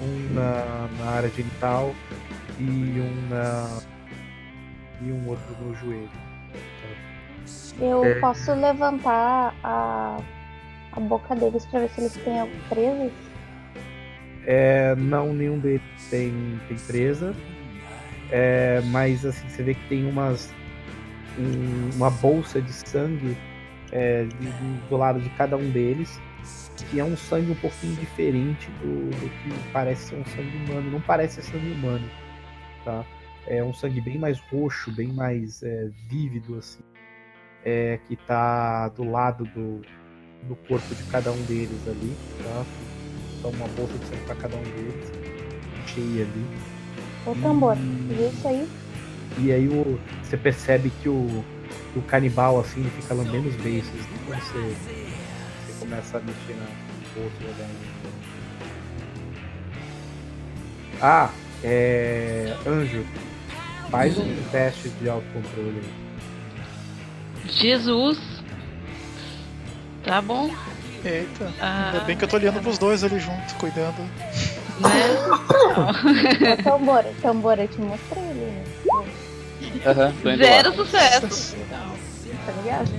um 0.00 0.34
na, 0.34 0.88
na 0.98 1.10
área 1.12 1.30
genital 1.30 1.94
e 2.58 2.64
um 3.00 3.28
na. 3.28 3.80
e 5.02 5.10
um 5.12 5.28
outro 5.28 5.44
no 5.62 5.74
joelho. 5.76 6.10
Eu 7.80 8.04
É. 8.04 8.14
posso 8.20 8.52
levantar 8.54 9.54
a, 9.62 10.18
a 10.92 11.00
boca 11.00 11.34
deles 11.34 11.64
pra 11.66 11.80
ver 11.80 11.90
se 11.90 12.00
eles 12.00 12.14
têm 12.16 12.40
algo 12.40 12.52
preso. 12.68 13.10
É, 14.46 14.94
não, 14.96 15.32
nenhum 15.32 15.58
deles 15.58 15.82
tem, 16.08 16.32
tem 16.68 16.76
presa. 16.78 17.34
É, 18.30 18.80
mas 18.86 19.24
assim, 19.24 19.48
você 19.48 19.62
vê 19.62 19.74
que 19.74 19.88
tem 19.88 20.06
umas. 20.08 20.52
um- 21.38 21.90
uma 21.96 22.10
bolsa 22.10 22.60
de 22.62 22.72
sangue 22.72 23.36
é, 23.92 24.24
de- 24.24 24.88
do 24.88 24.96
lado 24.96 25.20
de 25.20 25.28
cada 25.30 25.56
um 25.56 25.70
deles. 25.70 26.20
Que 26.90 27.00
é 27.00 27.04
um 27.04 27.16
sangue 27.16 27.50
um 27.52 27.54
pouquinho 27.56 27.96
diferente 27.96 28.68
do, 28.82 29.10
do 29.10 29.28
que 29.28 29.70
parece 29.72 30.10
ser 30.10 30.16
um 30.16 30.24
sangue 30.26 30.56
humano. 30.58 30.90
Não 30.90 31.00
parece 31.00 31.40
ser 31.42 31.52
sangue 31.52 31.72
humano, 31.72 32.08
tá? 32.84 33.04
É 33.46 33.62
um 33.64 33.72
sangue 33.72 34.00
bem 34.00 34.18
mais 34.18 34.38
roxo, 34.52 34.90
bem 34.92 35.08
mais 35.08 35.62
é, 35.62 35.88
vívido, 36.08 36.56
assim. 36.58 36.80
É, 37.64 37.98
que 38.06 38.14
tá 38.14 38.88
do 38.90 39.10
lado 39.10 39.44
do, 39.46 39.80
do 40.46 40.54
corpo 40.68 40.94
de 40.94 41.02
cada 41.04 41.32
um 41.32 41.42
deles 41.44 41.80
ali, 41.88 42.14
tá? 42.44 42.64
Então 43.38 43.50
uma 43.52 43.66
bolsa 43.68 43.96
de 43.98 44.04
sangue 44.06 44.22
pra 44.26 44.34
cada 44.36 44.56
um 44.56 44.62
deles, 44.62 45.12
cheia 45.86 46.22
ali. 46.24 46.46
Ô 47.26 47.34
tambor, 47.42 47.76
E- 47.76 48.28
isso 48.28 48.46
aí? 48.48 48.68
e 49.38 49.50
aí 49.52 49.66
o, 49.68 49.98
você 50.22 50.36
percebe 50.36 50.90
que 51.02 51.08
o, 51.08 51.44
o 51.96 52.02
canibal 52.02 52.60
assim 52.60 52.80
ele 52.80 52.90
fica 53.00 53.14
lambendo 53.14 53.48
os 53.48 53.56
beiços 53.56 53.90
quando 54.26 54.38
você, 54.40 54.58
você 55.66 55.78
começa 55.80 56.18
a 56.18 56.20
mexer 56.20 56.54
na 56.56 56.66
bolsa 57.14 57.36
e 57.40 57.44
olhar. 57.44 57.68
Ah, 61.00 61.30
é. 61.64 62.54
Anjo, 62.66 63.04
faz 63.90 64.16
um 64.18 64.34
teste 64.50 64.88
de 64.90 65.08
autocontrole 65.08 65.80
aí. 65.80 65.90
Jesus. 67.48 68.18
Tá 70.04 70.20
bom. 70.22 70.50
Eita. 71.04 71.52
Ah, 71.60 71.90
Ainda 71.92 72.04
bem 72.04 72.16
que 72.16 72.24
eu 72.24 72.28
tô 72.28 72.36
olhando 72.36 72.60
pros 72.60 72.78
dois 72.78 73.04
ali 73.04 73.18
junto, 73.20 73.54
cuidando. 73.56 73.96
né? 74.80 76.56
Tambor, 76.64 77.04
tambor, 77.22 77.58
eu 77.58 77.68
te 77.68 77.80
mostrei 77.80 78.25
indo 79.76 80.36
Zero 80.36 80.70
lá. 80.70 80.76
sucesso. 80.76 81.56
Tá 82.44 82.52
ligado? 82.62 82.90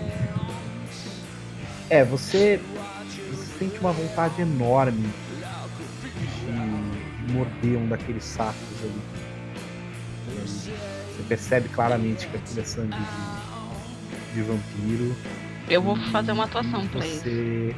É, 1.89 2.03
você, 2.03 2.59
você 3.31 3.59
sente 3.59 3.79
uma 3.79 3.91
vontade 3.91 4.41
enorme 4.41 5.09
de 6.45 7.33
morder 7.33 7.77
um 7.77 7.87
daqueles 7.87 8.23
sacos 8.23 8.55
ali. 8.83 9.01
Você 10.35 11.23
percebe 11.27 11.69
claramente 11.69 12.27
que 12.27 12.37
aquilo 12.37 12.59
é 12.59 12.63
sangue 12.63 12.95
de, 14.33 14.35
de 14.35 14.41
vampiro. 14.41 15.15
Eu 15.69 15.81
vou 15.81 15.95
fazer 16.11 16.31
uma 16.31 16.45
atuação 16.45 16.87
pra 16.87 17.05
isso. 17.05 17.23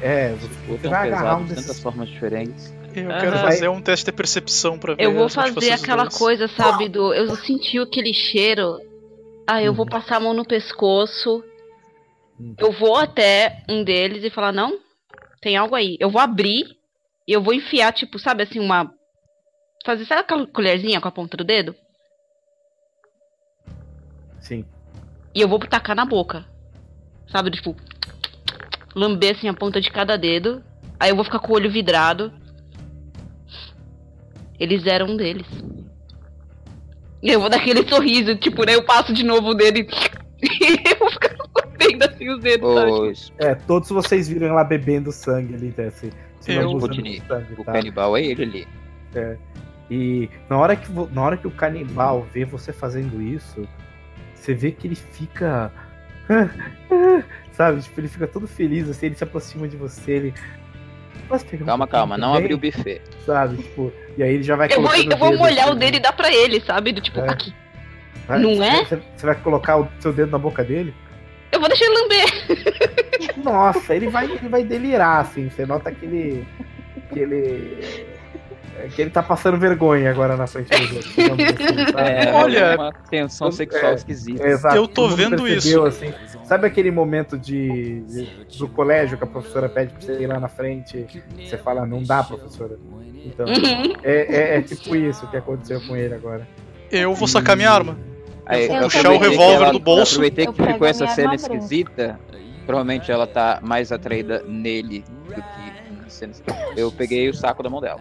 É, 0.00 0.34
você, 0.68 0.88
vai 0.88 1.08
agarrar 1.08 1.36
um 1.36 1.42
de 1.42 1.48
tantas 1.50 1.66
desses. 1.66 1.82
formas 1.82 2.08
diferentes. 2.08 2.72
Eu 2.94 3.08
quero 3.08 3.38
fazer 3.38 3.68
um 3.68 3.80
teste 3.80 4.06
de 4.06 4.12
percepção 4.12 4.76
pra 4.78 4.94
ver 4.94 5.04
Eu 5.04 5.14
vou 5.14 5.28
fazer 5.28 5.70
aquela 5.70 6.04
dois. 6.04 6.16
coisa, 6.18 6.48
sabe, 6.48 6.88
do. 6.88 7.14
Eu 7.14 7.34
senti 7.36 7.78
aquele 7.78 8.12
cheiro. 8.12 8.78
Ah, 9.52 9.60
eu 9.60 9.74
vou 9.74 9.84
Uhum. 9.84 9.90
passar 9.90 10.18
a 10.18 10.20
mão 10.20 10.32
no 10.32 10.44
pescoço. 10.44 11.42
Uhum. 12.38 12.54
Eu 12.56 12.70
vou 12.70 12.96
até 12.96 13.64
um 13.68 13.82
deles 13.82 14.22
e 14.22 14.30
falar, 14.30 14.52
não, 14.52 14.78
tem 15.40 15.56
algo 15.56 15.74
aí. 15.74 15.96
Eu 15.98 16.08
vou 16.08 16.20
abrir 16.20 16.64
e 17.26 17.32
eu 17.32 17.42
vou 17.42 17.52
enfiar, 17.52 17.92
tipo, 17.92 18.16
sabe 18.16 18.44
assim, 18.44 18.60
uma. 18.60 18.94
Fazer, 19.84 20.04
sabe 20.04 20.20
aquela 20.20 20.46
colherzinha 20.46 21.00
com 21.00 21.08
a 21.08 21.10
ponta 21.10 21.36
do 21.36 21.42
dedo? 21.42 21.74
Sim. 24.38 24.64
E 25.34 25.40
eu 25.40 25.48
vou 25.48 25.58
tacar 25.58 25.96
na 25.96 26.04
boca. 26.04 26.46
Sabe, 27.26 27.50
tipo. 27.50 27.74
Lamber 28.94 29.34
assim 29.36 29.48
a 29.48 29.54
ponta 29.54 29.80
de 29.80 29.90
cada 29.90 30.16
dedo. 30.16 30.62
Aí 30.98 31.10
eu 31.10 31.16
vou 31.16 31.24
ficar 31.24 31.40
com 31.40 31.52
o 31.52 31.56
olho 31.56 31.70
vidrado. 31.70 32.32
Eles 34.60 34.86
eram 34.86 35.06
um 35.06 35.16
deles. 35.16 35.46
E 37.22 37.30
eu 37.30 37.40
vou 37.40 37.48
dar 37.50 37.58
aquele 37.58 37.86
sorriso, 37.88 38.34
tipo, 38.36 38.64
né? 38.64 38.74
Eu 38.74 38.82
passo 38.82 39.12
de 39.12 39.22
novo 39.22 39.54
dedo 39.54 39.78
e. 39.78 39.88
eu 40.90 40.98
vou 40.98 41.10
ficar 41.10 41.36
mordendo 41.54 42.04
assim 42.04 42.28
os 42.30 42.40
dedos, 42.40 43.32
É, 43.38 43.54
todos 43.54 43.88
vocês 43.90 44.28
viram 44.28 44.46
ela 44.48 44.64
bebendo 44.64 45.12
sangue 45.12 45.54
ali, 45.54 45.74
né? 45.76 45.90
Se, 45.90 46.10
se 46.40 46.52
Eu- 46.52 46.78
de 46.88 47.22
sangue, 47.26 47.54
o 47.58 47.64
tá? 47.64 47.72
canibal 47.72 48.16
é 48.16 48.24
ele 48.24 48.42
ali. 48.42 48.68
E 49.90 50.30
na 50.48 50.56
hora, 50.56 50.76
que, 50.76 50.88
na 51.12 51.22
hora 51.22 51.36
que 51.36 51.46
o 51.46 51.50
canibal 51.50 52.26
vê 52.32 52.44
você 52.44 52.72
fazendo 52.72 53.20
isso, 53.20 53.66
você 54.34 54.54
vê 54.54 54.70
que 54.70 54.86
ele 54.86 54.94
fica. 54.94 55.72
Sabe? 57.52 57.82
Tipo, 57.82 58.00
ele 58.00 58.08
fica 58.08 58.26
todo 58.26 58.46
feliz, 58.46 58.88
assim, 58.88 59.06
ele 59.06 59.16
se 59.16 59.24
aproxima 59.24 59.68
de 59.68 59.76
você, 59.76 60.12
ele. 60.12 60.34
"Posso 61.28 61.46
pegar 61.46 61.64
um 61.64 61.66
Calma, 61.66 61.86
calma, 61.86 62.18
não 62.18 62.28
também?" 62.34 62.52
abriu 62.52 62.56
o 62.56 62.60
buffet. 62.60 63.00
Sabe? 63.26 63.56
Tipo, 63.62 63.92
e 64.16 64.22
aí 64.22 64.34
ele 64.34 64.42
já 64.42 64.56
vai 64.56 64.68
Eu 64.70 64.82
vou, 64.82 64.94
eu 64.94 65.16
vou 65.16 65.36
molhar 65.36 65.64
assim, 65.66 65.72
o 65.72 65.78
dele 65.78 65.96
e 65.96 66.00
dar 66.00 66.12
pra 66.12 66.32
ele, 66.32 66.60
sabe? 66.60 66.92
Do 66.92 67.00
tipo, 67.00 67.20
É. 67.20 67.30
aqui. 67.30 67.54
vai- 68.26 68.38
não 68.38 68.62
é? 68.62 68.84
Você, 68.84 68.98
você 69.16 69.26
vai 69.26 69.34
colocar 69.36 69.78
o 69.78 69.88
seu 70.00 70.12
dedo 70.12 70.30
na 70.30 70.38
boca 70.38 70.62
dele? 70.64 70.94
Eu 71.52 71.58
vou 71.60 71.68
deixar 71.68 71.84
ele 71.86 71.94
lamber. 72.00 73.36
Nossa, 73.42 73.94
ele 73.94 74.08
vai, 74.08 74.26
ele 74.26 74.48
vai 74.48 74.62
delirar, 74.64 75.20
assim. 75.20 75.48
Você 75.50 75.66
nota 75.66 75.90
que 75.92 76.04
ele. 76.06 76.46
que 77.12 77.18
ele. 77.18 78.06
Que 78.94 79.02
ele 79.02 79.10
tá 79.10 79.22
passando 79.22 79.58
vergonha 79.58 80.10
agora 80.10 80.36
na 80.36 80.46
frente 80.46 80.70
dos 80.70 80.92
outros. 80.92 81.14
digamos 81.14 81.44
assim? 81.44 81.92
É, 81.98 82.32
Olha, 82.32 82.74
uma 82.76 82.92
tensão 83.10 83.48
é, 83.48 83.52
sexual 83.52 83.94
esquisita. 83.94 84.46
Exato, 84.46 84.74
Eu 84.76 84.88
tô 84.88 85.08
vendo 85.08 85.42
percebeu, 85.42 85.84
Assim, 85.86 86.12
sabe 86.44 86.66
aquele 86.66 86.90
momento 86.90 87.38
de, 87.38 88.00
de- 88.02 88.56
do 88.58 88.68
colégio 88.68 89.18
que 89.18 89.24
a 89.24 89.26
professora 89.26 89.68
pede 89.68 89.92
pra 89.92 90.00
você 90.00 90.22
ir 90.22 90.26
lá 90.26 90.40
na 90.40 90.48
frente 90.48 91.06
e 91.38 91.46
você 91.48 91.58
fala, 91.58 91.84
não 91.84 92.02
dá, 92.02 92.22
professora? 92.22 92.78
Então, 93.24 93.46
Uhum. 93.46 93.92
é, 94.02 94.54
é- 94.54 94.58
é 94.58 94.62
tipo 94.62 94.96
isso 94.96 95.26
que 95.28 95.36
aconteceu 95.36 95.80
com 95.86 95.94
ele 95.96 96.14
agora. 96.14 96.48
Eu 96.90 97.14
vou 97.14 97.28
sacar 97.28 97.56
minha 97.56 97.70
arma. 97.70 97.98
Aí, 98.46 98.66
Eu 98.66 98.74
eu 98.76 98.82
puxar 98.84 99.12
o 99.12 99.18
revólver 99.18 99.54
ela- 99.64 99.72
do 99.72 99.78
bolso. 99.78 100.14
Aproveitei 100.14 100.46
que 100.46 100.62
ficou 100.72 100.86
essa 100.86 101.06
cena 101.06 101.34
esquisita. 101.34 102.18
Provavelmente 102.66 103.10
ela 103.12 103.26
tá 103.26 103.58
mais 103.62 103.92
atraída 103.92 104.42
nele 104.46 105.04
do 105.28 105.34
que 105.34 105.40
na 106.02 106.08
cena. 106.08 106.32
Eu 106.76 106.90
peguei 106.90 107.28
o 107.28 107.34
saco 107.34 107.62
da 107.62 107.68
mão 107.70 107.80
dela. 107.80 108.00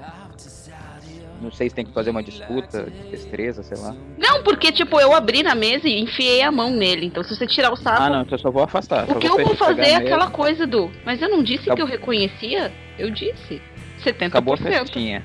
Não 1.42 1.52
sei 1.52 1.70
se 1.70 1.76
tem 1.76 1.86
que 1.86 1.94
fazer 1.94 2.10
uma 2.10 2.22
disputa 2.22 2.84
de 2.90 3.12
destreza, 3.12 3.64
sei 3.64 3.78
lá. 3.78 3.96
Não, 4.18 4.44
porque, 4.44 4.72
tipo, 4.72 5.00
eu 5.00 5.14
abri 5.14 5.42
na 5.42 5.56
mesa 5.56 5.88
e 5.88 6.02
enfiei 6.02 6.42
a 6.42 6.52
mão 6.52 6.72
nele. 6.72 7.06
Então, 7.06 7.24
se 7.24 7.34
você 7.36 7.48
tirar 7.48 7.72
o 7.72 7.78
saco. 7.78 8.02
Ah, 8.02 8.10
não, 8.10 8.22
então 8.24 8.38
eu 8.38 8.42
só 8.42 8.52
vou 8.52 8.64
afastar. 8.64 9.10
o 9.10 9.16
que 9.20 9.28
eu 9.28 9.38
vou 9.38 9.56
fazer 9.56 9.82
é 9.82 9.86
mesmo. 10.00 10.08
aquela 10.08 10.30
coisa 10.30 10.68
do. 10.68 10.92
Mas 11.06 11.22
eu 11.22 11.30
não 11.30 11.42
disse 11.42 11.74
que 11.74 11.82
eu 11.82 11.86
reconhecia? 11.86 12.72
Eu 12.98 13.10
disse. 13.10 13.62
70%. 14.04 14.28
Acabou 14.28 14.54
a 14.54 14.58
festinha. 14.58 15.24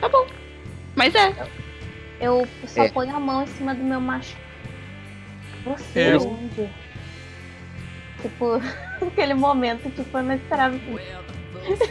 Tá 0.00 0.08
bom. 0.08 0.26
Mas 0.94 1.14
é. 1.14 1.34
Eu 2.20 2.46
só 2.66 2.84
É. 2.84 2.88
ponho 2.90 3.14
a 3.16 3.20
mão 3.20 3.42
em 3.42 3.46
cima 3.48 3.74
do 3.74 3.82
meu 3.82 4.00
macho. 4.00 4.36
Você 5.64 6.14
Eu- 6.14 6.28
onde? 6.30 6.68
Tipo, 8.22 8.60
aquele 9.06 9.34
momento, 9.34 9.90
tipo, 9.90 10.16
eu 10.18 10.22
não 10.22 10.34
esperava 10.34 10.76
isso. 10.76 11.90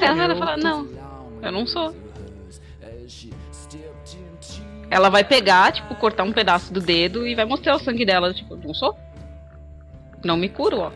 Ela 0.00 0.26
vai 0.26 0.38
falar, 0.38 0.56
não, 0.58 0.88
eu 1.44 1.52
não 1.52 1.66
sou. 1.66 1.94
Ela 4.90 5.08
vai 5.08 5.24
pegar, 5.24 5.72
tipo, 5.72 5.94
cortar 5.96 6.24
um 6.24 6.32
pedaço 6.32 6.72
do 6.72 6.80
dedo 6.80 7.26
e 7.26 7.34
vai 7.34 7.44
mostrar 7.44 7.76
o 7.76 7.78
sangue 7.78 8.04
dela, 8.04 8.32
tipo, 8.32 8.56
não 8.56 8.74
sou. 8.74 8.96
Não 10.24 10.36
me 10.36 10.48
curo, 10.48 10.78
ó. 10.78 10.92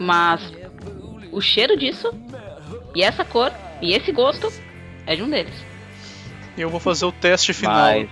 Mas 0.00 0.52
o 1.32 1.40
cheiro 1.40 1.76
disso, 1.76 2.12
e 2.94 3.02
essa 3.02 3.24
cor, 3.24 3.52
e 3.80 3.92
esse 3.92 4.12
gosto, 4.12 4.52
é 5.06 5.16
de 5.16 5.22
um 5.22 5.28
deles. 5.28 5.54
Eu 6.56 6.70
vou 6.70 6.80
fazer 6.80 7.04
o 7.04 7.12
teste 7.12 7.52
final. 7.52 7.74
Mas 7.74 8.08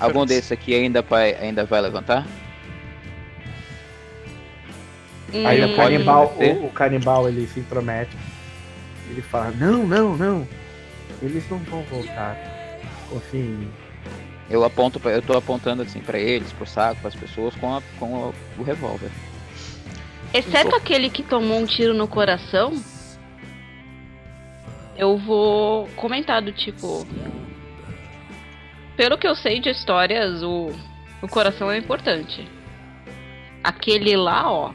algum 0.00 0.24
desses 0.24 0.50
aqui 0.50 0.74
ainda 0.74 1.02
vai, 1.02 1.34
ainda 1.34 1.64
vai 1.64 1.80
levantar? 1.80 2.26
Aí 5.44 5.64
Hum, 5.64 5.72
o 5.72 5.76
canibal, 5.76 6.34
o, 6.38 6.66
o 6.66 6.70
canibal 6.70 7.28
ele 7.28 7.46
se 7.48 7.60
intromete. 7.60 8.16
Ele 9.10 9.22
fala, 9.22 9.50
não, 9.52 9.86
não, 9.86 10.16
não. 10.16 10.48
Eles 11.22 11.48
não 11.50 11.58
vão 11.58 11.82
voltar. 11.84 12.36
Mim. 13.32 13.68
Eu 14.50 14.64
aponto, 14.64 14.98
pra, 15.00 15.10
eu 15.12 15.22
tô 15.22 15.36
apontando 15.36 15.82
assim 15.82 16.00
pra 16.00 16.18
eles, 16.18 16.52
pro 16.52 16.66
saco, 16.66 17.00
pras 17.00 17.14
pessoas 17.14 17.54
com, 17.56 17.74
a- 17.76 17.82
com 17.98 18.26
a- 18.28 18.32
o 18.58 18.62
revólver. 18.62 19.10
Exceto 20.34 20.74
aquele 20.74 21.08
que 21.10 21.22
tomou 21.22 21.58
um 21.58 21.66
tiro 21.66 21.94
no 21.94 22.06
coração, 22.06 22.72
eu 24.96 25.16
vou 25.18 25.86
comentar 25.96 26.42
do 26.42 26.52
tipo. 26.52 27.06
Pelo 28.96 29.18
que 29.18 29.26
eu 29.28 29.34
sei 29.36 29.60
de 29.60 29.68
histórias, 29.70 30.42
o, 30.42 30.70
o 31.22 31.28
coração 31.28 31.70
é 31.70 31.78
importante. 31.78 32.46
Aquele 33.62 34.16
lá, 34.16 34.50
ó. 34.50 34.72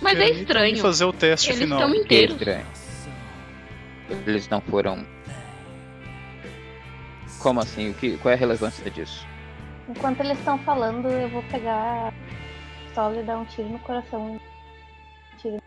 Mas 0.00 0.18
é 0.18 0.30
estranho. 0.30 0.78
fazer 0.78 1.04
o 1.04 1.12
teste 1.12 1.50
Eles 1.50 1.60
final. 1.60 1.80
estão 1.80 1.94
inteiros. 1.94 2.36
estranho. 2.36 2.66
Eles 4.26 4.48
não 4.48 4.60
foram. 4.60 5.06
Como 7.40 7.60
assim? 7.60 7.90
O 7.90 7.94
que, 7.94 8.16
qual 8.18 8.32
é 8.32 8.34
a 8.34 8.38
relevância 8.38 8.90
disso? 8.90 9.26
Enquanto 9.88 10.20
eles 10.20 10.38
estão 10.38 10.58
falando, 10.60 11.08
eu 11.08 11.28
vou 11.28 11.42
pegar 11.44 12.08
a 12.08 12.12
pistola 12.84 13.20
e 13.20 13.22
dar 13.22 13.38
um 13.38 13.44
tiro 13.44 13.68
no 13.68 13.78
coração. 13.80 14.40
Tiro. 15.40 15.58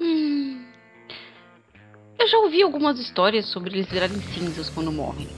Hum. 0.00 0.64
Eu 2.18 2.28
já 2.28 2.38
ouvi 2.38 2.62
algumas 2.62 2.98
histórias 3.00 3.46
sobre 3.46 3.70
eles 3.70 3.86
virarem 3.86 4.20
cinzas 4.20 4.68
quando 4.70 4.92
morrem. 4.92 5.28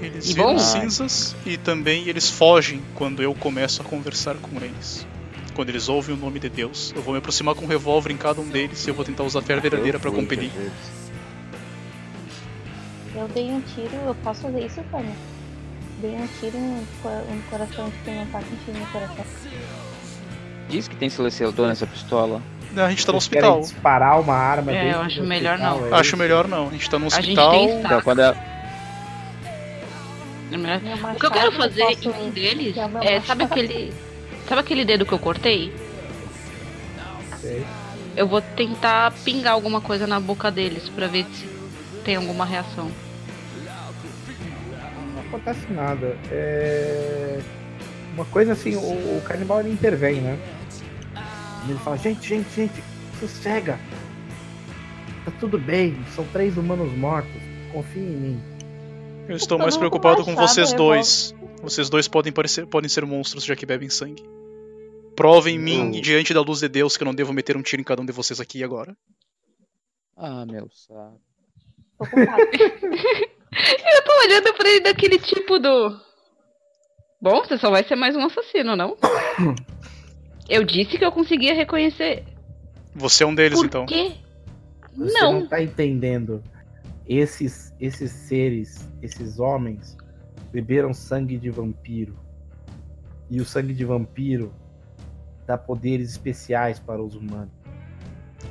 Eles 0.00 0.30
E 0.30 0.34
viram 0.34 0.52
bom? 0.54 0.58
cinzas 0.58 1.34
e 1.44 1.56
também 1.56 2.08
eles 2.08 2.30
fogem 2.30 2.80
quando 2.94 3.22
eu 3.22 3.34
começo 3.34 3.82
a 3.82 3.84
conversar 3.84 4.36
com 4.36 4.56
eles. 4.56 5.06
Quando 5.54 5.68
eles 5.68 5.88
ouvem 5.88 6.14
o 6.14 6.18
nome 6.18 6.38
de 6.38 6.48
Deus, 6.48 6.92
eu 6.96 7.02
vou 7.02 7.12
me 7.12 7.18
aproximar 7.18 7.54
com 7.54 7.64
um 7.64 7.68
revólver 7.68 8.10
em 8.12 8.16
cada 8.16 8.40
um 8.40 8.48
deles 8.48 8.86
e 8.86 8.90
eu 8.90 8.94
vou 8.94 9.04
tentar 9.04 9.24
usar 9.24 9.40
a 9.40 9.42
fé 9.42 9.58
verdadeira 9.60 9.98
para 9.98 10.10
compelir. 10.10 10.50
Eu 13.14 13.28
dei 13.28 13.50
um 13.50 13.60
tiro, 13.60 13.94
eu 14.06 14.14
posso 14.22 14.42
fazer 14.42 14.64
isso, 14.64 14.82
Tânia? 14.90 15.14
Dei 16.00 16.12
um 16.12 16.26
tiro 16.38 16.56
no, 16.58 16.76
no 16.76 17.42
coração 17.50 17.88
de 17.90 17.96
quem 18.04 18.14
não 18.14 18.26
tá 18.26 18.40
tiro 18.64 18.78
no 18.78 18.86
coração. 18.86 19.24
Diz 20.68 20.86
que 20.88 20.96
tem 20.96 21.10
silenciador 21.10 21.66
nessa 21.66 21.86
pistola. 21.86 22.40
A 22.76 22.88
gente 22.88 23.04
tá 23.04 23.10
no 23.12 23.18
hospital. 23.18 23.60
disparar 23.60 24.20
uma 24.20 24.34
arma 24.36 24.70
É, 24.72 24.94
eu 24.94 25.00
acho 25.00 25.22
melhor 25.24 25.54
hospital, 25.58 25.80
não. 25.80 25.86
é 25.88 26.00
Acho 26.00 26.16
melhor 26.16 26.46
não. 26.48 26.68
A 26.68 26.70
gente 26.70 26.88
tá 26.88 26.98
no 27.00 27.06
A 27.06 27.10
gente 27.10 27.20
hospital. 27.22 27.50
tem 27.50 27.80
Então, 27.80 28.00
quando. 28.02 28.20
O 31.14 31.18
que 31.18 31.26
eu 31.26 31.30
quero 31.30 31.52
fazer 31.52 31.84
posso- 31.84 32.10
em 32.10 32.26
um 32.26 32.30
deles 32.30 32.76
é 33.02 33.14
é, 33.16 33.20
sabe 33.20 33.44
aquele. 33.44 33.92
Sabe 34.48 34.60
aquele 34.60 34.84
dedo 34.84 35.06
que 35.06 35.12
eu 35.12 35.18
cortei? 35.18 35.72
Sei. 37.40 37.64
Eu 38.16 38.26
vou 38.26 38.40
tentar 38.42 39.12
pingar 39.24 39.52
alguma 39.52 39.80
coisa 39.80 40.06
na 40.06 40.18
boca 40.18 40.50
deles 40.50 40.88
pra 40.88 41.06
ver 41.06 41.24
se 41.32 41.48
tem 42.04 42.16
alguma 42.16 42.44
reação. 42.44 42.90
Não 45.14 45.20
acontece 45.28 45.66
nada. 45.72 46.16
É... 46.30 47.40
Uma 48.14 48.24
coisa 48.24 48.52
assim, 48.52 48.74
o, 48.74 48.80
o 49.18 49.22
canibal 49.24 49.60
ele 49.60 49.70
intervém, 49.72 50.20
né? 50.20 50.36
Ele 51.68 51.78
fala, 51.78 51.96
gente, 51.96 52.28
gente, 52.28 52.50
gente, 52.54 52.82
sossega. 53.20 53.78
Tá 55.24 55.30
tudo 55.38 55.58
bem, 55.58 55.96
são 56.14 56.24
três 56.32 56.56
humanos 56.56 56.92
mortos. 56.96 57.30
Confia 57.72 58.02
em 58.02 58.06
mim. 58.06 58.42
Eu 59.28 59.36
estou 59.36 59.58
mais 59.58 59.76
preocupado 59.76 60.24
com 60.24 60.34
vocês 60.34 60.72
dois. 60.72 61.34
Vocês 61.62 61.88
dois 61.90 62.08
podem, 62.08 62.32
parecer, 62.32 62.66
podem 62.66 62.88
ser 62.88 63.04
monstros 63.04 63.44
já 63.44 63.54
que 63.54 63.66
bebem 63.66 63.88
sangue. 63.90 64.24
Provem 65.14 65.56
em 65.56 65.58
mim, 65.58 65.94
Eu- 65.96 66.00
diante 66.00 66.32
da 66.32 66.40
luz 66.40 66.60
de 66.60 66.68
Deus, 66.68 66.96
que 66.96 67.02
eu 67.02 67.06
não 67.06 67.14
devo 67.14 67.32
meter 67.32 67.56
um 67.56 67.62
tiro 67.62 67.80
em 67.82 67.84
cada 67.84 68.00
um 68.00 68.06
de 68.06 68.12
vocês 68.12 68.40
aqui 68.40 68.58
e 68.58 68.64
agora. 68.64 68.96
Ah, 70.16 70.44
meu 70.46 70.68
saco. 70.70 71.20
Eu 73.52 74.04
tô 74.04 74.18
olhando 74.24 74.54
pra 74.54 74.68
ele 74.68 74.80
daquele 74.80 75.18
tipo 75.18 75.58
do. 75.58 76.00
Bom, 77.20 77.40
você 77.44 77.58
só 77.58 77.68
vai 77.70 77.82
ser 77.84 77.96
mais 77.96 78.14
um 78.16 78.24
assassino, 78.24 78.74
não? 78.76 78.96
Eu 80.48 80.64
disse 80.64 80.96
que 80.98 81.04
eu 81.04 81.12
conseguia 81.12 81.54
reconhecer. 81.54 82.24
Você 82.94 83.22
é 83.22 83.26
um 83.26 83.34
deles, 83.34 83.58
Por 83.58 83.66
então. 83.66 83.86
quê? 83.86 84.12
Você 84.96 85.12
Não. 85.20 85.32
não 85.40 85.46
tá 85.48 85.62
entendendo. 85.62 86.42
Esses, 87.12 87.74
esses 87.80 88.12
seres, 88.12 88.88
esses 89.02 89.40
homens, 89.40 89.96
beberam 90.52 90.94
sangue 90.94 91.36
de 91.36 91.50
vampiro. 91.50 92.16
E 93.28 93.40
o 93.40 93.44
sangue 93.44 93.74
de 93.74 93.84
vampiro 93.84 94.52
dá 95.44 95.58
poderes 95.58 96.10
especiais 96.12 96.78
para 96.78 97.02
os 97.02 97.16
humanos. 97.16 97.50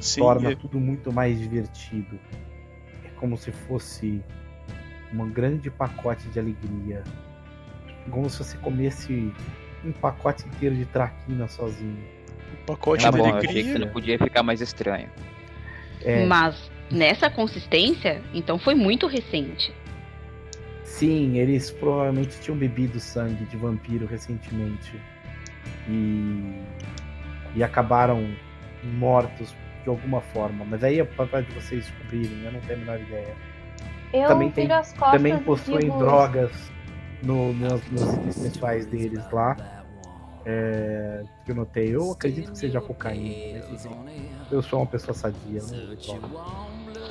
Sim, 0.01 0.19
torna 0.19 0.51
e- 0.51 0.55
tudo 0.57 0.77
muito 0.77 1.11
mais 1.13 1.39
divertido. 1.39 2.19
É 3.05 3.09
como 3.11 3.37
se 3.37 3.51
fosse 3.53 4.21
um 5.13 5.29
grande 5.31 5.71
pacote 5.71 6.27
de 6.27 6.37
alegria. 6.39 7.01
Como 8.11 8.29
se 8.29 8.39
você 8.39 8.57
comesse 8.57 9.33
um 9.85 9.93
pacote 9.93 10.45
inteiro 10.47 10.75
de 10.75 10.85
traquina 10.85 11.47
sozinho. 11.47 11.97
um 12.61 12.65
pacote 12.65 13.03
Tá 13.03 13.11
de 13.11 13.17
bom, 13.17 13.27
eu 13.29 13.35
achei 13.35 13.47
que 13.47 13.53
alegria. 13.59 13.73
você 13.73 13.79
não 13.85 13.93
podia 13.93 14.17
ficar 14.19 14.43
mais 14.43 14.59
estranho. 14.59 15.09
É, 16.01 16.25
Mas 16.25 16.69
nessa 16.91 17.29
consistência, 17.29 18.21
então 18.33 18.57
foi 18.59 18.75
muito 18.75 19.07
recente. 19.07 19.73
sim, 20.83 21.37
eles 21.37 21.71
provavelmente 21.71 22.39
tinham 22.41 22.57
bebido 22.57 22.99
sangue 22.99 23.45
de 23.45 23.55
vampiro 23.57 24.05
recentemente. 24.05 24.99
E, 25.87 26.61
e 27.55 27.63
acabaram 27.63 28.27
mortos 28.83 29.55
de 29.83 29.89
alguma 29.89 30.19
forma. 30.21 30.65
Mas 30.65 30.83
aí 30.83 30.99
é 30.99 31.03
papel 31.05 31.43
de 31.43 31.51
vocês 31.53 31.85
descobrirem, 31.85 32.43
eu 32.43 32.51
não 32.51 32.59
tenho 32.61 32.75
a 32.75 32.81
menor 32.81 32.99
ideia. 32.99 33.35
Eu 34.11 34.27
Também 34.27 34.51
tem- 34.51 34.65
viro 34.65 34.77
as 34.79 34.91
costas 34.93 35.11
também 35.11 35.37
possuem 35.39 35.79
digo, 35.79 35.97
drogas 35.99 36.51
no, 37.23 37.53
nos, 37.53 37.81
nos 37.91 38.35
pessoais 38.37 38.85
deles 38.87 39.23
lá. 39.31 39.55
É, 40.45 41.23
que 41.45 41.51
eu 41.51 41.55
notei. 41.55 41.95
Eu 41.95 42.11
acredito 42.11 42.51
que 42.51 42.57
seja 42.57 42.81
cocaína. 42.81 43.59
Mas, 43.69 43.85
enfim, 43.85 43.95
eu 44.51 44.61
sou 44.63 44.79
uma 44.79 44.87
pessoa 44.87 45.13
sadia. 45.13 45.61
Né? 45.61 45.95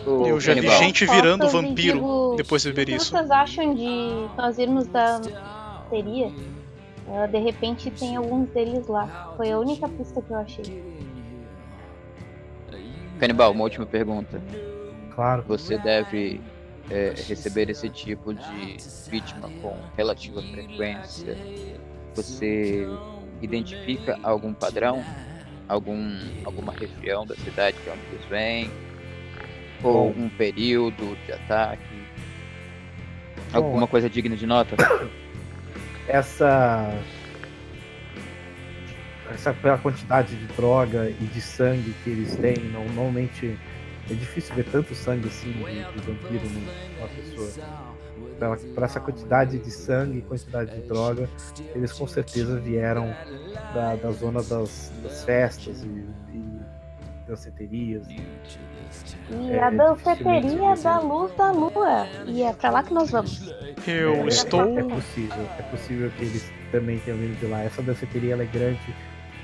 Eu 0.07 0.41
já 0.41 0.55
vi 0.55 0.69
gente 0.71 1.07
virando 1.07 1.49
vampiro 1.49 1.99
digo, 1.99 2.35
depois 2.37 2.63
de 2.63 2.71
O 2.71 2.73
beber 2.73 2.93
que 2.93 3.03
isso. 3.03 3.11
vocês 3.11 3.31
acham 3.31 3.75
de 3.75 4.29
nós 4.37 4.59
irmos 4.59 4.87
da 4.87 5.19
bateria? 5.19 6.33
Ah, 7.11 7.27
de 7.27 7.39
repente 7.39 7.91
tem 7.91 8.17
alguns 8.17 8.49
deles 8.51 8.87
lá. 8.87 9.33
Foi 9.37 9.51
a 9.51 9.59
única 9.59 9.89
pista 9.89 10.21
que 10.21 10.31
eu 10.31 10.37
achei. 10.37 10.83
Canibal, 13.19 13.53
uma 13.53 13.65
última 13.65 13.87
pergunta. 13.87 14.41
Claro. 15.15 15.43
Você 15.49 15.79
deve 15.79 16.41
é, 16.91 17.15
receber 17.27 17.69
esse 17.71 17.89
tipo 17.89 18.33
de 18.33 18.77
vítima 19.11 19.49
com 19.63 19.77
relativa 19.97 20.41
frequência. 20.43 21.37
Você 22.15 22.87
identifica 23.43 24.19
algum 24.23 24.53
padrão? 24.53 25.05
Algum, 25.69 26.17
alguma 26.45 26.73
região 26.73 27.27
da 27.27 27.35
cidade 27.37 27.77
que 27.83 27.91
é 27.91 27.93
onde 27.93 28.03
eles 28.13 28.25
vêm? 28.27 28.71
Ou 29.83 30.11
um 30.11 30.29
período 30.29 31.17
de 31.25 31.33
ataque? 31.33 31.83
Alguma 33.53 33.87
coisa 33.87 34.11
digna 34.11 34.37
de 34.37 34.47
nota? 34.47 34.77
Essa. 36.07 36.93
Essa 39.31 39.53
pela 39.53 39.77
quantidade 39.77 40.35
de 40.35 40.47
droga 40.55 41.11
e 41.11 41.25
de 41.27 41.41
sangue 41.41 41.95
que 42.03 42.11
eles 42.11 42.35
têm, 42.37 42.57
normalmente 42.73 43.59
é 44.11 44.15
difícil 44.15 44.55
ver 44.55 44.65
tanto 44.65 44.95
sangue 44.95 45.29
assim 45.29 45.53
de, 45.53 45.65
de 45.65 46.01
vampiro 46.01 46.49
numa 46.49 47.09
pessoa. 47.09 47.67
Por 48.75 48.83
essa 48.83 49.01
quantidade 49.01 49.59
de 49.59 49.71
sangue 49.71 50.19
e 50.19 50.23
quantidade 50.23 50.75
de 50.75 50.89
droga, 50.89 51.29
eles 51.75 51.93
com 51.93 52.07
certeza 52.07 52.59
vieram 52.59 53.15
da, 53.75 53.97
da 53.97 54.11
zona 54.13 54.43
das, 54.43 54.91
das 55.03 55.25
festas 55.25 55.83
e, 55.83 55.87
e 56.35 56.48
danceterias. 57.29 58.07
E 58.09 58.17
É, 59.53 59.61
a 59.63 59.71
dificilmente 59.71 59.77
danceteria 59.77 60.75
da 60.83 60.99
luz 61.01 61.33
da 61.37 61.53
lua. 61.53 62.07
E 62.27 62.43
é 62.43 62.53
pra 62.53 62.71
lá 62.71 62.83
que 62.83 62.93
nós 62.95 63.11
vamos. 63.11 63.41
Eu 63.87 64.25
É, 64.25 64.27
estou. 64.27 64.79
É 64.79 64.83
possível, 64.83 65.49
é 65.59 65.63
possível 65.63 66.11
que 66.17 66.25
eles 66.25 66.51
também 66.73 66.99
tenham 67.01 67.19
vindo 67.19 67.39
de 67.39 67.47
lá. 67.47 67.63
Essa 67.63 67.83
danceteria 67.83 68.33
ela 68.33 68.43
é 68.43 68.47
grande, 68.47 68.81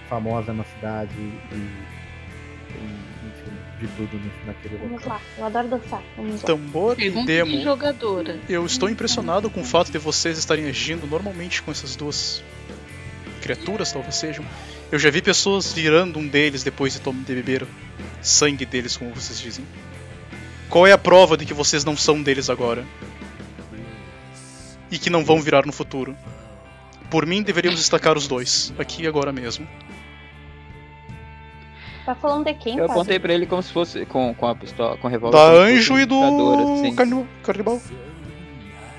famosa 0.09 0.53
na 0.53 0.65
cidade 0.65 1.13
e, 1.19 1.55
e, 1.55 1.85
enfim, 3.29 3.53
de 3.81 3.89
tudo 3.89 4.21
naquele 4.47 4.77
Vamos 4.79 5.03
local. 5.05 5.13
lá. 5.19 5.21
Eu 5.39 5.45
adoro 5.47 5.69
dançar. 5.69 6.03
Vamos 6.17 6.41
lá. 6.43 6.47
Tambor 6.47 7.01
e 7.01 7.11
demo. 7.25 7.51
de 7.53 7.63
jogadora. 7.63 8.39
Eu 8.49 8.65
estou 8.65 8.89
impressionado 8.89 9.51
com 9.51 9.61
o 9.61 9.65
fato 9.65 9.93
de 9.93 9.99
vocês 9.99 10.39
estarem 10.39 10.67
agindo 10.67 11.07
normalmente 11.07 11.63
com 11.63 11.71
essas 11.71 11.95
duas 11.97 12.43
criaturas, 13.43 13.93
talvez 13.93 14.15
sejam. 14.15 14.45
Eu 14.95 14.99
já 15.01 15.11
vi 15.11 15.21
pessoas 15.21 15.73
virando 15.73 16.21
um 16.21 16.29
deles 16.29 16.63
depois 16.63 16.95
de, 16.95 17.01
de 17.01 17.35
beber 17.35 17.67
sangue 18.23 18.65
deles, 18.65 18.97
como 18.97 19.13
vocês 19.13 19.41
dizem. 19.41 19.67
Qual 20.71 20.87
é 20.87 20.93
a 20.93 20.97
prova 20.97 21.37
de 21.37 21.45
que 21.45 21.53
vocês 21.53 21.85
não 21.85 21.97
são 21.97 22.23
deles 22.23 22.49
agora? 22.49 22.85
E 24.93 24.97
que 24.97 25.11
não 25.11 25.25
vão 25.25 25.41
virar 25.41 25.67
no 25.67 25.73
futuro? 25.73 26.17
Por 27.11 27.27
mim, 27.27 27.43
deveríamos 27.43 27.81
destacar 27.81 28.17
os 28.17 28.29
dois, 28.29 28.73
aqui 28.79 29.03
e 29.03 29.09
agora 29.09 29.33
mesmo. 29.33 29.67
Tá 32.07 32.15
falando 32.15 32.45
de 32.45 32.55
quem, 32.55 32.79
Eu 32.79 32.85
apontei 32.85 33.19
pra 33.19 33.35
ele 33.35 33.47
como 33.47 33.65
se 33.65 33.73
fosse 33.73 34.07
com, 34.07 34.33
com 34.33 34.47
a 34.47 34.55
pistola, 34.55 34.97
com 34.99 35.09
o 35.09 35.11
revólver. 35.11 35.37
Da 35.37 35.45
Anjo 35.45 35.99
e 35.99 36.05
do 36.05 36.77
assim. 36.77 36.95
Carni- 36.95 37.27
Carnibal. 37.43 37.81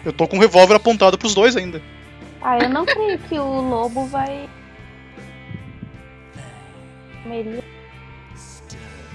Eu 0.03 0.11
tô 0.11 0.27
com 0.27 0.35
o 0.35 0.41
revólver 0.41 0.75
apontado 0.75 1.17
pros 1.17 1.33
dois 1.33 1.55
ainda. 1.55 1.81
Ah, 2.41 2.57
eu 2.59 2.67
não 2.69 2.85
creio 2.85 3.17
que 3.17 3.39
o 3.39 3.61
lobo 3.61 4.07
vai. 4.07 4.49
Meria. 7.25 7.63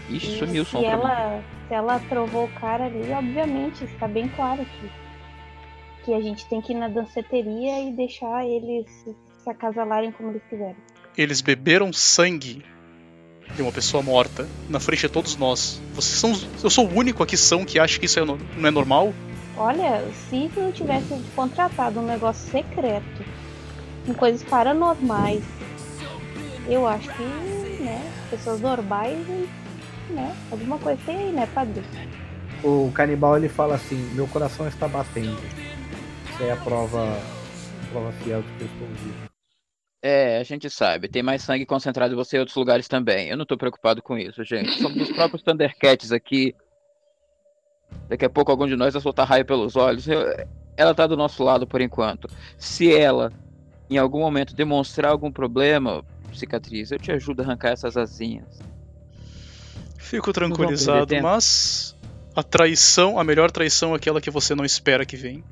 Ixi, 0.09 0.39
sumiu 0.39 0.63
o 0.63 0.67
som 0.67 0.81
se 0.81 0.87
mim. 0.87 0.93
ela, 0.93 1.43
se 1.69 1.75
ela 1.75 1.99
trovou 2.09 2.45
o 2.45 2.49
cara 2.61 2.87
ali, 2.87 3.11
obviamente, 3.13 3.85
está 3.85 4.09
bem 4.09 4.29
claro 4.29 4.65
que, 4.65 4.91
que 6.05 6.15
a 6.15 6.21
gente 6.21 6.47
tem 6.47 6.61
que 6.61 6.73
ir 6.73 6.77
na 6.77 6.89
danceteria 6.89 7.81
e 7.89 7.93
deixar 7.93 8.45
eles 8.45 8.87
se, 9.05 9.15
acasalarem 9.49 10.11
como 10.13 10.31
eles 10.31 10.43
quiserem. 10.51 10.77
Eles 11.17 11.41
beberam 11.41 11.93
sangue 11.93 12.65
de 13.55 13.63
uma 13.63 13.73
pessoa 13.73 14.03
morta 14.03 14.49
na 14.69 14.81
frente 14.81 15.01
de 15.03 15.09
todos 15.09 15.37
nós. 15.37 15.81
Vocês 15.95 16.19
são. 16.19 16.33
Eu 16.63 16.71
sou 16.71 16.87
o 16.87 16.95
único 16.97 17.23
aqui 17.23 17.37
são 17.37 17.65
que 17.65 17.79
acha 17.79 17.99
que 17.99 18.07
isso 18.07 18.19
é 18.19 18.25
no- 18.25 18.39
não 18.57 18.69
é 18.69 18.71
normal. 18.71 19.13
Olha, 19.57 20.03
se 20.29 20.51
eu 20.57 20.73
tivesse 20.73 21.21
contratado 21.37 22.01
um 22.01 22.07
negócio 22.07 22.51
secreto 22.51 23.25
com 24.07 24.15
coisas 24.15 24.43
paranormais, 24.45 25.43
eu 26.69 26.87
acho 26.87 27.09
que, 27.11 27.23
pessoas 28.31 28.61
normais, 28.61 29.19
né, 30.09 30.35
alguma 30.51 30.79
coisa 30.79 31.01
tem 31.05 31.17
aí, 31.17 31.33
né, 31.33 31.47
padre? 31.55 31.83
O 32.63 32.91
canibal 32.93 33.37
ele 33.37 33.49
fala 33.49 33.75
assim: 33.75 33.97
Meu 34.15 34.27
coração 34.29 34.67
está 34.69 34.87
batendo. 34.87 35.37
é 36.41 36.53
a 36.53 36.57
prova, 36.57 37.03
a 37.05 37.91
prova 37.91 38.13
fiel 38.13 38.43
de 38.43 38.49
que 38.53 38.61
eu 38.63 38.67
estou 38.67 38.87
vivo. 38.89 39.31
É, 40.03 40.39
a 40.39 40.43
gente 40.43 40.71
sabe. 40.71 41.09
Tem 41.09 41.23
mais 41.23 41.43
sangue 41.43 41.67
concentrado 41.67 42.13
em 42.15 42.17
você 42.17 42.37
em 42.37 42.41
outros 42.41 42.57
lugares 42.57 42.89
também. 42.89 43.29
Eu 43.29 43.37
não 43.37 43.45
tô 43.45 43.57
preocupado 43.59 44.03
com 44.03 44.17
isso, 44.17 44.43
gente. 44.45 44.81
Somos 44.81 45.09
os 45.09 45.13
próprios 45.15 45.43
Thundercats 45.43 46.11
aqui. 46.11 46.55
Daqui 48.09 48.25
a 48.25 48.31
pouco 48.31 48.51
algum 48.51 48.67
de 48.67 48.77
nós 48.77 48.95
vai 48.95 49.03
soltar 49.03 49.27
raio 49.27 49.45
pelos 49.45 49.77
olhos. 49.77 50.09
Eu- 50.09 50.25
ela 50.77 50.95
tá 50.95 51.07
do 51.07 51.17
nosso 51.19 51.43
lado 51.45 51.67
por 51.67 51.83
enquanto. 51.83 52.29
Se 52.57 52.95
ela, 52.95 53.31
em 53.91 53.99
algum 53.99 54.21
momento, 54.21 54.55
demonstrar 54.55 55.13
algum 55.13 55.31
problema, 55.31 56.03
cicatriz, 56.39 56.91
eu 56.91 56.99
te 56.99 57.11
ajudo 57.13 57.41
a 57.41 57.45
arrancar 57.45 57.71
essas 57.71 57.97
asinhas. 57.97 58.59
Fico 59.99 60.33
tranquilizado, 60.33 61.15
mas 61.23 61.97
a 62.35 62.43
traição, 62.43 63.19
a 63.19 63.25
melhor 63.25 63.51
traição 63.51 63.93
é 63.93 63.97
aquela 63.97 64.21
que 64.21 64.31
você 64.31 64.55
não 64.55 64.65
espera 64.65 65.05
que 65.07 65.17
vem. 65.17 65.45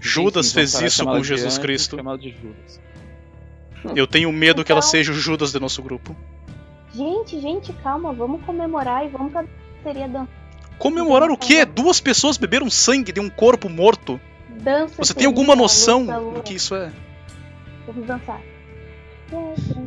Judas 0.00 0.46
Sim, 0.46 0.50
sim, 0.50 0.54
fez 0.54 0.78
de 0.78 0.86
isso 0.86 1.04
com 1.04 1.22
Jesus 1.22 1.56
e 1.56 1.60
Cristo. 1.60 1.96
Judas. 1.96 2.80
Eu 3.96 4.06
tenho 4.06 4.30
medo 4.32 4.64
que 4.64 4.70
ela 4.72 4.78
Então- 4.80 4.90
seja 4.90 5.12
o 5.12 5.14
Judas 5.14 5.52
do 5.52 5.60
nosso 5.60 5.82
grupo. 5.82 6.16
Gente, 6.94 7.40
gente, 7.40 7.72
calma, 7.74 8.12
vamos 8.12 8.42
comemorar 8.44 9.04
e 9.04 9.08
vamos 9.08 9.32
pra 9.32 9.44
bateria 9.84 10.08
dan 10.08 10.26
Comemorar 10.78 11.30
o 11.30 11.36
quê? 11.36 11.64
Duas 11.64 12.00
pessoas 12.00 12.36
beberam 12.36 12.70
sangue 12.70 13.10
de 13.12 13.20
um 13.20 13.28
corpo 13.28 13.68
morto? 13.68 14.20
dança. 14.60 14.94
Você 14.98 15.14
tem 15.14 15.26
alguma 15.26 15.54
noção 15.54 16.04
do 16.34 16.42
que 16.42 16.54
isso 16.54 16.74
é? 16.74 16.92
Vamos 17.86 18.06
dançar. 18.06 18.40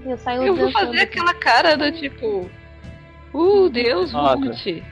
Eu 0.06 0.18
saio 0.18 0.44
Eu 0.44 0.56
vou 0.56 0.72
fazer 0.72 1.02
aquela 1.02 1.34
cara 1.34 1.76
do 1.76 1.92
tipo. 1.92 2.50
Uh, 3.34 3.70
Deus, 3.70 4.12
Nossa. 4.12 4.38
volte. 4.38 4.84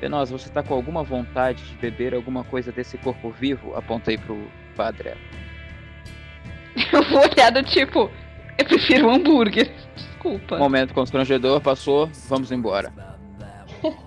Penosa, 0.00 0.36
você 0.38 0.48
tá 0.48 0.62
com 0.62 0.74
alguma 0.74 1.02
vontade 1.02 1.62
de 1.64 1.74
beber 1.76 2.14
alguma 2.14 2.44
coisa 2.44 2.70
desse 2.70 2.96
corpo 2.98 3.30
vivo? 3.30 3.74
Apontei 3.74 4.16
pro 4.16 4.48
padre. 4.76 5.14
Eu 6.92 7.02
vou 7.10 7.20
olhar 7.20 7.50
do 7.50 7.62
tipo. 7.64 8.10
Eu 8.56 8.64
prefiro 8.64 9.08
um 9.08 9.14
hambúrguer. 9.14 9.70
Desculpa. 9.96 10.56
Momento 10.58 10.94
constrangedor, 10.94 11.60
passou, 11.60 12.08
vamos 12.28 12.52
embora. 12.52 12.92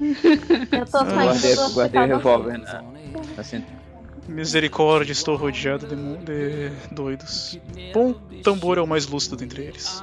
Eu 0.00 0.84
tô 0.86 0.98
Eu 0.98 1.06
saindo 1.06 1.14
guardei, 1.14 1.54
guardei 1.74 2.00
o 2.00 2.06
revólver 2.06 2.58
na, 2.58 2.82
na 3.36 3.42
cintura. 3.42 3.83
Misericórdia, 4.28 5.12
estou 5.12 5.36
rodeado 5.36 5.86
de, 5.86 5.96
de 6.24 6.72
doidos. 6.90 7.58
Bom, 7.92 8.14
tambor 8.42 8.78
é 8.78 8.80
o 8.80 8.86
mais 8.86 9.06
lúcido 9.06 9.36
dentre 9.36 9.62
eles. 9.62 10.02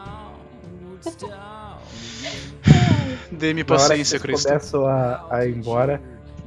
Dê-me 3.32 3.64
paciência, 3.64 4.20
Cristo. 4.20 4.48
começam 4.48 4.86
a, 4.86 5.26
a 5.30 5.46
ir 5.46 5.56
embora, 5.56 6.02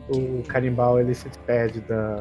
o 0.08 0.42
canibal 0.46 1.00
ele 1.00 1.14
se 1.14 1.28
despede 1.28 1.80
da, 1.80 2.20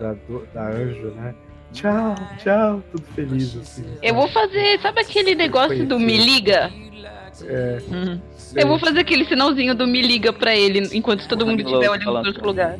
da, 0.00 0.14
da 0.54 0.68
anjo, 0.68 1.08
né? 1.10 1.34
Tchau, 1.72 2.14
tchau, 2.38 2.82
tudo 2.90 3.04
feliz 3.14 3.56
assim. 3.56 3.84
Eu 4.02 4.14
vou 4.14 4.28
fazer. 4.28 4.80
Sabe 4.80 5.00
aquele 5.00 5.34
negócio 5.34 5.86
do 5.86 5.98
me 5.98 6.16
liga? 6.16 6.70
É, 7.44 7.78
Uhum. 7.88 8.20
Eu 8.56 8.66
vou 8.66 8.78
fazer 8.78 9.00
aquele 9.00 9.26
sinalzinho 9.26 9.74
do 9.74 9.86
me 9.86 10.00
liga 10.00 10.32
pra 10.32 10.56
ele 10.56 10.88
enquanto 10.96 11.28
todo 11.28 11.46
mundo 11.46 11.60
estiver 11.60 11.90
olhando 11.90 12.04
balançando. 12.06 12.28
outro 12.28 12.46
lugar. 12.46 12.78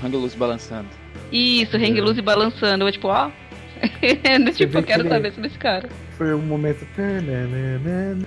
O 0.00 0.06
hang 0.06 0.16
loose 0.16 0.36
balançando. 0.36 0.88
Isso, 1.32 1.76
hang 1.76 2.00
loose 2.00 2.22
balançando. 2.22 2.86
Eu, 2.86 2.92
tipo, 2.92 3.08
ó. 3.08 3.30
Do 4.44 4.52
tipo, 4.52 4.78
eu 4.78 4.82
quero 4.82 5.04
que 5.04 5.08
saber 5.08 5.32
sobre 5.32 5.48
esse 5.48 5.58
cara. 5.58 5.88
foi 6.16 6.34
um 6.34 6.38
momento. 6.38 6.86
tananana, 6.96 8.26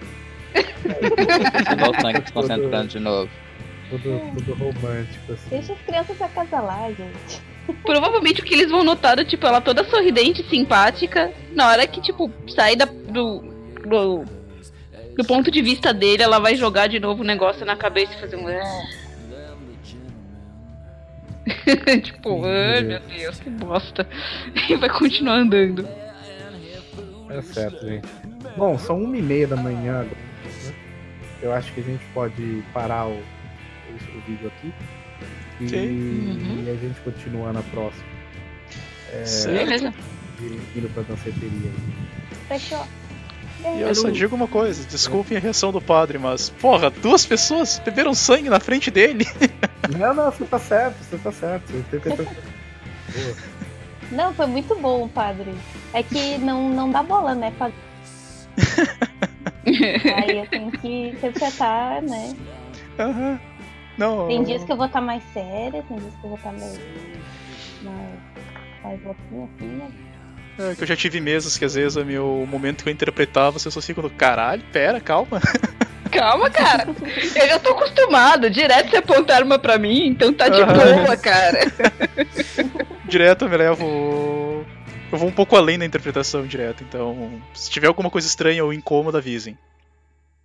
Igual 1.73 1.91
o 1.91 2.01
sangue 2.01 2.25
se 2.25 2.33
concentrando 2.33 2.87
de 2.87 2.99
novo. 2.99 3.29
Todo, 3.89 4.21
todo 4.35 4.53
romântico, 4.53 5.33
assim. 5.33 5.49
Deixa 5.49 5.73
as 5.73 5.81
crianças 5.81 6.17
se 6.17 6.23
acasalar, 6.23 6.89
gente. 6.93 7.41
Provavelmente 7.83 8.41
o 8.41 8.43
que 8.43 8.53
eles 8.53 8.71
vão 8.71 8.83
notar 8.83 9.19
é, 9.19 9.25
tipo, 9.25 9.45
ela 9.45 9.61
toda 9.61 9.83
sorridente, 9.83 10.43
simpática. 10.49 11.31
Na 11.53 11.67
hora 11.67 11.85
que, 11.85 12.01
tipo, 12.01 12.31
sair 12.47 12.75
da, 12.75 12.85
do, 12.85 13.41
do. 13.85 14.23
Do 15.15 15.25
ponto 15.25 15.51
de 15.51 15.61
vista 15.61 15.93
dele, 15.93 16.23
ela 16.23 16.39
vai 16.39 16.55
jogar 16.55 16.87
de 16.87 16.99
novo 16.99 17.21
o 17.21 17.25
negócio 17.25 17.65
na 17.65 17.75
cabeça 17.75 18.13
e 18.13 18.19
fazer 18.19 18.37
um. 18.37 18.47
"É". 21.45 21.97
tipo, 22.01 22.45
ai 22.45 22.81
meu 22.83 22.99
Deus, 22.99 23.39
que 23.39 23.49
bosta. 23.49 24.07
E 24.69 24.75
vai 24.75 24.89
continuar 24.89 25.35
andando. 25.39 25.87
É 27.29 27.41
certo, 27.41 27.85
gente. 27.87 28.07
Bom, 28.57 28.77
são 28.77 29.01
uma 29.01 29.17
e 29.17 29.21
meia 29.21 29.47
da 29.47 29.55
manhã 29.55 30.01
agora. 30.01 30.15
né? 30.65 30.73
Eu 31.41 31.53
acho 31.53 31.71
que 31.73 31.79
a 31.79 31.83
gente 31.83 32.03
pode 32.13 32.63
parar 32.73 33.07
o, 33.07 33.11
o, 33.13 34.17
o 34.17 34.21
vídeo 34.27 34.47
aqui. 34.57 34.73
E. 35.61 35.75
Uhum. 35.75 36.63
e 36.65 36.69
a 36.69 36.75
gente 36.75 36.99
continua 37.01 37.53
na 37.53 37.61
próxima. 37.63 38.03
Beleza. 39.45 39.93
de- 40.39 40.79
Indo 40.79 40.89
pra 40.93 41.03
danceteria. 41.03 41.71
Fechou. 42.47 42.85
E 43.63 43.81
eu 43.81 43.93
só 43.93 44.09
digo 44.09 44.35
uma 44.35 44.47
coisa, 44.47 44.85
desculpem 44.87 45.37
a 45.37 45.39
reação 45.39 45.71
do 45.71 45.81
padre, 45.81 46.17
mas, 46.17 46.49
porra, 46.49 46.89
duas 46.89 47.25
pessoas 47.25 47.79
beberam 47.79 48.13
sangue 48.13 48.49
na 48.49 48.59
frente 48.59 48.89
dele. 48.89 49.25
Não, 49.97 50.13
não, 50.13 50.31
você 50.31 50.45
tá 50.45 50.59
certo, 50.59 50.95
você 51.03 51.17
tá 51.17 51.31
certo. 51.31 51.73
Boa. 52.07 52.29
Não, 54.11 54.33
foi 54.33 54.45
muito 54.45 54.75
bom, 54.75 55.07
padre. 55.07 55.53
É 55.91 56.03
que 56.03 56.37
não, 56.37 56.69
não 56.69 56.89
dá 56.89 57.01
bola, 57.01 57.33
né, 57.33 57.51
padre? 57.57 57.75
Aí 60.15 60.37
eu 60.37 60.47
tenho 60.47 60.71
que 60.71 61.09
interpretar, 61.09 62.01
né? 62.01 62.35
Aham. 62.99 63.39
Não. 63.97 64.27
Tem 64.27 64.43
dias 64.43 64.63
que 64.63 64.71
eu 64.71 64.77
vou 64.77 64.85
estar 64.85 65.01
mais 65.01 65.23
séria, 65.33 65.83
tem 65.83 65.97
dias 65.97 66.13
que 66.13 66.23
eu 66.23 66.29
vou 66.29 66.37
estar 66.37 66.51
mais. 66.51 66.79
mais. 67.83 68.19
mais 68.83 69.03
louquinha, 69.03 69.45
assim, 69.45 69.65
né? 69.65 69.91
É, 70.59 70.75
que 70.75 70.83
eu 70.83 70.87
já 70.87 70.95
tive 70.95 71.19
mesas 71.19 71.57
que 71.57 71.65
às 71.65 71.75
vezes 71.75 71.97
é 71.97 72.03
meu 72.03 72.45
momento 72.49 72.83
que 72.83 72.89
eu 72.89 72.93
interpretava, 72.93 73.59
pessoas 73.59 73.85
ficam 73.85 74.03
do 74.03 74.09
caralho, 74.09 74.63
pera, 74.71 74.99
calma. 74.99 75.39
Calma, 76.11 76.49
cara. 76.49 76.87
Eu 76.89 77.47
já 77.47 77.57
tô 77.57 77.69
acostumado. 77.71 78.49
Direto 78.49 78.89
você 78.89 78.97
apontar 78.97 79.37
arma 79.37 79.57
pra 79.57 79.77
mim, 79.77 80.07
então 80.07 80.33
tá 80.33 80.49
de 80.49 80.61
boa, 80.61 81.15
cara. 81.15 81.57
Direto 83.07 83.45
eu 83.45 83.49
me 83.49 83.55
levo. 83.55 84.65
Eu 85.09 85.17
vou 85.17 85.29
um 85.29 85.31
pouco 85.31 85.55
além 85.55 85.79
da 85.79 85.85
interpretação 85.85 86.45
direto, 86.45 86.83
então 86.83 87.41
se 87.53 87.69
tiver 87.71 87.87
alguma 87.87 88.09
coisa 88.09 88.27
estranha 88.27 88.61
ou 88.63 88.73
incômoda, 88.73 89.19
avisem. 89.19 89.57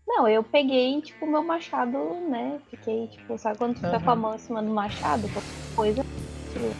Não, 0.06 0.28
eu 0.28 0.44
peguei, 0.44 1.00
tipo, 1.02 1.26
meu 1.26 1.42
machado, 1.42 1.98
né? 2.30 2.58
Fiquei, 2.70 3.08
tipo, 3.08 3.36
sabe 3.36 3.58
quando 3.58 3.72
tu 3.74 3.80
fica 3.80 3.88
Aham. 3.96 4.00
com 4.04 4.10
a 4.10 4.16
mão 4.16 4.34
em 4.36 4.38
cima 4.38 4.62
do 4.62 4.70
machado? 4.70 5.28
qualquer 5.28 5.50
Coisa. 5.74 6.04
tipo, 6.52 6.76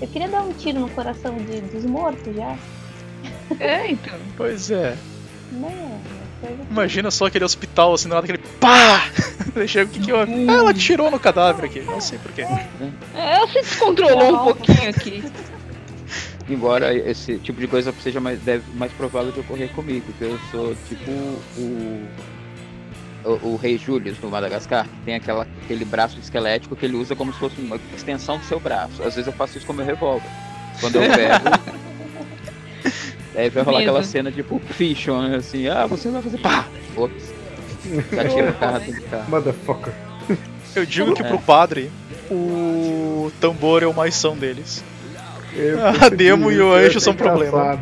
Eu 0.00 0.08
queria 0.08 0.28
dar 0.28 0.42
um 0.42 0.52
tiro 0.52 0.80
no 0.80 0.88
coração 0.90 1.36
de, 1.36 1.60
dos 1.60 1.84
mortos 1.84 2.34
já. 2.34 2.56
É, 3.60 3.90
então. 3.90 4.14
Pois 4.36 4.70
é. 4.70 4.96
Né? 5.52 6.00
Coisa 6.40 6.56
que- 6.56 6.70
Imagina 6.72 7.10
só 7.10 7.26
aquele 7.26 7.44
hospital 7.44 7.94
assim, 7.94 8.08
na 8.08 8.16
hora 8.16 8.24
aquele 8.24 8.42
PÁ! 8.60 9.08
Chega 9.66 9.88
o 9.88 9.92
que 9.92 10.00
que 10.00 10.12
houve? 10.12 10.32
Ah, 10.48 10.52
ela 10.54 10.70
atirou 10.70 11.10
no 11.10 11.18
cadáver 11.18 11.66
aqui, 11.66 11.80
não 11.80 12.00
sei 12.00 12.18
porquê. 12.18 12.42
É, 12.42 12.66
ela 13.14 13.46
se 13.48 13.54
descontrolou 13.62 14.34
um 14.34 14.44
pouquinho 14.44 14.90
aqui. 14.90 15.24
Embora 16.48 16.92
esse 16.94 17.38
tipo 17.38 17.58
de 17.58 17.66
coisa 17.66 17.94
seja 18.02 18.20
mais, 18.20 18.38
deve, 18.40 18.64
mais 18.74 18.92
provável 18.92 19.32
de 19.32 19.40
ocorrer 19.40 19.70
comigo, 19.70 20.04
que 20.18 20.24
eu 20.24 20.38
sou 20.50 20.74
tipo 20.88 21.10
o. 21.56 22.02
O, 23.24 23.54
o 23.54 23.56
rei 23.56 23.78
Július 23.78 24.18
do 24.18 24.28
Madagascar, 24.28 24.84
que 24.84 25.04
tem 25.04 25.14
aquela, 25.14 25.46
aquele 25.64 25.84
braço 25.84 26.18
esquelético 26.18 26.76
que 26.76 26.84
ele 26.84 26.96
usa 26.96 27.16
como 27.16 27.32
se 27.32 27.38
fosse 27.38 27.60
uma 27.60 27.80
extensão 27.94 28.38
do 28.38 28.44
seu 28.44 28.60
braço. 28.60 29.02
Às 29.02 29.14
vezes 29.14 29.26
eu 29.26 29.32
faço 29.32 29.56
isso 29.56 29.66
com 29.66 29.72
meu 29.72 29.84
revólver. 29.84 30.28
Quando 30.80 30.96
eu 30.96 31.02
pego. 31.02 31.44
Aí 33.34 33.50
vai 33.50 33.62
rolar 33.64 33.80
aquela 33.80 34.02
cena 34.02 34.30
de 34.30 34.42
Pulp 34.42 34.62
Fiction, 34.62 35.22
né, 35.22 35.36
assim, 35.36 35.66
ah, 35.66 35.86
você 35.86 36.08
vai 36.08 36.22
fazer 36.22 36.38
pá! 36.38 36.66
Ops. 36.96 37.32
Já 38.12 38.28
tira 38.28 38.50
o 38.50 38.54
carro 38.54 38.80
do 38.80 39.02
carro. 39.02 39.30
Motherfucker. 39.30 39.92
Eu 40.76 40.86
digo 40.86 41.14
que 41.14 41.22
É. 41.22 41.28
pro 41.28 41.38
padre, 41.38 41.90
o 42.30 43.30
tambor 43.40 43.82
é 43.82 43.86
o 43.86 43.94
mais 43.94 44.14
são 44.14 44.36
deles. 44.36 44.84
Eu 45.54 45.78
A 45.86 46.08
Demo 46.08 46.50
e 46.50 46.60
o 46.60 46.72
Anjo 46.72 47.00
são 47.00 47.14
problema. 47.14 47.80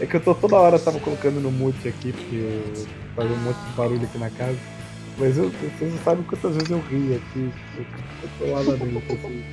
É 0.00 0.06
que 0.06 0.16
eu 0.16 0.20
tô 0.20 0.34
toda 0.34 0.56
hora 0.56 0.78
tava 0.78 0.98
colocando 1.00 1.40
no 1.40 1.50
mute 1.50 1.88
aqui, 1.88 2.12
porque 2.12 2.86
faz 3.14 3.30
um 3.30 3.36
monte 3.38 3.56
de 3.56 3.72
barulho 3.76 4.02
aqui 4.02 4.18
na 4.18 4.30
casa. 4.30 4.58
Mas 5.18 5.36
eu, 5.36 5.50
vocês 5.50 5.92
não 5.92 5.98
sabem 6.02 6.24
quantas 6.24 6.54
vezes 6.54 6.70
eu 6.70 6.80
ri 6.80 7.14
aqui. 7.14 7.50
Eu, 7.76 7.84
eu 8.22 8.28
tô 8.38 8.46
lá 8.54 8.76
dentro, 8.76 9.16
assim. 9.16 9.44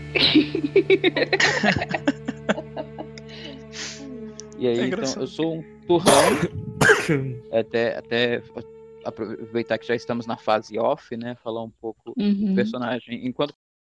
E 4.59 4.67
aí, 4.67 4.79
É 4.79 4.87
então, 4.87 5.13
eu 5.19 5.27
sou 5.27 5.59
um 5.59 5.63
turrão, 5.85 6.13
até, 7.51 7.97
até 7.97 8.41
aproveitar 9.05 9.77
que 9.77 9.87
já 9.87 9.95
estamos 9.95 10.25
na 10.25 10.35
fase 10.37 10.77
off, 10.79 11.15
né? 11.15 11.35
Falar 11.43 11.63
um 11.63 11.69
pouco 11.69 11.99
do 12.05 12.13
Uhum. 12.17 12.55
personagem. 12.55 13.25
Enquanto 13.27 13.53